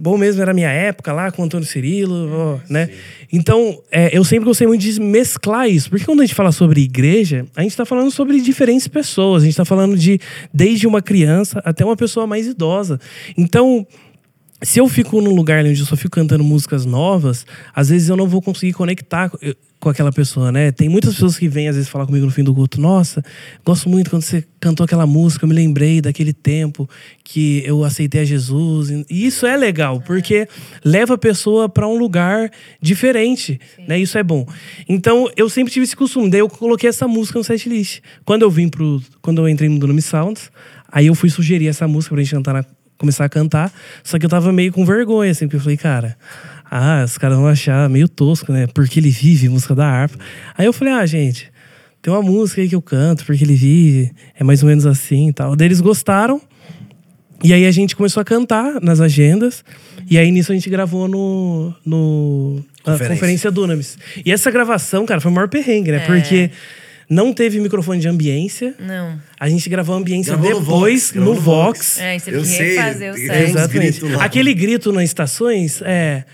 Bom 0.00 0.16
mesmo 0.16 0.40
era 0.40 0.52
a 0.52 0.54
minha 0.54 0.70
época 0.70 1.12
lá 1.12 1.32
com 1.32 1.42
o 1.42 1.44
Antônio 1.44 1.66
Cirilo, 1.66 2.30
ó, 2.32 2.58
né? 2.70 2.88
Então, 3.32 3.82
é, 3.90 4.16
eu 4.16 4.22
sempre 4.22 4.44
gostei 4.44 4.64
muito 4.64 4.80
de 4.80 5.00
mesclar 5.00 5.68
isso. 5.68 5.90
Porque 5.90 6.04
quando 6.04 6.20
a 6.20 6.24
gente 6.24 6.36
fala 6.36 6.52
sobre 6.52 6.82
igreja, 6.82 7.44
a 7.56 7.62
gente 7.62 7.76
tá 7.76 7.84
falando 7.84 8.08
sobre 8.12 8.40
diferentes 8.40 8.86
pessoas. 8.86 9.42
A 9.42 9.46
gente 9.46 9.56
tá 9.56 9.64
falando 9.64 9.96
de 9.96 10.20
desde 10.54 10.86
uma 10.86 11.02
criança 11.02 11.60
até 11.64 11.84
uma 11.84 11.96
pessoa 11.96 12.28
mais 12.28 12.46
idosa. 12.46 13.00
Então, 13.36 13.84
se 14.62 14.80
eu 14.80 14.88
fico 14.88 15.20
num 15.20 15.34
lugar 15.34 15.64
onde 15.64 15.80
eu 15.80 15.86
só 15.86 15.96
fico 15.96 16.10
cantando 16.10 16.42
músicas 16.42 16.84
novas, 16.84 17.46
às 17.74 17.88
vezes 17.88 18.08
eu 18.08 18.16
não 18.16 18.26
vou 18.26 18.42
conseguir 18.42 18.72
conectar 18.72 19.30
com 19.80 19.88
aquela 19.88 20.10
pessoa, 20.10 20.50
né? 20.50 20.72
Tem 20.72 20.88
muitas 20.88 21.14
pessoas 21.14 21.38
que 21.38 21.48
vêm 21.48 21.68
às 21.68 21.76
vezes 21.76 21.88
falar 21.88 22.06
comigo 22.06 22.26
no 22.26 22.32
fim 22.32 22.42
do 22.42 22.52
culto, 22.52 22.80
nossa, 22.80 23.22
gosto 23.64 23.88
muito 23.88 24.10
quando 24.10 24.22
você 24.22 24.44
cantou 24.60 24.82
aquela 24.82 25.06
música, 25.06 25.44
eu 25.44 25.48
me 25.48 25.54
lembrei 25.54 26.00
daquele 26.00 26.32
tempo 26.32 26.88
que 27.22 27.62
eu 27.64 27.84
aceitei 27.84 28.22
a 28.22 28.24
Jesus. 28.24 28.90
E 28.90 29.26
isso 29.26 29.46
é 29.46 29.56
legal, 29.56 30.00
porque 30.00 30.48
leva 30.84 31.14
a 31.14 31.18
pessoa 31.18 31.68
para 31.68 31.86
um 31.86 31.96
lugar 31.96 32.50
diferente, 32.82 33.60
né? 33.86 33.98
Isso 33.98 34.18
é 34.18 34.22
bom. 34.22 34.46
Então, 34.88 35.30
eu 35.36 35.48
sempre 35.48 35.72
tive 35.72 35.84
esse 35.84 35.94
costume, 35.94 36.28
daí 36.28 36.40
eu 36.40 36.48
coloquei 36.48 36.88
essa 36.88 37.06
música 37.06 37.38
no 37.38 37.44
setlist. 37.44 38.00
Quando 38.24 38.42
eu 38.42 38.50
vim 38.50 38.68
pro 38.68 39.00
quando 39.22 39.42
eu 39.42 39.48
entrei 39.48 39.68
no 39.68 39.78
Dunami 39.78 40.02
Sounds, 40.02 40.50
aí 40.90 41.06
eu 41.06 41.14
fui 41.14 41.30
sugerir 41.30 41.68
essa 41.68 41.86
música 41.86 42.14
pra 42.14 42.22
gente 42.24 42.34
cantar 42.34 42.54
na 42.54 42.64
começar 42.98 43.24
a 43.24 43.28
cantar. 43.28 43.72
Só 44.02 44.18
que 44.18 44.26
eu 44.26 44.30
tava 44.30 44.52
meio 44.52 44.72
com 44.72 44.84
vergonha, 44.84 45.30
assim, 45.30 45.46
porque 45.46 45.56
eu 45.56 45.60
falei, 45.60 45.76
cara, 45.76 46.16
ah, 46.70 47.02
os 47.04 47.16
caras 47.16 47.38
vão 47.38 47.46
achar 47.46 47.88
meio 47.88 48.08
tosco, 48.08 48.52
né? 48.52 48.66
Porque 48.66 49.00
ele 49.00 49.10
vive, 49.10 49.48
música 49.48 49.74
da 49.74 49.86
harpa. 49.86 50.18
Aí 50.56 50.66
eu 50.66 50.72
falei, 50.72 50.92
ah, 50.92 51.06
gente, 51.06 51.50
tem 52.02 52.12
uma 52.12 52.22
música 52.22 52.60
aí 52.60 52.68
que 52.68 52.74
eu 52.74 52.82
canto, 52.82 53.24
porque 53.24 53.42
ele 53.42 53.54
vive, 53.54 54.12
é 54.38 54.44
mais 54.44 54.62
ou 54.62 54.68
menos 54.68 54.84
assim 54.84 55.28
e 55.28 55.32
tal. 55.32 55.56
Daí 55.56 55.68
eles 55.68 55.80
gostaram. 55.80 56.40
E 57.42 57.54
aí 57.54 57.66
a 57.66 57.70
gente 57.70 57.94
começou 57.94 58.20
a 58.20 58.24
cantar 58.24 58.80
nas 58.80 59.00
agendas. 59.00 59.64
E 60.10 60.18
aí 60.18 60.30
nisso 60.30 60.50
a 60.50 60.54
gente 60.54 60.68
gravou 60.68 61.06
no. 61.06 61.72
no 61.84 62.56
na 62.84 62.92
Conferência. 62.92 63.14
Conferência 63.14 63.50
Dunamis. 63.50 63.98
E 64.24 64.32
essa 64.32 64.50
gravação, 64.50 65.06
cara, 65.06 65.20
foi 65.20 65.30
o 65.30 65.34
maior 65.34 65.48
perrengue, 65.48 65.92
né? 65.92 66.00
Porque 66.00 66.50
não 67.08 67.32
teve 67.32 67.58
microfone 67.60 68.00
de 68.00 68.08
ambiência. 68.08 68.74
Não. 68.78 69.20
A 69.38 69.48
gente 69.48 69.68
gravou 69.68 69.94
a 69.94 69.98
ambiência 69.98 70.32
Gravou 70.36 70.50
no 70.54 70.60
depois 70.60 71.02
Vox, 71.04 71.10
gravou 71.12 71.34
no 71.34 71.38
no 71.38 71.44
Vox. 71.44 71.98
É, 71.98 72.18
você 72.18 72.30
Eu 72.30 72.34
tem 72.34 72.42
que 72.42 72.48
sei, 72.48 72.76
refazer 72.76 73.10
o 73.10 73.14
uns 73.14 73.20
Exatamente. 73.20 73.70
gritos 74.00 74.10
lá. 74.12 74.24
Aquele 74.24 74.54
grito 74.54 74.92
nas 74.92 75.04
estações 75.04 75.80
é 75.82 76.24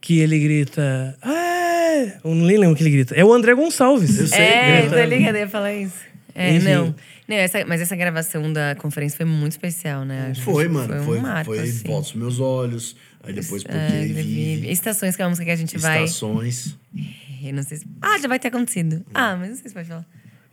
que 0.00 0.18
ele 0.20 0.38
grita. 0.38 1.16
É, 1.24 2.18
eu 2.24 2.34
nem 2.34 2.56
lembro 2.58 2.72
o 2.72 2.76
que 2.76 2.82
ele 2.82 2.90
grita. 2.90 3.14
É 3.14 3.24
o 3.24 3.32
André 3.32 3.54
Gonçalves. 3.54 4.18
Eu 4.18 4.26
sei, 4.26 4.38
É, 4.38 4.80
grita. 4.82 4.96
tô 4.96 5.04
ligada, 5.04 5.38
eu 5.38 5.42
ia 5.42 5.48
falar 5.48 5.72
isso. 5.74 5.96
É, 6.34 6.54
Enfim. 6.56 6.68
não. 6.68 6.94
Não, 7.26 7.36
essa- 7.36 7.64
mas 7.64 7.80
essa 7.80 7.96
gravação 7.96 8.52
da 8.52 8.74
conferência 8.74 9.16
foi 9.16 9.24
muito 9.24 9.52
especial, 9.52 10.04
né? 10.04 10.32
Foi, 10.42 10.68
mano. 10.68 10.88
Foi 10.88 11.02
Foi, 11.04 11.18
um 11.18 11.22
marco, 11.22 11.54
foi 11.54 11.60
assim. 11.60 11.86
Volta 11.86 12.08
os 12.08 12.14
Meus 12.14 12.38
Olhos. 12.40 12.96
Aí 13.22 13.32
depois 13.32 13.62
Porque 13.62 13.74
É, 13.78 13.86
Ele 13.88 13.96
ele 13.96 14.12
Vive. 14.22 14.54
vive. 14.56 14.70
Estações, 14.72 15.16
que 15.16 15.22
é 15.22 15.24
uma 15.24 15.30
música 15.30 15.46
que 15.46 15.50
a 15.52 15.56
gente 15.56 15.78
vai. 15.78 16.04
Estações. 16.04 16.76
Eu 17.42 17.54
não 17.54 17.62
sei 17.62 17.78
se... 17.78 17.86
Ah, 18.02 18.18
já 18.18 18.26
vai 18.28 18.38
ter 18.38 18.48
acontecido. 18.48 19.02
Ah, 19.14 19.36
mas 19.36 19.48
não 19.50 19.56
sei 19.56 19.68
se 19.68 19.74
pode 19.74 19.86
falar. 19.88 20.04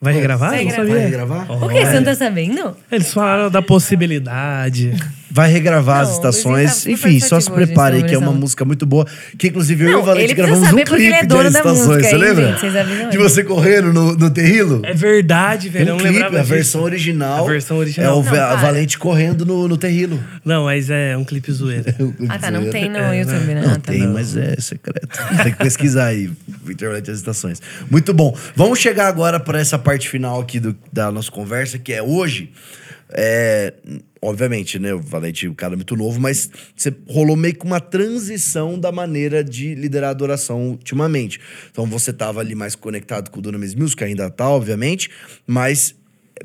Vai 0.02 0.14
regravar? 0.14 0.50
Vai 0.50 0.62
Eu 0.62 0.66
não 0.66 0.72
regravar. 0.72 1.46
Vai 1.46 1.48
sabia. 1.48 1.66
O 1.68 1.70
que? 1.70 1.86
Você 1.86 1.94
não 1.94 2.04
tá 2.04 2.16
sabendo? 2.16 2.76
Eles 2.92 3.14
falaram 3.14 3.52
da 3.52 3.62
possibilidade. 3.62 4.96
Vai 5.32 5.50
regravar 5.50 6.02
as 6.02 6.12
estações. 6.14 6.84
Tá 6.84 6.92
Enfim, 6.92 7.20
só 7.20 7.40
se 7.40 7.50
prepare 7.50 7.98
aí, 7.98 8.04
que 8.04 8.14
é 8.14 8.18
uma 8.18 8.34
música 8.34 8.66
muito 8.66 8.86
boa. 8.86 9.06
Que 9.38 9.48
inclusive 9.48 9.86
eu 9.86 9.90
e 9.92 9.96
o 9.96 10.04
Valente 10.04 10.34
gravamos 10.34 10.68
um 10.68 10.76
porque 10.76 10.84
clipe 10.96 11.14
é 11.14 11.22
de 11.22 11.28
dono 11.28 11.48
As 11.48 11.54
da 11.54 11.60
estações. 11.60 12.06
Você 12.08 12.18
lembra? 12.18 12.58
De 13.10 13.18
você 13.18 13.44
correndo 13.44 13.94
no, 13.94 14.16
no 14.16 14.30
terrilo? 14.30 14.82
É 14.84 14.94
verdade, 14.94 15.70
velho. 15.70 15.94
um 15.94 15.98
não 15.98 16.06
clipe, 16.06 16.24
a 16.38 16.44
versão 16.44 16.82
original. 16.84 17.46
A 17.46 17.50
versão 17.50 17.78
original. 17.78 18.16
É 18.16 18.20
o. 18.20 18.22
Valente 18.22 18.98
correndo 18.98 19.46
no, 19.46 19.68
no 19.68 19.78
terrilo. 19.78 20.22
Não, 20.44 20.66
mas 20.66 20.90
é 20.90 21.16
um 21.16 21.24
clipe 21.24 21.52
zoeira. 21.52 21.96
Ah, 22.30 22.38
tá. 22.38 22.52
Não 22.52 22.70
tem 22.70 22.90
no 22.90 22.98
É, 22.98 23.20
YouTube, 23.20 23.54
né? 23.54 23.62
Não 23.62 23.72
Ah, 23.72 23.76
tá. 23.76 23.92
tem, 23.92 24.08
mas 24.08 24.36
é 24.36 24.56
secreto. 24.60 25.08
Tem 25.44 25.52
que 25.54 25.58
pesquisar 25.58 26.06
aí, 26.08 26.30
internet 26.70 27.06
das 27.08 27.18
estações. 27.18 27.62
Muito 27.90 28.14
bom. 28.14 28.36
Vamos 28.56 28.80
chegar 28.80 29.08
agora 29.08 29.40
para 29.40 29.60
essa 29.60 29.78
parte 29.80 30.10
final 30.10 30.40
aqui 30.42 30.60
do- 30.60 30.76
da 30.92 31.12
nossa 31.12 31.32
conversa, 31.32 31.78
que 31.80 31.94
é 31.94 32.02
hoje. 32.04 32.52
É, 33.14 33.74
obviamente, 34.22 34.78
né? 34.78 34.94
O 34.94 35.00
Valente 35.00 35.48
é 35.48 35.50
um 35.50 35.54
cara 35.54 35.76
muito 35.76 35.96
novo, 35.96 36.20
mas 36.20 36.50
você 36.76 36.94
rolou 37.10 37.36
meio 37.36 37.56
que 37.56 37.66
uma 37.66 37.80
transição 37.80 38.80
da 38.80 38.92
maneira 38.92 39.44
de 39.44 39.74
liderar 39.74 40.10
a 40.10 40.12
adoração 40.12 40.70
ultimamente. 40.70 41.40
Então 41.72 41.86
você 41.86 42.14
tava 42.14 42.40
ali 42.40 42.54
mais 42.54 42.76
conectado 42.76 43.32
com 43.32 43.40
o 43.40 43.42
Dunamis 43.42 43.74
Music, 43.74 44.04
ainda 44.04 44.30
tá, 44.30 44.48
obviamente, 44.50 45.10
mas 45.48 45.96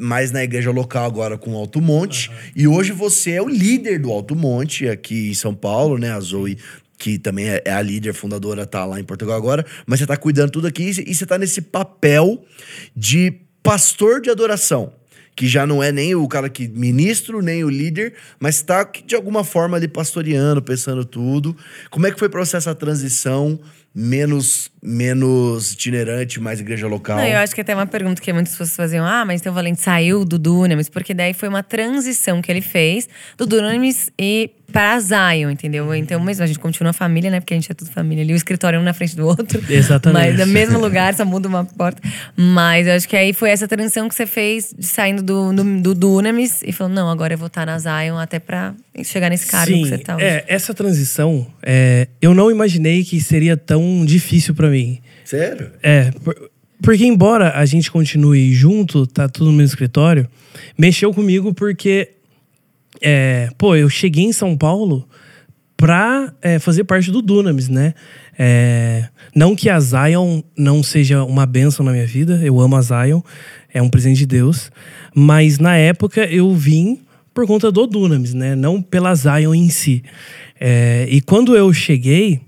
mais 0.00 0.30
na 0.30 0.42
igreja 0.42 0.70
local 0.70 1.04
agora 1.04 1.38
com 1.38 1.52
o 1.52 1.56
Alto 1.56 1.80
Monte. 1.80 2.30
E 2.54 2.66
hoje 2.66 2.92
você 2.92 3.32
é 3.32 3.42
o 3.42 3.48
líder 3.48 4.00
do 4.00 4.10
Alto 4.10 4.34
Monte 4.34 4.88
aqui 4.88 5.30
em 5.30 5.34
São 5.34 5.54
Paulo, 5.54 5.98
né? 5.98 6.12
A 6.12 6.20
Zoe, 6.20 6.58
que 6.98 7.18
também 7.18 7.48
é 7.48 7.62
é 7.64 7.72
a 7.72 7.82
líder 7.82 8.14
fundadora, 8.14 8.66
tá 8.66 8.84
lá 8.84 8.98
em 8.98 9.04
Portugal 9.04 9.36
agora. 9.36 9.64
Mas 9.86 10.00
você 10.00 10.06
tá 10.06 10.16
cuidando 10.16 10.50
tudo 10.50 10.66
aqui 10.66 10.90
e 11.06 11.14
você 11.14 11.26
tá 11.26 11.38
nesse 11.38 11.60
papel 11.60 12.44
de 12.94 13.32
pastor 13.62 14.20
de 14.20 14.30
adoração. 14.30 14.92
Que 15.36 15.46
já 15.46 15.66
não 15.66 15.82
é 15.82 15.92
nem 15.92 16.14
o 16.14 16.26
cara 16.26 16.48
que 16.48 16.66
ministro, 16.66 17.42
nem 17.42 17.62
o 17.62 17.68
líder, 17.68 18.14
mas 18.40 18.62
tá 18.62 18.90
de 19.04 19.14
alguma 19.14 19.44
forma 19.44 19.76
ali 19.76 19.86
pastoreando, 19.86 20.62
pensando 20.62 21.04
tudo. 21.04 21.54
Como 21.90 22.06
é 22.06 22.10
que 22.10 22.18
foi 22.18 22.28
pra 22.28 22.42
você 22.42 22.56
essa 22.56 22.74
transição 22.74 23.60
menos, 23.94 24.70
menos 24.82 25.72
itinerante, 25.72 26.38
mais 26.38 26.60
igreja 26.60 26.86
local? 26.86 27.16
Não, 27.16 27.24
eu 27.24 27.38
acho 27.38 27.54
que 27.54 27.62
até 27.62 27.74
uma 27.74 27.86
pergunta 27.86 28.20
que 28.20 28.30
muitas 28.32 28.52
pessoas 28.52 28.76
faziam: 28.76 29.06
ah, 29.06 29.24
mas 29.24 29.40
então 29.40 29.52
o 29.52 29.54
Valente 29.54 29.80
saiu 29.80 30.24
do 30.24 30.38
Dunamis, 30.38 30.88
porque 30.88 31.14
daí 31.14 31.32
foi 31.32 31.48
uma 31.48 31.62
transição 31.62 32.42
que 32.42 32.50
ele 32.50 32.60
fez 32.60 33.08
do 33.38 33.46
Dunamis 33.46 34.10
e 34.18 34.50
para 34.76 35.00
Zion, 35.00 35.50
entendeu? 35.50 35.94
Então, 35.94 36.20
mesmo 36.20 36.44
a 36.44 36.46
gente 36.46 36.58
continua 36.58 36.92
família, 36.92 37.30
né? 37.30 37.40
Porque 37.40 37.54
a 37.54 37.56
gente 37.56 37.72
é 37.72 37.74
tudo 37.74 37.90
família 37.90 38.22
ali, 38.22 38.34
o 38.34 38.36
escritório 38.36 38.76
é 38.76 38.80
um 38.80 38.82
na 38.82 38.92
frente 38.92 39.16
do 39.16 39.26
outro. 39.26 39.62
Exatamente. 39.70 40.36
Mas 40.36 40.46
no 40.46 40.52
mesmo 40.52 40.78
lugar, 40.78 41.14
só 41.14 41.24
muda 41.24 41.48
uma 41.48 41.64
porta. 41.64 42.02
Mas 42.36 42.86
eu 42.86 42.92
acho 42.94 43.08
que 43.08 43.16
aí 43.16 43.32
foi 43.32 43.48
essa 43.50 43.66
transição 43.66 44.06
que 44.08 44.14
você 44.14 44.26
fez 44.26 44.74
de 44.78 44.84
saindo 44.86 45.22
do, 45.22 45.52
do, 45.52 45.80
do 45.80 45.94
Dunamis 45.94 46.62
e 46.62 46.72
falou: 46.72 46.92
não, 46.92 47.08
agora 47.10 47.32
eu 47.34 47.38
vou 47.38 47.46
estar 47.46 47.64
na 47.64 47.78
Zion 47.78 48.18
até 48.18 48.38
pra 48.38 48.74
chegar 49.02 49.30
nesse 49.30 49.46
cargo 49.46 49.72
Sim, 49.72 49.82
que 49.82 49.88
você 49.88 49.98
tá 49.98 50.16
hoje. 50.16 50.24
é, 50.24 50.44
essa 50.46 50.74
transição, 50.74 51.46
é, 51.62 52.08
eu 52.20 52.34
não 52.34 52.50
imaginei 52.50 53.02
que 53.02 53.18
seria 53.20 53.56
tão 53.56 54.04
difícil 54.04 54.54
pra 54.54 54.68
mim. 54.68 54.98
Sério? 55.24 55.70
É, 55.82 56.10
por- 56.22 56.50
porque 56.82 57.06
embora 57.06 57.52
a 57.58 57.64
gente 57.64 57.90
continue 57.90 58.52
junto, 58.52 59.06
tá 59.06 59.26
tudo 59.26 59.46
no 59.50 59.56
mesmo 59.56 59.72
escritório, 59.72 60.28
mexeu 60.78 61.12
comigo 61.14 61.54
porque, 61.54 62.10
é, 63.00 63.48
pô, 63.58 63.76
eu 63.76 63.88
cheguei 63.88 64.24
em 64.24 64.32
São 64.32 64.56
Paulo 64.56 65.08
pra 65.76 66.32
é, 66.40 66.58
fazer 66.58 66.84
parte 66.84 67.10
do 67.10 67.20
Dunamis, 67.20 67.68
né? 67.68 67.94
É, 68.38 69.08
não 69.34 69.54
que 69.54 69.68
a 69.68 69.78
Zion 69.78 70.42
não 70.56 70.82
seja 70.82 71.24
uma 71.24 71.46
benção 71.46 71.84
na 71.84 71.92
minha 71.92 72.06
vida, 72.06 72.40
eu 72.42 72.60
amo 72.60 72.76
a 72.76 72.82
Zion, 72.82 73.20
é 73.72 73.80
um 73.82 73.88
presente 73.88 74.18
de 74.18 74.26
Deus, 74.26 74.70
mas 75.14 75.58
na 75.58 75.76
época 75.76 76.24
eu 76.26 76.52
vim 76.54 77.00
por 77.34 77.46
conta 77.46 77.70
do 77.70 77.86
Dunamis, 77.86 78.32
né? 78.32 78.54
Não 78.54 78.80
pela 78.80 79.14
Zion 79.14 79.54
em 79.54 79.68
si. 79.68 80.02
É, 80.58 81.06
e 81.10 81.20
quando 81.20 81.54
eu 81.54 81.72
cheguei, 81.72 82.40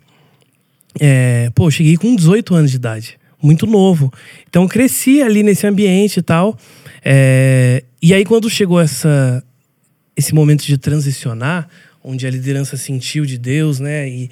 é, 0.98 1.50
pô, 1.54 1.66
eu 1.66 1.70
cheguei 1.70 1.96
com 1.96 2.16
18 2.16 2.54
anos 2.54 2.70
de 2.70 2.76
idade, 2.76 3.18
muito 3.42 3.66
novo. 3.66 4.10
Então 4.48 4.66
cresci 4.66 5.20
ali 5.20 5.42
nesse 5.42 5.66
ambiente 5.66 6.18
e 6.18 6.22
tal. 6.22 6.56
É, 7.04 7.84
e 8.00 8.14
aí 8.14 8.24
quando 8.24 8.48
chegou 8.48 8.80
essa, 8.80 9.44
esse 10.18 10.34
momento 10.34 10.64
de 10.66 10.76
transicionar, 10.76 11.68
onde 12.02 12.26
a 12.26 12.30
liderança 12.30 12.76
sentiu 12.76 13.24
de 13.24 13.38
Deus, 13.38 13.78
né? 13.78 14.08
E 14.08 14.28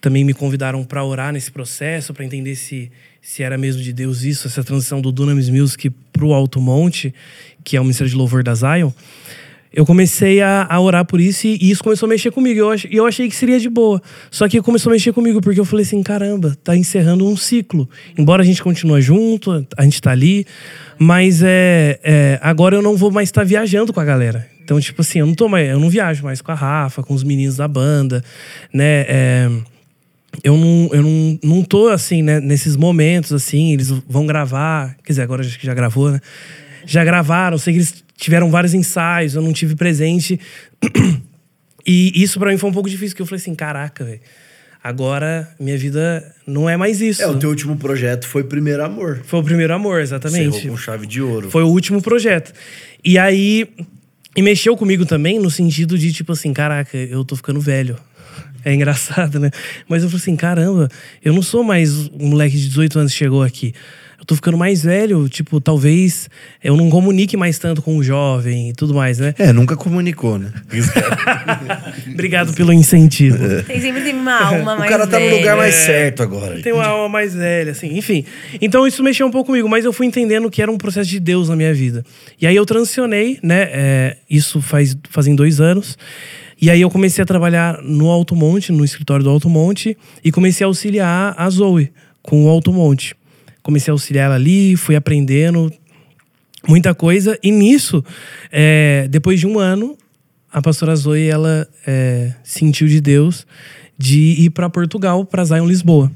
também 0.00 0.24
me 0.24 0.32
convidaram 0.32 0.82
para 0.82 1.04
orar 1.04 1.34
nesse 1.34 1.52
processo, 1.52 2.14
para 2.14 2.24
entender 2.24 2.56
se, 2.56 2.90
se 3.20 3.42
era 3.42 3.58
mesmo 3.58 3.82
de 3.82 3.92
Deus 3.92 4.22
isso, 4.22 4.46
essa 4.48 4.64
transição 4.64 5.02
do 5.02 5.12
Dunamis 5.12 5.50
Music 5.50 5.90
para 6.12 6.24
o 6.24 6.32
Alto 6.32 6.62
Monte, 6.62 7.14
que 7.62 7.76
é 7.76 7.80
o 7.80 7.84
Ministério 7.84 8.10
de 8.10 8.16
Louvor 8.16 8.42
da 8.42 8.54
Zion. 8.54 8.90
Eu 9.70 9.84
comecei 9.84 10.40
a, 10.40 10.66
a 10.70 10.80
orar 10.80 11.04
por 11.04 11.20
isso 11.20 11.46
e, 11.46 11.58
e 11.60 11.70
isso 11.70 11.84
começou 11.84 12.06
a 12.06 12.08
mexer 12.08 12.30
comigo. 12.30 12.58
Eu, 12.58 12.74
e 12.90 12.96
eu 12.96 13.04
achei 13.04 13.28
que 13.28 13.36
seria 13.36 13.60
de 13.60 13.68
boa. 13.68 14.00
Só 14.30 14.48
que 14.48 14.62
começou 14.62 14.88
a 14.90 14.94
mexer 14.94 15.12
comigo 15.12 15.42
porque 15.42 15.60
eu 15.60 15.64
falei 15.66 15.84
assim: 15.84 16.02
caramba, 16.02 16.56
tá 16.64 16.74
encerrando 16.74 17.28
um 17.28 17.36
ciclo. 17.36 17.86
Embora 18.16 18.42
a 18.42 18.46
gente 18.46 18.62
continue 18.62 19.02
junto, 19.02 19.66
a 19.76 19.82
gente 19.82 20.00
tá 20.00 20.10
ali, 20.10 20.46
mas 20.98 21.42
é, 21.42 22.00
é, 22.02 22.38
agora 22.40 22.76
eu 22.76 22.80
não 22.80 22.96
vou 22.96 23.10
mais 23.10 23.28
estar 23.28 23.44
viajando 23.44 23.92
com 23.92 24.00
a 24.00 24.04
galera. 24.06 24.57
Então, 24.68 24.78
tipo 24.78 25.00
assim, 25.00 25.20
eu 25.20 25.24
não, 25.24 25.32
tô 25.32 25.48
mais, 25.48 25.66
eu 25.66 25.80
não 25.80 25.88
viajo 25.88 26.22
mais 26.22 26.42
com 26.42 26.52
a 26.52 26.54
Rafa, 26.54 27.02
com 27.02 27.14
os 27.14 27.24
meninos 27.24 27.56
da 27.56 27.66
banda, 27.66 28.22
né? 28.70 29.06
É, 29.08 29.50
eu 30.44 30.58
não, 30.58 30.90
eu 30.92 31.02
não, 31.02 31.38
não 31.42 31.64
tô 31.64 31.88
assim, 31.88 32.22
né, 32.22 32.38
nesses 32.38 32.76
momentos, 32.76 33.32
assim, 33.32 33.72
eles 33.72 33.88
vão 33.88 34.26
gravar. 34.26 34.94
Quer 35.02 35.12
dizer, 35.12 35.22
agora 35.22 35.40
acho 35.40 35.58
que 35.58 35.64
já 35.64 35.72
gravou, 35.72 36.10
né? 36.10 36.20
Já 36.84 37.02
gravaram, 37.02 37.56
sei 37.56 37.72
que 37.72 37.78
eles 37.78 38.04
tiveram 38.14 38.50
vários 38.50 38.74
ensaios, 38.74 39.34
eu 39.34 39.40
não 39.40 39.54
tive 39.54 39.74
presente. 39.74 40.38
E 41.90 42.22
isso 42.22 42.38
pra 42.38 42.50
mim 42.50 42.58
foi 42.58 42.68
um 42.68 42.72
pouco 42.72 42.90
difícil, 42.90 43.14
porque 43.14 43.22
eu 43.22 43.26
falei 43.26 43.40
assim, 43.40 43.54
caraca, 43.54 44.04
velho. 44.04 44.20
agora 44.84 45.48
minha 45.58 45.78
vida 45.78 46.34
não 46.46 46.68
é 46.68 46.76
mais 46.76 47.00
isso. 47.00 47.22
É, 47.22 47.26
o 47.26 47.38
teu 47.38 47.48
último 47.48 47.78
projeto 47.78 48.28
foi 48.28 48.44
Primeiro 48.44 48.84
Amor. 48.84 49.22
Foi 49.24 49.40
o 49.40 49.42
primeiro 49.42 49.72
amor, 49.72 50.02
exatamente. 50.02 50.60
Cerrou 50.60 50.72
com 50.72 50.76
chave 50.76 51.06
de 51.06 51.22
ouro. 51.22 51.50
Foi 51.50 51.62
o 51.62 51.68
último 51.68 52.02
projeto. 52.02 52.52
E 53.02 53.16
aí. 53.18 53.66
E 54.36 54.42
mexeu 54.42 54.76
comigo 54.76 55.04
também 55.04 55.38
no 55.38 55.50
sentido 55.50 55.98
de, 55.98 56.12
tipo 56.12 56.32
assim, 56.32 56.52
caraca, 56.52 56.96
eu 56.96 57.24
tô 57.24 57.34
ficando 57.34 57.60
velho. 57.60 57.96
É 58.64 58.74
engraçado, 58.74 59.38
né? 59.38 59.50
Mas 59.88 60.02
eu 60.02 60.08
falei 60.08 60.22
assim, 60.22 60.36
caramba, 60.36 60.88
eu 61.24 61.32
não 61.32 61.42
sou 61.42 61.62
mais 61.62 62.08
um 62.08 62.28
moleque 62.28 62.56
de 62.56 62.68
18 62.68 62.98
anos 62.98 63.12
que 63.12 63.18
chegou 63.18 63.42
aqui. 63.42 63.72
Eu 64.18 64.24
tô 64.24 64.34
ficando 64.34 64.58
mais 64.58 64.82
velho, 64.82 65.28
tipo, 65.28 65.60
talvez 65.60 66.28
eu 66.62 66.76
não 66.76 66.90
comunique 66.90 67.36
mais 67.36 67.56
tanto 67.56 67.80
com 67.80 67.96
o 67.96 68.02
jovem 68.02 68.70
e 68.70 68.72
tudo 68.72 68.92
mais, 68.92 69.18
né? 69.18 69.32
É, 69.38 69.52
nunca 69.52 69.76
comunicou, 69.76 70.38
né? 70.38 70.52
Obrigado 72.12 72.52
pelo 72.52 72.72
incentivo. 72.72 73.38
Tem 73.62 73.80
sempre 73.80 74.02
tem 74.02 74.14
uma 74.14 74.42
alma 74.42 74.74
o 74.74 74.78
mais 74.80 74.90
cara 74.90 75.06
tá 75.06 75.20
no 75.20 75.26
lugar 75.26 75.42
velha. 75.42 75.56
mais 75.56 75.74
certo 75.74 76.22
agora. 76.24 76.60
Tem 76.60 76.72
uma 76.72 76.86
alma 76.86 77.08
mais 77.08 77.32
velha, 77.32 77.70
assim, 77.70 77.96
enfim. 77.96 78.24
Então 78.60 78.86
isso 78.88 79.04
mexeu 79.04 79.24
um 79.24 79.30
pouco 79.30 79.46
comigo, 79.46 79.68
mas 79.68 79.84
eu 79.84 79.92
fui 79.92 80.06
entendendo 80.06 80.50
que 80.50 80.60
era 80.60 80.70
um 80.70 80.76
processo 80.76 81.08
de 81.08 81.20
Deus 81.20 81.48
na 81.48 81.54
minha 81.54 81.72
vida. 81.72 82.04
E 82.40 82.46
aí 82.46 82.56
eu 82.56 82.66
transicionei, 82.66 83.38
né? 83.40 83.68
é, 83.70 84.16
isso 84.28 84.60
faz 84.60 84.96
fazem 85.08 85.36
dois 85.36 85.60
anos. 85.60 85.96
E 86.60 86.70
aí 86.70 86.80
eu 86.80 86.90
comecei 86.90 87.22
a 87.22 87.26
trabalhar 87.26 87.80
no 87.82 88.08
Alto 88.08 88.34
Monte, 88.34 88.72
no 88.72 88.84
escritório 88.84 89.22
do 89.22 89.30
Alto 89.30 89.48
Monte, 89.48 89.96
e 90.24 90.32
comecei 90.32 90.64
a 90.64 90.68
auxiliar 90.68 91.34
a 91.38 91.48
Zoe 91.48 91.92
com 92.20 92.46
o 92.46 92.48
Alto 92.48 92.72
Monte. 92.72 93.14
Comecei 93.68 93.90
a 93.90 93.92
auxiliar 93.92 94.24
ela 94.24 94.36
ali, 94.36 94.78
fui 94.78 94.96
aprendendo 94.96 95.70
muita 96.66 96.94
coisa. 96.94 97.38
E 97.42 97.52
nisso, 97.52 98.02
é, 98.50 99.06
depois 99.10 99.38
de 99.38 99.46
um 99.46 99.58
ano, 99.58 99.94
a 100.50 100.62
pastora 100.62 100.96
Zoe, 100.96 101.28
ela 101.28 101.68
é, 101.86 102.32
sentiu 102.42 102.88
de 102.88 102.98
Deus 102.98 103.46
de 103.98 104.36
ir 104.38 104.48
para 104.48 104.70
Portugal, 104.70 105.22
para 105.22 105.44
Zion 105.44 105.66
Lisboa. 105.66 106.10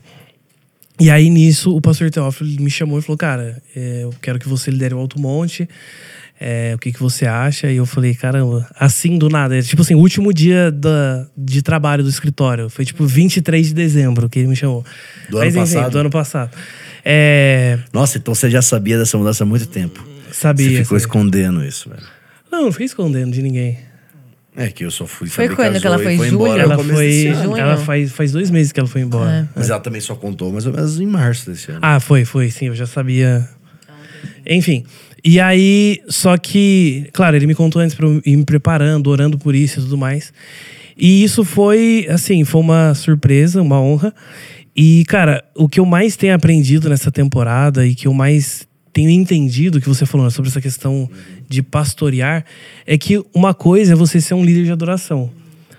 E 0.99 1.11
aí, 1.11 1.29
nisso, 1.29 1.77
o 1.77 1.81
pastor 1.83 2.11
Teófilo 2.11 2.49
me 2.59 2.71
chamou 2.71 2.99
e 2.99 3.03
falou: 3.03 3.19
Cara, 3.19 3.63
é, 3.77 4.05
eu 4.05 4.15
quero 4.23 4.39
que 4.39 4.49
você 4.49 4.71
lidere 4.71 4.95
o 4.95 4.99
Alto 4.99 5.21
Monte. 5.21 5.69
É, 6.41 6.73
o 6.75 6.79
que, 6.79 6.91
que 6.91 7.01
você 7.01 7.27
acha? 7.27 7.71
E 7.71 7.77
eu 7.77 7.85
falei: 7.85 8.15
Caramba, 8.15 8.67
assim 8.81 9.19
do 9.19 9.29
nada. 9.29 9.59
É, 9.59 9.61
tipo 9.61 9.83
assim, 9.83 9.95
o 9.95 9.99
último 9.99 10.33
dia 10.33 10.73
da, 10.73 11.27
de 11.37 11.61
trabalho 11.61 12.03
do 12.03 12.09
escritório. 12.09 12.71
Foi 12.71 12.87
tipo 12.87 13.05
23 13.05 13.67
de 13.67 13.75
dezembro 13.75 14.27
que 14.31 14.39
ele 14.39 14.49
me 14.49 14.57
chamou. 14.57 14.83
Do 15.29 15.37
ano 15.37 15.53
passado? 15.53 15.91
do 15.91 15.99
ano 15.99 16.11
passado. 16.11 16.57
É, 17.05 17.79
Nossa, 17.93 18.19
então 18.19 18.35
você 18.35 18.49
já 18.51 18.63
sabia 18.63 18.99
dessa 18.99 19.17
mudança 19.19 19.43
há 19.45 19.47
muito 19.47 19.67
tempo. 19.67 20.05
sabia. 20.31 20.67
Você 20.67 20.73
ficou 20.85 20.99
sabia. 20.99 20.99
escondendo 20.99 21.65
isso, 21.65 21.89
velho. 21.91 22.03
Não, 22.51 22.65
não 22.65 22.73
fiquei 22.73 22.87
escondendo 22.87 23.33
de 23.33 23.43
ninguém. 23.43 23.79
É 24.55 24.69
que 24.69 24.85
eu 24.85 24.91
só 24.91 25.07
fui 25.07 25.29
Foi 25.29 25.47
saber 25.47 25.57
quando 25.57 25.81
que 25.81 25.87
ela 25.87 25.99
foi? 25.99 26.17
foi 26.19 26.29
Julho? 26.29 26.43
embora 26.47 26.63
Ela 26.63 26.79
foi. 26.79 27.33
junho? 27.35 27.57
Ela 27.57 27.77
faz, 27.79 28.13
faz 28.13 28.33
dois 28.33 28.51
meses 28.51 28.71
que 28.71 28.79
ela 28.79 28.89
foi 28.89 29.01
embora. 29.01 29.49
Mas 29.57 29.71
ela 29.71 29.81
também 29.81 30.01
só 30.01 30.15
contou 30.15 30.53
mais 30.53 30.67
ou 30.67 30.73
menos 30.75 31.01
em 31.01 31.07
março 31.07 31.51
desse 31.51 31.71
ano. 31.71 31.81
Ah, 31.81 31.99
foi, 31.99 32.27
foi, 32.27 32.51
sim, 32.51 32.67
eu 32.67 32.75
já 32.75 32.87
sabia. 32.87 33.49
Enfim. 34.47 34.85
E 35.25 35.41
aí, 35.41 36.03
só 36.09 36.37
que, 36.37 37.09
claro, 37.15 37.35
ele 37.37 37.47
me 37.47 37.55
contou 37.55 37.81
antes 37.81 37.95
pra 37.95 38.07
eu 38.07 38.21
ir 38.27 38.37
me 38.37 38.45
preparando, 38.45 39.07
orando 39.09 39.39
por 39.39 39.55
isso 39.55 39.81
e 39.81 39.83
tudo 39.85 39.97
mais. 39.97 40.33
E 40.99 41.25
isso 41.25 41.45
foi, 41.45 42.07
assim, 42.11 42.45
foi 42.45 42.61
uma 42.61 42.93
surpresa, 42.95 43.63
uma 43.63 43.81
honra. 43.81 44.13
E, 44.75 45.05
cara, 45.05 45.45
o 45.55 45.69
que 45.69 45.79
eu 45.79 45.85
mais 45.85 46.17
tenho 46.17 46.35
aprendido 46.35 46.89
nessa 46.89 47.11
temporada 47.11 47.87
e 47.87 47.95
que 47.95 48.09
eu 48.09 48.15
mais 48.15 48.67
tenho 48.93 49.11
entendido 49.11 49.81
que 49.81 49.89
você 49.89 50.05
falou 50.05 50.27
né, 50.27 50.31
sobre 50.31 50.51
essa 50.51 50.61
questão 50.61 51.11
de 51.49 51.63
pastorear 51.63 52.45
é 52.87 52.99
que 52.99 53.23
uma 53.35 53.55
coisa 53.55 53.93
é 53.93 53.97
você 53.97 54.21
ser 54.21 54.35
um 54.35 54.45
líder 54.45 54.65
de 54.65 54.73
adoração. 54.73 55.31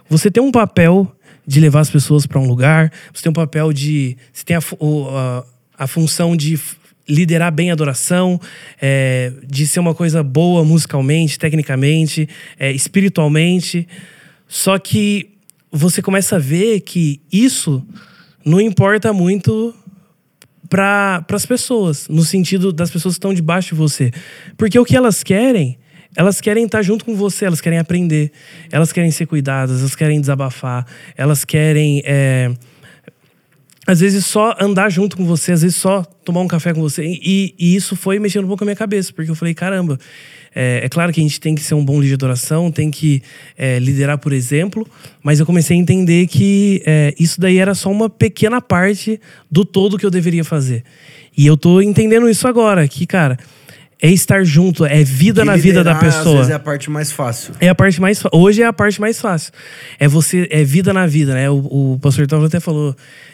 Você 0.09 0.29
tem 0.29 0.41
um 0.41 0.51
papel 0.51 1.11
de 1.45 1.59
levar 1.59 1.81
as 1.81 1.89
pessoas 1.89 2.25
para 2.25 2.39
um 2.39 2.47
lugar, 2.47 2.91
você 3.13 3.23
tem 3.23 3.29
um 3.29 3.33
papel 3.33 3.73
de. 3.73 4.17
Você 4.31 4.43
tem 4.45 4.55
a, 4.55 4.59
a, 4.59 5.43
a 5.77 5.87
função 5.87 6.35
de 6.35 6.59
liderar 7.07 7.51
bem 7.51 7.69
a 7.69 7.73
adoração, 7.73 8.39
é, 8.81 9.31
de 9.45 9.67
ser 9.67 9.79
uma 9.79 9.93
coisa 9.93 10.23
boa 10.23 10.63
musicalmente, 10.63 11.37
tecnicamente, 11.37 12.29
é, 12.57 12.71
espiritualmente. 12.71 13.87
Só 14.47 14.77
que 14.79 15.31
você 15.71 16.01
começa 16.01 16.37
a 16.37 16.39
ver 16.39 16.81
que 16.81 17.19
isso 17.31 17.85
não 18.45 18.59
importa 18.59 19.13
muito 19.13 19.73
para 20.69 21.23
as 21.29 21.45
pessoas, 21.45 22.07
no 22.07 22.23
sentido 22.23 22.73
das 22.73 22.89
pessoas 22.89 23.15
que 23.15 23.19
estão 23.19 23.33
debaixo 23.33 23.69
de 23.69 23.75
você. 23.75 24.11
Porque 24.57 24.77
o 24.79 24.83
que 24.83 24.95
elas 24.95 25.21
querem, 25.21 25.77
elas 26.15 26.41
querem 26.41 26.65
estar 26.65 26.81
junto 26.81 27.05
com 27.05 27.15
você, 27.15 27.45
elas 27.45 27.61
querem 27.61 27.79
aprender, 27.79 28.31
elas 28.71 28.91
querem 28.91 29.11
ser 29.11 29.25
cuidadas, 29.25 29.79
elas 29.79 29.95
querem 29.95 30.19
desabafar, 30.19 30.85
elas 31.15 31.45
querem. 31.45 32.01
é, 32.05 32.51
às 33.85 33.99
vezes 33.99 34.25
só 34.25 34.55
andar 34.59 34.89
junto 34.89 35.17
com 35.17 35.25
você, 35.25 35.51
às 35.51 35.61
vezes 35.61 35.75
só 35.75 36.03
tomar 36.03 36.41
um 36.41 36.47
café 36.47 36.73
com 36.73 36.81
você. 36.81 37.03
E, 37.05 37.53
e 37.59 37.75
isso 37.75 37.95
foi 37.95 38.17
mexendo 38.17 38.45
um 38.45 38.47
pouco 38.47 38.63
a 38.63 38.65
minha 38.65 38.75
cabeça, 38.75 39.11
porque 39.13 39.29
eu 39.29 39.35
falei, 39.35 39.53
caramba, 39.53 39.99
é, 40.55 40.81
é 40.83 40.89
claro 40.89 41.11
que 41.11 41.19
a 41.19 41.23
gente 41.23 41.39
tem 41.39 41.55
que 41.55 41.61
ser 41.61 41.73
um 41.73 41.83
bom 41.83 41.95
líder 41.95 42.09
de 42.09 42.13
adoração, 42.15 42.71
tem 42.71 42.91
que 42.91 43.21
é, 43.57 43.79
liderar 43.79 44.17
por 44.17 44.33
exemplo, 44.33 44.87
mas 45.21 45.39
eu 45.39 45.45
comecei 45.45 45.75
a 45.77 45.79
entender 45.79 46.27
que 46.27 46.81
é, 46.85 47.13
isso 47.19 47.39
daí 47.39 47.57
era 47.57 47.73
só 47.73 47.91
uma 47.91 48.09
pequena 48.09 48.61
parte 48.61 49.19
do 49.49 49.65
todo 49.65 49.97
que 49.97 50.05
eu 50.05 50.11
deveria 50.11 50.43
fazer. 50.43 50.83
E 51.35 51.45
eu 51.45 51.57
tô 51.57 51.81
entendendo 51.81 52.29
isso 52.29 52.47
agora, 52.47 52.87
que, 52.87 53.07
cara, 53.07 53.37
é 54.03 54.11
estar 54.11 54.43
junto, 54.43 54.85
é 54.85 55.01
vida 55.01 55.41
Que 55.41 55.47
na 55.47 55.55
vida 55.55 55.81
da 55.81 55.93
liderar, 55.93 56.09
Às 56.09 56.17
pessoa. 56.17 56.35
vezes 56.35 56.51
é 56.51 56.55
a 56.55 56.59
parte 56.59 56.89
mais 56.89 57.09
fácil. 57.09 57.53
É 57.59 57.69
a 57.69 57.75
parte 57.75 58.01
mais 58.01 58.21
hoje 58.33 58.61
é 58.61 58.65
a 58.65 58.73
parte 58.73 58.99
mais 58.99 59.19
fácil. 59.19 59.53
É 59.97 60.09
você 60.09 60.45
é 60.51 60.61
vida 60.61 60.91
na 60.91 61.07
vida, 61.07 61.33
né? 61.33 61.49
O, 61.49 61.93
o 61.93 61.99
pastor 62.01 62.27
Távora 62.27 62.47
até 62.47 62.59
falou 62.59 62.93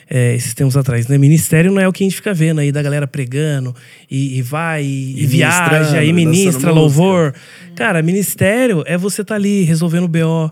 é, 0.10 0.34
esses 0.34 0.53
tempos 0.53 0.76
atrás, 0.76 1.07
né? 1.07 1.18
Ministério 1.18 1.72
não 1.72 1.80
é 1.80 1.88
o 1.88 1.93
que 1.93 2.03
a 2.03 2.07
gente 2.07 2.16
fica 2.16 2.34
vendo 2.34 2.60
aí 2.60 2.72
da 2.72 2.82
galera 2.82 3.05
pregando 3.05 3.76
e, 4.10 4.39
e 4.39 4.41
vai 4.41 4.84
e, 4.84 5.24
E 5.24 5.26
viaja 5.28 6.03
e 6.03 6.12
ministra 6.12 6.72
louvor. 6.72 7.34
Cara, 7.76 8.01
ministério 8.01 8.84
é 8.88 8.97
você 8.97 9.22
estar 9.22 9.36
ali 9.36 9.64
resolvendo 9.64 10.05
o 10.05 10.07
BO. 10.07 10.51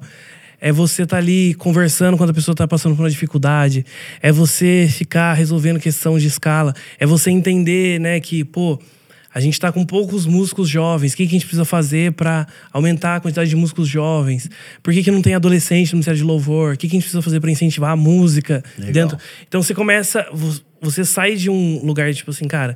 É 0.59 0.71
você 0.71 1.03
estar 1.03 1.17
ali 1.17 1.53
conversando 1.55 2.17
quando 2.17 2.31
a 2.31 2.33
pessoa 2.33 2.53
está 2.53 2.67
passando 2.67 2.95
por 2.95 3.03
uma 3.03 3.09
dificuldade. 3.09 3.85
É 4.21 4.31
você 4.31 4.87
ficar 4.89 5.33
resolvendo 5.33 5.79
questão 5.79 6.17
de 6.17 6.27
escala. 6.27 6.73
É 6.99 7.05
você 7.05 7.29
entender, 7.29 7.99
né, 7.99 8.19
que, 8.19 8.43
pô, 8.43 8.79
a 9.37 9.39
gente 9.39 9.53
está 9.53 9.71
com 9.71 9.85
poucos 9.85 10.25
músicos 10.25 10.67
jovens. 10.67 11.13
O 11.13 11.15
que, 11.17 11.23
que 11.27 11.29
a 11.29 11.37
gente 11.37 11.45
precisa 11.45 11.63
fazer 11.63 12.13
para 12.13 12.47
aumentar 12.73 13.17
a 13.17 13.19
quantidade 13.19 13.49
de 13.49 13.55
músicos 13.55 13.87
jovens? 13.87 14.49
Por 14.81 14.91
que, 14.91 15.03
que 15.03 15.11
não 15.11 15.21
tem 15.21 15.35
adolescente 15.35 15.91
no 15.91 15.97
Ministério 15.97 16.17
de 16.17 16.23
Louvor? 16.23 16.73
O 16.73 16.77
que, 16.77 16.87
que 16.87 16.95
a 16.95 16.97
gente 16.97 17.03
precisa 17.03 17.21
fazer 17.21 17.39
para 17.39 17.51
incentivar 17.51 17.91
a 17.91 17.95
música 17.95 18.63
Legal. 18.79 18.93
dentro? 18.93 19.17
Então 19.47 19.61
você 19.61 19.75
começa, 19.75 20.25
vo- 20.33 20.59
você 20.81 21.05
sai 21.05 21.35
de 21.35 21.51
um 21.51 21.85
lugar 21.85 22.11
tipo 22.15 22.31
assim, 22.31 22.47
cara, 22.47 22.75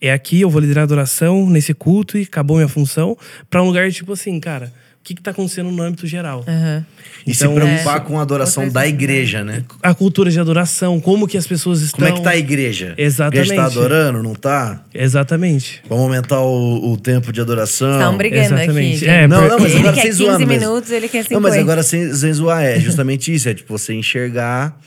é 0.00 0.12
aqui 0.12 0.40
eu 0.40 0.50
vou 0.50 0.60
liderar 0.60 0.82
a 0.82 0.84
adoração 0.84 1.48
nesse 1.48 1.72
culto 1.72 2.18
e 2.18 2.22
acabou 2.22 2.56
minha 2.56 2.68
função, 2.68 3.16
para 3.48 3.62
um 3.62 3.66
lugar 3.66 3.88
tipo 3.92 4.12
assim, 4.12 4.40
cara, 4.40 4.72
que, 5.04 5.14
que 5.14 5.22
tá 5.22 5.30
acontecendo 5.32 5.70
no 5.70 5.82
âmbito 5.82 6.06
geral? 6.06 6.44
Aham. 6.46 6.84
E 7.26 7.30
Então, 7.32 7.54
se 7.54 7.60
preocupar 7.60 7.96
é. 7.96 8.00
com 8.00 8.18
a 8.18 8.22
adoração 8.22 8.64
da 8.68 8.80
coisa. 8.80 8.86
igreja, 8.88 9.44
né? 9.44 9.64
A 9.82 9.94
cultura 9.94 10.30
de 10.30 10.38
adoração, 10.40 11.00
como 11.00 11.26
que 11.28 11.36
as 11.36 11.46
pessoas 11.46 11.80
estão. 11.80 12.00
Como 12.00 12.08
é 12.10 12.12
que 12.16 12.22
tá 12.22 12.30
a 12.30 12.36
igreja? 12.36 12.94
Exatamente. 12.96 13.38
A 13.50 13.54
igreja 13.54 13.62
tá 13.62 13.66
adorando, 13.66 14.22
não 14.22 14.34
tá? 14.34 14.84
Exatamente. 14.94 15.82
Vamos 15.88 16.04
aumentar 16.04 16.40
o, 16.40 16.92
o 16.92 16.96
tempo 16.96 17.32
de 17.32 17.40
adoração. 17.40 17.92
Estavam 17.92 18.16
brigando 18.16 18.42
aqui. 18.54 18.54
Exatamente. 18.64 18.96
gente. 18.98 19.08
É, 19.08 19.26
Não, 19.28 19.48
não, 19.48 19.58
mas 19.58 19.72
ele 19.72 19.78
agora 19.80 19.94
quer 19.94 20.02
sem 20.02 20.10
15 20.10 20.24
zoando. 20.24 20.46
mas- 20.46 20.60
minutos, 20.60 20.90
ele 20.90 21.08
quer 21.08 21.22
50. 21.22 21.34
Não, 21.34 21.40
mas 21.40 21.56
agora 21.56 21.82
sem, 21.82 22.14
sem 22.14 22.32
zoar, 22.32 22.62
é 22.62 22.80
justamente 22.80 23.32
isso. 23.34 23.48
É 23.48 23.54
tipo, 23.54 23.76
você 23.78 23.94
enxergar, 23.94 24.78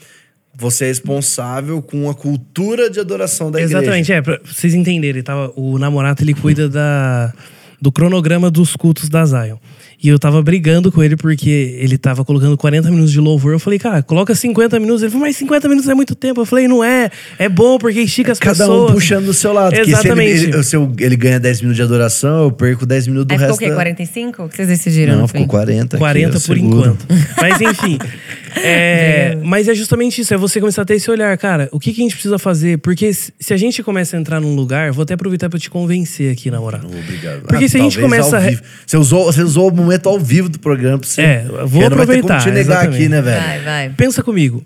você 0.54 0.84
é 0.84 0.88
responsável 0.88 1.80
com 1.82 2.08
a 2.10 2.14
cultura 2.14 2.88
de 2.90 2.98
adoração 3.00 3.50
da 3.50 3.60
igreja. 3.60 3.78
Exatamente, 3.78 4.12
é, 4.12 4.22
pra 4.22 4.40
vocês 4.44 4.74
entenderem, 4.74 5.22
tava, 5.22 5.52
o 5.56 5.78
namorado 5.78 6.22
ele 6.22 6.32
cuida 6.34 6.68
da, 6.68 7.32
do 7.80 7.90
cronograma 7.92 8.50
dos 8.50 8.74
cultos 8.76 9.08
da 9.08 9.24
Zion. 9.24 9.56
E 10.02 10.08
eu 10.08 10.18
tava 10.18 10.42
brigando 10.42 10.92
com 10.92 11.02
ele 11.02 11.16
porque 11.16 11.76
ele 11.80 11.96
tava 11.96 12.24
colocando 12.24 12.56
40 12.56 12.90
minutos 12.90 13.10
de 13.12 13.18
louvor. 13.20 13.52
Eu 13.52 13.58
falei, 13.58 13.78
cara, 13.78 14.02
coloca 14.02 14.34
50 14.34 14.78
minutos. 14.78 15.02
Ele 15.02 15.10
falou, 15.10 15.26
mas 15.26 15.36
50 15.36 15.68
minutos 15.68 15.88
é 15.88 15.94
muito 15.94 16.14
tempo. 16.14 16.40
Eu 16.42 16.46
falei, 16.46 16.68
não 16.68 16.84
é, 16.84 17.10
é 17.38 17.48
bom 17.48 17.78
porque 17.78 18.00
estica 18.00 18.30
as 18.32 18.38
Cada 18.38 18.56
pessoas. 18.66 18.90
um 18.90 18.94
puxando 18.94 19.24
do 19.26 19.34
seu 19.34 19.52
lado. 19.52 19.70
Porque 19.74 19.84
se 19.84 19.90
ele, 19.90 19.98
Exatamente. 19.98 20.44
ele, 20.44 20.62
se 20.62 20.76
eu- 20.76 20.92
ele 20.98 21.16
ganha 21.16 21.40
10 21.40 21.60
minutos 21.60 21.76
de 21.76 21.82
adoração, 21.82 22.44
eu 22.44 22.52
perco 22.52 22.84
10 22.84 23.06
minutos 23.06 23.26
do 23.28 23.32
Aí 23.32 23.38
ficou 23.38 23.48
resto. 23.52 23.60
o 23.60 23.64
quê? 23.64 23.70
da- 23.70 23.74
45? 23.74 24.42
O 24.44 24.48
que 24.48 24.56
vocês 24.56 24.68
decidiram? 24.68 25.14
Não, 25.14 25.22
no 25.22 25.28
ficou 25.28 25.42
fim? 25.42 25.48
40. 25.48 25.96
aqui, 25.96 25.98
40 25.98 26.28
eu 26.28 26.32
por 26.32 26.40
seguro. 26.40 26.78
enquanto. 26.78 27.06
Mas 27.40 27.60
enfim. 27.60 27.98
é, 28.56 29.38
mas 29.42 29.68
é 29.68 29.74
justamente 29.74 30.20
isso, 30.20 30.32
é 30.32 30.36
você 30.36 30.60
começar 30.60 30.82
a 30.82 30.84
ter 30.84 30.94
esse 30.94 31.10
olhar, 31.10 31.36
cara. 31.38 31.68
O 31.72 31.78
que, 31.80 31.92
que 31.92 32.00
a 32.00 32.04
gente 32.04 32.14
precisa 32.14 32.38
fazer? 32.38 32.78
Porque 32.78 33.12
se 33.12 33.52
a 33.54 33.56
gente 33.56 33.82
começa 33.82 34.16
a 34.16 34.20
entrar 34.20 34.40
num 34.40 34.54
lugar, 34.54 34.92
vou 34.92 35.02
até 35.02 35.14
aproveitar 35.14 35.48
pra 35.48 35.58
te 35.58 35.68
convencer 35.70 36.32
aqui, 36.32 36.50
na 36.50 36.60
moral. 36.60 36.80
Obrigado. 36.84 37.42
Porque 37.46 37.64
Ah, 37.64 37.68
se 37.68 37.76
a 37.76 37.80
gente 37.80 37.98
começa 37.98 38.38
a. 38.38 38.40
Você 38.86 38.96
usou, 38.96 39.24
você 39.26 39.42
usou 39.42 39.68
o 39.68 39.70
momento 39.86 40.08
ao 40.08 40.18
vivo 40.18 40.48
do 40.48 40.58
programa 40.58 40.98
pra 40.98 41.08
você. 41.08 41.22
É, 41.22 41.44
eu 41.48 41.66
vou 41.66 41.80
Porque 41.80 41.88
não 41.88 41.96
vai 41.96 42.06
ter 42.06 42.20
como 42.20 42.32
aproveitar, 42.32 42.38
te 42.40 42.50
negar 42.50 42.60
exatamente. 42.60 42.94
aqui, 42.96 43.08
né, 43.08 43.22
velho? 43.22 43.42
Vai, 43.42 43.60
vai. 43.60 43.90
Pensa 43.90 44.22
comigo. 44.22 44.64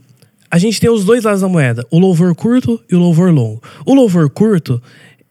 A 0.51 0.59
gente 0.59 0.81
tem 0.81 0.91
os 0.91 1.05
dois 1.05 1.23
lados 1.23 1.41
da 1.43 1.49
moeda, 1.49 1.87
o 1.91 1.99
louvor 1.99 2.35
curto 2.35 2.81
e 2.91 2.97
o 2.97 2.99
louvor 2.99 3.31
longo. 3.33 3.63
O 3.87 3.95
louvor 3.95 4.29
curto, 4.29 4.83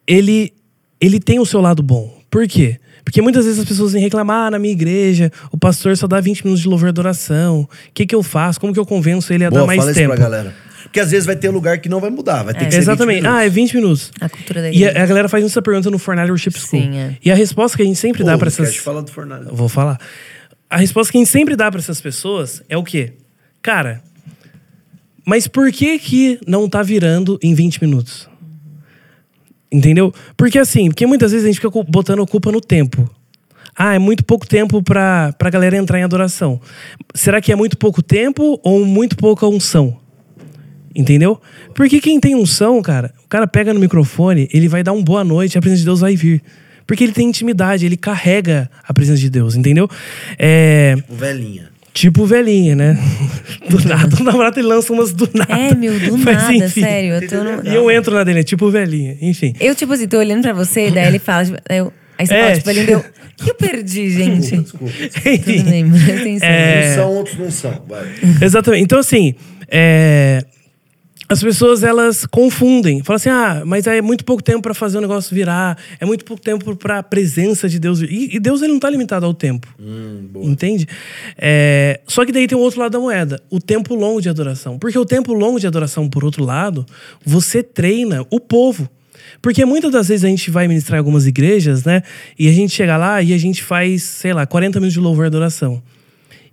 ele, 0.07 0.53
ele 1.01 1.19
tem 1.19 1.39
o 1.39 1.45
seu 1.45 1.59
lado 1.59 1.84
bom. 1.84 2.18
Por 2.30 2.47
quê? 2.47 2.80
Porque 3.03 3.22
muitas 3.22 3.43
vezes 3.45 3.59
as 3.59 3.65
pessoas 3.65 3.91
vêm 3.91 4.01
reclamar 4.01 4.47
ah, 4.47 4.51
na 4.51 4.59
minha 4.59 4.72
igreja, 4.72 5.31
o 5.51 5.57
pastor 5.57 5.97
só 5.97 6.07
dá 6.07 6.22
20 6.22 6.43
minutos 6.43 6.61
de 6.61 6.69
louvor 6.69 6.88
e 6.88 6.89
adoração. 6.89 7.61
O 7.61 7.69
que, 7.93 8.05
que 8.05 8.15
eu 8.15 8.22
faço? 8.23 8.59
Como 8.61 8.72
que 8.72 8.80
eu 8.80 8.85
convenço 8.85 9.34
ele 9.34 9.43
a 9.43 9.49
Boa, 9.49 9.61
dar 9.61 9.68
mais 9.68 9.80
fala 9.80 9.91
isso 9.91 9.99
tempo? 9.99 10.13
pra 10.13 10.23
galera. 10.23 10.53
Porque 10.89 10.99
às 10.99 11.11
vezes 11.11 11.25
vai 11.27 11.35
ter 11.35 11.49
lugar 11.51 11.77
que 11.77 11.87
não 11.87 11.99
vai 11.99 12.09
mudar, 12.09 12.41
vai 12.41 12.53
ter 12.53 12.65
que 12.65 12.71
ser 12.71 12.77
20 12.79 12.81
Exatamente. 12.81 13.27
Ah, 13.27 13.45
é 13.45 13.49
20 13.49 13.75
minutos. 13.75 14.11
A 14.19 14.27
cultura 14.27 14.61
da 14.63 14.69
E 14.69 14.71
a, 14.71 14.87
igreja. 14.87 15.03
a 15.03 15.05
galera 15.05 15.29
faz 15.29 15.45
essa 15.45 15.61
pergunta 15.61 15.91
no 15.91 15.99
Fornalha 15.99 16.29
Worship 16.31 16.51
School. 16.51 16.81
Sim, 16.81 16.97
é. 16.97 17.17
E 17.23 17.31
a 17.31 17.35
resposta 17.35 17.77
que 17.77 17.83
a 17.83 17.85
gente 17.85 17.99
sempre 17.99 18.23
Pô, 18.23 18.27
dá 18.29 18.37
pra 18.39 18.47
essas. 18.47 18.73
te 18.73 18.81
falar 18.81 19.01
do. 19.01 19.11
Eu 19.49 19.55
Vou 19.55 19.69
falar. 19.69 19.99
A 20.67 20.77
resposta 20.77 21.11
que 21.11 21.17
a 21.17 21.21
gente 21.21 21.29
sempre 21.29 21.55
dá 21.55 21.69
pra 21.69 21.79
essas 21.79 22.01
pessoas 22.01 22.63
é 22.67 22.75
o 22.75 22.83
quê? 22.83 23.13
Cara, 23.61 24.01
mas 25.23 25.47
por 25.47 25.71
que 25.71 25.99
que 25.99 26.39
não 26.47 26.67
tá 26.67 26.81
virando 26.81 27.37
em 27.43 27.53
20 27.53 27.81
minutos? 27.83 28.27
Entendeu? 29.71 30.11
Porque 30.35 30.57
assim, 30.57 30.87
porque 30.89 31.05
muitas 31.05 31.31
vezes 31.31 31.45
a 31.45 31.49
gente 31.51 31.59
fica 31.61 31.69
botando 31.87 32.23
a 32.23 32.27
culpa 32.27 32.51
no 32.51 32.59
tempo. 32.59 33.07
Ah, 33.77 33.93
é 33.93 33.99
muito 33.99 34.25
pouco 34.25 34.47
tempo 34.47 34.81
pra, 34.81 35.31
pra 35.37 35.49
galera 35.51 35.77
entrar 35.77 35.99
em 35.99 36.03
adoração. 36.03 36.59
Será 37.13 37.39
que 37.39 37.51
é 37.51 37.55
muito 37.55 37.77
pouco 37.77 38.01
tempo 38.01 38.59
ou 38.63 38.83
muito 38.83 39.15
pouca 39.15 39.47
unção? 39.47 39.99
Entendeu? 40.99 41.39
Porque 41.73 42.01
quem 42.01 42.19
tem 42.19 42.35
unção, 42.35 42.81
cara, 42.81 43.13
o 43.23 43.27
cara 43.30 43.47
pega 43.47 43.73
no 43.73 43.80
microfone, 43.80 44.49
ele 44.53 44.67
vai 44.67 44.84
dar 44.84 44.91
um 44.91 45.01
boa 45.01 45.23
noite, 45.23 45.57
a 45.57 45.61
presença 45.61 45.80
de 45.80 45.85
Deus 45.85 46.01
vai 46.01 46.15
vir. 46.15 46.41
Porque 46.85 47.03
ele 47.03 47.13
tem 47.13 47.27
intimidade, 47.30 47.85
ele 47.85 47.95
carrega 47.95 48.69
a 48.85 48.93
presença 48.93 49.19
de 49.19 49.30
Deus, 49.30 49.55
entendeu? 49.55 49.88
É. 50.38 50.95
O 51.07 51.15
velhinha. 51.15 51.69
Tipo 51.93 52.26
velhinha, 52.26 52.76
né? 52.76 52.97
Do 53.69 53.80
nada, 53.88 54.15
o 54.19 54.23
namorado 54.23 54.59
ele 54.59 54.67
lança 54.67 54.91
umas 54.93 55.11
do 55.13 55.30
nada. 55.34 55.53
É, 55.53 55.73
meu, 55.73 55.97
do 55.99 56.17
Mas, 56.17 56.35
nada, 56.38 56.53
enfim. 56.55 56.81
sério. 56.81 57.13
Eu, 57.15 57.27
tô 57.30 57.43
no- 57.43 57.67
E 57.67 57.73
eu 57.76 57.89
entro 57.91 58.13
na 58.13 58.23
dele, 58.23 58.43
tipo 58.43 58.69
velhinha, 58.69 59.17
enfim. 59.21 59.53
eu, 59.59 59.73
tipo 59.76 59.93
assim, 59.93 60.07
tô 60.07 60.17
olhando 60.17 60.41
pra 60.41 60.53
você, 60.53 60.91
daí 60.91 61.07
ele 61.07 61.19
fala, 61.19 61.45
tipo, 61.45 61.57
eu- 61.69 61.93
aí 62.17 62.27
você 62.27 62.34
É. 62.34 62.41
fala, 62.43 62.55
tipo, 62.57 62.69
ele 62.71 62.84
deu. 62.84 62.99
O 62.99 63.43
que 63.43 63.51
eu 63.51 63.55
perdi, 63.55 64.09
gente? 64.11 64.57
Desculpa. 64.57 64.93
Tudo 65.45 65.63
bem, 65.69 65.89
presta 65.89 66.13
atenção. 66.13 66.47
É. 66.49 66.89
Uns 66.89 66.95
são, 66.95 67.13
outros 67.13 67.38
não 67.38 67.51
são. 67.51 67.84
Vai. 67.88 68.05
Exatamente. 68.41 68.84
Então, 68.84 68.99
assim, 68.99 69.34
é, 69.69 70.43
as 71.30 71.43
pessoas 71.43 71.84
elas 71.84 72.26
confundem. 72.26 73.03
Falam 73.03 73.18
assim, 73.18 73.30
ah, 73.30 73.61
mas 73.64 73.85
é 73.85 74.01
muito 74.01 74.26
pouco 74.26 74.41
tempo 74.41 74.64
para 74.64 74.73
fazer 74.73 74.97
o 74.97 75.01
negócio 75.01 75.34
virar, 75.35 75.77
é 75.99 76.06
muito 76.06 76.26
pouco 76.26 76.41
tempo 76.41 76.76
para 76.76 76.97
a 76.97 77.03
presença 77.03 77.69
de 77.69 77.77
Deus. 77.77 78.01
E, 78.01 78.35
e 78.35 78.39
Deus 78.39 78.64
ele 78.64 78.73
não 78.73 78.80
tá 78.80 78.89
limitado 78.89 79.27
ao 79.27 79.34
tempo. 79.34 79.68
Entende? 80.43 80.88
É, 81.38 81.99
só 82.07 82.26
que 82.26 82.31
daí 82.31 82.47
tem 82.47 82.57
o 82.57 82.61
outro 82.61 82.80
lado 82.80 82.93
da 82.93 82.99
moeda, 82.99 83.39
o 83.47 83.60
tempo 83.60 83.93
longo 83.93 84.19
de 84.19 84.27
adoração. 84.27 84.80
Porque 84.80 84.97
o 84.97 85.06
tempo 85.06 85.31
longo 85.31 85.60
de 85.60 85.68
adoração, 85.68 86.10
por 86.10 86.26
outro 86.26 86.43
lado, 86.43 86.84
você 87.23 87.61
treina 87.61 88.26
o 88.31 88.39
povo. 88.39 88.89
Porque 89.39 89.64
muitas 89.64 89.91
das 89.91 90.07
vezes 90.07 90.26
a 90.26 90.27
gente 90.27 90.49
vai 90.49 90.68
ministrar 90.68 90.97
em 90.97 90.99
algumas 90.99 91.27
igrejas, 91.27 91.84
né? 91.84 92.01
E 92.39 92.49
a 92.49 92.51
gente 92.51 92.73
chega 92.73 92.97
lá 92.97 93.22
e 93.22 93.34
a 93.34 93.38
gente 93.38 93.61
faz, 93.61 94.01
sei 94.01 94.34
lá, 94.34 94.47
40 94.47 94.80
minutos 94.80 94.93
de 94.93 94.99
louvor 94.99 95.26
e 95.26 95.27
adoração. 95.27 95.81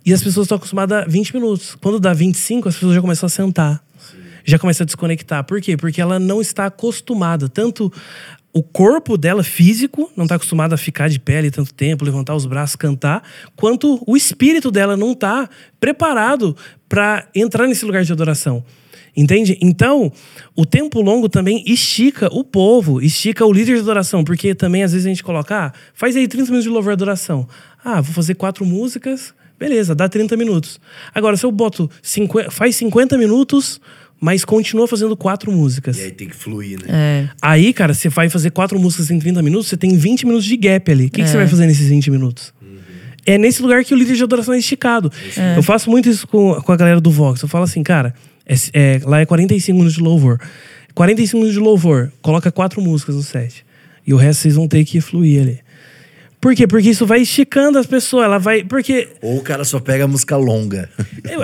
E 0.05 0.13
as 0.13 0.23
pessoas 0.23 0.45
estão 0.45 0.57
acostumadas 0.57 1.03
a 1.03 1.05
20 1.05 1.33
minutos. 1.33 1.75
Quando 1.81 1.99
dá 1.99 2.13
25, 2.13 2.69
as 2.69 2.75
pessoas 2.75 2.93
já 2.93 3.01
começam 3.01 3.25
a 3.25 3.29
sentar. 3.29 3.86
Já 4.47 4.57
começam 4.57 4.85
a 4.85 4.85
desconectar. 4.85 5.43
Por 5.43 5.59
quê? 5.59 5.75
Porque 5.75 5.99
ela 5.99 6.17
não 6.17 6.39
está 6.39 6.67
acostumada. 6.67 7.49
Tanto 7.49 7.91
o 8.53 8.63
corpo 8.63 9.17
dela, 9.17 9.43
físico, 9.43 10.09
não 10.15 10.23
está 10.23 10.35
acostumado 10.35 10.73
a 10.73 10.77
ficar 10.77 11.09
de 11.09 11.21
ali 11.37 11.51
tanto 11.51 11.73
tempo, 11.73 12.05
levantar 12.05 12.33
os 12.33 12.45
braços, 12.45 12.77
cantar, 12.77 13.21
quanto 13.55 14.01
o 14.07 14.15
espírito 14.15 14.71
dela 14.71 14.95
não 14.95 15.11
está 15.11 15.49
preparado 15.79 16.55
para 16.87 17.27
entrar 17.35 17.67
nesse 17.67 17.85
lugar 17.85 18.03
de 18.03 18.11
adoração. 18.11 18.63
Entende? 19.15 19.57
Então, 19.61 20.11
o 20.55 20.65
tempo 20.65 21.01
longo 21.01 21.27
também 21.27 21.63
estica 21.67 22.29
o 22.31 22.43
povo, 22.43 23.01
estica 23.01 23.45
o 23.45 23.51
líder 23.51 23.75
de 23.75 23.81
adoração, 23.81 24.23
porque 24.23 24.55
também 24.55 24.81
às 24.81 24.91
vezes 24.91 25.05
a 25.05 25.09
gente 25.09 25.23
coloca, 25.23 25.67
ah, 25.67 25.73
faz 25.93 26.15
aí 26.15 26.27
30 26.27 26.45
minutos 26.45 26.63
de 26.63 26.69
louvor 26.69 26.91
e 26.91 26.93
adoração. 26.93 27.47
Ah, 27.83 27.99
vou 27.99 28.13
fazer 28.13 28.35
quatro 28.35 28.65
músicas, 28.65 29.33
beleza, 29.59 29.93
dá 29.93 30.07
30 30.07 30.37
minutos. 30.37 30.79
Agora, 31.13 31.35
se 31.35 31.45
eu 31.45 31.51
boto, 31.51 31.89
50, 32.01 32.49
faz 32.49 32.75
50 32.75 33.17
minutos, 33.17 33.81
mas 34.19 34.43
continua 34.43 34.87
fazendo 34.87 35.15
quatro 35.15 35.51
músicas. 35.51 35.97
E 35.97 36.01
aí 36.03 36.11
tem 36.11 36.27
que 36.27 36.35
fluir, 36.35 36.79
né? 36.79 36.85
É. 36.89 37.29
Aí, 37.41 37.71
cara, 37.73 37.93
você 37.93 38.09
vai 38.09 38.29
fazer 38.29 38.51
quatro 38.51 38.79
músicas 38.79 39.11
em 39.11 39.19
30 39.19 39.41
minutos, 39.41 39.67
você 39.67 39.77
tem 39.77 39.95
20 39.95 40.25
minutos 40.25 40.45
de 40.45 40.57
gap 40.57 40.91
ali. 40.91 41.05
O 41.05 41.09
que, 41.09 41.21
que 41.23 41.29
você 41.29 41.37
vai 41.37 41.47
fazer 41.47 41.65
nesses 41.67 41.87
20 41.89 42.09
minutos? 42.11 42.53
É 43.25 43.37
nesse 43.37 43.61
lugar 43.61 43.83
que 43.83 43.93
o 43.93 43.97
líder 43.97 44.15
de 44.15 44.23
adoração 44.23 44.53
é 44.53 44.57
esticado. 44.59 45.11
Eu 45.55 45.61
faço 45.61 45.89
muito 45.89 46.09
isso 46.09 46.25
com, 46.27 46.55
com 46.61 46.71
a 46.71 46.77
galera 46.77 47.01
do 47.01 47.11
Vox. 47.11 47.41
Eu 47.41 47.47
falo 47.49 47.65
assim, 47.65 47.83
cara, 47.83 48.13
é- 48.45 48.55
é- 48.73 49.01
lá 49.03 49.19
é 49.19 49.25
45 49.25 49.75
minutos 49.77 49.95
de 49.97 50.01
louvor. 50.01 50.39
45 50.95 51.37
minutos 51.37 51.53
de 51.53 51.59
louvor, 51.59 52.11
coloca 52.21 52.51
quatro 52.51 52.81
músicas 52.81 53.15
no 53.15 53.21
set. 53.23 53.65
E 54.05 54.13
o 54.13 54.17
resto 54.17 54.41
vocês 54.43 54.55
vão 54.55 54.67
ter 54.67 54.83
que 54.85 55.01
fluir 55.01 55.41
ali. 55.41 55.59
Por 56.39 56.55
quê? 56.55 56.65
Porque 56.65 56.89
isso 56.89 57.05
vai 57.05 57.19
esticando 57.21 57.77
as 57.77 57.85
pessoas. 57.85 58.23
Ela 58.25 58.37
vai. 58.37 58.63
Porque 58.63 59.09
Ou 59.21 59.39
o 59.39 59.41
cara 59.41 59.65
só 59.65 59.79
pega 59.79 60.05
a 60.05 60.07
música 60.07 60.37
longa. 60.37 60.89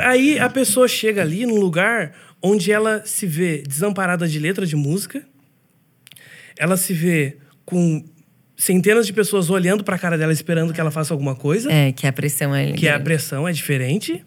Aí 0.03 0.39
a 0.39 0.49
pessoa 0.49 0.87
chega 0.87 1.21
ali 1.21 1.45
num 1.45 1.59
lugar 1.59 2.13
onde 2.43 2.71
ela 2.71 3.01
se 3.05 3.25
vê 3.25 3.63
desamparada 3.65 4.27
de 4.27 4.37
letra 4.37 4.65
de 4.65 4.75
música, 4.75 5.23
ela 6.57 6.75
se 6.75 6.93
vê 6.93 7.37
com 7.65 8.03
centenas 8.57 9.07
de 9.07 9.13
pessoas 9.13 9.49
olhando 9.49 9.83
pra 9.83 9.97
cara 9.97 10.17
dela 10.17 10.31
esperando 10.33 10.73
que 10.73 10.79
ela 10.79 10.91
faça 10.91 11.13
alguma 11.13 11.35
coisa, 11.35 11.71
É, 11.71 11.91
que 11.91 12.05
a 12.05 12.13
pressão 12.13 12.53
é. 12.53 12.73
que 12.73 12.87
a 12.87 12.99
pressão 12.99 13.47
é 13.47 13.51
diferente. 13.51 14.23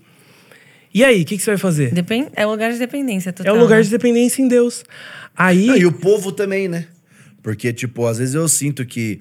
E 0.93 1.05
aí, 1.05 1.23
o 1.23 1.25
que, 1.27 1.37
que 1.37 1.43
você 1.43 1.51
vai 1.51 1.59
fazer? 1.59 1.93
Depend... 1.93 2.29
É 2.35 2.47
o 2.47 2.51
lugar 2.51 2.73
de 2.73 2.79
dependência 2.79 3.29
É 3.29 3.33
total. 3.33 3.55
o 3.55 3.61
lugar 3.61 3.77
né? 3.77 3.83
de 3.83 3.91
dependência 3.91 4.41
em 4.41 4.49
Deus. 4.49 4.83
Aí. 5.37 5.67
Não, 5.67 5.77
e 5.77 5.85
o 5.85 5.93
povo 5.93 6.33
também, 6.33 6.69
né? 6.69 6.87
Porque, 7.43 7.71
tipo, 7.71 8.07
às 8.07 8.17
vezes 8.19 8.35
eu 8.35 8.49
sinto 8.49 8.85
que. 8.87 9.21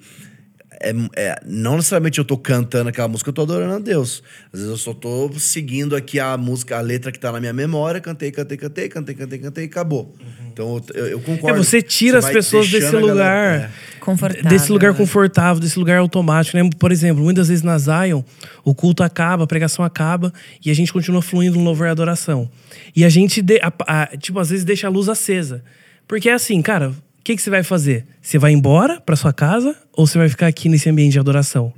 É- 0.80 0.94
é- 1.16 1.40
não 1.46 1.76
necessariamente 1.76 2.18
eu 2.18 2.24
tô 2.24 2.36
cantando 2.36 2.88
aquela 2.88 3.08
música, 3.08 3.30
eu 3.30 3.34
tô 3.34 3.42
adorando 3.42 3.74
a 3.74 3.78
Deus. 3.78 4.22
Às 4.52 4.60
vezes 4.60 4.68
eu 4.70 4.76
só 4.76 4.92
tô 4.94 5.30
seguindo 5.38 5.94
aqui 5.96 6.18
a 6.20 6.36
música, 6.36 6.76
a 6.78 6.80
letra 6.80 7.10
que 7.12 7.18
tá 7.18 7.30
na 7.32 7.40
minha 7.40 7.52
memória, 7.52 8.00
cantei, 8.00 8.30
cantei, 8.30 8.56
cantei, 8.56 8.88
cantei, 8.88 9.14
cantei, 9.14 9.38
cantei 9.38 9.64
e 9.64 9.66
acabou. 9.66 10.14
Então 10.52 10.80
eu, 10.94 11.06
eu 11.06 11.18
É, 11.18 11.22
concordo. 11.22 11.62
você 11.62 11.82
tira 11.82 12.18
as 12.18 12.24
vai 12.24 12.32
pessoas 12.34 12.68
desse 12.70 12.86
a 12.86 12.90
galera- 12.92 13.12
lugar. 13.12 13.60
é. 13.60 13.70
Confortável. 14.00 14.48
Desse 14.48 14.70
lugar 14.72 14.92
né? 14.92 14.98
confortável, 14.98 15.60
desse 15.60 15.78
lugar 15.78 15.98
automático, 15.98 16.56
né? 16.56 16.68
Por 16.78 16.92
exemplo, 16.92 17.22
muitas 17.24 17.48
vezes 17.48 17.62
na 17.64 17.76
Zion, 17.76 18.22
o 18.64 18.72
culto 18.74 19.02
acaba, 19.02 19.44
a 19.44 19.46
pregação 19.46 19.84
acaba 19.84 20.32
e 20.64 20.70
a 20.70 20.74
gente 20.74 20.92
continua 20.92 21.20
fluindo 21.20 21.58
no 21.58 21.64
louvor 21.64 21.88
e 21.88 21.90
adoração. 21.90 22.48
E 22.94 23.04
a 23.04 23.08
gente, 23.08 23.42
de- 23.42 23.60
a- 23.60 23.72
a- 23.86 24.16
tipo, 24.16 24.38
às 24.38 24.48
vezes 24.50 24.64
deixa 24.64 24.86
a 24.86 24.90
luz 24.90 25.08
acesa. 25.08 25.62
Porque 26.06 26.28
é 26.28 26.34
assim, 26.34 26.62
cara, 26.62 26.92
que, 27.26 27.34
que 27.34 27.42
você 27.42 27.50
vai 27.50 27.64
fazer? 27.64 28.06
Você 28.22 28.38
vai 28.38 28.52
embora 28.52 29.00
pra 29.00 29.16
sua 29.16 29.32
casa 29.32 29.74
ou 29.92 30.06
você 30.06 30.16
vai 30.16 30.28
ficar 30.28 30.46
aqui 30.46 30.68
nesse 30.68 30.88
ambiente 30.88 31.14
de 31.14 31.18
adoração? 31.18 31.72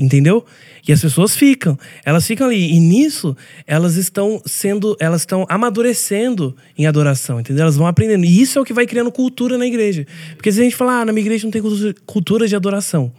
Entendeu? 0.00 0.44
E 0.86 0.92
as 0.92 1.00
pessoas 1.02 1.34
ficam, 1.34 1.76
elas 2.04 2.24
ficam 2.24 2.46
ali. 2.46 2.72
E 2.72 2.78
nisso, 2.78 3.36
elas 3.66 3.96
estão 3.96 4.40
sendo, 4.46 4.96
elas 5.00 5.22
estão 5.22 5.44
amadurecendo 5.48 6.54
em 6.78 6.86
adoração, 6.86 7.40
entendeu? 7.40 7.62
Elas 7.62 7.76
vão 7.76 7.86
aprendendo. 7.86 8.24
E 8.24 8.40
isso 8.40 8.60
é 8.60 8.62
o 8.62 8.64
que 8.64 8.72
vai 8.72 8.86
criando 8.86 9.10
cultura 9.10 9.58
na 9.58 9.66
igreja. 9.66 10.06
Porque 10.36 10.52
se 10.52 10.60
a 10.60 10.62
gente 10.62 10.76
falar, 10.76 11.00
ah, 11.00 11.04
na 11.04 11.12
minha 11.12 11.22
igreja 11.24 11.44
não 11.44 11.50
tem 11.50 11.60
cultu- 11.60 11.94
cultura 12.06 12.46
de 12.46 12.54
adoração. 12.54 13.12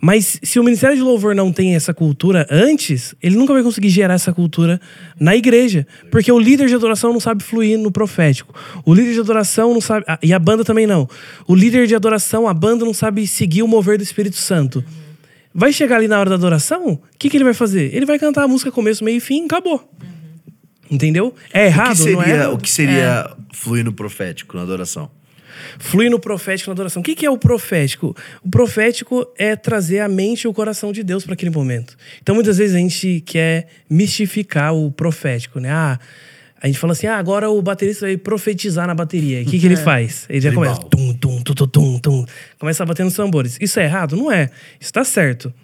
Mas 0.00 0.38
se 0.42 0.58
o 0.58 0.64
Ministério 0.64 0.96
de 0.96 1.02
Louvor 1.02 1.32
não 1.34 1.52
tem 1.52 1.76
essa 1.76 1.94
cultura 1.94 2.44
antes, 2.50 3.14
ele 3.22 3.36
nunca 3.36 3.52
vai 3.52 3.62
conseguir 3.62 3.88
gerar 3.88 4.14
essa 4.14 4.32
cultura 4.32 4.80
na 5.18 5.36
igreja. 5.36 5.86
Porque 6.10 6.30
o 6.32 6.38
líder 6.40 6.66
de 6.66 6.74
adoração 6.74 7.12
não 7.12 7.20
sabe 7.20 7.44
fluir 7.44 7.78
no 7.78 7.92
profético. 7.92 8.52
O 8.84 8.92
líder 8.92 9.14
de 9.14 9.20
adoração 9.20 9.72
não 9.72 9.80
sabe. 9.80 10.04
ah, 10.08 10.18
E 10.20 10.32
a 10.32 10.38
banda 10.40 10.64
também 10.64 10.88
não. 10.88 11.08
O 11.46 11.54
líder 11.54 11.86
de 11.86 11.94
adoração, 11.94 12.48
a 12.48 12.52
banda 12.52 12.84
não 12.84 12.92
sabe 12.92 13.26
seguir 13.28 13.62
o 13.62 13.68
mover 13.68 13.96
do 13.96 14.02
Espírito 14.02 14.36
Santo. 14.36 14.84
Vai 15.58 15.72
chegar 15.72 15.96
ali 15.96 16.06
na 16.06 16.20
hora 16.20 16.28
da 16.28 16.36
adoração, 16.36 16.92
o 16.92 17.00
que, 17.18 17.30
que 17.30 17.36
ele 17.38 17.44
vai 17.44 17.54
fazer? 17.54 17.94
Ele 17.94 18.04
vai 18.04 18.18
cantar 18.18 18.42
a 18.44 18.48
música 18.48 18.70
começo, 18.70 19.02
meio 19.02 19.16
e 19.16 19.20
fim, 19.20 19.46
acabou. 19.46 19.90
Entendeu? 20.90 21.34
É 21.50 21.62
O 21.62 21.64
errado, 21.64 21.88
que 21.88 21.96
seria, 21.96 22.16
não 22.16 22.22
é? 22.22 22.48
o 22.48 22.58
que 22.58 22.70
seria 22.70 23.36
fluir 23.54 23.82
no 23.82 23.90
profético, 23.90 24.54
na 24.54 24.62
adoração? 24.64 25.10
Flui 25.78 26.10
no 26.10 26.20
profético 26.20 26.68
na 26.68 26.74
adoração. 26.74 27.00
O 27.00 27.02
que, 27.02 27.14
que 27.14 27.24
é 27.24 27.30
o 27.30 27.38
profético? 27.38 28.14
O 28.44 28.50
profético 28.50 29.26
é 29.38 29.56
trazer 29.56 30.00
a 30.00 30.08
mente 30.08 30.42
e 30.42 30.48
o 30.48 30.52
coração 30.52 30.92
de 30.92 31.02
Deus 31.02 31.24
para 31.24 31.32
aquele 31.32 31.50
momento. 31.50 31.96
Então, 32.22 32.34
muitas 32.34 32.58
vezes 32.58 32.76
a 32.76 32.78
gente 32.78 33.22
quer 33.22 33.66
mistificar 33.88 34.74
o 34.74 34.92
profético, 34.92 35.58
né? 35.58 35.70
Ah, 35.70 35.98
a 36.66 36.68
gente 36.68 36.80
fala 36.80 36.94
assim, 36.94 37.06
ah, 37.06 37.16
agora 37.16 37.48
o 37.48 37.62
baterista 37.62 38.06
vai 38.06 38.16
profetizar 38.16 38.88
na 38.88 38.94
bateria. 38.94 39.40
O 39.42 39.44
que, 39.44 39.58
que 39.58 39.66
ele 39.66 39.76
faz? 39.78 40.26
Ele 40.28 40.40
já 40.40 40.52
começa, 40.52 40.80
tum, 40.80 41.14
tum, 41.14 41.40
tum, 41.40 41.54
tum, 41.54 41.66
tum, 41.68 41.98
tum, 42.00 42.26
começa 42.58 42.82
a 42.82 42.86
bater 42.86 43.04
nos 43.04 43.14
tambores. 43.14 43.56
Isso 43.60 43.78
é 43.78 43.84
errado? 43.84 44.16
Não 44.16 44.32
é. 44.32 44.50
Isso 44.80 44.92
tá 44.92 45.04
certo. 45.04 45.54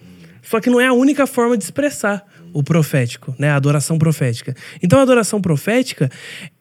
Só 0.42 0.60
que 0.60 0.70
não 0.70 0.80
é 0.80 0.86
a 0.86 0.92
única 0.92 1.26
forma 1.26 1.58
de 1.58 1.64
expressar 1.64 2.24
o 2.52 2.62
profético, 2.62 3.34
né? 3.36 3.50
A 3.50 3.56
adoração 3.56 3.98
profética. 3.98 4.54
Então, 4.80 5.00
a 5.00 5.02
adoração 5.02 5.40
profética 5.40 6.08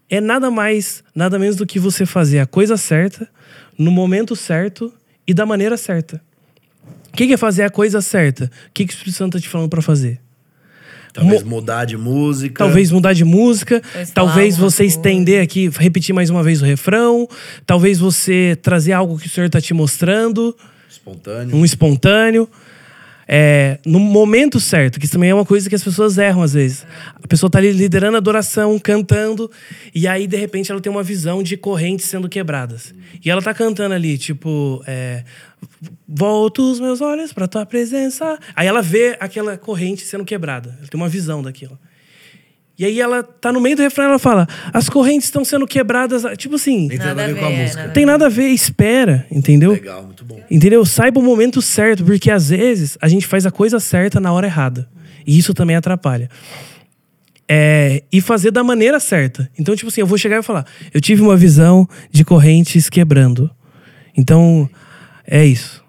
é 0.10 0.20
nada 0.20 0.50
mais, 0.50 1.04
nada 1.14 1.38
menos 1.38 1.56
do 1.56 1.66
que 1.66 1.78
você 1.78 2.04
fazer 2.04 2.40
a 2.40 2.48
coisa 2.48 2.78
certa, 2.78 3.30
no 3.78 3.92
momento 3.92 4.36
certo 4.36 4.92
e 5.28 5.36
da 5.36 5.46
maneira 5.46 5.78
certa. 5.78 6.20
O 7.14 7.16
que 7.16 7.28
que 7.28 7.34
é 7.34 7.38
fazer 7.38 7.62
a 7.62 7.70
coisa 7.70 8.02
certa? 8.02 8.46
O 8.46 8.72
que, 8.74 8.88
que 8.88 8.94
o 8.94 8.96
Espírito 8.96 9.18
Santo 9.18 9.38
está 9.38 9.48
te 9.48 9.52
falando 9.52 9.70
para 9.70 9.84
fazer? 9.84 10.20
Talvez 11.14 11.44
mudar 11.44 11.86
de 11.86 11.98
música. 11.98 12.64
Talvez 12.64 12.92
mudar 12.92 13.14
de 13.14 13.24
música, 13.26 13.80
Talvez 13.82 14.12
falar 14.12 14.28
talvez 14.28 14.58
você 14.58 14.84
coisa. 14.84 14.96
estender 14.98 15.44
aqui, 15.44 15.70
repetir 15.78 16.14
mais 16.16 16.30
uma 16.30 16.42
vez 16.44 16.62
o 16.62 16.66
refrão, 16.66 17.28
talvez 17.66 18.00
você 18.00 18.58
trazer 18.62 18.94
algo 18.94 19.18
que 19.20 19.28
o 19.28 19.30
Senhor 19.30 19.48
está 19.48 19.60
te 19.60 19.74
mostrando, 19.74 20.56
Espontâneo. 20.90 21.56
um 21.56 21.66
espontâneo. 21.66 22.48
É, 23.34 23.80
no 23.86 23.98
momento 23.98 24.60
certo, 24.60 25.00
que 25.00 25.06
isso 25.06 25.14
também 25.14 25.30
é 25.30 25.34
uma 25.34 25.46
coisa 25.46 25.70
que 25.70 25.74
as 25.74 25.82
pessoas 25.82 26.18
erram 26.18 26.44
às 26.44 26.52
vezes. 26.52 26.86
A 27.16 27.26
pessoa 27.30 27.50
tá 27.50 27.60
ali 27.60 27.72
liderando 27.72 28.16
a 28.16 28.18
adoração, 28.18 28.78
cantando, 28.78 29.50
e 29.96 30.06
aí 30.06 30.28
de 30.28 30.36
repente 30.36 30.70
ela 30.70 30.82
tem 30.82 30.92
uma 30.92 31.02
visão 31.02 31.42
de 31.42 31.56
correntes 31.56 32.08
sendo 32.08 32.28
quebradas. 32.28 32.94
E 33.24 33.32
ela 33.32 33.42
tá 33.42 33.54
cantando 33.54 33.96
ali, 33.96 34.18
tipo, 34.18 34.84
é, 34.86 35.24
volto 36.06 36.70
os 36.70 36.82
meus 36.82 37.00
olhos 37.00 37.32
para 37.32 37.48
tua 37.48 37.66
presença. 37.66 38.38
Aí 38.54 38.68
ela 38.68 38.82
vê 38.82 39.16
aquela 39.18 39.58
corrente 39.58 40.04
sendo 40.04 40.26
quebrada. 40.26 40.76
Ela 40.80 40.90
tem 40.90 41.00
uma 41.00 41.08
visão 41.08 41.42
daquilo. 41.42 41.80
E 42.82 42.86
aí 42.86 43.00
ela 43.00 43.22
tá 43.22 43.54
no 43.54 43.62
meio 43.62 43.76
do 43.76 43.84
refrão 43.84 44.06
ela 44.06 44.18
fala: 44.18 44.48
as 44.74 44.90
correntes 44.90 45.26
estão 45.26 45.46
sendo 45.46 45.68
quebradas. 45.68 46.24
Tipo 46.36 46.56
assim. 46.56 46.88
Tem 46.88 46.98
nada 46.98 47.24
a 47.24 47.28
ver 47.28 47.36
com 47.38 47.46
a 47.46 47.50
ver, 47.50 47.62
música. 47.62 47.80
nada 47.82 47.94
Tem 47.94 48.06
nada 48.08 48.26
a 48.26 48.30
ver, 48.30 48.48
espera, 48.48 49.24
entendeu? 49.30 49.74
Legal, 49.74 50.04
muito 50.04 50.26
bom. 50.26 50.42
Entendeu? 50.50 50.84
Saiba 50.84 51.20
o 51.20 51.24
momento 51.24 51.62
certo, 51.62 52.04
porque 52.04 52.32
às 52.32 52.50
vezes 52.50 52.98
a 53.00 53.08
gente 53.08 53.28
faz 53.28 53.46
a 53.46 53.52
coisa 53.52 53.80
certa 53.80 54.20
na 54.20 54.34
hora 54.34 54.48
errada. 54.48 54.90
E 55.28 55.38
isso 55.38 55.54
também 55.54 55.76
atrapalha. 55.76 56.28
É, 57.48 58.02
e 58.12 58.20
fazer 58.20 58.50
da 58.50 58.64
maneira 58.64 59.00
certa. 59.00 59.48
Então, 59.60 59.76
tipo 59.76 59.90
assim, 59.90 60.02
eu 60.02 60.08
vou 60.08 60.18
chegar 60.18 60.40
e 60.40 60.42
falar: 60.42 60.66
eu 60.92 61.00
tive 61.00 61.22
uma 61.22 61.38
visão 61.38 61.88
de 62.10 62.26
correntes 62.26 62.90
quebrando. 62.90 63.52
Então, 64.18 64.68
é 65.28 65.46
isso. 65.46 65.84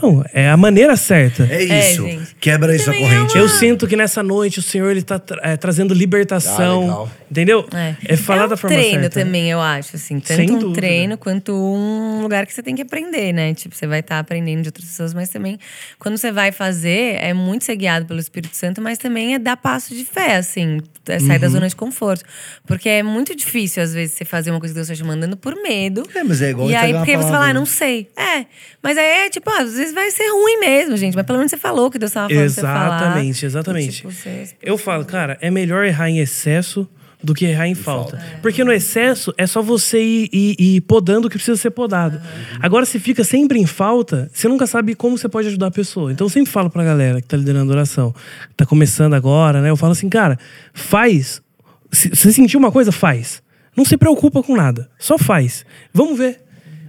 Não, 0.00 0.24
é 0.32 0.48
a 0.48 0.56
maneira 0.56 0.96
certa. 0.96 1.44
É 1.50 1.64
É, 1.64 1.90
isso. 1.92 2.02
gente. 2.06 2.34
Quebra 2.40 2.74
isso 2.74 2.88
a 2.90 2.92
Também 2.92 3.06
é 3.08 3.14
corrente. 3.16 3.36
Eu 3.38 3.48
sinto 3.48 3.86
que 3.86 3.96
nessa 3.96 4.22
noite 4.22 4.58
o 4.58 4.62
Senhor 4.62 4.90
ele 4.90 5.02
tá 5.02 5.18
tra- 5.18 5.40
é, 5.42 5.56
trazendo 5.56 5.92
Ah, 5.92 5.96
libertação. 5.96 6.80
legal. 6.82 7.10
entendeu? 7.30 7.66
É, 8.06 8.16
falar 8.16 8.42
é 8.42 8.46
um 8.46 8.48
da 8.48 8.56
forma 8.56 8.76
treino 8.76 9.00
certa. 9.02 9.20
também, 9.24 9.50
eu 9.50 9.60
acho, 9.60 9.96
assim. 9.96 10.20
Tanto 10.20 10.36
Sem 10.36 10.50
um 10.50 10.58
dúvida. 10.58 10.74
treino 10.80 11.16
quanto 11.18 11.52
um 11.52 12.20
lugar 12.22 12.46
que 12.46 12.52
você 12.52 12.62
tem 12.62 12.74
que 12.76 12.82
aprender, 12.82 13.32
né? 13.32 13.54
Tipo, 13.54 13.74
você 13.74 13.86
vai 13.86 14.00
estar 14.00 14.18
aprendendo 14.18 14.62
de 14.62 14.68
outras 14.68 14.84
pessoas, 14.86 15.14
mas 15.14 15.28
também 15.30 15.58
quando 15.98 16.16
você 16.18 16.30
vai 16.30 16.52
fazer, 16.52 17.16
é 17.20 17.32
muito 17.32 17.64
ser 17.64 17.76
guiado 17.76 18.04
pelo 18.06 18.20
Espírito 18.20 18.54
Santo, 18.56 18.80
mas 18.82 18.98
também 18.98 19.34
é 19.34 19.38
dar 19.38 19.56
passo 19.56 19.94
de 19.94 20.04
fé, 20.04 20.36
assim. 20.36 20.78
É 21.08 21.18
sair 21.18 21.32
Uhum. 21.32 21.38
da 21.40 21.48
zona 21.48 21.68
de 21.68 21.74
conforto. 21.74 22.24
Porque 22.66 22.88
é 22.88 23.02
muito 23.02 23.34
difícil, 23.34 23.82
às 23.82 23.92
vezes, 23.92 24.14
você 24.14 24.24
fazer 24.24 24.50
uma 24.52 24.60
coisa 24.60 24.72
que 24.72 24.76
Deus 24.76 24.88
está 24.88 25.02
te 25.02 25.06
mandando 25.08 25.36
por 25.36 25.56
medo. 25.60 26.04
É, 26.14 26.22
mas 26.22 26.40
é 26.42 26.50
igual 26.50 26.70
E 26.70 26.76
aí, 26.76 26.92
uma 26.92 27.00
porque 27.00 27.16
você 27.16 27.28
fala, 27.30 27.48
ah, 27.48 27.52
não 27.54 27.66
sei. 27.66 28.08
É. 28.16 28.46
Mas 28.80 28.96
aí 28.96 29.26
é 29.26 29.30
tipo, 29.30 29.50
ah, 29.50 29.62
às 29.62 29.72
vezes 29.74 29.81
vai 29.90 30.10
ser 30.10 30.28
ruim 30.30 30.58
mesmo, 30.60 30.96
gente. 30.96 31.14
Mas 31.16 31.24
pelo 31.26 31.38
menos 31.38 31.50
você 31.50 31.56
falou 31.56 31.90
que 31.90 31.98
Deus 31.98 32.10
estava 32.10 32.28
falando 32.28 32.48
você 32.50 32.60
falar. 32.60 32.96
Exatamente, 33.00 33.46
exatamente. 33.46 33.96
Tipo, 33.96 34.10
você- 34.12 34.48
Eu 34.62 34.76
falo, 34.78 35.04
cara, 35.04 35.38
é 35.40 35.50
melhor 35.50 35.84
errar 35.86 36.10
em 36.10 36.18
excesso 36.18 36.86
do 37.24 37.32
que 37.34 37.44
errar 37.44 37.68
em 37.68 37.74
falta. 37.74 38.20
Porque 38.42 38.64
no 38.64 38.72
excesso 38.72 39.32
é 39.38 39.46
só 39.46 39.62
você 39.62 40.02
ir, 40.02 40.28
ir- 40.32 40.56
ir 40.58 40.80
podando 40.82 41.28
o 41.28 41.30
que 41.30 41.36
precisa 41.36 41.56
ser 41.56 41.70
podado. 41.70 42.20
Agora, 42.60 42.84
se 42.84 42.98
fica 42.98 43.22
sempre 43.22 43.58
em 43.60 43.66
falta, 43.66 44.28
você 44.32 44.48
nunca 44.48 44.66
sabe 44.66 44.94
como 44.96 45.16
você 45.16 45.28
pode 45.28 45.46
ajudar 45.46 45.68
a 45.68 45.70
pessoa. 45.70 46.10
Então, 46.12 46.24
eu 46.26 46.28
sempre 46.28 46.50
falo 46.50 46.68
pra 46.68 46.82
galera 46.82 47.20
que 47.22 47.28
tá 47.28 47.36
liderando 47.36 47.70
a 47.72 47.76
oração, 47.76 48.12
que 48.48 48.54
tá 48.56 48.66
começando 48.66 49.14
agora, 49.14 49.60
né? 49.62 49.70
Eu 49.70 49.76
falo 49.76 49.92
assim, 49.92 50.08
cara, 50.08 50.36
faz. 50.74 51.40
Se 51.92 52.08
se 52.10 52.16
você 52.16 52.32
sentir 52.32 52.56
uma 52.56 52.72
coisa, 52.72 52.90
faz. 52.90 53.40
Não 53.76 53.84
se 53.84 53.96
preocupa 53.96 54.42
com 54.42 54.56
nada. 54.56 54.90
Só 54.98 55.16
faz. 55.16 55.64
Vamos 55.94 56.18
ver. 56.18 56.40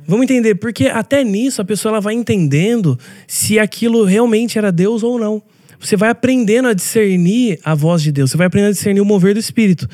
Vamos 0.08 0.24
entender. 0.24 0.56
Porque 0.56 0.88
até 0.88 1.24
nisso 1.24 1.62
a 1.62 1.66
pessoa 1.66 1.92
ela 1.94 2.02
vai 2.02 2.14
entendendo 2.14 2.98
se 3.28 3.60
aquilo 3.60 4.04
realmente 4.04 4.58
era 4.58 4.72
Deus 4.72 5.04
ou 5.04 5.18
não. 5.20 5.42
Você 5.80 5.98
vai 5.98 6.10
aprendendo 6.10 6.68
a 6.70 6.74
discernir 6.74 7.60
a 7.64 7.76
voz 7.76 8.02
de 8.02 8.12
Deus. 8.12 8.32
Você 8.32 8.38
vai 8.38 8.48
aprendendo 8.48 8.70
a 8.70 8.74
discernir 8.74 9.02
o 9.02 9.06
mover 9.06 9.34
do 9.34 9.40
Espírito. 9.40 9.88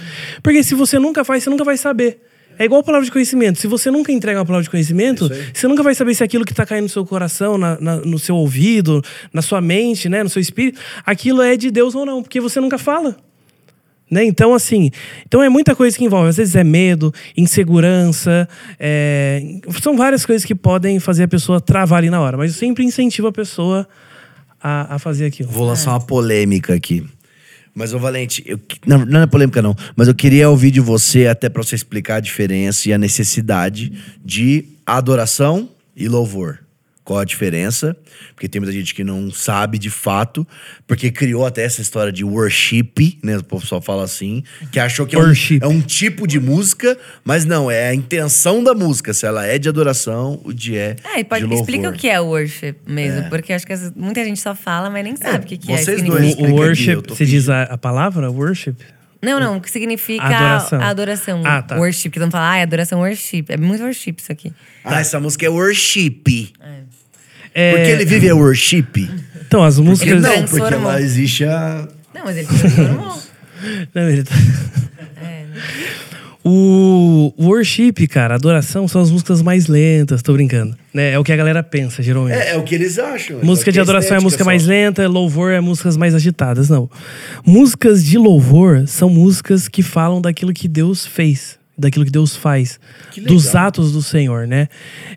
Porque 0.43 0.61
se 0.63 0.75
você 0.75 0.99
nunca 0.99 1.23
faz, 1.23 1.43
você 1.43 1.49
nunca 1.49 1.63
vai 1.63 1.77
saber. 1.77 2.21
É 2.59 2.65
igual 2.65 2.81
a 2.81 2.83
palavra 2.83 3.05
de 3.05 3.11
conhecimento. 3.11 3.57
Se 3.57 3.67
você 3.67 3.89
nunca 3.89 4.11
entrega 4.11 4.37
uma 4.39 4.45
palavra 4.45 4.63
de 4.63 4.69
conhecimento, 4.69 5.29
você 5.53 5.65
nunca 5.67 5.81
vai 5.81 5.95
saber 5.95 6.13
se 6.13 6.23
aquilo 6.23 6.43
que 6.43 6.51
está 6.51 6.65
caindo 6.65 6.83
no 6.83 6.89
seu 6.89 7.05
coração, 7.05 7.57
na- 7.57 7.79
na- 7.79 7.97
no 8.01 8.19
seu 8.19 8.35
ouvido, 8.35 9.01
na 9.33 9.41
sua 9.41 9.61
mente, 9.61 10.09
né, 10.09 10.21
no 10.23 10.29
seu 10.29 10.41
espírito, 10.41 10.79
aquilo 11.05 11.41
é 11.41 11.55
de 11.55 11.71
Deus 11.71 11.95
ou 11.95 12.05
não, 12.05 12.21
porque 12.21 12.41
você 12.41 12.59
nunca 12.59 12.77
fala. 12.77 13.15
Né? 14.09 14.25
Então, 14.25 14.53
assim, 14.53 14.89
então 15.25 15.43
é 15.43 15.49
muita 15.49 15.75
coisa 15.75 15.97
que 15.97 16.03
envolve. 16.03 16.29
Às 16.29 16.37
vezes 16.37 16.55
é 16.55 16.63
medo, 16.63 17.13
insegurança, 17.37 18.47
é, 18.79 19.41
são 19.81 19.95
várias 19.95 20.25
coisas 20.25 20.45
que 20.45 20.55
podem 20.55 20.99
fazer 20.99 21.23
a 21.23 21.27
pessoa 21.27 21.61
travar 21.61 21.99
ali 21.99 22.09
na 22.09 22.19
hora. 22.19 22.37
Mas 22.37 22.53
eu 22.53 22.57
sempre 22.57 22.83
incentivo 22.83 23.27
a 23.27 23.31
pessoa 23.31 23.87
a, 24.61 24.95
a 24.95 24.99
fazer 24.99 25.25
aquilo. 25.25 25.49
Vou 25.49 25.65
lançar 25.65 25.91
uma 25.91 26.01
polêmica 26.01 26.73
aqui. 26.73 27.05
Mas, 27.73 27.93
ô 27.93 27.99
Valente, 27.99 28.43
eu, 28.45 28.59
não, 28.85 29.05
não 29.05 29.21
é 29.21 29.27
polêmica, 29.27 29.61
não. 29.61 29.75
Mas 29.95 30.07
eu 30.07 30.15
queria 30.15 30.49
ouvir 30.49 30.71
de 30.71 30.79
você, 30.79 31.27
até 31.27 31.47
pra 31.47 31.63
você 31.63 31.75
explicar 31.75 32.15
a 32.15 32.19
diferença 32.19 32.89
e 32.89 32.93
a 32.93 32.97
necessidade 32.97 33.93
de 34.23 34.65
adoração 34.85 35.69
e 35.95 36.07
louvor. 36.07 36.59
Qual 37.09 37.17
a 37.17 37.25
diferença? 37.25 37.97
Porque 38.35 38.47
tem 38.47 38.61
muita 38.61 38.71
gente 38.71 38.93
que 38.93 39.03
não 39.03 39.31
sabe 39.31 39.79
de 39.79 39.89
fato, 39.89 40.47
porque 40.85 41.09
criou 41.09 41.43
até 41.43 41.63
essa 41.63 41.81
história 41.81 42.11
de 42.11 42.23
worship, 42.23 43.17
né? 43.23 43.35
O 43.39 43.43
pessoal 43.43 43.81
fala 43.81 44.03
assim, 44.03 44.43
que 44.71 44.79
achou 44.79 45.07
que 45.07 45.15
é 45.15 45.17
um, 45.17 45.23
Worship. 45.23 45.59
é 45.59 45.65
um 45.65 45.81
tipo 45.81 46.27
de 46.27 46.39
música, 46.39 46.95
mas 47.23 47.45
não, 47.45 47.71
é 47.71 47.87
a 47.87 47.95
intenção 47.95 48.63
da 48.63 48.75
música. 48.75 49.11
Se 49.11 49.25
ela 49.25 49.43
é 49.43 49.57
de 49.57 49.67
adoração, 49.67 50.39
o 50.43 50.53
de 50.53 50.77
é. 50.77 50.97
É, 51.03 51.21
e 51.21 51.23
pode, 51.23 51.41
de 51.41 51.47
louvor. 51.47 51.67
explica 51.67 51.89
o 51.89 51.93
que 51.93 52.07
é 52.07 52.19
worship 52.19 52.75
mesmo, 52.85 53.27
porque 53.27 53.53
acho 53.53 53.65
que 53.65 53.73
muita 53.95 54.23
gente 54.23 54.39
só 54.39 54.53
fala, 54.53 54.87
mas 54.91 55.03
nem 55.03 55.15
sabe 55.15 55.45
o 55.45 55.47
que, 55.47 55.57
que 55.57 55.71
é. 55.71 55.77
vocês 55.77 56.01
significa. 56.01 56.35
dois. 56.35 56.35
O, 56.35 56.43
aqui, 56.43 56.61
worship, 56.61 56.95
você 57.07 57.25
diz 57.25 57.49
a, 57.49 57.63
a 57.63 57.77
palavra 57.79 58.29
worship? 58.29 58.75
Não, 59.21 59.39
não, 59.39 59.57
o 59.57 59.61
que 59.61 59.69
significa 59.69 60.23
Adoração. 60.23 60.81
a 60.81 60.87
adoração. 60.87 61.41
Ah, 61.45 61.61
tá. 61.61 61.77
Worship, 61.77 62.09
que 62.09 62.19
não 62.19 62.31
fala, 62.31 62.51
ah, 62.51 62.57
é 62.57 62.63
adoração 62.63 62.99
worship. 62.99 63.45
É 63.49 63.57
muito 63.57 63.83
worship 63.83 64.15
isso 64.17 64.31
aqui. 64.31 64.53
Ah, 64.83 65.01
essa 65.01 65.19
música 65.19 65.45
é 65.45 65.49
worship. 65.49 66.53
É, 66.61 66.83
Porque 67.53 67.89
ele 67.91 68.05
vive 68.05 68.27
é 68.27 68.33
worship. 68.33 69.09
Então, 69.47 69.63
as 69.63 69.75
Porque 69.75 69.89
músicas. 69.89 70.21
não, 70.21 70.45
porque 70.45 70.73
ela 70.73 71.01
existe 71.01 71.43
a. 71.45 71.87
Não, 72.13 72.23
mas 72.25 72.37
ele 72.37 72.47
transformou. 72.47 73.19
Não, 73.93 74.09
ele 74.09 74.23
tá- 74.23 74.35
É, 75.21 75.43
O 76.43 77.33
worship, 77.37 78.07
cara, 78.07 78.35
adoração 78.35 78.87
são 78.87 79.01
as 79.01 79.11
músicas 79.11 79.41
mais 79.41 79.67
lentas, 79.67 80.21
tô 80.21 80.31
brincando. 80.31 80.77
Né? 80.93 81.11
É 81.11 81.19
o 81.19 81.23
que 81.25 81.33
a 81.33 81.35
galera 81.35 81.61
pensa, 81.61 82.01
geralmente. 82.01 82.37
É, 82.37 82.51
é 82.51 82.57
o 82.57 82.63
que 82.63 82.73
eles 82.73 82.97
acham. 82.97 83.39
Música 83.43 83.69
de 83.71 83.77
Porque 83.77 83.89
adoração 83.91 84.15
é 84.15 84.19
a 84.19 84.23
música 84.23 84.43
só. 84.45 84.49
mais 84.49 84.65
lenta, 84.65 85.05
louvor 85.09 85.51
é 85.51 85.59
músicas 85.59 85.97
mais 85.97 86.15
agitadas. 86.15 86.69
Não. 86.69 86.89
Músicas 87.45 88.03
de 88.05 88.17
louvor 88.17 88.87
são 88.87 89.09
músicas 89.09 89.67
que 89.67 89.83
falam 89.83 90.21
daquilo 90.21 90.53
que 90.53 90.67
Deus 90.69 91.05
fez, 91.05 91.58
daquilo 91.79 92.05
que 92.05 92.11
Deus 92.11 92.35
faz, 92.35 92.79
Que 93.11 93.21
dos 93.21 93.55
atos 93.55 93.91
do 93.91 94.01
Senhor, 94.03 94.45
né? 94.47 94.67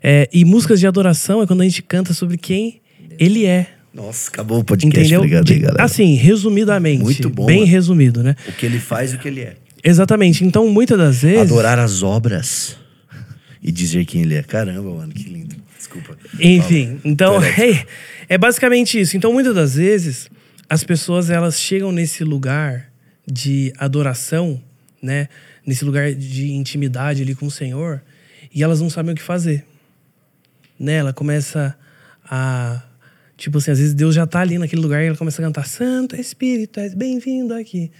É, 0.01 0.29
e 0.33 0.45
músicas 0.45 0.79
de 0.79 0.87
adoração 0.87 1.41
é 1.41 1.47
quando 1.47 1.61
a 1.61 1.63
gente 1.65 1.81
canta 1.81 2.13
sobre 2.13 2.37
quem 2.37 2.81
Ele 3.19 3.45
é. 3.45 3.67
Nossa, 3.93 4.29
acabou 4.29 4.59
o 4.59 4.63
podcast. 4.63 4.99
Entendeu? 4.99 5.19
Obrigado 5.19 5.51
aí, 5.51 5.59
galera. 5.59 5.83
assim, 5.83 6.15
resumidamente. 6.15 7.03
Muito 7.03 7.29
bom, 7.29 7.45
Bem 7.45 7.59
mano. 7.59 7.71
resumido, 7.71 8.23
né? 8.23 8.35
O 8.47 8.51
que 8.53 8.65
ele 8.65 8.79
faz 8.79 9.13
e 9.13 9.17
o 9.17 9.19
que 9.19 9.27
ele 9.27 9.41
é. 9.41 9.55
Exatamente. 9.83 10.43
Então, 10.43 10.67
muitas 10.69 10.97
das 10.97 11.21
vezes. 11.21 11.51
Adorar 11.51 11.77
as 11.77 12.01
obras 12.01 12.75
e 13.61 13.71
dizer 13.71 14.05
quem 14.05 14.23
ele 14.23 14.35
é. 14.35 14.41
Caramba, 14.41 14.89
mano, 14.95 15.13
que 15.13 15.29
lindo. 15.29 15.55
Desculpa. 15.77 16.17
Enfim, 16.39 16.99
então 17.03 17.35
Correto. 17.35 17.61
é, 17.61 17.85
é 18.29 18.37
basicamente 18.37 18.99
isso. 18.99 19.15
Então, 19.15 19.31
muitas 19.31 19.53
das 19.53 19.75
vezes, 19.75 20.29
as 20.69 20.83
pessoas 20.83 21.29
elas 21.29 21.59
chegam 21.59 21.91
nesse 21.91 22.23
lugar 22.23 22.89
de 23.31 23.71
adoração, 23.77 24.59
né? 25.01 25.27
Nesse 25.65 25.85
lugar 25.85 26.13
de 26.13 26.51
intimidade 26.51 27.21
ali 27.21 27.33
com 27.33 27.45
o 27.45 27.51
Senhor, 27.51 28.01
e 28.53 28.63
elas 28.63 28.81
não 28.81 28.89
sabem 28.89 29.13
o 29.13 29.15
que 29.15 29.21
fazer. 29.21 29.65
Né? 30.79 30.95
Ela 30.95 31.13
começa 31.13 31.75
a. 32.25 32.83
Tipo 33.37 33.57
assim, 33.57 33.71
às 33.71 33.79
vezes 33.79 33.93
Deus 33.93 34.13
já 34.13 34.27
tá 34.27 34.41
ali 34.41 34.57
naquele 34.57 34.81
lugar 34.81 35.03
e 35.03 35.07
ela 35.07 35.17
começa 35.17 35.41
a 35.41 35.45
cantar: 35.45 35.65
Santo 35.65 36.15
Espírito, 36.15 36.79
és 36.79 36.93
bem-vindo 36.93 37.53
aqui. 37.53 37.91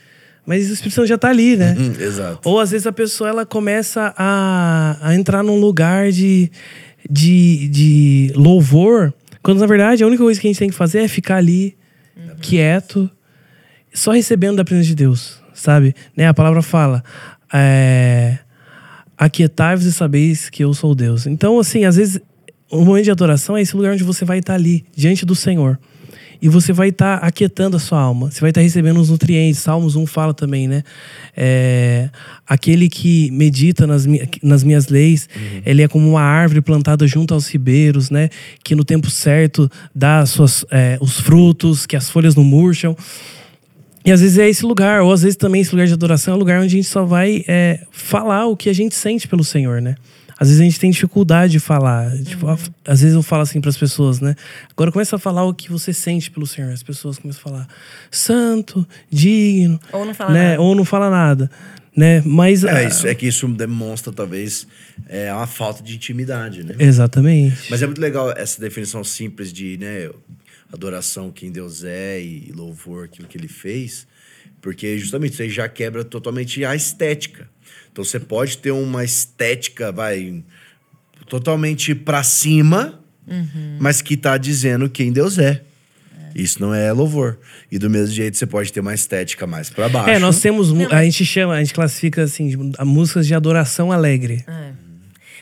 Mas 0.45 0.69
o 0.69 0.73
Espírito 0.73 0.95
Santo 0.95 1.07
já 1.07 1.17
tá 1.17 1.29
ali, 1.29 1.55
né? 1.55 1.75
Hum, 1.77 1.93
exato. 1.99 2.47
Ou 2.47 2.59
às 2.59 2.71
vezes 2.71 2.85
a 2.85 2.91
pessoa 2.91 3.29
ela 3.29 3.45
começa 3.45 4.13
a, 4.17 4.97
a 5.01 5.15
entrar 5.15 5.41
num 5.41 5.59
lugar 5.59 6.11
de, 6.11 6.51
de, 7.09 7.67
de 7.69 8.33
louvor, 8.35 9.13
quando 9.41 9.59
na 9.59 9.65
verdade 9.65 10.03
a 10.03 10.07
única 10.07 10.21
coisa 10.21 10.39
que 10.39 10.47
a 10.47 10.49
gente 10.49 10.59
tem 10.59 10.69
que 10.69 10.75
fazer 10.75 10.99
é 10.99 11.07
ficar 11.07 11.37
ali, 11.37 11.77
quieto, 12.41 13.09
só 13.93 14.11
recebendo 14.11 14.57
da 14.57 14.65
presença 14.65 14.87
de 14.87 14.95
Deus, 14.95 15.41
sabe? 15.53 15.95
Né? 16.15 16.27
A 16.27 16.33
palavra 16.33 16.61
fala: 16.61 17.03
é, 17.53 18.39
aquietai-vos 19.17 19.85
e 19.85 19.93
sabeis 19.93 20.49
que 20.49 20.63
eu 20.63 20.73
sou 20.73 20.95
Deus. 20.95 21.27
Então, 21.27 21.59
assim, 21.59 21.85
às 21.85 21.95
vezes 21.95 22.19
o 22.71 22.83
momento 22.83 23.05
de 23.05 23.11
adoração 23.11 23.55
é 23.55 23.61
esse 23.61 23.75
lugar 23.75 23.93
onde 23.93 24.03
você 24.03 24.25
vai 24.25 24.39
estar 24.39 24.55
ali, 24.55 24.83
diante 24.95 25.25
do 25.25 25.35
Senhor. 25.35 25.79
E 26.41 26.49
você 26.49 26.73
vai 26.73 26.89
estar 26.89 27.19
aquietando 27.19 27.77
a 27.77 27.79
sua 27.79 28.01
alma. 28.01 28.29
Você 28.29 28.41
vai 28.41 28.49
estar 28.49 28.59
recebendo 28.59 28.99
os 28.99 29.09
nutrientes. 29.09 29.61
Salmos 29.61 29.95
1 29.95 30.05
fala 30.05 30.33
também, 30.33 30.67
né? 30.67 30.83
É, 31.37 32.09
aquele 32.45 32.89
que 32.89 33.31
medita 33.31 33.87
nas, 33.87 34.05
mi- 34.05 34.27
nas 34.41 34.61
minhas 34.61 34.89
leis, 34.89 35.29
ele 35.65 35.81
é 35.83 35.87
como 35.87 36.09
uma 36.09 36.21
árvore 36.21 36.59
plantada 36.59 37.07
junto 37.07 37.33
aos 37.33 37.47
ribeiros, 37.47 38.09
né? 38.09 38.27
Que 38.61 38.75
no 38.75 38.83
tempo 38.83 39.09
certo 39.09 39.71
dá 39.95 40.19
as 40.19 40.31
suas, 40.31 40.65
é, 40.69 40.97
os 40.99 41.17
frutos, 41.17 41.85
que 41.85 41.95
as 41.95 42.09
folhas 42.09 42.35
não 42.35 42.43
murcham. 42.43 42.93
E 44.05 44.11
às 44.11 44.21
vezes 44.21 44.37
é 44.37 44.49
esse 44.49 44.65
lugar, 44.65 45.01
ou 45.01 45.11
às 45.13 45.21
vezes 45.21 45.35
também 45.37 45.61
esse 45.61 45.71
lugar 45.71 45.87
de 45.87 45.93
adoração 45.93 46.33
é 46.33 46.37
o 46.37 46.39
lugar 46.39 46.57
onde 46.59 46.67
a 46.67 46.77
gente 46.77 46.87
só 46.87 47.05
vai 47.05 47.43
é, 47.47 47.79
falar 47.91 48.45
o 48.47 48.57
que 48.57 48.69
a 48.69 48.73
gente 48.73 48.95
sente 48.95 49.27
pelo 49.27 49.43
Senhor, 49.43 49.81
né? 49.81 49.95
Às 50.37 50.49
vezes 50.49 50.61
a 50.61 50.65
gente 50.65 50.79
tem 50.79 50.91
dificuldade 50.91 51.53
de 51.53 51.59
falar. 51.59 52.11
Tipo, 52.23 52.47
Uhum. 52.47 52.57
às 52.85 52.99
vezes 53.01 53.15
eu 53.15 53.23
falo 53.23 53.43
assim 53.43 53.61
para 53.61 53.69
as 53.69 53.77
pessoas, 53.77 54.19
né? 54.19 54.35
Agora 54.71 54.91
começa 54.91 55.15
a 55.15 55.19
falar 55.19 55.45
o 55.45 55.53
que 55.53 55.71
você 55.71 55.93
sente 55.93 56.29
pelo 56.29 56.45
Senhor. 56.45 56.71
As 56.73 56.83
pessoas 56.83 57.17
começam 57.17 57.39
a 57.39 57.49
falar 57.49 57.67
santo, 58.11 58.85
digno, 59.09 59.79
Ou 59.91 60.05
não 60.05 60.13
fala 60.13 60.31
né? 60.33 60.49
nada. 60.49 60.61
Ou 60.61 60.75
não 60.75 60.83
fala 60.83 61.09
nada, 61.09 61.49
né? 61.95 62.21
Mas 62.25 62.63
É, 62.63 62.71
ah, 62.71 62.83
isso, 62.83 63.07
é 63.07 63.15
que 63.15 63.27
isso 63.27 63.47
demonstra, 63.47 64.11
talvez, 64.11 64.67
é, 65.07 65.31
uma 65.33 65.47
falta 65.47 65.81
de 65.83 65.95
intimidade, 65.95 66.63
né? 66.63 66.75
exatamente. 66.79 67.69
Mas 67.69 67.81
é 67.81 67.85
muito 67.85 68.01
legal 68.01 68.31
essa 68.35 68.59
definição 68.59 69.03
simples 69.03 69.53
de 69.53 69.77
né, 69.77 70.09
adoração, 70.73 71.31
quem 71.31 71.51
Deus 71.51 71.83
é 71.83 72.19
e 72.21 72.51
louvor, 72.53 73.05
aquilo 73.05 73.27
que 73.27 73.37
ele 73.37 73.47
fez, 73.47 74.05
porque 74.59 74.97
justamente 74.97 75.33
isso 75.33 75.41
aí 75.43 75.49
já 75.49 75.69
quebra 75.69 76.03
totalmente 76.03 76.65
a 76.65 76.75
estética. 76.75 77.47
Então 77.91 78.03
você 78.03 78.19
pode 78.19 78.57
ter 78.57 78.71
uma 78.71 79.03
estética, 79.03 79.91
vai, 79.91 80.43
totalmente 81.27 81.93
pra 81.93 82.23
cima, 82.23 82.99
mas 83.79 84.01
que 84.01 84.17
tá 84.17 84.37
dizendo 84.37 84.89
quem 84.89 85.11
Deus 85.13 85.37
é. 85.37 85.61
Isso 86.35 86.59
não 86.59 86.73
é 86.73 86.91
louvor. 86.91 87.37
E 87.71 87.77
do 87.77 87.87
mesmo 87.91 88.13
jeito 88.15 88.35
você 88.35 88.47
pode 88.47 88.73
ter 88.73 88.79
uma 88.79 88.93
estética 88.95 89.45
mais 89.45 89.69
pra 89.69 89.87
baixo. 89.87 90.09
É, 90.09 90.17
nós 90.17 90.39
temos. 90.41 90.71
A 90.91 91.03
gente 91.03 91.23
chama, 91.23 91.53
a 91.53 91.59
gente 91.59 91.75
classifica 91.75 92.23
assim, 92.23 92.47
de- 92.47 92.57
músicas 92.83 93.27
de 93.27 93.35
adoração 93.35 93.91
alegre. 93.91 94.43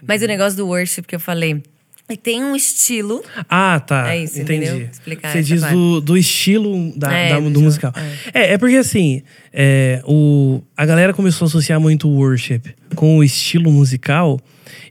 Mas 0.06 0.22
o 0.22 0.28
negócio 0.28 0.58
do 0.58 0.68
worship 0.68 1.04
que 1.04 1.16
eu 1.16 1.20
falei, 1.20 1.64
ele 2.12 2.18
tem 2.18 2.44
um 2.44 2.56
estilo. 2.56 3.24
Ah, 3.50 3.80
tá. 3.80 4.14
É 4.14 4.24
isso, 4.24 4.40
entendi. 4.40 4.66
entendeu? 4.66 4.90
Explicar 4.92 5.32
Você 5.32 5.42
diz 5.42 5.62
parte. 5.62 5.74
do, 5.74 6.02
do 6.02 6.18
estilo 6.18 6.92
da, 6.96 7.12
É, 7.14 7.30
da- 7.30 7.40
do 7.40 7.50
do 7.50 7.62
musical. 7.62 7.94
É. 8.34 8.54
é, 8.54 8.58
porque 8.58 8.76
assim, 8.78 9.22
é, 9.54 10.02
o, 10.06 10.62
a 10.76 10.86
galera 10.86 11.14
começou 11.14 11.46
a 11.46 11.48
associar 11.48 11.80
muito 11.80 12.08
o 12.08 12.16
worship 12.16 12.62
com 12.96 13.18
o 13.18 13.24
estilo 13.24 13.72
musical. 13.72 14.40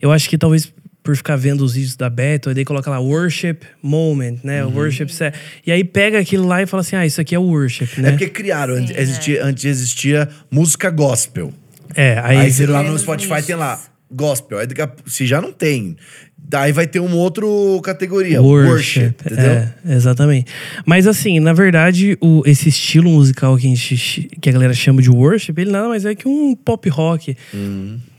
Eu 0.01 0.11
acho 0.13 0.29
que 0.29 0.37
talvez 0.39 0.73
por 1.03 1.17
ficar 1.17 1.37
vendo 1.37 1.65
os 1.65 1.73
vídeos 1.75 1.97
da 1.97 2.11
Beto, 2.11 2.51
aí 2.51 2.55
daí 2.55 2.65
coloca 2.65 2.91
lá 2.91 2.99
worship 3.01 3.57
moment, 3.83 4.37
né? 4.45 4.63
Uhum. 4.65 4.75
Worship 4.75 5.09
set. 5.09 5.35
E 5.67 5.73
aí 5.73 5.83
pega 5.83 6.19
aquilo 6.19 6.47
lá 6.47 6.63
e 6.63 6.67
fala 6.67 6.83
assim: 6.83 6.95
ah, 6.95 7.07
isso 7.07 7.21
aqui 7.21 7.35
é 7.35 7.39
o 7.39 7.43
worship, 7.43 7.89
É 7.97 8.01
né? 8.03 8.11
porque 8.11 8.29
criaram, 8.29 8.75
antes, 8.75 8.95
existia, 8.97 9.43
antes 9.45 9.65
existia 9.65 10.29
música 10.51 10.91
gospel. 10.91 11.53
É, 11.95 12.21
aí, 12.23 12.37
Aí, 12.37 12.53
você 12.53 12.67
lá 12.67 12.83
no 12.83 12.97
Spotify 12.99 13.43
tem 13.43 13.57
lá, 13.57 13.81
gospel. 14.11 14.59
Aí 14.59 14.67
se 15.07 15.27
já 15.27 15.41
não 15.41 15.53
tem, 15.53 15.97
daí 16.37 16.73
vai 16.73 16.87
ter 16.87 17.01
uma 17.01 17.17
outra 17.17 17.47
categoria, 17.83 18.43
Worship, 18.43 18.69
worship, 18.69 19.15
entendeu? 19.25 19.51
É, 19.51 19.75
exatamente. 19.89 20.53
Mas 20.85 21.07
assim, 21.07 21.39
na 21.39 21.53
verdade, 21.53 22.17
o, 22.21 22.43
esse 22.45 22.69
estilo 22.69 23.11
musical 23.11 23.57
que 23.57 23.67
a, 23.67 23.75
gente, 23.75 24.29
que 24.41 24.49
a 24.49 24.53
galera 24.53 24.75
chama 24.75 25.01
de 25.01 25.11
worship, 25.11 25.55
ele 25.57 25.71
nada 25.71 25.89
mais 25.89 26.05
é 26.05 26.15
que 26.15 26.27
um 26.27 26.55
pop 26.55 26.89
rock. 26.89 27.37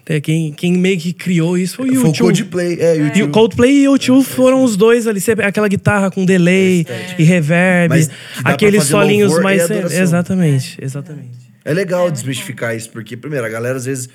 É, 0.05 0.19
quem, 0.19 0.51
quem 0.51 0.73
meio 0.73 0.99
que 0.99 1.13
criou 1.13 1.57
isso 1.57 1.77
foi 1.77 1.89
o 1.89 1.93
Foi 1.95 2.03
o 2.03 2.07
YouTube. 2.07 2.19
Coldplay, 2.19 2.77
é, 2.79 2.97
E 2.97 3.01
o 3.01 3.05
YouTube. 3.05 3.31
Coldplay 3.31 3.71
e 3.71 3.87
o 3.87 3.91
YouTube 3.93 4.23
foram 4.25 4.63
os 4.63 4.75
dois 4.75 5.07
ali, 5.07 5.21
aquela 5.43 5.67
guitarra 5.67 6.09
com 6.09 6.25
delay 6.25 6.85
e 7.17 7.23
reverb, 7.23 8.09
aqueles 8.43 8.85
solinhos 8.85 9.39
mais. 9.41 9.69
Exatamente, 9.69 10.77
exatamente. 10.81 11.51
É 11.63 11.73
legal 11.73 12.09
desmistificar 12.09 12.75
isso, 12.75 12.89
porque, 12.89 13.15
primeiro, 13.15 13.45
a 13.45 13.49
galera 13.49 13.77
às 13.77 13.85
vezes 13.85 14.09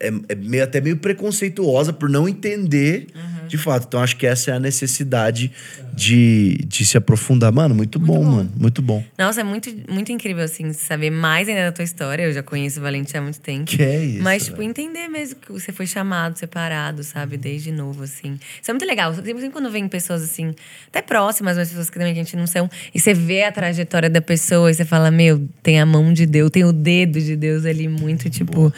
é, 0.00 0.08
é 0.28 0.34
meio, 0.34 0.64
até 0.64 0.80
meio 0.80 0.96
preconceituosa 0.96 1.92
por 1.92 2.08
não 2.08 2.28
entender 2.28 3.06
Uhum. 3.14 3.48
de 3.48 3.58
fato. 3.58 3.86
Então, 3.88 4.00
acho 4.00 4.16
que 4.16 4.26
essa 4.26 4.50
é 4.50 4.54
a 4.54 4.60
necessidade 4.60 5.50
de, 5.94 6.58
de 6.66 6.84
se 6.84 6.96
aprofundar. 6.96 7.50
Mano, 7.52 7.74
muito, 7.74 7.98
bom, 7.98 8.22
mano. 8.22 8.52
Muito 8.56 8.80
bom. 8.80 9.02
Nossa, 9.18 9.40
é 9.40 9.44
muito, 9.44 9.74
muito 9.90 10.12
incrível, 10.12 10.44
assim, 10.44 10.72
saber 10.72 11.10
mais 11.10 11.48
ainda 11.48 11.64
da 11.64 11.72
tua 11.72 11.84
história. 11.84 12.22
Eu 12.24 12.32
já 12.32 12.42
conheço 12.42 12.78
o 12.78 12.82
Valente 12.82 13.16
há 13.16 13.20
muito 13.22 13.40
tempo. 13.40 13.64
Que 13.64 13.82
é 13.82 14.04
isso, 14.04 14.22
Mas, 14.22 14.44
tipo, 14.44 14.58
velho. 14.58 14.68
entender 14.70 15.08
mesmo 15.08 15.36
que 15.40 15.50
você 15.50 15.72
foi 15.72 15.86
chamado, 15.86 16.38
separado, 16.38 17.02
sabe? 17.02 17.36
Desde 17.36 17.72
novo, 17.72 18.04
assim. 18.04 18.38
Isso 18.60 18.70
é 18.70 18.74
muito 18.74 18.86
legal. 18.86 19.12
Sempre 19.14 19.32
sempre 19.32 19.50
quando 19.50 19.70
vem 19.70 19.88
pessoas, 19.88 20.22
assim, 20.22 20.54
até 20.88 21.02
próximas, 21.02 21.56
mas 21.56 21.68
pessoas 21.68 21.90
que 21.90 21.98
também 21.98 22.12
a 22.12 22.16
gente 22.16 22.36
não 22.36 22.46
são. 22.46 22.70
E 22.94 23.00
você 23.00 23.12
vê 23.14 23.42
a 23.44 23.50
trajetória 23.52 24.08
da 24.10 24.20
pessoa 24.20 24.70
e 24.70 24.74
você 24.74 24.84
fala, 24.84 25.10
meu, 25.10 25.48
tem 25.62 25.80
a 25.80 25.86
mão 25.86 26.12
de 26.12 26.26
Deus, 26.26 26.50
tem 26.50 26.64
o 26.64 26.72
dedo 26.72 27.20
de 27.20 27.34
Deus 27.34 27.64
ali, 27.64 27.88
muito, 27.88 28.28
tipo. 28.30 28.72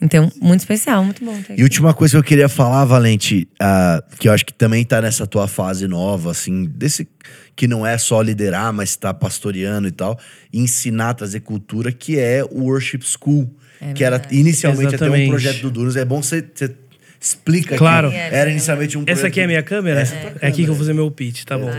Então, 0.00 0.30
muito 0.40 0.57
especial, 0.62 1.04
muito 1.04 1.24
bom. 1.24 1.40
ter 1.42 1.58
E 1.58 1.62
última 1.62 1.92
coisa 1.94 2.12
que 2.12 2.18
eu 2.18 2.22
queria 2.22 2.48
falar, 2.48 2.84
Valente, 2.84 3.48
ah, 3.60 4.02
que 4.18 4.28
eu 4.28 4.32
acho 4.32 4.44
que 4.44 4.52
também 4.52 4.84
tá 4.84 5.00
nessa 5.00 5.26
tua 5.26 5.48
fase 5.48 5.86
nova, 5.86 6.30
assim, 6.30 6.64
desse 6.64 7.08
que 7.56 7.66
não 7.66 7.84
é 7.84 7.98
só 7.98 8.22
liderar, 8.22 8.72
mas 8.72 8.94
tá 8.94 9.12
pastoreando 9.12 9.88
e 9.88 9.90
tal, 9.90 10.18
e 10.52 10.60
ensinar, 10.60 11.14
trazer 11.14 11.40
cultura, 11.40 11.90
que 11.90 12.18
é 12.18 12.44
o 12.44 12.64
Worship 12.64 13.00
School, 13.02 13.52
É 13.80 13.92
que 13.92 14.04
era 14.04 14.22
inicialmente 14.30 14.94
até 14.94 15.04
um 15.04 15.08
Exatamente. 15.08 15.30
projeto 15.30 15.60
do 15.62 15.70
Dunos. 15.70 15.96
É 15.96 16.04
bom 16.04 16.22
você 16.22 16.44
você 16.54 16.74
explica 17.20 17.76
Claro. 17.76 18.10
É, 18.10 18.28
era 18.32 18.50
inicialmente 18.50 18.96
um 18.96 19.04
projeto. 19.04 19.18
Essa 19.18 19.26
aqui 19.26 19.40
é 19.40 19.44
a 19.44 19.46
minha 19.48 19.62
câmera? 19.62 20.00
Essa 20.00 20.14
é 20.14 20.30
tua 20.30 20.38
É, 20.40 20.46
aqui 20.46 20.62
que 20.62 20.62
eu 20.62 20.74
vou 20.74 20.76
fazer 20.76 20.92
meu 20.92 21.10
pitch, 21.10 21.44
tá 21.44 21.58
bom. 21.58 21.70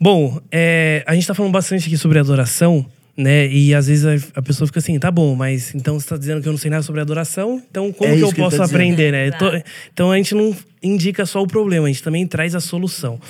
Bom, 0.00 0.40
é, 0.50 1.02
a 1.06 1.14
gente 1.14 1.26
tá 1.26 1.34
falando 1.34 1.52
bastante 1.52 1.86
aqui 1.86 1.96
sobre 1.96 2.18
adoração, 2.18 2.86
né? 3.16 3.46
E 3.48 3.74
às 3.74 3.86
vezes 3.88 4.06
a, 4.06 4.38
a 4.38 4.42
pessoa 4.42 4.66
fica 4.66 4.78
assim, 4.78 4.98
tá 4.98 5.10
bom, 5.10 5.34
mas 5.34 5.74
então 5.74 5.98
você 6.00 6.08
tá 6.08 6.16
dizendo 6.16 6.40
que 6.40 6.48
eu 6.48 6.52
não 6.52 6.58
sei 6.58 6.70
nada 6.70 6.82
sobre 6.82 7.00
adoração, 7.00 7.62
então 7.70 7.92
como 7.92 8.10
É 8.10 8.16
que 8.16 8.22
eu 8.22 8.28
que 8.30 8.36
posso 8.40 8.56
tá 8.56 8.64
aprender, 8.64 9.12
né? 9.12 9.30
Tô- 9.32 9.48
Exato. 9.48 9.64
então 9.92 10.10
a 10.10 10.16
gente 10.16 10.34
não 10.34 10.56
indica 10.82 11.26
só 11.26 11.42
o 11.42 11.46
problema, 11.46 11.86
a 11.86 11.90
gente 11.90 12.02
também 12.02 12.26
traz 12.26 12.54
a 12.54 12.60
solução. 12.60 13.20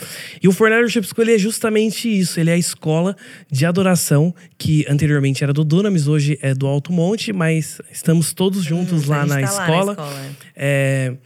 E 0.43 0.47
o 0.49 0.53
Fornelli 0.53 0.83
Worship 0.83 1.03
School 1.03 1.25
ele 1.25 1.35
é 1.35 1.39
justamente 1.39 2.09
isso, 2.09 2.39
ele 2.39 2.49
é 2.51 2.55
a 2.55 2.57
escola 2.59 3.17
de 3.51 3.67
adoração 3.67 4.33
que 4.57 4.87
anteriormente 4.89 5.43
era 5.43 5.53
do 5.53 5.65
Dunamis, 5.65 6.07
hoje 6.07 6.39
é 6.41 6.55
do 6.55 6.67
Alto 6.67 6.93
Monte, 6.93 7.33
mas 7.33 7.81
estamos 7.91 8.33
todos 8.33 8.63
juntos 8.65 9.09
Hum, 9.09 9.11
lá, 9.11 9.23
a 9.23 9.27
gente 9.27 9.31
na, 9.31 9.41
tá 9.49 9.53
lá 9.53 9.59
na 9.59 9.65
escola. 9.65 9.93
escola, 9.93 10.21
é. 10.55 11.11
É, 11.11 11.17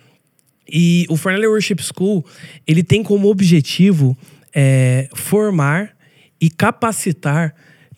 e 0.69 1.07
o 1.11 1.17
Fornelli 1.17 1.47
Worship 1.47 1.77
School, 1.81 2.25
ele 2.67 2.83
tem 2.83 3.03
como 3.03 3.29
objetivo 3.29 4.17
é, 4.55 5.09
formar 5.15 5.91
e 6.41 6.51
capacitar 6.51 7.55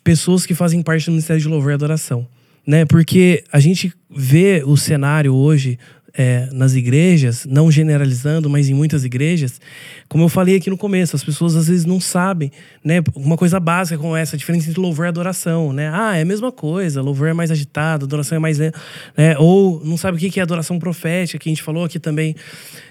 pessoas 0.09 0.43
que 0.43 0.55
fazem 0.55 0.81
parte 0.81 1.05
do 1.05 1.11
Ministério 1.11 1.39
de 1.39 1.47
Louvor 1.47 1.69
e 1.69 1.75
Adoração. 1.75 2.27
Né? 2.65 2.83
Porque 2.83 3.43
a 3.51 3.59
gente 3.59 3.93
vê 4.09 4.63
o 4.65 4.75
cenário 4.75 5.35
hoje 5.35 5.77
é, 6.19 6.49
nas 6.51 6.75
igrejas, 6.75 7.45
não 7.49 7.71
generalizando, 7.71 8.49
mas 8.49 8.67
em 8.67 8.73
muitas 8.73 9.05
igrejas, 9.05 9.61
como 10.09 10.25
eu 10.25 10.27
falei 10.27 10.57
aqui 10.57 10.69
no 10.69 10.77
começo, 10.77 11.15
as 11.15 11.23
pessoas 11.23 11.55
às 11.55 11.69
vezes 11.69 11.85
não 11.85 11.97
sabem, 12.01 12.51
né? 12.83 13.01
Uma 13.15 13.37
coisa 13.37 13.57
básica 13.57 13.97
como 13.97 14.17
essa, 14.17 14.35
a 14.35 14.37
diferença 14.37 14.69
entre 14.69 14.81
louvor 14.81 15.05
e 15.05 15.07
adoração, 15.07 15.71
né? 15.71 15.89
Ah, 15.93 16.17
é 16.17 16.23
a 16.23 16.25
mesma 16.25 16.51
coisa, 16.51 17.01
louvor 17.01 17.29
é 17.29 17.33
mais 17.33 17.51
agitado, 17.51 18.03
adoração 18.03 18.35
é 18.35 18.39
mais 18.39 18.57
lenta, 18.57 18.77
né? 19.15 19.37
Ou 19.37 19.81
não 19.85 19.95
sabe 19.95 20.17
o 20.17 20.19
que 20.19 20.41
é 20.41 20.43
adoração 20.43 20.77
profética, 20.77 21.39
que 21.39 21.47
a 21.47 21.51
gente 21.51 21.63
falou 21.63 21.85
aqui 21.85 21.99
também. 21.99 22.35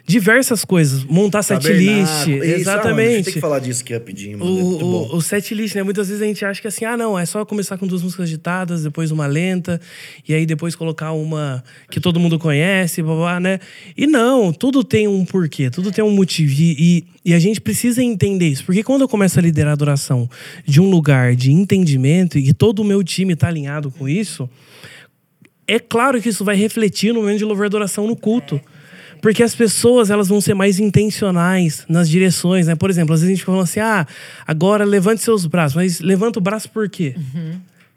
Diversas 0.07 0.65
coisas, 0.65 1.05
montar 1.05 1.43
setlist. 1.43 2.29
Isso, 2.29 2.31
ah, 2.31 2.47
exatamente. 2.47 3.25
tem 3.25 3.35
que 3.35 3.41
falar 3.41 3.59
disso 3.59 3.83
aqui 3.83 3.93
rapidinho, 3.93 4.39
mano. 4.39 4.59
é 4.59 4.63
O, 4.63 4.79
bom. 4.79 5.09
o, 5.13 5.17
o 5.17 5.21
set 5.21 5.55
list, 5.55 5.75
né? 5.75 5.83
Muitas 5.83 6.09
vezes 6.09 6.23
a 6.23 6.27
gente 6.27 6.43
acha 6.47 6.63
que 6.63 6.67
assim, 6.67 6.87
ah, 6.87 6.97
não, 6.97 7.19
é 7.19 7.27
só 7.27 7.45
começar 7.45 7.77
com 7.77 7.87
duas 7.87 8.03
músicas 8.03 8.25
agitadas, 8.25 8.85
depois 8.85 9.11
uma 9.11 9.27
lenta, 9.27 9.79
e 10.27 10.33
aí 10.33 10.47
depois 10.47 10.75
colocar 10.75 11.13
uma 11.13 11.63
que 11.91 12.01
todo 12.01 12.19
mundo 12.19 12.39
conhece, 12.39 13.03
blá, 13.03 13.18
né? 13.41 13.59
E 13.97 14.07
não, 14.07 14.53
tudo 14.53 14.85
tem 14.85 15.09
um 15.09 15.25
porquê, 15.25 15.71
tudo 15.71 15.91
tem 15.91 16.05
um 16.05 16.11
motivo. 16.11 16.53
E, 16.53 17.05
e, 17.25 17.35
a 17.35 17.39
gente 17.39 17.61
precisa 17.61 18.03
entender 18.03 18.49
isso. 18.49 18.65
Porque 18.65 18.83
quando 18.83 19.03
eu 19.03 19.09
começo 19.09 19.39
a 19.39 19.43
liderar 19.43 19.71
a 19.71 19.73
adoração 19.75 20.29
de 20.67 20.81
um 20.81 20.89
lugar 20.89 21.35
de 21.35 21.53
entendimento 21.53 22.39
e 22.39 22.53
todo 22.53 22.81
o 22.81 22.85
meu 22.85 23.03
time 23.03 23.35
está 23.35 23.49
alinhado 23.49 23.91
com 23.91 24.09
isso, 24.09 24.49
é 25.67 25.79
claro 25.79 26.21
que 26.21 26.29
isso 26.29 26.45
vai 26.45 26.57
refletir 26.57 27.13
no 27.13 27.21
momento 27.21 27.39
de 27.39 27.45
louvor 27.45 27.67
e 27.67 27.69
adoração 27.69 28.07
no 28.07 28.17
culto. 28.17 28.61
Porque 29.21 29.43
as 29.43 29.55
pessoas 29.55 30.11
elas 30.11 30.29
vão 30.29 30.41
ser 30.41 30.55
mais 30.55 30.79
intencionais 30.79 31.85
nas 31.89 32.09
direções, 32.09 32.67
né? 32.67 32.75
Por 32.75 32.89
exemplo, 32.89 33.15
às 33.15 33.21
vezes 33.21 33.35
a 33.35 33.37
gente 33.37 33.45
fala 33.45 33.63
assim: 33.63 33.81
ah, 33.81 34.07
agora 34.47 34.85
levante 34.85 35.23
seus 35.23 35.45
braços. 35.45 35.75
Mas 35.75 36.01
levanta 36.01 36.39
o 36.39 36.43
braço 36.43 36.71
por 36.71 36.89
quê? 36.89 37.15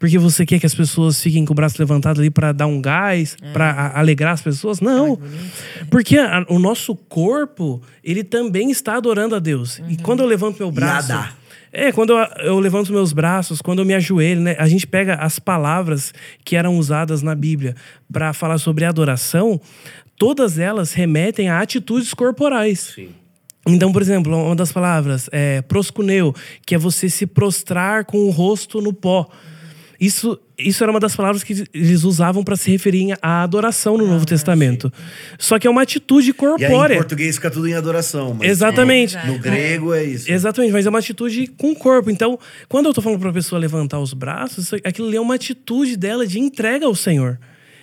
Porque 0.02 0.18
você 0.18 0.44
quer 0.44 0.58
que 0.58 0.66
as 0.66 0.74
pessoas 0.74 1.22
fiquem 1.22 1.44
com 1.44 1.52
o 1.52 1.54
braço 1.54 1.76
levantado 1.78 2.18
ali 2.20 2.28
para 2.28 2.50
dar 2.50 2.66
um 2.66 2.82
gás, 2.82 3.36
para 3.52 3.92
alegrar 3.94 4.32
as 4.32 4.42
pessoas? 4.42 4.80
Não. 4.80 5.16
Porque 5.88 6.18
a- 6.18 6.44
o 6.48 6.58
nosso 6.58 6.96
corpo, 6.96 7.80
ele 8.02 8.24
também 8.24 8.72
está 8.72 8.96
adorando 8.96 9.36
a 9.36 9.38
Deus. 9.38 9.80
E 9.88 9.96
quando 9.96 10.18
eu 10.18 10.26
levanto 10.26 10.58
meu 10.58 10.72
braço. 10.72 11.10
Nada. 11.10 11.30
É, 11.72 11.92
quando 11.92 12.14
eu, 12.14 12.18
eu 12.44 12.58
levanto 12.58 12.90
meus 12.92 13.12
braços, 13.12 13.62
quando 13.62 13.78
eu 13.78 13.84
me 13.84 13.94
ajoelho, 13.94 14.40
né? 14.40 14.56
A 14.58 14.66
gente 14.66 14.88
pega 14.88 15.14
as 15.14 15.38
palavras 15.38 16.12
que 16.44 16.56
eram 16.56 16.76
usadas 16.78 17.22
na 17.22 17.36
Bíblia 17.36 17.76
para 18.12 18.32
falar 18.32 18.58
sobre 18.58 18.84
adoração, 18.84 19.60
todas 20.18 20.58
elas 20.58 20.92
remetem 20.94 21.48
a 21.48 21.60
atitudes 21.60 22.12
corporais. 22.12 22.92
Sim. 22.96 23.10
Então, 23.68 23.92
por 23.92 24.02
exemplo, 24.02 24.36
uma 24.36 24.56
das 24.56 24.72
palavras 24.72 25.28
é 25.30 25.62
proscuneu, 25.62 26.34
que 26.66 26.74
é 26.74 26.78
você 26.78 27.08
se 27.08 27.24
prostrar 27.24 28.04
com 28.04 28.18
o 28.18 28.30
rosto 28.30 28.80
no 28.80 28.92
pó. 28.92 29.30
Isso, 30.04 30.36
isso 30.58 30.82
era 30.82 30.90
uma 30.90 30.98
das 30.98 31.14
palavras 31.14 31.44
que 31.44 31.64
eles 31.72 32.02
usavam 32.02 32.42
para 32.42 32.56
se 32.56 32.68
referir 32.72 33.16
à 33.22 33.44
adoração 33.44 33.96
no 33.96 34.04
Novo 34.04 34.26
Testamento. 34.26 34.92
Só 35.38 35.60
que 35.60 35.66
é 35.66 35.70
uma 35.70 35.82
atitude 35.82 36.30
E 36.30 36.30
aí, 36.30 36.32
em 36.32 36.34
corpórea. 36.34 36.96
português 36.96 37.36
fica 37.36 37.48
tudo 37.48 37.68
em 37.68 37.74
adoração. 37.74 38.34
Mas 38.34 38.48
Exatamente. 38.48 39.16
É, 39.16 39.26
No 39.26 39.38
grego 39.38 39.94
é 39.94 40.02
isso. 40.02 40.28
Exatamente, 40.30 40.72
mas 40.72 40.86
é 40.86 40.88
uma 40.88 40.98
atitude 40.98 41.46
com 41.46 41.70
o 41.70 41.76
corpo. 41.76 42.10
Então, 42.10 42.36
quando 42.68 42.86
eu 42.86 42.92
tô 42.92 43.00
falando 43.00 43.20
pra 43.20 43.32
pessoa 43.32 43.60
levantar 43.60 44.00
os 44.00 44.12
braços, 44.12 44.72
aquilo 44.84 45.06
ali 45.06 45.16
é 45.16 45.20
uma 45.20 45.36
atitude 45.36 45.96
dela 45.96 46.26
de 46.26 46.40
entrega 46.40 46.84
ao 46.84 46.94
Senhor. 46.96 47.38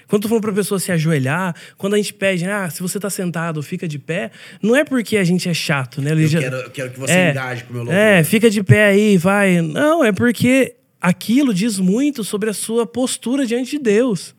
Quando 0.10 0.24
eu 0.24 0.30
falando 0.30 0.42
pra 0.42 0.52
pessoa 0.52 0.78
se 0.80 0.92
ajoelhar, 0.92 1.56
quando 1.78 1.94
a 1.94 1.98
gente 1.98 2.14
pede, 2.14 2.44
ah, 2.44 2.70
se 2.70 2.82
você 2.82 3.00
tá 3.00 3.10
sentado, 3.10 3.62
fica 3.64 3.88
de 3.88 3.98
pé, 4.00 4.32
não 4.62 4.76
é 4.76 4.84
porque 4.84 5.16
a 5.16 5.24
gente 5.24 5.48
é 5.48 5.54
chato, 5.54 6.02
né? 6.02 6.12
Eu 6.14 6.28
Já- 6.28 6.40
quero, 6.40 6.56
eu 6.58 6.70
quero 6.72 6.90
que 6.92 7.00
você 7.00 7.30
engaje 7.30 7.64
com 7.64 7.70
o 7.70 7.74
meu 7.76 7.84
louvor. 7.86 7.98
É, 8.02 8.24
fica 8.26 8.50
de 8.50 8.62
pé 8.62 8.88
aí, 8.88 9.18
vai. 9.18 9.62
Não, 9.62 10.04
é 10.04 10.12
porque 10.12 10.74
aquilo 11.02 11.54
diz 11.54 11.80
muito 11.80 12.24
sobre 12.24 12.50
a 12.50 12.54
sua 12.54 12.86
postura 12.86 13.46
diante 13.46 13.72
de 13.72 13.80
Deus. 13.80 14.36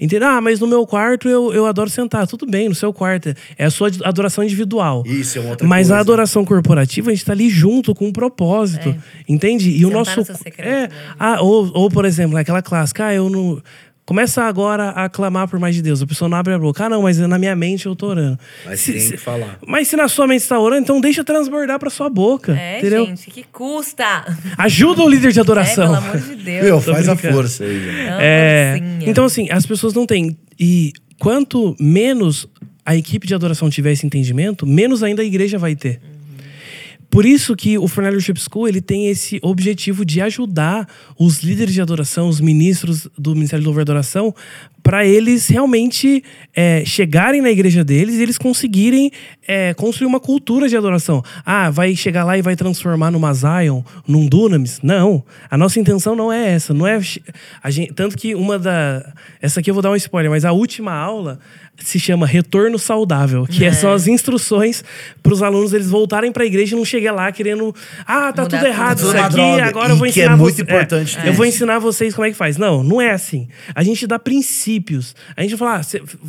Entendeu? 0.00 0.28
Ah, 0.28 0.40
mas 0.40 0.60
no 0.60 0.66
meu 0.66 0.86
quarto 0.86 1.28
eu, 1.28 1.52
eu 1.52 1.66
adoro 1.66 1.90
sentar. 1.90 2.24
Tudo 2.26 2.46
bem, 2.46 2.68
no 2.68 2.74
seu 2.74 2.92
quarto. 2.92 3.34
É 3.56 3.64
a 3.64 3.70
sua 3.70 3.90
adoração 4.04 4.44
individual. 4.44 5.02
Isso, 5.04 5.38
é 5.38 5.40
uma 5.40 5.50
outra 5.50 5.66
Mas 5.66 5.88
a 5.88 5.94
coisa. 5.94 6.00
adoração 6.00 6.44
corporativa, 6.44 7.10
a 7.10 7.14
gente 7.14 7.24
tá 7.24 7.32
ali 7.32 7.50
junto 7.50 7.92
com 7.94 8.06
um 8.06 8.12
propósito. 8.12 8.94
Entende? 9.28 9.70
E 9.70 9.84
o 9.84 9.88
Sentar 9.88 9.98
nosso. 9.98 10.20
no 10.20 10.24
seu 10.26 10.36
secreto, 10.36 10.68
é, 10.68 10.82
né? 10.82 10.88
ah, 11.18 11.42
ou, 11.42 11.70
ou, 11.74 11.90
por 11.90 12.04
exemplo, 12.04 12.36
aquela 12.36 12.62
clássica, 12.62 13.06
ah, 13.06 13.14
eu 13.14 13.28
não. 13.28 13.60
Começa 14.08 14.44
agora 14.44 14.88
a 14.92 15.06
clamar 15.06 15.46
por 15.48 15.60
mais 15.60 15.74
de 15.74 15.82
Deus. 15.82 16.00
A 16.00 16.06
pessoa 16.06 16.30
não 16.30 16.38
abre 16.38 16.54
a 16.54 16.58
boca. 16.58 16.82
Ah, 16.82 16.88
não, 16.88 17.02
mas 17.02 17.18
na 17.18 17.38
minha 17.38 17.54
mente 17.54 17.84
eu 17.84 17.94
tô 17.94 18.06
orando. 18.06 18.38
Mas 18.64 18.80
Se- 18.80 18.92
tem 18.92 19.00
se- 19.02 19.10
que 19.10 19.16
falar. 19.18 19.58
Mas 19.66 19.86
se 19.88 19.96
na 19.96 20.08
sua 20.08 20.26
mente 20.26 20.40
está 20.40 20.58
orando, 20.58 20.80
então 20.80 20.98
deixa 20.98 21.22
transbordar 21.22 21.78
pra 21.78 21.90
sua 21.90 22.08
boca. 22.08 22.56
É, 22.58 22.78
entendeu? 22.78 23.04
gente, 23.04 23.30
que 23.30 23.42
custa. 23.52 24.24
Ajuda 24.56 25.02
o 25.02 25.08
líder 25.10 25.30
de 25.32 25.38
É, 25.38 25.42
adoração. 25.42 25.84
pelo 25.92 25.96
amor 25.96 26.20
de 26.22 26.34
Deus. 26.36 26.64
Meu, 26.64 26.80
faz 26.80 27.06
a 27.06 27.16
força 27.16 27.64
aí. 27.64 27.86
É 28.18 28.18
É, 28.18 28.82
então, 29.10 29.26
assim, 29.26 29.50
as 29.50 29.66
pessoas 29.66 29.92
não 29.92 30.06
têm. 30.06 30.38
E 30.58 30.90
quanto 31.20 31.76
menos 31.78 32.48
a 32.86 32.96
equipe 32.96 33.26
de 33.26 33.34
adoração 33.34 33.68
tiver 33.68 33.92
esse 33.92 34.06
entendimento, 34.06 34.66
menos 34.66 35.02
ainda 35.02 35.20
a 35.20 35.24
igreja 35.26 35.58
vai 35.58 35.76
ter. 35.76 36.00
Por 37.10 37.24
isso 37.24 37.56
que 37.56 37.78
o 37.78 37.88
Fornelli 37.88 38.16
Worship 38.16 38.38
School 38.38 38.68
ele 38.68 38.80
tem 38.80 39.08
esse 39.08 39.38
objetivo 39.42 40.04
de 40.04 40.20
ajudar 40.20 40.86
os 41.18 41.42
líderes 41.42 41.72
de 41.72 41.80
adoração, 41.80 42.28
os 42.28 42.40
ministros 42.40 43.08
do 43.18 43.34
Ministério 43.34 43.62
de 43.62 43.66
Louvor 43.66 43.80
e 43.80 43.82
Adoração, 43.82 44.34
para 44.88 45.04
eles 45.06 45.46
realmente 45.48 46.24
é, 46.56 46.82
chegarem 46.82 47.42
na 47.42 47.50
igreja 47.50 47.84
deles 47.84 48.14
e 48.14 48.22
eles 48.22 48.38
conseguirem 48.38 49.10
é, 49.46 49.74
construir 49.74 50.06
uma 50.06 50.18
cultura 50.18 50.66
de 50.66 50.74
adoração. 50.78 51.22
Ah, 51.44 51.68
vai 51.68 51.94
chegar 51.94 52.24
lá 52.24 52.38
e 52.38 52.40
vai 52.42 52.56
transformar 52.56 53.10
numa 53.10 53.34
Zion, 53.34 53.82
num 54.06 54.26
Dunamis? 54.26 54.80
Não. 54.82 55.22
A 55.50 55.58
nossa 55.58 55.78
intenção 55.78 56.16
não 56.16 56.32
é 56.32 56.52
essa. 56.54 56.72
Não 56.72 56.86
é 56.86 56.98
gente, 57.00 57.92
tanto 57.92 58.16
que 58.16 58.34
uma 58.34 58.58
da. 58.58 59.04
Essa 59.42 59.60
aqui 59.60 59.68
eu 59.68 59.74
vou 59.74 59.82
dar 59.82 59.90
um 59.90 59.96
spoiler, 59.96 60.30
mas 60.30 60.46
a 60.46 60.52
última 60.52 60.94
aula 60.94 61.38
se 61.80 62.00
chama 62.00 62.26
Retorno 62.26 62.76
Saudável, 62.78 63.46
que 63.46 63.64
é. 63.64 63.72
são 63.72 63.92
as 63.92 64.08
instruções 64.08 64.82
para 65.22 65.32
os 65.32 65.42
alunos 65.42 65.72
eles 65.72 65.88
voltarem 65.88 66.32
para 66.32 66.42
a 66.42 66.46
igreja 66.46 66.74
e 66.74 66.76
não 66.78 66.84
chegar 66.84 67.12
lá 67.12 67.30
querendo, 67.30 67.72
ah, 68.04 68.32
tá 68.32 68.42
Mudar 68.42 68.58
tudo 68.58 68.66
errado 68.66 68.98
tudo. 68.98 69.08
isso 69.10 69.16
aqui, 69.24 69.34
droga. 69.36 69.64
agora 69.64 69.92
eu 69.92 69.96
vou 69.96 70.06
E 70.08 70.12
que 70.12 70.20
é 70.20 70.24
ensinar 70.24 70.36
muito 70.36 70.56
você- 70.56 70.62
importante 70.62 71.16
eu 71.18 71.22
ter 71.22 71.30
vou 71.32 71.46
ensinar 71.46 71.78
vocês 71.78 72.14
como 72.14 72.26
é 72.26 72.30
que 72.30 72.36
faz. 72.36 72.56
Não, 72.56 72.82
não 72.82 73.00
é 73.00 73.12
assim. 73.12 73.46
A 73.76 73.84
gente 73.84 74.08
dá 74.08 74.18
princípios. 74.80 75.14
A 75.36 75.42
gente 75.42 75.56
fala, 75.56 75.80
ah, 75.80 75.82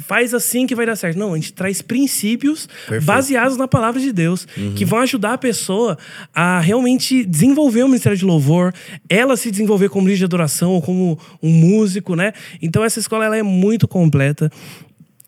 faz 0.07 0.33
assim 0.33 0.65
que 0.67 0.75
vai 0.75 0.85
dar 0.85 0.95
certo. 0.95 1.17
Não, 1.17 1.33
a 1.33 1.35
gente 1.35 1.53
traz 1.53 1.81
princípios 1.81 2.67
Perfeito. 2.87 3.05
baseados 3.05 3.57
na 3.57 3.67
palavra 3.67 3.99
de 3.99 4.11
Deus, 4.11 4.47
Uhum. 4.57 4.73
que 4.75 4.85
vão 4.85 4.99
ajudar 4.99 5.33
a 5.33 5.37
pessoa 5.37 5.97
a 6.33 6.59
realmente 6.59 7.23
desenvolver 7.25 7.83
o 7.83 7.87
ministério 7.87 8.17
de 8.17 8.25
louvor, 8.25 8.73
ela 9.09 9.37
se 9.37 9.51
desenvolver 9.51 9.89
como 9.89 10.07
líder 10.07 10.19
de 10.19 10.25
adoração 10.25 10.71
ou 10.71 10.81
como 10.81 11.19
um 11.41 11.51
músico, 11.51 12.15
né? 12.15 12.33
Então 12.61 12.83
essa 12.83 12.99
escola 12.99 13.25
ela 13.25 13.37
é 13.37 13.43
muito 13.43 13.87
completa. 13.87 14.51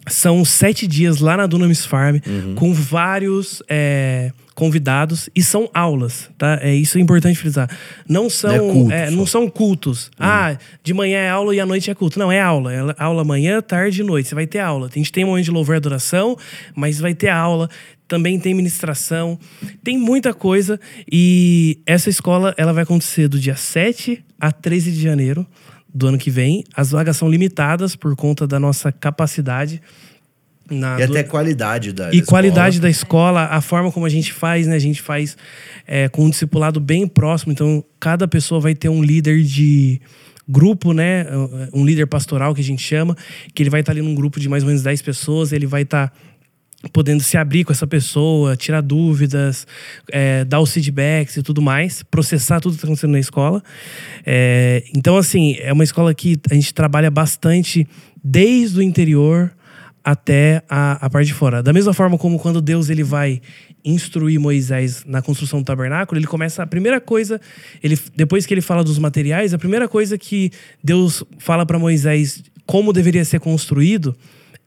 São 0.07 0.43
sete 0.43 0.87
dias 0.87 1.19
lá 1.19 1.37
na 1.37 1.45
Dunamis 1.45 1.85
Farm, 1.85 2.17
Uhum. 2.25 2.55
com 2.55 2.73
vários 2.73 3.61
é, 3.69 4.31
convidados, 4.55 5.29
e 5.35 5.43
são 5.43 5.69
aulas, 5.73 6.29
tá? 6.37 6.59
É, 6.61 6.73
isso 6.73 6.97
é 6.97 7.01
importante 7.01 7.37
frisar. 7.37 7.69
Não 8.07 8.29
são, 8.29 8.49
Não 8.49 8.55
é 8.69 8.73
culto 8.73 8.91
é, 8.91 9.11
não 9.11 9.25
são 9.25 9.49
cultos. 9.49 10.11
Ah, 10.19 10.57
de 10.83 10.93
manhã 10.93 11.19
é 11.19 11.29
aula 11.29 11.55
e 11.55 11.59
à 11.59 11.65
noite 11.65 11.89
é 11.91 11.93
culto. 11.95 12.17
Não, 12.17 12.31
é 12.31 12.41
aula. 12.41 12.73
É 12.73 12.95
aula 12.97 13.23
manhã, 13.23 13.61
tarde 13.61 14.01
e 14.01 14.03
noite. 14.03 14.29
Você 14.29 14.35
vai 14.35 14.47
ter 14.47 14.59
aula. 14.59 14.89
A 14.91 14.97
gente 14.97 15.11
tem 15.11 15.23
um 15.23 15.27
momento 15.27 15.45
de 15.45 15.51
louvor 15.51 15.75
e 15.75 15.77
adoração, 15.77 16.35
mas 16.75 16.99
vai 16.99 17.13
ter 17.13 17.29
aula. 17.29 17.69
Também 18.07 18.39
tem 18.39 18.53
ministração. 18.53 19.39
Tem 19.83 19.97
muita 19.97 20.33
coisa. 20.33 20.79
E 21.11 21.79
essa 21.85 22.09
escola 22.09 22.53
ela 22.57 22.73
vai 22.73 22.83
acontecer 22.83 23.27
do 23.27 23.39
dia 23.39 23.55
7 23.55 24.23
a 24.39 24.51
13 24.51 24.91
de 24.91 25.01
janeiro 25.01 25.45
do 25.93 26.07
ano 26.07 26.17
que 26.17 26.29
vem. 26.31 26.63
As 26.75 26.91
vagas 26.91 27.17
são 27.17 27.29
limitadas 27.29 27.95
por 27.95 28.15
conta 28.15 28.47
da 28.47 28.59
nossa 28.59 28.91
capacidade. 28.91 29.81
Na 30.69 30.99
E 31.01 31.05
do- 31.05 31.11
até 31.13 31.23
qualidade 31.23 31.91
da 31.91 32.13
e 32.13 32.21
da 32.21 32.25
qualidade 32.25 32.75
escola. 32.77 32.81
da 32.81 32.89
escola, 32.89 33.43
a 33.47 33.59
forma 33.61 33.91
como 33.91 34.05
a 34.05 34.09
gente 34.09 34.31
faz, 34.31 34.67
né? 34.67 34.75
A 34.75 34.79
gente 34.79 35.01
faz 35.01 35.35
é, 35.85 36.07
com 36.07 36.25
um 36.25 36.29
discipulado 36.29 36.79
bem 36.79 37.05
próximo. 37.07 37.51
Então, 37.51 37.83
cada 37.99 38.25
pessoa 38.27 38.61
vai 38.61 38.73
ter 38.73 38.87
um 38.87 39.03
líder 39.03 39.43
de 39.43 39.99
grupo, 40.47 40.93
né? 40.93 41.25
Um 41.73 41.85
líder 41.85 42.07
pastoral 42.07 42.53
que 42.55 42.61
a 42.61 42.63
gente 42.63 42.81
chama, 42.81 43.17
que 43.53 43.61
ele 43.61 43.69
vai 43.69 43.81
estar 43.81 43.91
ali 43.91 44.01
num 44.01 44.15
grupo 44.15 44.39
de 44.39 44.47
mais 44.47 44.63
ou 44.63 44.67
menos 44.67 44.81
10 44.81 45.01
pessoas, 45.01 45.51
ele 45.51 45.65
vai 45.65 45.81
estar 45.81 46.13
podendo 46.89 47.21
se 47.21 47.37
abrir 47.37 47.63
com 47.63 47.71
essa 47.71 47.85
pessoa, 47.85 48.55
tirar 48.55 48.81
dúvidas, 48.81 49.67
é, 50.11 50.43
dar 50.45 50.59
os 50.59 50.73
feedbacks 50.73 51.37
e 51.37 51.43
tudo 51.43 51.61
mais, 51.61 52.03
processar 52.03 52.59
tudo 52.59 52.71
que 52.71 52.77
está 52.77 52.87
acontecendo 52.87 53.11
na 53.11 53.19
escola. 53.19 53.63
É, 54.25 54.83
então, 54.95 55.17
assim, 55.17 55.55
é 55.59 55.71
uma 55.71 55.83
escola 55.83 56.13
que 56.13 56.39
a 56.49 56.53
gente 56.53 56.73
trabalha 56.73 57.11
bastante 57.11 57.87
desde 58.23 58.79
o 58.79 58.81
interior 58.81 59.51
até 60.03 60.63
a, 60.67 61.05
a 61.05 61.09
parte 61.09 61.27
de 61.27 61.33
fora. 61.33 61.61
Da 61.61 61.71
mesma 61.71 61.93
forma 61.93 62.17
como 62.17 62.39
quando 62.39 62.59
Deus 62.61 62.89
ele 62.89 63.03
vai 63.03 63.41
instruir 63.85 64.39
Moisés 64.39 65.03
na 65.05 65.21
construção 65.21 65.59
do 65.59 65.65
tabernáculo, 65.65 66.19
ele 66.19 66.27
começa 66.27 66.63
a 66.63 66.67
primeira 66.67 66.99
coisa, 66.99 67.39
ele 67.83 67.97
depois 68.15 68.45
que 68.45 68.53
ele 68.53 68.61
fala 68.61 68.83
dos 68.83 68.97
materiais, 68.97 69.53
a 69.53 69.57
primeira 69.57 69.87
coisa 69.87 70.17
que 70.17 70.51
Deus 70.83 71.23
fala 71.37 71.65
para 71.65 71.77
Moisés 71.77 72.43
como 72.65 72.93
deveria 72.93 73.25
ser 73.25 73.39
construído 73.39 74.15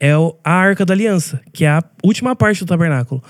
é 0.01 0.13
a 0.43 0.53
Arca 0.53 0.85
da 0.85 0.93
Aliança, 0.93 1.41
que 1.53 1.65
é 1.65 1.69
a 1.69 1.83
última 2.03 2.35
parte 2.37 2.61
do 2.61 2.67
tabernáculo. 2.67 3.23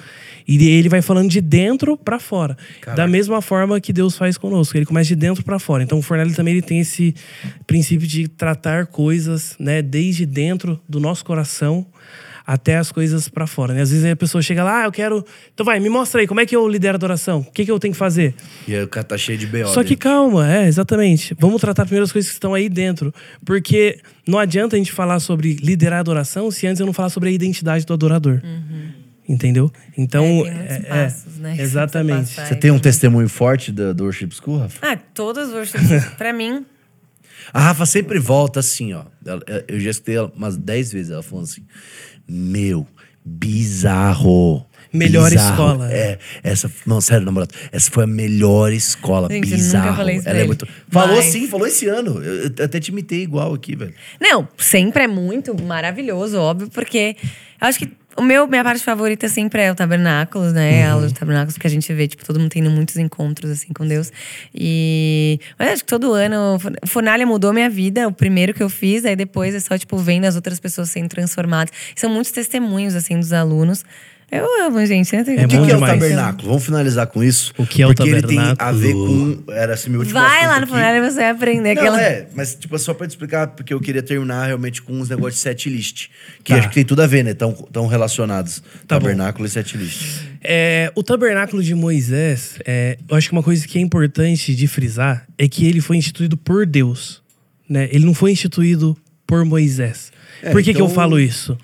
E 0.46 0.56
ele 0.68 0.88
vai 0.88 1.00
falando 1.00 1.30
de 1.30 1.40
dentro 1.40 1.96
para 1.96 2.18
fora. 2.18 2.56
Da 2.94 3.06
mesma 3.06 3.40
forma 3.40 3.80
que 3.80 3.92
Deus 3.92 4.16
faz 4.16 4.36
conosco. 4.36 4.76
Ele 4.76 4.84
começa 4.84 5.08
de 5.08 5.16
dentro 5.16 5.42
para 5.42 5.58
fora. 5.58 5.82
Então 5.82 5.98
o 5.98 6.02
Fornelli 6.02 6.34
também 6.34 6.54
ele 6.54 6.62
tem 6.62 6.80
esse 6.80 7.14
princípio 7.66 8.06
de 8.06 8.28
tratar 8.28 8.86
coisas, 8.86 9.56
né, 9.58 9.80
desde 9.80 10.26
dentro 10.26 10.80
do 10.88 11.00
nosso 11.00 11.24
coração 11.24 11.86
até 12.46 12.76
as 12.76 12.92
coisas 12.92 13.28
para 13.28 13.46
fora. 13.46 13.72
Né? 13.72 13.82
Às 13.82 13.90
vezes 13.90 14.04
a 14.04 14.16
pessoa 14.16 14.42
chega 14.42 14.62
lá, 14.62 14.82
ah, 14.82 14.84
eu 14.86 14.92
quero. 14.92 15.24
Então 15.52 15.64
vai, 15.64 15.80
me 15.80 15.88
mostra 15.88 16.20
aí, 16.20 16.26
como 16.26 16.40
é 16.40 16.46
que 16.46 16.54
eu 16.54 16.68
lidero 16.68 16.94
a 16.94 16.96
adoração? 16.96 17.40
O 17.40 17.50
que, 17.50 17.64
que 17.64 17.70
eu 17.70 17.78
tenho 17.78 17.92
que 17.92 17.98
fazer? 17.98 18.34
E 18.68 18.74
aí 18.74 18.82
o 18.82 18.88
cara 18.88 19.04
tá 19.04 19.16
cheio 19.16 19.38
de 19.38 19.46
B.O. 19.46 19.68
Só 19.68 19.82
que 19.82 19.90
dentro. 19.90 20.10
calma, 20.10 20.52
é, 20.52 20.66
exatamente. 20.66 21.34
Vamos 21.38 21.60
tratar 21.60 21.84
primeiro 21.84 22.04
as 22.04 22.12
coisas 22.12 22.30
que 22.30 22.36
estão 22.36 22.54
aí 22.54 22.68
dentro. 22.68 23.12
Porque 23.44 23.98
não 24.26 24.38
adianta 24.38 24.76
a 24.76 24.78
gente 24.78 24.92
falar 24.92 25.20
sobre 25.20 25.54
liderar 25.54 25.98
a 25.98 26.00
adoração 26.00 26.50
se 26.50 26.66
antes 26.66 26.80
eu 26.80 26.86
não 26.86 26.92
falar 26.92 27.08
sobre 27.08 27.30
a 27.30 27.32
identidade 27.32 27.86
do 27.86 27.92
adorador. 27.92 28.42
Entendeu? 29.26 29.72
Então. 29.96 30.24
É, 30.24 30.48
é, 30.48 30.82
é, 30.84 31.04
passos, 31.04 31.38
né, 31.38 31.56
que 31.56 31.62
Exatamente. 31.62 32.34
você 32.34 32.54
tem 32.54 32.70
um 32.70 32.78
testemunho 32.78 33.28
forte 33.28 33.72
do, 33.72 33.94
do 33.94 34.04
Worship 34.04 34.28
School, 34.32 34.58
Rafa? 34.58 34.86
Ah, 34.86 34.96
todas 34.96 35.48
as 35.48 35.54
worships, 35.54 36.04
pra 36.18 36.32
mim, 36.32 36.64
A 37.52 37.60
Rafa 37.60 37.86
sempre 37.86 38.18
volta 38.18 38.60
assim, 38.60 38.92
ó. 38.92 39.04
Eu 39.66 39.80
já 39.80 39.90
escutei 39.90 40.16
ela 40.16 40.30
umas 40.36 40.56
10 40.56 40.92
vezes 40.92 41.10
ela 41.10 41.22
falando 41.22 41.44
assim: 41.44 41.62
Meu, 42.28 42.86
bizarro. 43.24 44.64
Melhor 44.92 45.28
bizarro." 45.30 45.50
escola. 45.50 45.92
É, 45.92 46.18
essa. 46.42 46.70
Não, 46.86 47.00
sério, 47.00 47.24
namorado. 47.26 47.52
Essa 47.72 47.90
foi 47.90 48.04
a 48.04 48.06
melhor 48.06 48.72
escola. 48.72 49.28
Gente, 49.28 49.44
eu 49.44 49.50
nunca 49.50 49.56
bizarro. 49.56 49.96
falei 49.96 50.16
isso 50.16 50.28
ela 50.28 50.38
é 50.38 50.44
muito. 50.46 50.68
Falou 50.88 51.16
Mas- 51.16 51.24
sim, 51.26 51.48
falou 51.48 51.66
esse 51.66 51.86
ano. 51.88 52.22
Eu, 52.22 52.44
eu 52.56 52.64
até 52.64 52.78
te 52.78 52.88
imitei 52.88 53.22
igual 53.22 53.52
aqui, 53.52 53.74
velho. 53.74 53.94
Não, 54.20 54.46
sempre 54.56 55.02
é 55.04 55.08
muito 55.08 55.60
maravilhoso, 55.62 56.38
óbvio, 56.38 56.68
porque 56.70 57.16
eu 57.60 57.66
acho 57.66 57.78
que 57.80 57.90
o 58.16 58.22
meu, 58.22 58.46
minha 58.46 58.62
parte 58.62 58.82
favorita 58.82 59.28
sempre 59.28 59.62
é 59.62 59.72
o 59.72 59.74
tabernáculos, 59.74 60.52
né? 60.52 60.84
A 60.84 60.92
aula 60.92 61.08
de 61.08 61.14
tabernáculos, 61.14 61.54
porque 61.54 61.66
a 61.66 61.70
gente 61.70 61.92
vê, 61.92 62.06
tipo, 62.06 62.24
todo 62.24 62.38
mundo 62.38 62.50
tendo 62.50 62.70
muitos 62.70 62.96
encontros, 62.96 63.50
assim, 63.50 63.72
com 63.72 63.86
Deus. 63.86 64.12
E... 64.54 65.40
Mas 65.58 65.72
acho 65.72 65.84
que 65.84 65.90
todo 65.90 66.12
ano... 66.12 66.58
Fornalha 66.86 67.26
mudou 67.26 67.52
minha 67.52 67.68
vida, 67.68 68.06
o 68.06 68.12
primeiro 68.12 68.54
que 68.54 68.62
eu 68.62 68.68
fiz. 68.68 69.04
Aí 69.04 69.16
depois 69.16 69.54
é 69.54 69.60
só, 69.60 69.76
tipo, 69.76 69.96
vendo 69.98 70.24
as 70.24 70.36
outras 70.36 70.60
pessoas 70.60 70.90
sendo 70.90 71.08
transformadas. 71.08 71.72
São 71.96 72.10
muitos 72.10 72.32
testemunhos, 72.32 72.94
assim, 72.94 73.18
dos 73.18 73.32
alunos. 73.32 73.84
Eu 74.32 74.64
amo, 74.66 74.84
gente. 74.84 75.14
né? 75.14 75.24
É 75.36 75.44
O 75.44 75.48
que, 75.48 75.56
bom 75.56 75.66
que 75.66 75.72
é 75.72 75.76
o 75.76 75.80
tabernáculo? 75.80 76.48
Vamos 76.48 76.64
finalizar 76.64 77.06
com 77.06 77.22
isso. 77.22 77.52
O 77.56 77.64
que 77.66 77.82
é 77.82 77.86
o 77.86 77.94
Porque 77.94 78.08
ele 78.10 78.22
tem 78.22 78.38
a 78.38 78.56
tabernáculo? 78.56 78.78
ver 78.80 78.92
com. 79.46 79.52
Era 79.52 79.74
assim, 79.74 79.90
meu 79.90 80.00
último 80.00 80.18
Vai 80.18 80.46
lá 80.46 80.58
no 80.60 80.66
e 80.66 81.00
você 81.10 81.16
vai 81.20 81.30
aprender 81.30 81.74
Não, 81.74 81.82
aquela... 81.82 82.02
é, 82.02 82.28
mas 82.34 82.54
tipo, 82.54 82.76
só 82.78 82.92
pra 82.94 83.06
te 83.06 83.10
explicar, 83.10 83.48
porque 83.48 83.72
eu 83.72 83.80
queria 83.80 84.02
terminar 84.02 84.46
realmente 84.46 84.82
com 84.82 84.92
uns 84.94 85.08
negócios 85.08 85.36
de 85.36 85.40
set 85.42 85.68
list. 85.68 86.08
Que 86.42 86.52
Tá. 86.52 86.58
acho 86.58 86.68
que 86.68 86.74
tem 86.74 86.84
tudo 86.84 87.02
a 87.02 87.06
ver, 87.06 87.22
né? 87.22 87.34
Tão, 87.34 87.52
tão 87.52 87.86
relacionados. 87.86 88.60
Tá 88.88 88.98
bom. 88.98 89.04
Tabernáculo 89.06 89.46
e 89.46 89.50
set 89.50 89.76
list. 89.76 90.22
É, 90.42 90.90
o 90.94 91.02
tabernáculo 91.02 91.62
de 91.62 91.74
Moisés, 91.74 92.58
é, 92.66 92.98
eu 93.08 93.16
acho 93.16 93.28
que 93.28 93.32
uma 93.34 93.42
coisa 93.42 93.66
que 93.66 93.78
é 93.78 93.80
importante 93.80 94.54
de 94.54 94.66
frisar 94.66 95.26
é 95.38 95.46
que 95.48 95.64
ele 95.66 95.80
foi 95.80 95.96
instituído 95.96 96.36
por 96.36 96.66
Deus. 96.66 97.22
né? 97.68 97.88
Ele 97.92 98.04
não 98.04 98.12
foi 98.14 98.30
instituído 98.32 98.96
por 99.26 99.44
Moisés. 99.44 100.12
É, 100.42 100.50
por 100.50 100.62
que, 100.62 100.74
que 100.74 100.80
eu 100.80 100.84
então- 100.84 100.94
falo 100.94 101.18
isso? 101.18 101.56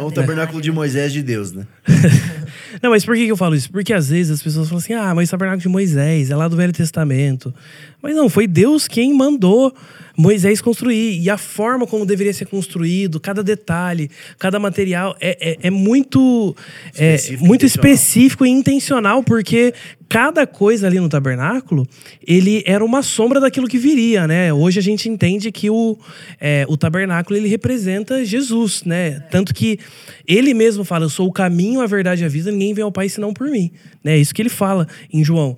Então, 0.00 0.08
o 0.08 0.12
tabernáculo 0.12 0.60
de 0.60 0.72
Moisés 0.72 1.12
de 1.12 1.22
Deus, 1.22 1.52
né? 1.52 1.66
Não, 2.82 2.90
mas 2.90 3.04
por 3.04 3.14
que, 3.14 3.26
eu 3.26 3.36
falo 3.36 3.54
isso? 3.54 3.70
Porque 3.70 3.92
às 3.92 4.08
vezes 4.08 4.32
as 4.32 4.42
pessoas 4.42 4.68
falam 4.68 4.78
assim: 4.78 4.92
ah, 4.92 5.14
mas 5.14 5.28
o 5.28 5.30
tabernáculo 5.30 5.62
de 5.62 5.68
Moisés 5.68 6.30
é 6.30 6.36
lá 6.36 6.48
do 6.48 6.56
Velho 6.56 6.72
Testamento. 6.72 7.54
Mas 8.02 8.16
não, 8.16 8.28
foi 8.28 8.46
Deus 8.46 8.88
quem 8.88 9.12
mandou 9.12 9.74
Moisés 10.16 10.60
construir. 10.60 11.18
E 11.20 11.30
a 11.30 11.38
forma 11.38 11.86
como 11.86 12.04
deveria 12.04 12.32
ser 12.32 12.46
construído, 12.46 13.18
cada 13.18 13.42
detalhe, 13.42 14.10
cada 14.38 14.58
material 14.58 15.16
é, 15.20 15.36
é, 15.40 15.58
é 15.62 15.70
muito, 15.70 16.54
é, 16.96 17.14
Específico, 17.14 17.44
muito 17.44 17.64
intencional. 17.64 17.92
específico 17.92 18.46
e 18.46 18.48
intencional, 18.50 19.22
porque 19.22 19.74
cada 20.10 20.44
coisa 20.44 20.88
ali 20.88 20.98
no 20.98 21.08
tabernáculo, 21.08 21.86
ele 22.26 22.64
era 22.66 22.84
uma 22.84 23.00
sombra 23.00 23.38
daquilo 23.38 23.68
que 23.68 23.78
viria, 23.78 24.26
né? 24.26 24.52
Hoje 24.52 24.80
a 24.80 24.82
gente 24.82 25.08
entende 25.08 25.52
que 25.52 25.70
o, 25.70 25.96
é, 26.40 26.66
o 26.68 26.76
tabernáculo, 26.76 27.36
ele 27.36 27.48
representa 27.48 28.24
Jesus, 28.24 28.82
né? 28.82 29.20
Tanto 29.30 29.54
que 29.54 29.78
ele 30.26 30.52
mesmo 30.52 30.84
fala, 30.84 31.04
eu 31.04 31.08
sou 31.08 31.28
o 31.28 31.32
caminho, 31.32 31.80
a 31.80 31.86
verdade 31.86 32.22
e 32.22 32.26
a 32.26 32.28
vida, 32.28 32.39
ninguém 32.46 32.74
vem 32.74 32.84
ao 32.84 32.92
Pai 32.92 33.08
senão 33.08 33.32
por 33.32 33.48
mim. 33.48 33.70
Né? 34.02 34.14
É 34.14 34.18
isso 34.18 34.34
que 34.34 34.42
ele 34.42 34.48
fala 34.48 34.86
em 35.12 35.24
João. 35.24 35.56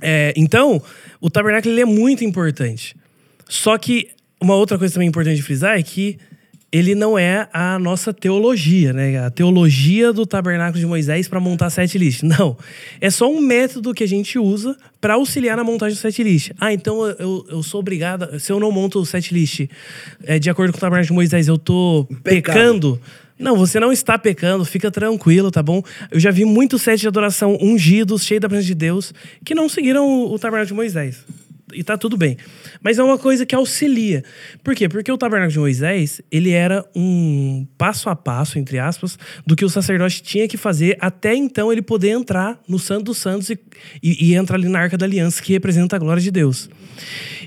É, 0.00 0.32
então, 0.36 0.82
o 1.20 1.30
tabernáculo 1.30 1.72
ele 1.72 1.80
é 1.80 1.86
muito 1.86 2.24
importante. 2.24 2.96
Só 3.48 3.78
que 3.78 4.08
uma 4.40 4.54
outra 4.54 4.78
coisa 4.78 4.94
também 4.94 5.08
importante 5.08 5.36
de 5.36 5.42
frisar 5.42 5.78
é 5.78 5.82
que 5.82 6.18
ele 6.74 6.96
não 6.96 7.16
é 7.16 7.48
a 7.52 7.78
nossa 7.78 8.12
teologia, 8.12 8.92
né? 8.92 9.24
A 9.24 9.30
teologia 9.30 10.12
do 10.12 10.26
tabernáculo 10.26 10.80
de 10.80 10.86
Moisés 10.86 11.28
para 11.28 11.38
montar 11.38 11.70
sete 11.70 11.96
list. 11.96 12.24
Não. 12.26 12.58
É 13.00 13.10
só 13.10 13.30
um 13.30 13.40
método 13.40 13.94
que 13.94 14.02
a 14.02 14.08
gente 14.08 14.40
usa 14.40 14.76
para 15.00 15.14
auxiliar 15.14 15.56
na 15.56 15.62
montagem 15.62 15.94
do 15.96 16.00
set 16.00 16.20
list. 16.20 16.50
Ah, 16.58 16.72
então 16.72 17.06
eu, 17.06 17.46
eu 17.48 17.62
sou 17.62 17.78
obrigada. 17.78 18.40
Se 18.40 18.50
eu 18.50 18.58
não 18.58 18.72
monto 18.72 18.98
o 18.98 19.06
set 19.06 19.32
list 19.32 19.68
é, 20.24 20.40
de 20.40 20.50
acordo 20.50 20.72
com 20.72 20.78
o 20.78 20.80
tabernáculo 20.80 21.06
de 21.06 21.12
Moisés, 21.12 21.46
eu 21.46 21.56
tô 21.56 22.08
Pecado. 22.24 22.54
pecando. 22.54 23.00
Não, 23.44 23.58
você 23.58 23.78
não 23.78 23.92
está 23.92 24.18
pecando, 24.18 24.64
fica 24.64 24.90
tranquilo, 24.90 25.50
tá 25.50 25.62
bom? 25.62 25.82
Eu 26.10 26.18
já 26.18 26.30
vi 26.30 26.46
muitos 26.46 26.80
sete 26.80 27.02
de 27.02 27.08
adoração 27.08 27.58
ungidos, 27.60 28.24
cheios 28.24 28.40
da 28.40 28.48
presença 28.48 28.68
de 28.68 28.74
Deus, 28.74 29.12
que 29.44 29.54
não 29.54 29.68
seguiram 29.68 30.06
o, 30.06 30.32
o 30.32 30.38
tabernáculo 30.38 30.68
de 30.68 30.72
Moisés. 30.72 31.26
E 31.74 31.84
tá 31.84 31.98
tudo 31.98 32.16
bem. 32.16 32.38
Mas 32.82 32.98
é 32.98 33.02
uma 33.02 33.18
coisa 33.18 33.44
que 33.44 33.54
auxilia. 33.54 34.24
Por 34.62 34.74
quê? 34.74 34.88
Porque 34.88 35.12
o 35.12 35.18
tabernáculo 35.18 35.52
de 35.52 35.58
Moisés, 35.58 36.22
ele 36.30 36.52
era 36.52 36.86
um 36.96 37.66
passo 37.76 38.08
a 38.08 38.16
passo, 38.16 38.58
entre 38.58 38.78
aspas, 38.78 39.18
do 39.46 39.54
que 39.54 39.64
o 39.64 39.68
sacerdote 39.68 40.22
tinha 40.22 40.48
que 40.48 40.56
fazer 40.56 40.96
até 40.98 41.34
então 41.34 41.70
ele 41.70 41.82
poder 41.82 42.10
entrar 42.10 42.58
no 42.66 42.78
Santo 42.78 43.04
dos 43.04 43.18
Santos 43.18 43.50
e, 43.50 43.58
e, 44.02 44.30
e 44.30 44.34
entrar 44.34 44.56
ali 44.56 44.70
na 44.70 44.78
Arca 44.78 44.96
da 44.96 45.04
Aliança, 45.04 45.42
que 45.42 45.52
representa 45.52 45.96
a 45.96 45.98
glória 45.98 46.22
de 46.22 46.30
Deus. 46.30 46.70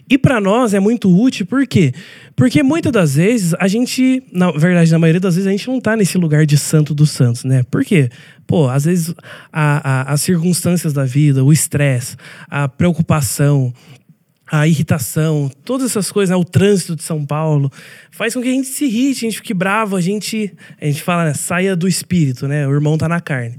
E 0.07 0.15
para 0.17 0.39
nós 0.39 0.75
é 0.75 0.79
muito 0.79 1.09
útil, 1.11 1.47
por 1.47 1.65
quê? 1.65 1.91
Porque 1.91 2.26
muitas 2.63 2.91
das 2.91 3.15
vezes 3.15 3.55
a 3.59 3.67
gente, 3.67 4.21
na 4.31 4.51
verdade, 4.51 4.91
na 4.91 4.99
maioria 4.99 5.19
das 5.19 5.35
vezes, 5.35 5.47
a 5.47 5.51
gente 5.51 5.67
não 5.67 5.81
tá 5.81 5.95
nesse 5.95 6.17
lugar 6.19 6.45
de 6.45 6.55
santo 6.57 6.93
dos 6.93 7.09
santos, 7.09 7.43
né? 7.43 7.63
Por 7.63 7.83
quê? 7.83 8.09
Pô, 8.45 8.69
às 8.69 8.85
vezes 8.85 9.13
a- 9.51 10.03
a- 10.03 10.13
as 10.13 10.21
circunstâncias 10.21 10.93
da 10.93 11.03
vida, 11.03 11.43
o 11.43 11.51
estresse, 11.51 12.15
a 12.47 12.67
preocupação, 12.67 13.73
a 14.49 14.67
irritação, 14.67 15.51
todas 15.65 15.89
essas 15.89 16.11
coisas, 16.11 16.29
né? 16.29 16.39
o 16.39 16.45
trânsito 16.45 16.95
de 16.95 17.03
São 17.03 17.25
Paulo, 17.25 17.71
faz 18.11 18.33
com 18.33 18.41
que 18.41 18.47
a 18.47 18.51
gente 18.51 18.67
se 18.67 18.85
irrite, 18.85 19.25
a 19.25 19.29
gente 19.29 19.37
fique 19.39 19.53
bravo, 19.53 19.95
a 19.95 20.01
gente, 20.01 20.53
a 20.79 20.85
gente 20.85 21.01
fala, 21.01 21.25
né? 21.25 21.33
saia 21.33 21.75
do 21.75 21.87
espírito, 21.87 22.47
né? 22.47 22.67
O 22.67 22.71
irmão 22.71 22.97
tá 22.97 23.09
na 23.09 23.19
carne. 23.19 23.57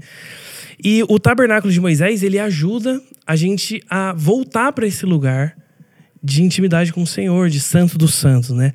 E 0.83 1.03
o 1.09 1.19
tabernáculo 1.19 1.71
de 1.71 1.81
Moisés, 1.81 2.23
ele 2.23 2.39
ajuda 2.39 3.01
a 3.27 3.35
gente 3.35 3.83
a 3.89 4.13
voltar 4.13 4.71
para 4.71 4.87
esse 4.87 5.05
lugar 5.05 5.55
de 6.23 6.43
intimidade 6.43 6.91
com 6.93 7.03
o 7.03 7.07
Senhor, 7.07 7.49
de 7.49 7.59
santo 7.59 7.97
dos 7.97 8.15
santos, 8.15 8.51
né? 8.51 8.71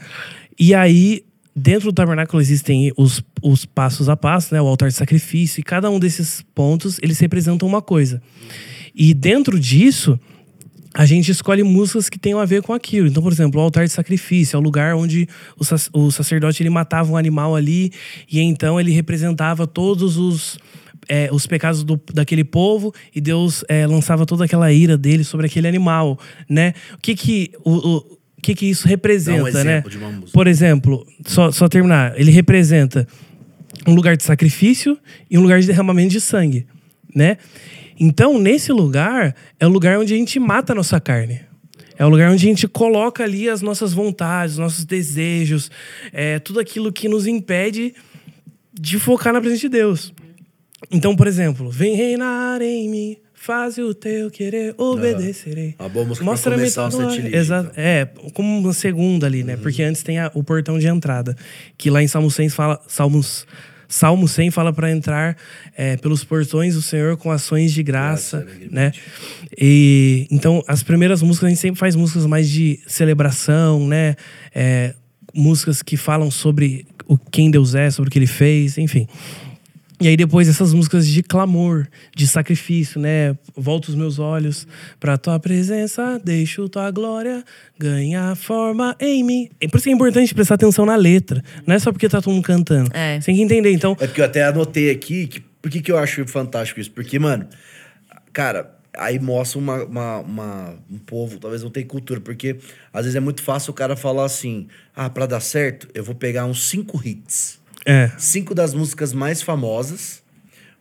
E 0.59 0.75
aí, 0.75 1.25
dentro 1.55 1.91
do 1.91 1.95
tabernáculo 1.95 2.41
existem 2.41 2.93
os, 2.97 3.23
os 3.43 3.65
passos 3.65 4.09
a 4.09 4.17
passo, 4.17 4.55
né? 4.55 4.61
O 4.61 4.67
altar 4.67 4.89
de 4.89 4.95
sacrifício, 4.95 5.61
e 5.61 5.63
cada 5.63 5.91
um 5.91 5.99
desses 5.99 6.45
pontos, 6.55 6.99
eles 7.03 7.19
representam 7.19 7.69
uma 7.69 7.83
coisa. 7.83 8.23
E 8.95 9.13
dentro 9.13 9.59
disso, 9.59 10.19
a 10.95 11.05
gente 11.05 11.29
escolhe 11.31 11.65
músicas 11.65 12.09
que 12.09 12.19
tenham 12.19 12.39
a 12.39 12.45
ver 12.45 12.63
com 12.63 12.73
aquilo. 12.73 13.09
Então, 13.09 13.21
por 13.21 13.33
exemplo, 13.33 13.61
o 13.61 13.65
altar 13.65 13.85
de 13.85 13.91
sacrifício 13.91 14.57
é 14.57 14.59
o 14.61 14.63
lugar 14.63 14.95
onde 14.95 15.29
o, 15.59 15.65
sac- 15.65 15.91
o 15.93 16.11
sacerdote 16.13 16.63
ele 16.63 16.71
matava 16.71 17.11
um 17.11 17.17
animal 17.17 17.57
ali 17.57 17.91
e 18.31 18.39
então 18.41 18.79
ele 18.79 18.93
representava 18.93 19.67
todos 19.67 20.17
os 20.17 20.57
é, 21.09 21.29
os 21.33 21.47
pecados 21.47 21.85
do, 21.85 22.01
daquele 22.13 22.45
povo 22.45 22.93
e 23.15 23.21
Deus 23.21 23.65
é, 23.69 23.87
lançava 23.87 24.25
toda 24.27 24.45
aquela 24.45 24.73
ira 24.73 24.97
dele 24.97 25.25
sobre 25.25 25.47
aquele 25.47 25.69
animal, 25.69 26.19
né? 26.49 26.75
O 26.95 26.99
que 26.99 27.15
que 27.15 27.53
o, 27.65 27.97
o, 27.97 28.19
que 28.43 28.55
que 28.55 28.67
isso 28.67 28.87
representa, 28.87 29.49
exemplo 29.49 29.65
né? 29.65 30.23
Por 30.33 30.47
exemplo, 30.47 31.07
só, 31.27 31.51
só 31.51 31.69
terminar, 31.69 32.19
ele 32.19 32.31
representa 32.31 33.07
um 33.87 33.95
lugar 33.95 34.17
de 34.17 34.23
sacrifício 34.23 34.99
e 35.31 35.39
um 35.39 35.43
lugar 35.43 35.61
de 35.61 35.67
derramamento 35.67 36.11
de 36.11 36.21
sangue, 36.21 36.67
né? 37.15 37.39
Então, 37.99 38.39
nesse 38.39 38.73
lugar, 38.73 39.35
é 39.59 39.67
o 39.67 39.71
lugar 39.71 39.99
onde 39.99 40.15
a 40.15 40.17
gente 40.17 40.39
mata 40.39 40.73
a 40.73 40.77
nossa 40.77 41.01
carne. 41.01 41.41
É 41.97 42.05
o 42.05 42.09
lugar 42.09 42.31
onde 42.31 42.45
a 42.45 42.49
gente 42.49 42.67
coloca 42.67 43.23
ali 43.23 43.49
as 43.49 43.63
nossas 43.63 43.93
vontades, 43.93 44.55
os 44.55 44.59
nossos 44.59 44.85
desejos, 44.85 45.71
é, 46.13 46.39
tudo 46.41 46.59
aquilo 46.59 46.93
que 46.93 47.09
nos 47.09 47.27
impede 47.27 47.95
de 48.73 48.99
focar 48.99 49.33
na 49.33 49.41
presença 49.41 49.63
de 49.63 49.69
Deus. 49.69 50.13
Então, 50.91 51.15
por 51.17 51.27
exemplo, 51.27 51.71
vem 51.71 51.95
reinar 51.97 52.61
em 52.63 52.89
mim, 52.89 53.17
faz 53.35 53.77
o 53.79 53.93
teu 53.95 54.31
querer, 54.31 54.75
obedecerei. 54.79 55.75
Uma 55.79 55.89
boa 55.89 56.05
música 56.07 56.25
pra 56.25 56.33
Mostra-me 56.33 56.57
começar 56.59 56.87
o 56.87 56.91
tua 56.91 57.17
Exato. 57.17 57.71
então. 57.73 57.83
É, 57.85 58.09
como 58.33 58.59
uma 58.59 58.73
segunda 58.73 59.27
ali, 59.27 59.43
né? 59.43 59.57
Porque 59.57 59.83
antes 59.83 60.03
tem 60.03 60.19
a- 60.19 60.31
o 60.35 60.43
portão 60.43 60.79
de 60.79 60.87
entrada, 60.87 61.37
que 61.77 61.91
lá 61.91 62.03
em 62.03 62.09
Salmo 62.09 62.31
100 62.31 62.49
fala, 62.49 62.81
Salmos, 62.87 63.47
Salmo 63.89 64.27
100 64.27 64.51
fala 64.51 64.73
para 64.73 64.91
entrar 64.91 65.37
é, 65.77 65.97
pelos 65.97 66.25
portões 66.25 66.75
do 66.75 66.83
Senhor 66.83 67.17
com 67.17 67.31
ações 67.31 67.73
de 67.73 67.83
graça, 67.83 68.39
Graça, 68.39 68.51
alegria, 68.51 68.69
né? 68.73 68.93
E 69.61 70.27
então 70.31 70.63
as 70.67 70.83
primeiras 70.83 71.23
músicas 71.23 71.47
a 71.47 71.51
gente 71.51 71.61
sempre 71.61 71.79
faz 71.79 71.95
músicas 71.95 72.27
mais 72.27 72.49
de 72.49 72.81
celebração, 72.87 73.87
né? 73.87 74.17
É, 74.55 74.95
músicas 75.35 75.83
que 75.83 75.97
falam 75.97 76.31
sobre 76.31 76.87
o 77.07 77.19
quem 77.19 77.51
Deus 77.51 77.75
é, 77.75 77.91
sobre 77.91 78.09
o 78.09 78.11
que 78.13 78.19
Ele 78.19 78.27
fez, 78.27 78.79
enfim. 78.79 79.07
E 80.01 80.09
aí 80.09 80.17
depois 80.17 80.49
essas 80.49 80.75
músicas 80.75 81.07
de 81.07 81.23
clamor, 81.23 81.87
de 82.17 82.27
sacrifício, 82.27 83.01
né? 83.01 83.37
Volto 83.57 83.89
os 83.89 83.95
meus 83.95 84.19
olhos 84.19 84.67
pra 84.99 85.17
tua 85.17 85.39
presença, 85.39 86.21
deixo 86.23 86.69
tua 86.69 86.91
glória 86.91 87.45
ganhar 87.79 88.35
forma 88.37 88.97
em 89.01 89.23
mim. 89.23 89.49
É 89.61 89.69
por 89.69 89.77
isso 89.77 89.85
que 89.85 89.91
é 89.91 89.93
importante 89.93 90.35
prestar 90.35 90.57
atenção 90.57 90.85
na 90.85 90.97
letra. 90.97 91.43
Não 91.67 91.75
é 91.75 91.79
só 91.79 91.93
porque 91.93 92.09
tá 92.09 92.21
todo 92.21 92.35
mundo 92.35 92.45
cantando. 92.45 92.91
É. 92.93 93.21
Você 93.21 93.27
tem 93.27 93.37
que 93.37 93.43
entender. 93.43 93.71
Então, 93.73 93.93
É 94.01 94.07
porque 94.07 94.21
eu 94.21 94.25
até 94.25 94.45
anotei 94.45 94.91
aqui, 94.91 95.27
que, 95.29 95.41
por 95.41 95.71
que, 95.71 95.81
que 95.81 95.93
eu 95.93 95.97
acho 95.99 96.27
fantástico 96.27 96.81
isso? 96.81 96.91
Porque, 96.91 97.17
mano, 97.19 97.47
cara, 98.33 98.75
aí 98.97 99.19
mostra 99.19 99.59
uma, 99.59 99.85
uma- 99.85 100.19
uma- 100.19 100.75
um 100.91 100.99
povo, 100.99 101.39
talvez 101.39 101.63
não 101.63 101.71
tenha 101.71 101.87
cultura, 101.87 102.21
porque 102.21 102.57
às 102.93 103.03
vezes 103.05 103.15
é 103.17 103.21
muito 103.21 103.43
fácil 103.43 103.71
o 103.71 103.75
cara 103.75 103.97
falar 103.97 104.25
assim: 104.25 104.67
ah, 104.95 105.09
pra 105.09 105.25
dar 105.27 105.41
certo, 105.41 105.89
eu 105.95 106.03
vou 106.05 106.15
pegar 106.17 106.47
uns 106.47 106.69
cinco 106.69 107.01
hits. 107.05 107.63
É. 107.85 108.11
Cinco 108.19 108.55
das 108.55 108.75
músicas 108.75 109.13
mais 109.13 109.43
famosas, 109.43 110.23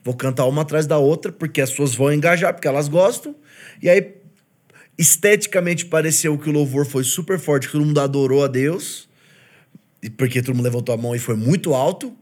vou 0.04 0.16
cantar 0.16 0.46
uma 0.46 0.62
atrás 0.62 0.86
da 0.86 0.98
outra, 0.98 1.32
porque 1.32 1.62
as 1.62 1.70
pessoas 1.70 1.96
vão 1.96 2.12
engajar, 2.14 2.54
porque 2.54 2.68
elas 2.68 2.88
gostam, 2.88 3.36
e 3.82 3.90
aí. 3.90 4.24
Esteticamente 4.96 5.88
pareceu 5.88 6.38
que 6.38 6.48
o 6.48 6.54
louvor 6.54 6.86
foi 6.86 7.04
super 7.04 7.40
forte, 7.40 7.66
que 7.66 7.72
todo 7.74 7.84
mundo 7.84 8.00
adorou 8.00 8.44
a 8.44 8.48
Deus, 8.48 9.10
porque 10.18 10.40
todo 10.40 10.54
mundo 10.54 10.66
levantou 10.66 10.94
a 10.94 10.98
mão 11.00 11.16
e 11.16 11.20
foi 11.20 11.36
muito 11.36 11.74
alto, 11.74 12.16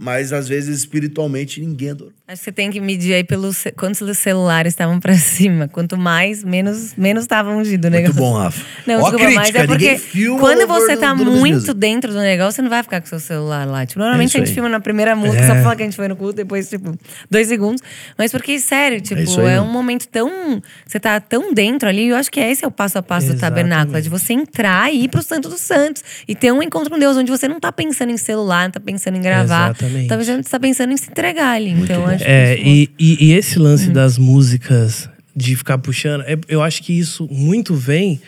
mas 0.00 0.32
às 0.32 0.48
vezes 0.48 0.78
espiritualmente 0.78 1.60
ninguém 1.60 1.90
adorou. 1.90 2.12
Acho 2.26 2.38
que 2.38 2.44
você 2.44 2.52
tem 2.52 2.70
que 2.70 2.80
medir 2.80 3.12
aí 3.14 3.24
pelos 3.24 3.64
quantos 3.76 4.00
os 4.02 4.16
celulares 4.18 4.72
estavam 4.72 5.00
pra 5.00 5.14
cima. 5.18 5.66
Quanto 5.68 5.96
mais, 5.98 6.44
menos 6.44 6.94
menos 6.96 7.24
estava 7.24 7.50
ungido 7.50 7.88
o 7.88 7.90
Muito 7.90 8.02
negócio. 8.02 8.20
bom, 8.20 8.32
Rafa. 8.38 8.64
Não, 8.86 9.00
Ó 9.00 9.10
desculpa, 9.10 9.24
mas 9.34 9.50
crítica, 9.50 9.58
é 9.58 9.66
porque 9.66 10.00
quando 10.38 10.66
você 10.66 10.94
do- 10.94 11.00
tá 11.00 11.14
do 11.14 11.24
muito 11.24 11.74
dentro 11.74 12.12
do 12.12 12.18
negócio, 12.20 12.52
você 12.56 12.62
não 12.62 12.70
vai 12.70 12.82
ficar 12.82 13.00
com 13.00 13.06
seu 13.08 13.18
celular 13.20 13.66
lá. 13.66 13.84
Tipo, 13.84 14.00
normalmente 14.00 14.28
isso 14.28 14.36
a 14.38 14.40
gente 14.44 14.54
filma 14.54 14.68
na 14.68 14.80
primeira 14.80 15.14
música, 15.16 15.42
É. 15.42 15.46
só 15.46 15.52
pra 15.54 15.62
falar 15.62 15.76
que 15.76 15.82
a 15.82 15.86
gente 15.86 15.96
foi 15.96 16.06
no 16.08 16.14
culto, 16.16 16.34
depois, 16.34 16.68
tipo, 16.70 16.96
dois 17.30 17.48
segundos. 17.48 17.82
Mas 18.16 18.30
porque, 18.30 18.58
sério, 18.60 19.00
tipo, 19.00 19.20
isso 19.20 19.40
é, 19.40 19.54
aí, 19.54 19.60
um 19.60 19.70
momento 19.70 20.06
tão. 20.08 20.62
Você 20.86 21.00
tá 21.00 21.18
tão 21.20 21.52
dentro 21.52 21.88
ali, 21.88 22.06
e 22.06 22.08
eu 22.10 22.16
acho 22.16 22.30
que 22.30 22.38
esse 22.40 22.64
é 22.64 22.68
o 22.68 22.70
passo 22.70 22.96
a 22.98 23.02
passo 23.02 23.26
do 23.26 23.32
Exatamente. 23.34 23.40
tabernáculo. 23.68 23.96
É 23.98 24.00
de 24.00 24.08
você 24.08 24.32
entrar 24.32 24.92
e 24.94 25.04
ir 25.04 25.08
pro 25.08 25.22
Santo 25.22 25.48
dos 25.48 25.60
Santos. 25.60 26.02
E 26.28 26.34
ter 26.34 26.52
um 26.52 26.62
encontro 26.62 26.90
com 26.90 26.98
Deus, 26.98 27.16
onde 27.16 27.30
você 27.30 27.48
não 27.48 27.58
tá 27.58 27.72
pensando 27.72 28.10
em 28.12 28.16
celular, 28.16 28.64
não 28.64 28.70
tá 28.70 28.80
pensando 28.80 29.16
em 29.16 29.20
gravar. 29.20 29.70
Exatamente. 29.70 29.89
Talvez 30.08 30.26
você 30.28 30.42
tá 30.42 30.60
pensando 30.60 30.92
em 30.92 30.96
se 30.96 31.10
entregar 31.10 31.52
ali. 31.56 31.70
então, 31.70 32.06
acho 32.06 32.24
que 32.24 32.30
É, 32.30 32.54
isso 32.54 32.66
e, 32.66 32.90
e, 32.98 33.24
e 33.26 33.32
esse 33.32 33.58
lance 33.58 33.90
das 33.90 34.18
músicas 34.18 35.08
de 35.34 35.54
ficar 35.56 35.78
puxando, 35.78 36.22
é- 36.22 36.38
eu 36.48 36.62
acho 36.62 36.82
que 36.82 36.92
isso 36.98 37.26
muito 37.30 37.74
vem 37.74 38.20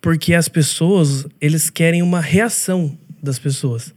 porque 0.00 0.34
as 0.34 0.48
pessoas, 0.48 1.26
eles 1.40 1.70
querem 1.70 2.02
uma 2.02 2.20
reação 2.20 2.96
das 3.22 3.38
pessoas. 3.38 3.92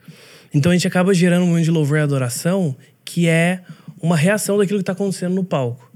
Então 0.54 0.72
a 0.72 0.76
gente 0.76 0.88
acaba 0.88 1.14
gerando 1.14 1.44
um 1.44 1.48
momento 1.48 1.66
de 1.66 1.72
louvor 1.72 1.98
e 1.98 2.02
adoração 2.02 2.76
que 3.06 3.28
é 3.28 3.62
uma 4.02 4.16
reação 4.18 4.58
daquilo 4.58 4.80
que 4.80 4.84
está 4.84 4.94
acontecendo 4.94 5.34
no 5.36 5.44
palco. 5.44 5.92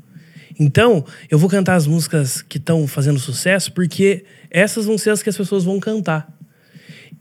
Então, 0.60 1.06
eu 1.30 1.38
vou 1.38 1.48
cantar 1.50 1.76
as 1.76 1.86
músicas 1.86 2.42
que 2.42 2.58
estão 2.58 2.88
fazendo 2.88 3.20
sucesso 3.20 3.72
porque 3.74 4.26
essas 4.50 4.86
vão 4.86 4.98
ser 4.98 5.12
as 5.12 5.22
que 5.22 5.30
as 5.30 5.38
pessoas 5.38 5.64
vão 5.64 5.80
cantar. 5.80 6.28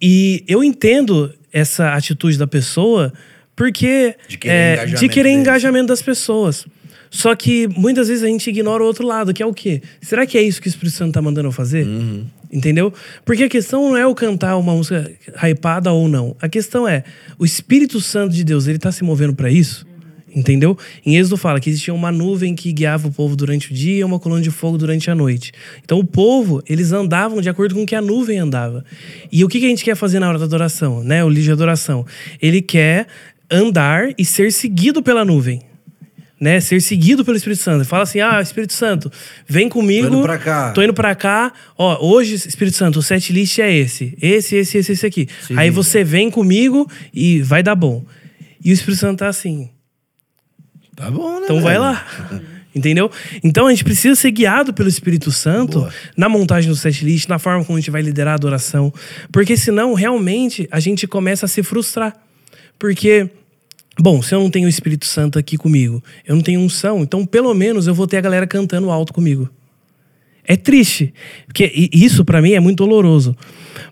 E 0.01 0.43
eu 0.49 0.63
entendo 0.65 1.33
essa 1.53 1.93
atitude 1.93 2.39
da 2.39 2.47
pessoa 2.47 3.13
porque 3.57 4.15
De 4.29 4.37
querer 4.37 4.55
é, 4.55 4.73
engajamento 4.75 5.01
de 5.01 5.09
querer 5.09 5.31
engajamento 5.31 5.87
das 5.87 6.03
pessoas. 6.03 6.67
Só 7.11 7.35
que 7.35 7.67
muitas 7.69 8.09
vezes 8.09 8.23
a 8.23 8.27
gente 8.27 8.49
ignora 8.51 8.83
o 8.83 8.87
outro 8.87 9.07
lado, 9.07 9.33
que 9.33 9.43
é 9.43 9.47
o 9.47 9.55
quê? 9.55 9.81
Será 10.03 10.27
que 10.27 10.37
é 10.37 10.43
isso 10.43 10.61
que 10.61 10.69
o 10.69 10.71
Espírito 10.71 10.97
Santo 10.97 11.15
tá 11.15 11.23
mandando 11.23 11.49
eu 11.49 11.53
fazer? 11.53 11.87
Uhum. 11.87 12.27
Entendeu? 12.53 12.93
Porque 13.25 13.45
a 13.45 13.49
questão 13.49 13.91
não 13.91 13.97
é 13.97 14.03
eu 14.03 14.15
cantar 14.15 14.57
uma 14.57 14.75
música 14.75 15.11
hypada 15.43 15.91
ou 15.93 16.09
não. 16.09 16.37
A 16.41 16.49
questão 16.49 16.87
é, 16.87 17.05
o 17.39 17.45
Espírito 17.45 18.01
Santo 18.01 18.35
de 18.35 18.45
Deus, 18.45 18.67
ele 18.67 18.79
tá 18.79 18.93
se 18.93 19.03
movendo 19.03 19.35
para 19.35 19.51
isso? 19.51 19.87
Entendeu? 20.37 20.77
Em 21.05 21.17
Êxodo 21.17 21.39
fala 21.39 21.59
que 21.59 21.71
existia 21.71 21.95
uma 21.95 22.13
nuvem 22.13 22.55
que 22.55 22.71
guiava 22.71 23.09
o 23.09 23.13
povo 23.13 23.35
durante 23.35 23.73
o 23.73 23.75
dia 23.75 24.01
e 24.01 24.05
uma 24.05 24.19
coluna 24.19 24.43
de 24.43 24.51
fogo 24.51 24.77
durante 24.77 25.11
a 25.11 25.15
noite. 25.15 25.51
Então 25.83 25.99
o 25.99 26.05
povo, 26.05 26.63
eles 26.69 26.93
andavam 26.93 27.41
de 27.41 27.49
acordo 27.49 27.75
com 27.75 27.85
o 27.85 27.87
que 27.87 27.95
a 27.95 28.03
nuvem 28.03 28.39
andava. 28.39 28.85
E 29.33 29.43
o 29.43 29.49
que 29.49 29.59
que 29.59 29.65
a 29.65 29.69
gente 29.71 29.83
quer 29.83 29.97
fazer 29.97 30.19
na 30.21 30.29
hora 30.29 30.39
da 30.39 30.45
adoração, 30.45 31.03
né? 31.03 31.25
O 31.25 31.31
líder 31.31 31.45
de 31.45 31.53
adoração. 31.53 32.05
Ele 32.43 32.61
quer 32.61 33.07
andar 33.51 34.09
e 34.19 34.25
ser 34.25 34.53
seguido 34.53 35.03
pela 35.03 35.25
nuvem. 35.25 35.63
Né, 36.39 36.61
ser 36.61 36.83
seguido 36.83 37.25
pelo 37.25 37.35
Espírito 37.35 37.63
Santo. 37.63 37.87
Fala 37.87 38.03
assim: 38.03 38.21
"Ah, 38.21 38.43
Espírito 38.43 38.75
Santo, 38.75 39.11
vem 39.49 39.71
comigo. 39.71 40.09
Tô 40.09 40.17
indo 40.17 40.23
pra 40.23 40.39
cá. 40.39 40.71
Tô 40.73 40.83
indo 40.83 40.93
pra 40.93 41.15
cá. 41.15 41.53
Ó, 41.79 42.07
hoje, 42.07 42.35
Espírito 42.35 42.77
Santo, 42.77 42.99
o 42.99 43.03
set 43.03 43.33
list 43.33 43.59
é 43.59 43.75
esse. 43.75 44.17
Esse, 44.21 44.57
esse, 44.57 44.77
esse, 44.77 44.93
esse 44.93 45.07
aqui. 45.07 45.29
Sim. 45.47 45.57
Aí 45.57 45.71
você 45.71 46.05
vem 46.05 46.31
comigo 46.31 46.91
e 47.13 47.41
vai 47.41 47.63
dar 47.63 47.75
bom. 47.75 48.05
E 48.63 48.71
o 48.71 48.75
Espírito 48.75 49.01
Santo 49.01 49.21
tá 49.21 49.29
assim: 49.29 49.71
Tá 50.95 51.11
bom, 51.11 51.41
né? 51.41 51.45
então 51.45 51.61
vai 51.61 51.79
lá. 51.79 52.05
Entendeu? 52.77 53.11
Então 53.43 53.67
a 53.67 53.71
gente 53.71 53.85
precisa 53.85 54.15
ser 54.15 54.31
guiado 54.31 54.75
pelo 54.75 54.87
Espírito 54.87 55.33
Santo 55.33 55.79
Boa. 55.79 55.93
na 56.15 56.29
montagem 56.29 56.69
do 56.69 56.77
setlist, 56.77 57.27
na 57.27 57.39
forma 57.39 57.65
como 57.65 57.79
a 57.79 57.81
gente 57.81 57.91
vai 57.91 58.03
liderar 58.03 58.33
a 58.33 58.35
adoração. 58.35 58.93
Porque 59.33 59.57
senão, 59.57 59.95
realmente, 59.95 60.69
a 60.71 60.79
gente 60.79 61.07
começa 61.07 61.47
a 61.47 61.49
se 61.49 61.63
frustrar. 61.63 62.15
Porque, 62.79 63.31
bom, 63.99 64.21
se 64.23 64.35
eu 64.35 64.41
não 64.41 64.51
tenho 64.51 64.67
o 64.67 64.69
Espírito 64.71 65.07
Santo 65.07 65.39
aqui 65.39 65.57
comigo, 65.57 66.03
eu 66.27 66.35
não 66.37 66.43
tenho 66.43 66.61
unção, 66.61 67.03
então 67.03 67.25
pelo 67.25 67.53
menos 67.55 67.87
eu 67.87 67.95
vou 67.95 68.07
ter 68.07 68.19
a 68.19 68.21
galera 68.21 68.47
cantando 68.47 68.91
alto 68.91 69.13
comigo. 69.13 69.51
É 70.47 70.57
triste. 70.57 71.13
Porque 71.47 71.71
isso, 71.93 72.25
pra 72.25 72.41
mim, 72.41 72.53
é 72.53 72.61
muito 72.61 72.79
doloroso. 72.79 73.37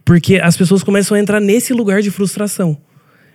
Porque 0.05 0.37
as 0.37 0.57
pessoas 0.57 0.85
começam 0.85 1.17
a 1.17 1.21
entrar 1.21 1.41
nesse 1.41 1.73
lugar 1.73 2.01
de 2.01 2.11
frustração. 2.11 2.79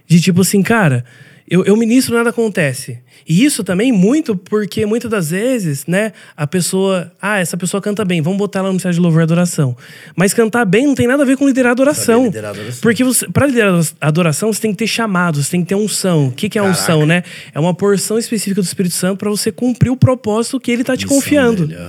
De 0.07 0.21
tipo 0.21 0.41
assim, 0.41 0.63
cara, 0.63 1.03
eu, 1.49 1.65
eu 1.65 1.75
ministro 1.75 2.15
nada 2.15 2.29
acontece. 2.29 2.99
E 3.27 3.43
isso 3.43 3.63
também 3.63 3.91
muito 3.91 4.35
porque 4.35 4.85
muitas 4.85 5.09
das 5.09 5.29
vezes, 5.31 5.85
né, 5.85 6.13
a 6.35 6.47
pessoa, 6.47 7.11
ah, 7.21 7.37
essa 7.39 7.57
pessoa 7.57 7.81
canta 7.81 8.03
bem, 8.05 8.21
vamos 8.21 8.37
botar 8.37 8.59
ela 8.59 8.67
no 8.69 8.73
ministério 8.73 8.95
de 8.95 9.01
louvor 9.01 9.21
e 9.21 9.23
adoração. 9.23 9.75
Mas 10.15 10.33
cantar 10.33 10.65
bem 10.65 10.87
não 10.87 10.95
tem 10.95 11.07
nada 11.07 11.23
a 11.23 11.25
ver 11.25 11.37
com 11.37 11.45
liderar 11.47 11.69
a 11.69 11.71
adoração. 11.73 12.23
Liderar 12.25 12.51
adoração. 12.51 12.81
Porque 12.81 13.03
você, 13.03 13.27
pra 13.27 13.45
liderar 13.45 13.81
a 14.01 14.07
adoração, 14.07 14.51
você 14.51 14.61
tem 14.61 14.71
que 14.71 14.77
ter 14.77 14.87
chamados, 14.87 15.45
você 15.45 15.51
tem 15.51 15.61
que 15.61 15.69
ter 15.69 15.75
unção. 15.75 16.27
O 16.27 16.31
que, 16.31 16.49
que 16.49 16.57
é 16.57 16.61
Caraca. 16.61 16.79
unção, 16.79 17.05
né? 17.05 17.23
É 17.53 17.59
uma 17.59 17.73
porção 17.73 18.17
específica 18.17 18.61
do 18.61 18.65
Espírito 18.65 18.95
Santo 18.95 19.17
para 19.17 19.29
você 19.29 19.51
cumprir 19.51 19.89
o 19.91 19.97
propósito 19.97 20.59
que 20.59 20.71
ele 20.71 20.83
tá 20.83 20.95
te 20.95 21.03
Missão 21.05 21.17
confiando. 21.17 21.67
dele. 21.67 21.79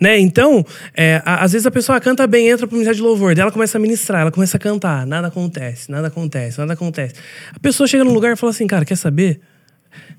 Né? 0.00 0.18
Então, 0.18 0.64
é, 0.94 1.20
a- 1.24 1.42
às 1.44 1.52
vezes 1.52 1.66
a 1.66 1.70
pessoa 1.70 2.00
canta 2.00 2.26
bem, 2.26 2.48
entra 2.48 2.66
pro 2.66 2.74
ministério 2.76 2.96
de 2.96 3.02
louvor, 3.02 3.34
daí 3.34 3.42
ela 3.42 3.50
começa 3.52 3.76
a 3.78 3.80
ministrar, 3.80 4.20
ela 4.22 4.30
começa 4.30 4.56
a 4.56 4.60
cantar, 4.60 5.06
nada 5.06 5.28
acontece, 5.28 5.90
nada 5.90 6.06
acontece, 6.08 6.58
nada 6.58 6.72
acontece. 6.74 7.14
A 7.52 7.58
pessoa 7.58 7.86
chega 7.86 8.04
num 8.04 8.12
lugar 8.12 8.32
e 8.32 8.36
fala 8.36 8.50
assim, 8.50 8.66
cara, 8.66 8.84
quer 8.84 8.96
saber? 8.96 9.40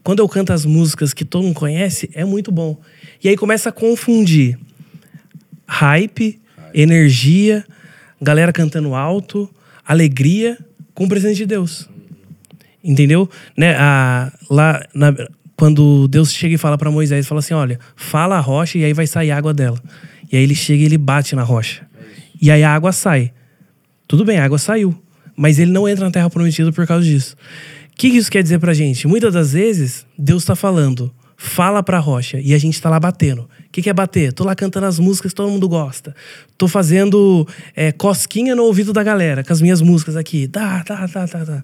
Quando 0.04 0.20
eu 0.20 0.28
canto 0.30 0.52
as 0.54 0.66
músicas 0.66 1.14
que 1.14 1.24
todo 1.26 1.44
mundo 1.44 1.56
conhece, 1.56 2.10
é 2.14 2.26
muito 2.26 2.52
bom. 2.52 2.78
E 3.24 3.30
aí 3.30 3.38
começa 3.38 3.70
a 3.70 3.72
confundir 3.72 4.58
hype, 5.68 6.40
energia, 6.74 7.66
galera 8.22 8.52
cantando 8.54 8.96
alto, 8.96 9.50
alegria 9.86 10.58
com 10.94 11.06
o 11.06 11.10
presente 11.10 11.38
de 11.38 11.46
Deus. 11.46 11.90
Entendeu? 12.84 13.30
Né? 13.56 13.76
A, 13.78 14.32
lá, 14.50 14.86
na- 14.94 15.14
quando 15.58 16.08
Deus 16.08 16.32
chega 16.32 16.54
e 16.54 16.58
fala 16.58 16.78
para 16.78 16.92
Moisés, 16.92 17.28
fala 17.28 17.40
assim: 17.40 17.56
olha, 17.56 17.80
fala 17.96 18.38
a 18.38 18.40
rocha 18.40 18.78
e 18.78 18.86
aí 18.86 18.94
vai 18.94 19.08
sair 19.08 19.32
água 19.32 19.54
dela. 19.54 19.82
E 20.32 20.38
aí 20.38 20.44
ele 20.44 20.56
chega 20.56 20.84
e 20.84 20.86
ele 20.86 20.98
bate 20.98 21.36
na 21.36 21.44
rocha. 21.44 21.86
E 22.40 22.52
aí 22.52 22.64
a 22.64 22.74
água 22.74 22.92
sai. 22.92 23.34
Tudo 24.08 24.24
bem, 24.24 24.38
a 24.38 24.46
água 24.46 24.60
saiu. 24.60 24.96
Mas 25.36 25.60
ele 25.60 25.72
não 25.72 25.90
entra 25.90 26.06
na 26.06 26.12
terra 26.12 26.30
prometida 26.30 26.72
por 26.72 26.86
causa 26.86 27.04
disso. 27.04 27.36
O 27.92 27.96
que 27.98 28.08
isso 28.08 28.32
quer 28.32 28.44
dizer 28.44 28.60
pra 28.60 28.74
gente? 28.74 29.08
Muitas 29.08 29.34
das 29.34 29.54
vezes, 29.54 30.06
Deus 30.18 30.46
tá 30.46 30.56
falando, 30.56 31.12
fala 31.36 31.82
pra 31.82 31.98
rocha, 31.98 32.40
e 32.40 32.54
a 32.54 32.58
gente 32.58 32.80
tá 32.80 32.90
lá 32.90 33.00
batendo. 33.00 33.42
O 33.42 33.50
que, 33.72 33.82
que 33.82 33.90
é 33.90 33.94
bater? 33.94 34.34
Tô 34.34 34.44
lá 34.44 34.56
cantando 34.56 34.86
as 34.86 35.00
músicas 35.00 35.32
que 35.32 35.36
todo 35.36 35.50
mundo 35.50 35.68
gosta. 35.68 36.16
Tô 36.58 36.68
fazendo 36.68 37.48
é, 37.76 37.92
cosquinha 37.92 38.56
no 38.56 38.64
ouvido 38.64 38.94
da 38.94 39.04
galera, 39.04 39.44
com 39.44 39.52
as 39.52 39.62
minhas 39.62 39.82
músicas 39.82 40.16
aqui. 40.16 40.48
Tá, 40.48 40.84
tá, 40.84 41.08
tá, 41.08 41.28
tá, 41.28 41.46
tá. 41.46 41.64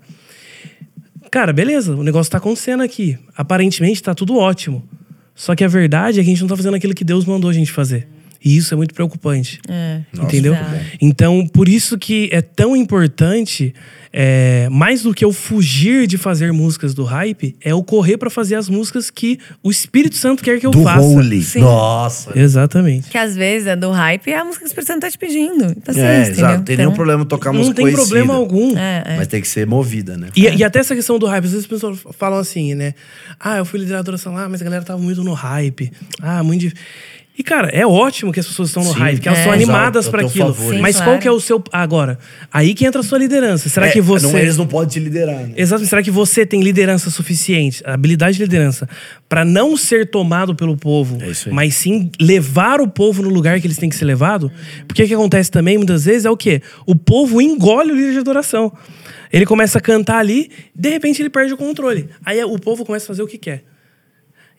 Cara, 1.34 1.52
beleza, 1.52 1.96
o 1.96 2.04
negócio 2.04 2.32
tá 2.32 2.38
acontecendo 2.38 2.84
aqui. 2.84 3.18
Aparentemente 3.36 4.04
tá 4.04 4.14
tudo 4.14 4.38
ótimo. 4.38 4.88
Só 5.34 5.56
que 5.56 5.64
a 5.64 5.68
verdade 5.68 6.20
é 6.20 6.24
que 6.24 6.30
a 6.30 6.32
gente 6.32 6.42
não 6.42 6.48
tá 6.48 6.56
fazendo 6.56 6.76
aquilo 6.76 6.94
que 6.94 7.04
Deus 7.04 7.26
mandou 7.26 7.50
a 7.50 7.54
gente 7.54 7.72
fazer. 7.72 8.08
E 8.46 8.56
isso 8.56 8.72
é 8.72 8.78
muito 8.78 8.94
preocupante. 8.94 9.60
É. 9.68 10.02
entendeu? 10.14 10.54
Exato. 10.54 10.86
Então, 11.02 11.48
por 11.48 11.68
isso 11.68 11.98
que 11.98 12.30
é 12.32 12.40
tão 12.40 12.76
importante, 12.76 13.74
é, 14.16 14.68
mais 14.70 15.02
do 15.02 15.12
que 15.14 15.26
eu 15.26 15.34
fugir 15.34 16.06
de 16.06 16.18
fazer 16.20 16.54
músicas 16.54 16.94
do 16.94 17.04
hype, 17.04 17.56
é 17.64 17.72
eu 17.72 17.84
correr 17.84 18.16
pra 18.18 18.30
fazer 18.30 18.54
as 18.56 18.70
músicas 18.70 19.10
que 19.10 19.40
o 19.64 19.72
Espírito 19.72 20.16
Santo 20.16 20.44
quer 20.44 20.60
que 20.60 20.68
eu 20.68 20.72
Do 20.72 20.84
faça. 20.84 21.02
Holy. 21.02 21.42
Sim. 21.42 21.62
Nossa. 21.62 22.32
Exatamente. 22.38 23.10
Que 23.10 23.18
às 23.18 23.36
vezes 23.36 23.68
é 23.68 23.76
do 23.76 23.90
hype 23.90 24.28
e 24.28 24.34
a 24.34 24.44
música 24.46 24.60
que 24.60 24.66
o 24.66 24.68
Espírito 24.68 24.88
Santo 24.88 25.02
tá 25.02 25.10
te 25.10 25.18
pedindo. 25.18 25.74
Tá 25.82 25.92
É, 25.92 25.96
certo, 25.96 26.30
exato. 26.38 26.58
Não 26.58 26.64
tem 26.64 26.78
nenhum 26.78 26.90
Então, 26.90 26.96
problema 26.96 27.26
tocar 27.26 27.52
Não 27.52 27.58
música 27.60 27.76
tem 27.76 27.86
conhecida. 27.86 28.06
problema 28.08 28.36
algum. 28.36 28.78
É, 28.78 29.04
é. 29.06 29.18
Mas 29.18 29.28
tem 29.28 29.42
que 29.42 29.48
ser 29.48 29.66
movida, 29.66 30.16
né? 30.16 30.28
E, 30.36 30.44
e 30.48 30.64
até 30.64 30.78
essa 30.80 30.96
questão 30.96 31.18
do 31.18 31.26
hype, 31.26 31.46
às 31.46 31.52
vezes 31.52 31.66
as 31.66 31.70
pessoas 31.70 31.98
falam 32.18 32.38
assim, 32.38 32.76
né? 32.76 32.94
Ah, 33.40 33.58
eu 33.58 33.66
fui 33.66 33.80
liderar 33.80 33.98
a 33.98 34.02
adoração 34.02 34.34
lá, 34.36 34.48
mas 34.48 34.62
a 34.62 34.64
galera 34.64 34.84
tava 34.86 35.02
muito 35.02 35.24
no 35.24 35.34
hype. 35.34 35.92
Ah, 36.22 36.44
muito. 36.44 36.62
dif- 36.62 36.76
E, 37.36 37.42
cara, 37.42 37.68
é 37.70 37.84
ótimo 37.84 38.32
que 38.32 38.40
as 38.40 38.46
pessoas 38.46 38.70
estão 38.70 38.84
no 38.84 38.94
Sim. 38.94 39.00
hype, 39.00 39.20
que 39.20 39.28
elas 39.28 39.40
É. 39.40 39.42
estão 39.42 39.54
animadas 39.54 40.08
tenho 40.08 40.28
aquilo. 40.28 40.54
favor. 40.54 40.74
Sim, 40.76 40.80
mas 40.80 40.96
claro. 40.98 41.12
qual 41.14 41.20
que 41.20 41.28
é 41.28 41.32
o 41.32 41.40
seu. 41.40 41.64
Agora, 41.72 42.20
aí 42.52 42.76
que 42.76 42.86
entra 42.86 43.02
a 43.02 43.04
sua 43.04 43.18
liderança. 43.18 43.68
Será 43.70 43.88
É, 43.88 43.92
que 43.92 44.00
você. 44.02 44.28
não, 44.28 44.38
eles 44.38 44.56
não 44.56 44.68
podem 44.68 44.90
te 44.90 45.00
liderar, 45.00 45.38
né? 45.48 45.52
Exato, 45.58 45.84
será 45.88 46.04
que 46.04 46.12
você 46.12 46.46
tem 46.46 46.62
liderança 46.62 47.10
suficiente, 47.10 47.82
habilidade 47.86 48.38
de 48.38 48.44
liderança, 48.44 48.88
pra 49.28 49.44
não 49.44 49.76
ser 49.76 50.12
tomado 50.12 50.54
pelo 50.56 50.78
povo, 50.78 51.18
É 51.24 51.30
isso 51.32 51.50
aí. 51.50 51.56
mas 51.56 51.74
sim 51.76 52.12
levar 52.22 52.80
o 52.80 52.88
povo 52.88 53.24
no 53.24 53.30
lugar 53.30 53.60
que 53.60 53.66
eles 53.66 53.78
têm 53.78 53.90
que 53.90 53.96
ser 53.96 54.06
levado? 54.06 54.52
Porque 54.88 55.02
o 55.04 55.08
que 55.08 55.14
acontece 55.16 55.50
também 55.50 55.76
muitas 55.76 56.06
vezes 56.06 56.26
é 56.26 56.30
o 56.30 56.38
quê? 56.38 56.62
O 56.86 56.96
povo 56.96 57.42
engole 57.42 57.92
o 57.92 57.96
líder 57.96 58.12
de 58.14 58.20
adoração. 58.20 58.72
Ele 59.32 59.48
começa 59.48 59.80
a 59.80 59.82
cantar 59.82 60.20
ali, 60.20 60.52
de 60.76 60.90
repente 60.92 61.20
ele 61.20 61.32
perde 61.32 61.52
o 61.52 61.58
controle. 61.58 62.08
Aí 62.24 62.44
o 62.44 62.60
povo 62.60 62.86
começa 62.86 63.06
a 63.06 63.08
fazer 63.08 63.24
o 63.24 63.28
que 63.28 63.40
quer. 63.40 63.64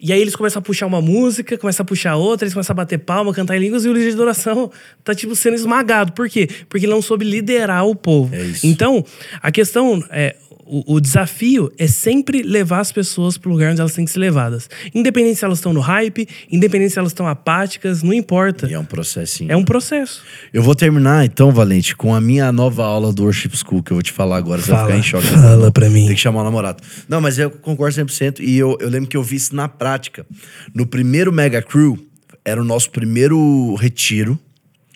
E 0.00 0.12
aí 0.12 0.20
eles 0.20 0.36
começam 0.36 0.60
a 0.60 0.62
puxar 0.62 0.86
uma 0.86 1.00
música, 1.00 1.56
começam 1.56 1.82
a 1.82 1.86
puxar 1.86 2.16
outra, 2.16 2.44
eles 2.44 2.52
começam 2.52 2.74
a 2.74 2.76
bater 2.76 2.98
palma, 2.98 3.32
cantar 3.32 3.56
em 3.56 3.60
línguas, 3.60 3.84
e 3.84 3.88
o 3.88 3.92
líder 3.92 4.08
de 4.08 4.14
adoração 4.14 4.70
tá, 5.02 5.14
tipo, 5.14 5.34
sendo 5.34 5.54
esmagado. 5.54 6.12
Por 6.12 6.28
quê? 6.28 6.48
Porque 6.68 6.84
ele 6.86 6.92
não 6.92 7.00
soube 7.00 7.24
liderar 7.24 7.86
o 7.86 7.94
povo. 7.94 8.34
É 8.34 8.42
isso. 8.42 8.66
Então, 8.66 9.04
a 9.40 9.50
questão 9.50 10.04
é. 10.10 10.36
O, 10.66 10.94
o 10.94 11.00
desafio 11.00 11.70
é 11.78 11.86
sempre 11.86 12.42
levar 12.42 12.80
as 12.80 12.90
pessoas 12.90 13.36
pro 13.36 13.50
lugar 13.50 13.72
onde 13.72 13.80
elas 13.80 13.92
têm 13.92 14.04
que 14.04 14.10
ser 14.10 14.18
levadas. 14.18 14.68
Independente 14.94 15.38
se 15.38 15.44
elas 15.44 15.58
estão 15.58 15.72
no 15.72 15.80
hype, 15.80 16.26
independente 16.50 16.92
se 16.92 16.98
elas 16.98 17.10
estão 17.12 17.26
apáticas, 17.26 18.02
não 18.02 18.12
importa. 18.12 18.66
E 18.66 18.74
é 18.74 18.78
um 18.78 18.84
processinho. 18.84 19.52
É 19.52 19.56
um 19.56 19.64
processo. 19.64 20.22
Eu 20.52 20.62
vou 20.62 20.74
terminar, 20.74 21.24
então, 21.24 21.52
Valente, 21.52 21.94
com 21.94 22.14
a 22.14 22.20
minha 22.20 22.50
nova 22.50 22.84
aula 22.84 23.12
do 23.12 23.24
Worship 23.24 23.50
School, 23.56 23.82
que 23.82 23.92
eu 23.92 23.96
vou 23.96 24.02
te 24.02 24.12
falar 24.12 24.36
agora. 24.38 24.60
Você 24.62 24.70
vai 24.70 24.78
Fala, 24.80 24.88
ficar 24.88 24.98
em 24.98 25.02
choque. 25.02 25.26
fala 25.26 25.70
pra 25.70 25.90
mim. 25.90 26.06
Tem 26.06 26.14
que 26.14 26.20
chamar 26.20 26.40
o 26.40 26.44
namorado. 26.44 26.82
Não, 27.08 27.20
mas 27.20 27.38
eu 27.38 27.50
concordo 27.50 27.94
100%. 27.96 28.40
E 28.40 28.56
eu, 28.58 28.76
eu 28.80 28.88
lembro 28.88 29.08
que 29.08 29.16
eu 29.16 29.22
vi 29.22 29.36
isso 29.36 29.54
na 29.54 29.68
prática. 29.68 30.26
No 30.74 30.86
primeiro 30.86 31.32
Mega 31.32 31.60
Crew, 31.60 31.98
era 32.44 32.60
o 32.60 32.64
nosso 32.64 32.90
primeiro 32.90 33.74
retiro 33.74 34.38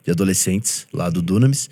de 0.04 0.10
adolescentes, 0.10 0.86
lá 0.92 1.10
do 1.10 1.20
Dunamis. 1.20 1.68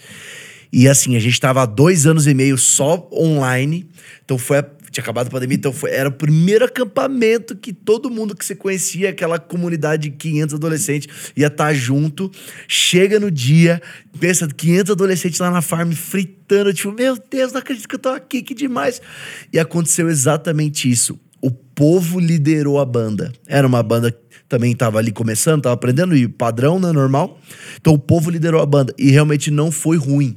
E 0.72 0.88
assim, 0.88 1.16
a 1.16 1.20
gente 1.20 1.40
tava 1.40 1.62
há 1.62 1.66
dois 1.66 2.06
anos 2.06 2.26
e 2.26 2.34
meio 2.34 2.58
só 2.58 3.08
online. 3.12 3.88
Então 4.24 4.36
foi. 4.38 4.58
a- 4.58 4.66
Tinha 4.90 5.02
acabado 5.02 5.26
a 5.26 5.30
pandemia, 5.30 5.56
então 5.56 5.74
foi, 5.74 5.90
era 5.90 6.08
o 6.08 6.12
primeiro 6.12 6.64
acampamento 6.64 7.54
que 7.54 7.70
todo 7.70 8.08
mundo 8.08 8.34
que 8.34 8.42
você 8.42 8.54
conhecia, 8.54 9.10
aquela 9.10 9.38
comunidade 9.38 10.08
de 10.08 10.16
500 10.16 10.54
adolescentes, 10.54 11.08
ia 11.36 11.48
estar 11.48 11.74
junto. 11.74 12.30
Chega 12.66 13.20
no 13.20 13.30
dia, 13.30 13.82
pensa 14.18 14.48
500 14.48 14.92
adolescentes 14.92 15.38
lá 15.38 15.50
na 15.50 15.60
farm 15.60 15.92
fritando, 15.92 16.72
tipo, 16.72 16.92
meu 16.92 17.18
Deus, 17.30 17.52
não 17.52 17.58
acredito 17.60 17.86
que 17.86 17.94
eu 17.94 17.98
tô 17.98 18.08
aqui, 18.08 18.40
que 18.42 18.54
demais. 18.54 19.02
E 19.52 19.58
aconteceu 19.58 20.08
exatamente 20.08 20.90
isso. 20.90 21.18
O 21.42 21.50
povo 21.50 22.18
liderou 22.18 22.80
a 22.80 22.84
banda. 22.86 23.30
Era 23.46 23.66
uma 23.66 23.82
banda 23.82 24.16
também 24.48 24.72
estava 24.72 24.98
ali 24.98 25.12
começando, 25.12 25.58
estava 25.58 25.74
aprendendo, 25.74 26.16
e 26.16 26.26
padrão, 26.26 26.78
né, 26.80 26.90
normal. 26.90 27.38
Então 27.78 27.92
o 27.92 27.98
povo 27.98 28.30
liderou 28.30 28.62
a 28.62 28.66
banda. 28.66 28.94
E 28.96 29.10
realmente 29.10 29.50
não 29.50 29.70
foi 29.70 29.98
ruim. 29.98 30.36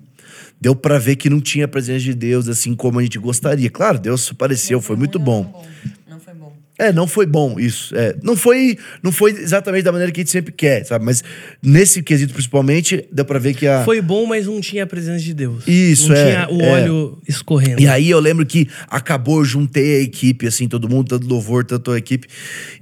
Deu 0.61 0.75
pra 0.75 0.97
ver 0.97 1.15
que 1.15 1.29
não 1.29 1.39
tinha 1.39 1.65
a 1.65 1.67
presença 1.67 2.01
de 2.01 2.13
Deus 2.13 2.47
assim 2.49 2.75
como 2.75 2.99
a 2.99 3.03
gente 3.03 3.17
gostaria. 3.17 3.69
Claro, 3.69 3.99
Deus 3.99 4.29
apareceu, 4.31 4.81
foi 4.81 4.95
muito 4.95 5.17
bom. 5.17 5.65
Não 6.07 6.19
foi 6.19 6.33
bom. 6.33 6.53
É, 6.79 6.93
não 6.93 7.05
foi 7.05 7.25
bom 7.25 7.59
isso. 7.59 7.93
É, 7.93 8.15
não, 8.23 8.37
foi, 8.37 8.77
não 9.03 9.11
foi 9.11 9.31
exatamente 9.31 9.83
da 9.83 9.91
maneira 9.91 10.13
que 10.13 10.21
a 10.21 10.23
gente 10.23 10.31
sempre 10.31 10.53
quer, 10.53 10.85
sabe? 10.85 11.03
Mas 11.03 11.21
nesse 11.61 12.01
quesito, 12.01 12.33
principalmente, 12.33 13.05
deu 13.11 13.25
pra 13.25 13.37
ver 13.37 13.53
que 13.53 13.67
a. 13.67 13.83
Foi 13.83 14.01
bom, 14.01 14.25
mas 14.25 14.47
não 14.47 14.61
tinha 14.61 14.85
a 14.85 14.87
presença 14.87 15.19
de 15.21 15.33
Deus. 15.33 15.67
Isso, 15.67 16.07
não 16.07 16.15
é, 16.15 16.23
tinha 16.23 16.49
o 16.49 16.61
é. 16.61 16.71
óleo 16.71 17.21
escorrendo. 17.27 17.81
E 17.81 17.87
aí 17.87 18.09
eu 18.09 18.19
lembro 18.21 18.45
que 18.45 18.69
acabou, 18.87 19.39
eu 19.39 19.45
juntei 19.45 19.97
a 19.97 20.01
equipe, 20.01 20.47
assim, 20.47 20.69
todo 20.69 20.87
mundo, 20.87 21.09
tanto 21.09 21.27
louvor, 21.27 21.65
tanto 21.65 21.91
a 21.91 21.97
equipe. 21.97 22.29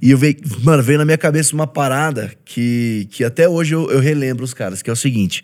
E 0.00 0.12
eu 0.12 0.18
veio, 0.18 0.36
mano, 0.62 0.80
veio 0.80 0.98
na 0.98 1.04
minha 1.04 1.18
cabeça 1.18 1.52
uma 1.52 1.66
parada 1.66 2.30
que, 2.44 3.08
que 3.10 3.24
até 3.24 3.48
hoje 3.48 3.74
eu, 3.74 3.90
eu 3.90 3.98
relembro 3.98 4.44
os 4.44 4.54
caras, 4.54 4.80
que 4.80 4.88
é 4.88 4.92
o 4.92 4.96
seguinte: 4.96 5.42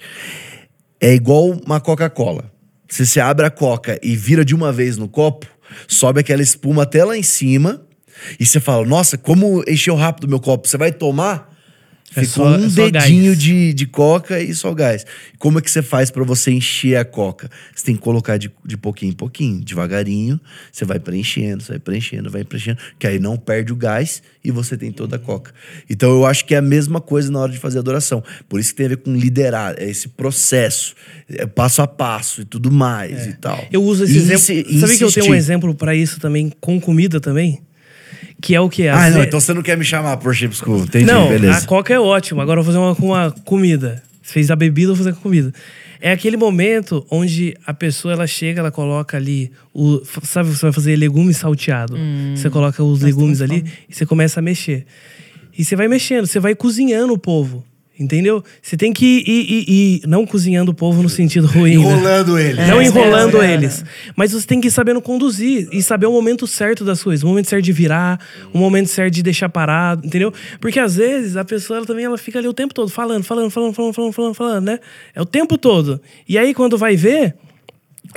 é 1.04 1.12
igual 1.12 1.50
uma 1.50 1.80
Coca-Cola. 1.80 2.50
Se 2.88 3.04
você 3.04 3.20
abre 3.20 3.44
a 3.44 3.50
Coca 3.50 4.00
e 4.02 4.16
vira 4.16 4.42
de 4.42 4.54
uma 4.54 4.72
vez 4.72 4.96
no 4.96 5.06
copo, 5.06 5.46
sobe 5.86 6.20
aquela 6.20 6.40
espuma 6.40 6.84
até 6.84 7.04
lá 7.04 7.14
em 7.14 7.22
cima. 7.22 7.82
E 8.40 8.46
você 8.46 8.58
fala, 8.58 8.86
nossa, 8.86 9.18
como 9.18 9.62
encheu 9.68 9.96
rápido 9.96 10.24
o 10.24 10.28
meu 10.28 10.40
copo. 10.40 10.66
Você 10.66 10.78
vai 10.78 10.90
tomar, 10.92 11.53
É 12.16 12.24
ficou 12.24 12.44
só- 12.46 12.56
um 12.58 12.86
é 12.86 12.90
dedinho 12.90 13.34
de, 13.36 13.72
de 13.72 13.86
coca 13.86 14.40
e 14.40 14.54
só 14.54 14.72
gás. 14.72 15.04
Como 15.38 15.58
é 15.58 15.62
que 15.62 15.70
você 15.70 15.82
faz 15.82 16.10
pra 16.10 16.22
você 16.24 16.50
encher 16.52 16.96
a 16.96 17.04
coca? 17.04 17.50
Você 17.74 17.84
tem 17.84 17.96
que 17.96 18.02
colocar 18.02 18.36
de, 18.36 18.50
de 18.64 18.76
pouquinho 18.76 19.10
em 19.10 19.14
pouquinho, 19.14 19.60
devagarinho. 19.60 20.40
Você 20.72 20.84
vai 20.84 20.98
preenchendo, 20.98 21.62
você 21.62 21.72
vai 21.72 21.78
preenchendo, 21.78 22.30
vai 22.30 22.44
preenchendo. 22.44 22.78
Que 22.98 23.06
aí 23.06 23.18
não 23.18 23.36
perde 23.36 23.72
o 23.72 23.76
gás 23.76 24.22
e 24.44 24.50
você 24.50 24.76
tem 24.76 24.92
toda 24.92 25.16
a 25.16 25.18
coca. 25.18 25.52
Então 25.88 26.10
eu 26.10 26.24
acho 26.26 26.44
que 26.44 26.54
é 26.54 26.58
a 26.58 26.62
mesma 26.62 27.00
coisa 27.00 27.30
na 27.30 27.40
hora 27.40 27.52
de 27.52 27.58
fazer 27.58 27.78
adoração. 27.78 28.22
Por 28.48 28.60
isso 28.60 28.70
que 28.70 28.76
tem 28.76 28.86
a 28.86 28.90
ver 28.90 28.98
com 28.98 29.12
liderar, 29.14 29.74
é 29.78 29.88
esse 29.88 30.08
processo, 30.08 30.94
é 31.28 31.46
passo 31.46 31.82
a 31.82 31.86
passo 31.86 32.42
e 32.42 32.44
tudo 32.44 32.70
mais 32.70 33.26
e 33.26 33.32
tal. 33.34 33.66
Eu 33.72 33.82
uso 33.82 34.04
esse 34.04 34.14
E 34.14 34.16
exemplo. 34.18 34.80
Sabe 34.80 34.96
que 34.98 35.04
eu 35.04 35.12
tenho 35.12 35.26
um 35.32 35.34
exemplo 35.34 35.74
pra 35.74 35.94
isso 35.94 36.20
também, 36.20 36.52
com 36.60 36.80
comida 36.80 37.20
também? 37.20 37.60
Que 38.40 38.54
é 38.54 38.60
o 38.60 38.68
que? 38.68 38.88
Ah, 38.88 39.10
não, 39.10 39.22
então 39.22 39.40
você 39.40 39.54
não 39.54 39.62
quer 39.62 39.76
me 39.76 39.84
chamar 39.84 40.16
por 40.18 40.34
Chip 40.34 40.54
School. 40.54 40.80
Entendi, 40.84 41.06
não, 41.06 41.28
beleza. 41.28 41.58
a 41.58 41.66
coca 41.66 41.94
é 41.94 41.98
ótima. 41.98 42.42
Agora 42.42 42.60
eu 42.60 42.64
vou 42.64 42.72
fazer 42.72 42.84
uma 42.84 42.94
com 42.94 43.06
uma 43.06 43.30
comida. 43.44 44.02
Você 44.22 44.32
fez 44.32 44.50
a 44.50 44.56
bebida, 44.56 44.92
eu 44.92 44.94
vou 44.94 45.04
fazer 45.04 45.12
com 45.12 45.20
a 45.20 45.22
comida. 45.22 45.52
É 46.00 46.12
aquele 46.12 46.36
momento 46.36 47.06
onde 47.10 47.56
a 47.66 47.72
pessoa 47.72 48.12
ela 48.12 48.26
chega, 48.26 48.60
ela 48.60 48.70
coloca 48.70 49.16
ali 49.16 49.50
o, 49.72 50.02
sabe, 50.22 50.50
você 50.50 50.66
vai 50.66 50.72
fazer 50.72 50.96
legumes 50.96 51.38
salteado. 51.38 51.96
Você 52.34 52.50
coloca 52.50 52.82
os 52.84 53.00
legumes 53.00 53.40
ali 53.40 53.64
e 53.88 53.94
você 53.94 54.04
começa 54.04 54.40
a 54.40 54.42
mexer. 54.42 54.84
E 55.56 55.64
você 55.64 55.74
vai 55.74 55.88
mexendo, 55.88 56.26
você 56.26 56.38
vai 56.38 56.54
cozinhando 56.54 57.12
o 57.14 57.18
povo. 57.18 57.64
Entendeu? 57.98 58.42
Você 58.60 58.76
tem 58.76 58.92
que 58.92 59.06
ir, 59.06 59.28
ir, 59.28 59.50
ir- 59.52 59.70
ir- 60.02 60.06
não 60.08 60.26
cozinhando 60.26 60.72
o 60.72 60.74
povo 60.74 61.00
no 61.00 61.08
sentido 61.08 61.46
ruim. 61.46 61.76
né? 61.76 61.82
Enrolando 61.84 62.36
ele. 62.36 62.60
Não 62.66 62.80
É, 62.80 62.86
enrolando 62.86 63.40
é, 63.40 63.50
é. 63.50 63.54
eles. 63.54 63.84
Mas 64.16 64.32
você 64.32 64.44
tem 64.44 64.60
que 64.60 64.66
ir 64.66 64.70
sabendo 64.72 65.00
conduzir 65.00 65.68
e 65.70 65.80
saber 65.80 66.06
o 66.06 66.12
momento 66.12 66.44
certo 66.44 66.84
das 66.84 67.00
coisas. 67.04 67.22
O 67.22 67.28
momento 67.28 67.48
certo 67.48 67.62
de 67.64 67.72
virar, 67.72 68.18
o 68.52 68.58
momento 68.58 68.88
certo 68.88 69.14
de 69.14 69.22
deixar 69.22 69.48
parado, 69.48 70.04
entendeu? 70.04 70.32
Porque 70.60 70.80
às 70.80 70.96
vezes 70.96 71.36
a 71.36 71.44
pessoa 71.44 71.76
ela 71.76 71.86
também 71.86 72.04
ela 72.04 72.18
fica 72.18 72.40
ali 72.40 72.48
o 72.48 72.52
tempo 72.52 72.74
todo 72.74 72.88
falando, 72.88 73.22
falando, 73.22 73.48
falando, 73.50 73.72
falando, 73.72 73.92
falando, 73.94 74.12
falando, 74.12 74.34
falando, 74.34 74.64
né? 74.64 74.80
É 75.14 75.22
o 75.22 75.26
tempo 75.26 75.56
todo. 75.56 76.00
E 76.28 76.36
aí 76.36 76.52
quando 76.52 76.76
vai 76.76 76.96
ver, 76.96 77.36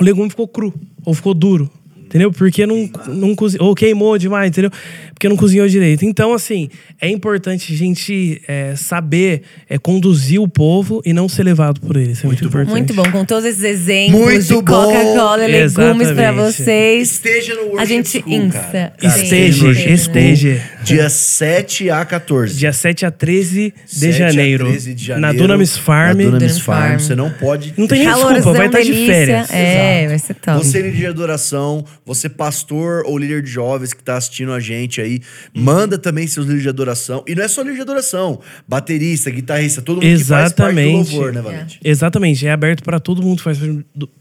o 0.00 0.02
legume 0.04 0.28
ficou 0.28 0.48
cru 0.48 0.74
ou 1.04 1.14
ficou 1.14 1.32
duro. 1.34 1.70
Entendeu? 2.08 2.32
Porque 2.32 2.66
não, 2.66 2.88
não 3.06 3.34
cozinhou, 3.34 3.68
ou 3.68 3.74
queimou 3.74 4.16
demais, 4.16 4.48
entendeu? 4.48 4.70
Porque 5.12 5.28
não 5.28 5.36
cozinhou 5.36 5.68
direito. 5.68 6.06
Então, 6.06 6.32
assim, 6.32 6.70
é 6.98 7.08
importante 7.10 7.70
a 7.70 7.76
gente 7.76 8.40
é, 8.48 8.74
saber 8.76 9.42
é, 9.68 9.76
conduzir 9.76 10.40
o 10.40 10.48
povo 10.48 11.02
e 11.04 11.12
não 11.12 11.28
ser 11.28 11.42
levado 11.42 11.82
por 11.82 11.96
eles. 11.96 12.16
Isso 12.16 12.24
é 12.24 12.28
muito, 12.28 12.44
importante. 12.46 12.70
Muito 12.70 12.94
bom, 12.94 13.10
com 13.12 13.24
todos 13.26 13.44
esses 13.44 13.62
exemplos 13.62 14.18
Muito 14.20 14.42
de. 14.42 14.54
Coca-Cola, 14.54 15.46
legumes 15.46 15.68
pra 15.76 15.92
Exatamente. 15.92 16.34
vocês. 16.54 17.10
Esteja 17.12 17.54
no 17.54 17.60
Worship 17.62 17.80
A 17.80 17.84
gente 17.84 18.08
School, 18.08 18.32
insta. 18.32 18.58
cara. 18.58 18.92
Esteja, 19.02 19.74
School, 19.74 19.92
esteja. 19.94 20.62
Dia 20.88 21.08
7 21.08 21.90
a 21.90 22.04
14. 22.04 22.56
Dia 22.56 22.72
7 22.72 23.06
a 23.06 23.10
13 23.10 23.74
de 23.86 23.90
7 23.92 24.08
a 24.22 24.30
janeiro. 24.30 24.66
13 24.66 24.94
de 24.94 25.08
Na 25.08 25.14
janeiro, 25.14 25.38
Dunamis 25.38 25.76
Farm. 25.76 26.18
Na 26.18 26.24
Dunamis 26.24 26.58
Farm. 26.58 26.88
Farm. 26.88 26.98
Você 26.98 27.14
não 27.14 27.30
pode. 27.30 27.74
Não 27.76 27.86
tem 27.86 28.04
desculpa, 28.04 28.52
vai 28.52 28.66
estar 28.66 28.80
de 28.80 28.92
delícia. 28.92 29.14
férias. 29.14 29.50
É, 29.50 29.98
Exato. 29.98 30.08
vai 30.08 30.18
ser 30.18 30.34
top. 30.34 30.64
Você, 30.64 30.82
líder 30.82 30.96
de 30.96 31.06
adoração, 31.06 31.84
você, 32.04 32.28
pastor 32.28 33.02
ou 33.06 33.18
líder 33.18 33.42
de 33.42 33.50
jovens 33.50 33.92
que 33.92 34.02
tá 34.02 34.16
assistindo 34.16 34.52
a 34.52 34.60
gente 34.60 35.00
aí, 35.00 35.20
manda 35.54 35.98
também 35.98 36.26
seus 36.26 36.46
líderes 36.46 36.62
de 36.62 36.68
adoração. 36.68 37.22
E 37.26 37.34
não 37.34 37.44
é 37.44 37.48
só 37.48 37.62
líder 37.62 37.76
de 37.76 37.82
adoração, 37.82 38.40
baterista, 38.66 39.30
guitarrista, 39.30 39.82
todo 39.82 40.02
mundo 40.02 40.18
que 40.18 40.24
faz 40.24 40.52
parte 40.52 40.74
do 40.74 40.80
Exatamente. 40.80 41.12
louvor, 41.12 41.32
né, 41.32 41.40
Valente? 41.40 41.80
Exatamente, 41.84 42.46
é 42.46 42.50
aberto 42.50 42.82
para 42.82 42.98
todo 42.98 43.22
mundo 43.22 43.38
que 43.38 43.44
faz, 43.44 43.58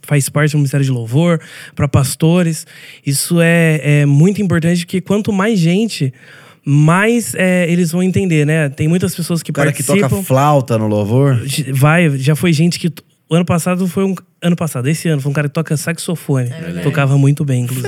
faz 0.02 0.30
parte 0.30 0.52
do 0.52 0.58
Ministério 0.58 0.86
de 0.86 0.92
Louvor, 0.92 1.40
para 1.76 1.88
pastores. 1.88 2.66
Isso 3.06 3.40
é, 3.42 4.02
é 4.02 4.06
muito 4.06 4.42
importante, 4.42 4.86
porque 4.86 5.02
quanto 5.02 5.32
mais 5.32 5.60
gente, 5.60 6.14
mais 6.70 7.34
é, 7.36 7.66
eles 7.72 7.92
vão 7.94 8.04
entender, 8.04 8.46
né? 8.46 8.68
Tem 8.68 8.88
muitas 8.90 9.16
pessoas 9.16 9.42
que 9.42 9.52
O 9.52 9.54
cara 9.54 9.72
que 9.72 9.82
participam. 9.82 10.10
toca 10.10 10.24
flauta 10.24 10.78
no 10.78 10.86
louvor. 10.88 11.40
Vai, 11.74 12.18
já 12.18 12.36
foi 12.36 12.52
gente 12.52 12.78
que. 12.78 12.92
O 13.30 13.36
ano 13.36 13.46
passado 13.46 13.88
foi 13.88 14.04
um. 14.04 14.14
Ano 14.42 14.56
passado, 14.56 14.88
esse 14.90 15.08
ano, 15.08 15.22
foi 15.22 15.32
um 15.32 15.34
cara 15.34 15.48
que 15.48 15.54
toca 15.54 15.76
saxofone. 15.78 16.50
É 16.50 16.82
Tocava 16.82 17.18
muito 17.18 17.46
bem, 17.46 17.64
inclusive. 17.64 17.88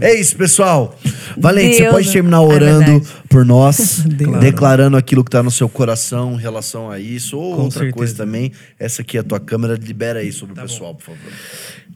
É 0.00 0.14
isso, 0.14 0.36
pessoal. 0.36 0.96
Valente, 1.36 1.76
você 1.76 1.82
Deus, 1.82 1.94
pode 1.94 2.12
terminar 2.12 2.36
é 2.38 2.40
orando 2.40 2.78
verdade. 3.00 3.06
por 3.28 3.44
nós, 3.44 4.04
Claro. 4.22 4.38
declarando 4.40 4.96
aquilo 4.96 5.24
que 5.24 5.30
tá 5.30 5.42
no 5.42 5.50
seu 5.50 5.68
coração 5.68 6.34
em 6.34 6.38
relação 6.40 6.90
a 6.90 6.98
isso, 6.98 7.36
ou 7.38 7.56
Com 7.56 7.62
outra 7.62 7.78
certeza. 7.80 7.96
coisa 7.96 8.14
também. 8.16 8.52
Essa 8.78 9.02
aqui 9.02 9.16
é 9.16 9.20
a 9.20 9.24
tua 9.24 9.40
câmera, 9.40 9.74
libera 9.74 10.20
aí 10.20 10.30
sobre 10.32 10.52
o 10.52 10.56
Tá 10.56 10.62
pessoal, 10.62 10.94
por 10.94 11.04
favor. 11.04 11.18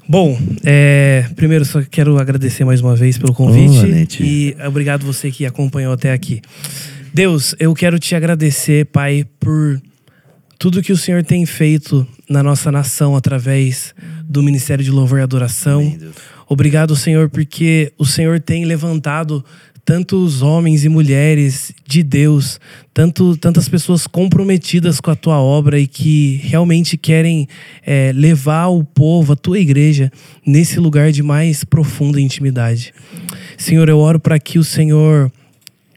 Bom, 0.09 0.39
é, 0.65 1.27
primeiro 1.37 1.65
só 1.65 1.83
quero 1.83 2.19
agradecer 2.19 2.65
mais 2.65 2.81
uma 2.81 2.97
vez 2.97 3.17
pelo 3.17 3.33
convite 3.33 3.77
Valente. 3.77 4.23
e 4.23 4.57
obrigado 4.67 5.07
você 5.07 5.31
que 5.31 5.47
acompanhou 5.47 5.93
até 5.93 6.13
aqui. 6.13 6.41
Deus, 7.15 7.55
eu 7.59 7.75
quero 7.75 7.99
te 7.99 8.15
agradecer, 8.15 8.87
Pai, 8.87 9.27
por 9.39 9.81
tudo 10.59 10.83
que 10.83 10.93
o 10.93 10.97
Senhor 10.97 11.23
tem 11.23 11.45
feito 11.47 12.07
na 12.29 12.43
nossa 12.43 12.73
nação 12.73 13.15
através 13.17 13.95
do 14.25 14.43
Ministério 14.43 14.85
de 14.85 14.91
Louvor 14.91 15.19
e 15.19 15.23
Adoração. 15.23 15.81
Amém. 15.81 16.11
Obrigado, 16.49 16.95
Senhor, 16.95 17.29
porque 17.29 17.93
o 17.99 18.05
Senhor 18.05 18.39
tem 18.41 18.65
levantado 18.65 19.45
tantos 19.85 20.43
homens 20.43 20.85
e 20.85 20.89
mulheres 20.89 21.73
de 21.87 22.03
Deus, 22.03 22.61
tanto, 22.95 23.37
tantas 23.37 23.69
pessoas 23.69 24.07
comprometidas 24.07 25.01
com 25.01 25.11
a 25.11 25.17
tua 25.17 25.41
obra 25.41 25.79
e 25.79 25.87
que 25.87 26.41
realmente 26.45 26.97
querem 26.97 27.49
é, 27.85 28.13
levar 28.15 28.69
o 28.69 28.85
povo, 28.85 29.33
a 29.33 29.37
tua 29.37 29.59
igreja, 29.59 30.11
nesse 30.47 30.79
lugar 30.79 31.11
de 31.11 31.23
mais 31.23 31.65
profunda 31.65 32.21
intimidade. 32.21 32.95
Senhor, 33.59 33.89
eu 33.89 33.99
oro 33.99 34.21
para 34.21 34.39
que 34.39 34.59
o 34.59 34.65
Senhor 34.65 35.31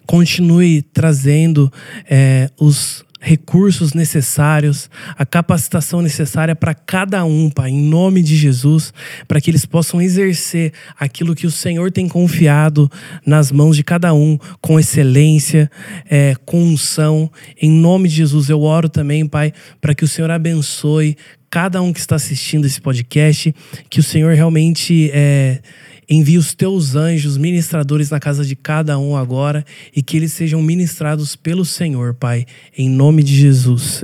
continue 0.05 0.81
trazendo 0.81 1.71
é, 2.09 2.49
os 2.59 3.04
recursos 3.25 3.95
necessários, 3.95 4.87
a 5.17 5.25
capacitação 5.25 5.99
necessária 5.99 6.55
para 6.55 6.75
cada 6.75 7.25
um, 7.25 7.49
Pai, 7.49 7.71
em 7.71 7.81
nome 7.81 8.21
de 8.21 8.35
Jesus, 8.35 8.93
para 9.27 9.41
que 9.41 9.49
eles 9.49 9.65
possam 9.65 9.99
exercer 9.99 10.71
aquilo 10.97 11.33
que 11.33 11.47
o 11.47 11.51
Senhor 11.51 11.91
tem 11.91 12.07
confiado 12.07 12.89
nas 13.25 13.51
mãos 13.51 13.75
de 13.75 13.83
cada 13.83 14.13
um, 14.13 14.37
com 14.61 14.79
excelência, 14.79 15.71
é, 16.07 16.35
com 16.45 16.63
unção. 16.63 17.31
Em 17.59 17.71
nome 17.71 18.07
de 18.07 18.15
Jesus, 18.17 18.47
eu 18.47 18.61
oro 18.61 18.87
também, 18.87 19.25
Pai, 19.25 19.51
para 19.81 19.95
que 19.95 20.03
o 20.03 20.07
Senhor 20.07 20.29
abençoe 20.29 21.17
cada 21.49 21.81
um 21.81 21.91
que 21.91 21.99
está 21.99 22.17
assistindo 22.17 22.65
esse 22.65 22.79
podcast, 22.79 23.55
que 23.89 23.99
o 23.99 24.03
Senhor 24.03 24.35
realmente 24.35 25.09
é, 25.11 25.61
envie 26.09 26.37
os 26.37 26.53
teus 26.53 26.95
anjos 26.95 27.37
ministradores 27.37 28.09
na 28.09 28.19
casa 28.19 28.45
de 28.45 28.55
cada 28.55 28.97
um 28.97 29.15
agora 29.15 29.65
e 29.95 30.01
que 30.01 30.17
eles 30.17 30.33
sejam 30.33 30.61
ministrados 30.61 31.35
pelo 31.35 31.65
Senhor, 31.65 32.13
Pai, 32.13 32.45
em 32.77 32.89
nome 32.89 33.23
de 33.23 33.35
Jesus. 33.35 34.03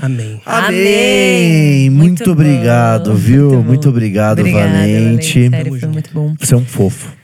Amém. 0.00 0.40
Amém! 0.46 1.90
Muito, 1.90 2.06
Muito 2.06 2.24
bom, 2.24 2.32
obrigado, 2.32 3.14
viu? 3.14 3.50
muito. 3.52 3.66
Muito 3.66 3.88
obrigado, 3.88 4.38
Obrigada, 4.38 4.68
Valente. 4.68 5.50
Sério, 5.50 5.64
Tamo 5.64 5.78
foi 5.80 5.88
muito 5.88 6.10
bom. 6.14 6.34
Você 6.38 6.54
é 6.54 6.56
um 6.56 6.64
fofo. 6.64 7.19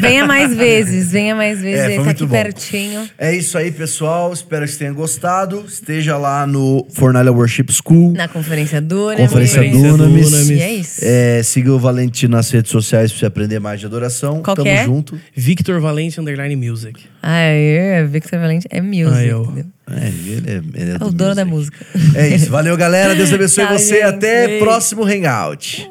Venha 0.00 0.26
mais 0.26 0.54
vezes, 0.56 1.10
venha 1.12 1.34
mais 1.34 1.60
vezes. 1.60 1.80
É, 1.80 1.84
ele 1.86 1.94
tá 1.96 2.04
muito 2.04 2.10
aqui 2.10 2.26
bom. 2.26 2.32
pertinho. 2.32 3.10
É 3.18 3.34
isso 3.34 3.56
aí, 3.58 3.70
pessoal. 3.70 4.32
Espero 4.32 4.62
que 4.62 4.68
vocês 4.68 4.78
tenham 4.78 4.94
gostado. 4.94 5.64
Esteja 5.68 6.16
lá 6.16 6.46
no 6.46 6.86
Fornalha 6.94 7.30
Worship 7.32 7.66
School. 7.70 8.12
Na 8.12 8.28
conferência 8.28 8.80
Dunamis. 8.80 9.20
Conferência 9.28 9.62
Conferência 9.62 9.90
Dunamis. 9.92 10.30
Dunamis. 10.30 10.50
E 10.50 10.60
é 10.60 10.72
isso. 10.72 11.00
É, 11.02 11.42
siga 11.42 11.72
o 11.72 11.78
Valente 11.78 12.26
nas 12.28 12.50
redes 12.50 12.70
sociais 12.70 13.10
pra 13.10 13.18
você 13.20 13.26
aprender 13.26 13.58
mais 13.58 13.80
de 13.80 13.86
adoração. 13.86 14.42
Qual 14.42 14.56
Tamo 14.56 14.68
é? 14.68 14.84
junto. 14.84 15.18
Victor 15.34 15.80
Valente 15.80 16.20
Underline 16.20 16.56
Music. 16.56 17.00
Ah, 17.22 17.38
é, 17.40 18.04
Victor 18.04 18.38
Valente 18.38 18.66
é 18.70 18.80
music. 18.80 19.10
Ah, 19.12 19.24
eu. 19.24 19.42
entendeu? 19.42 19.64
É, 19.90 20.06
ele 20.08 20.44
é, 20.46 20.80
ele 20.82 20.90
é 20.92 20.94
É 20.94 20.98
do 20.98 21.06
o 21.06 21.12
dono 21.12 21.34
da 21.34 21.44
music. 21.44 21.76
música. 21.94 22.18
É 22.18 22.28
isso. 22.28 22.50
Valeu, 22.50 22.76
galera. 22.76 23.14
Deus 23.14 23.32
abençoe 23.34 23.64
Tchau, 23.66 23.78
você. 23.78 23.94
gente. 23.96 24.02
Até 24.02 24.46
Beijo. 24.46 24.64
próximo 24.64 25.04
Hangout. 25.04 25.90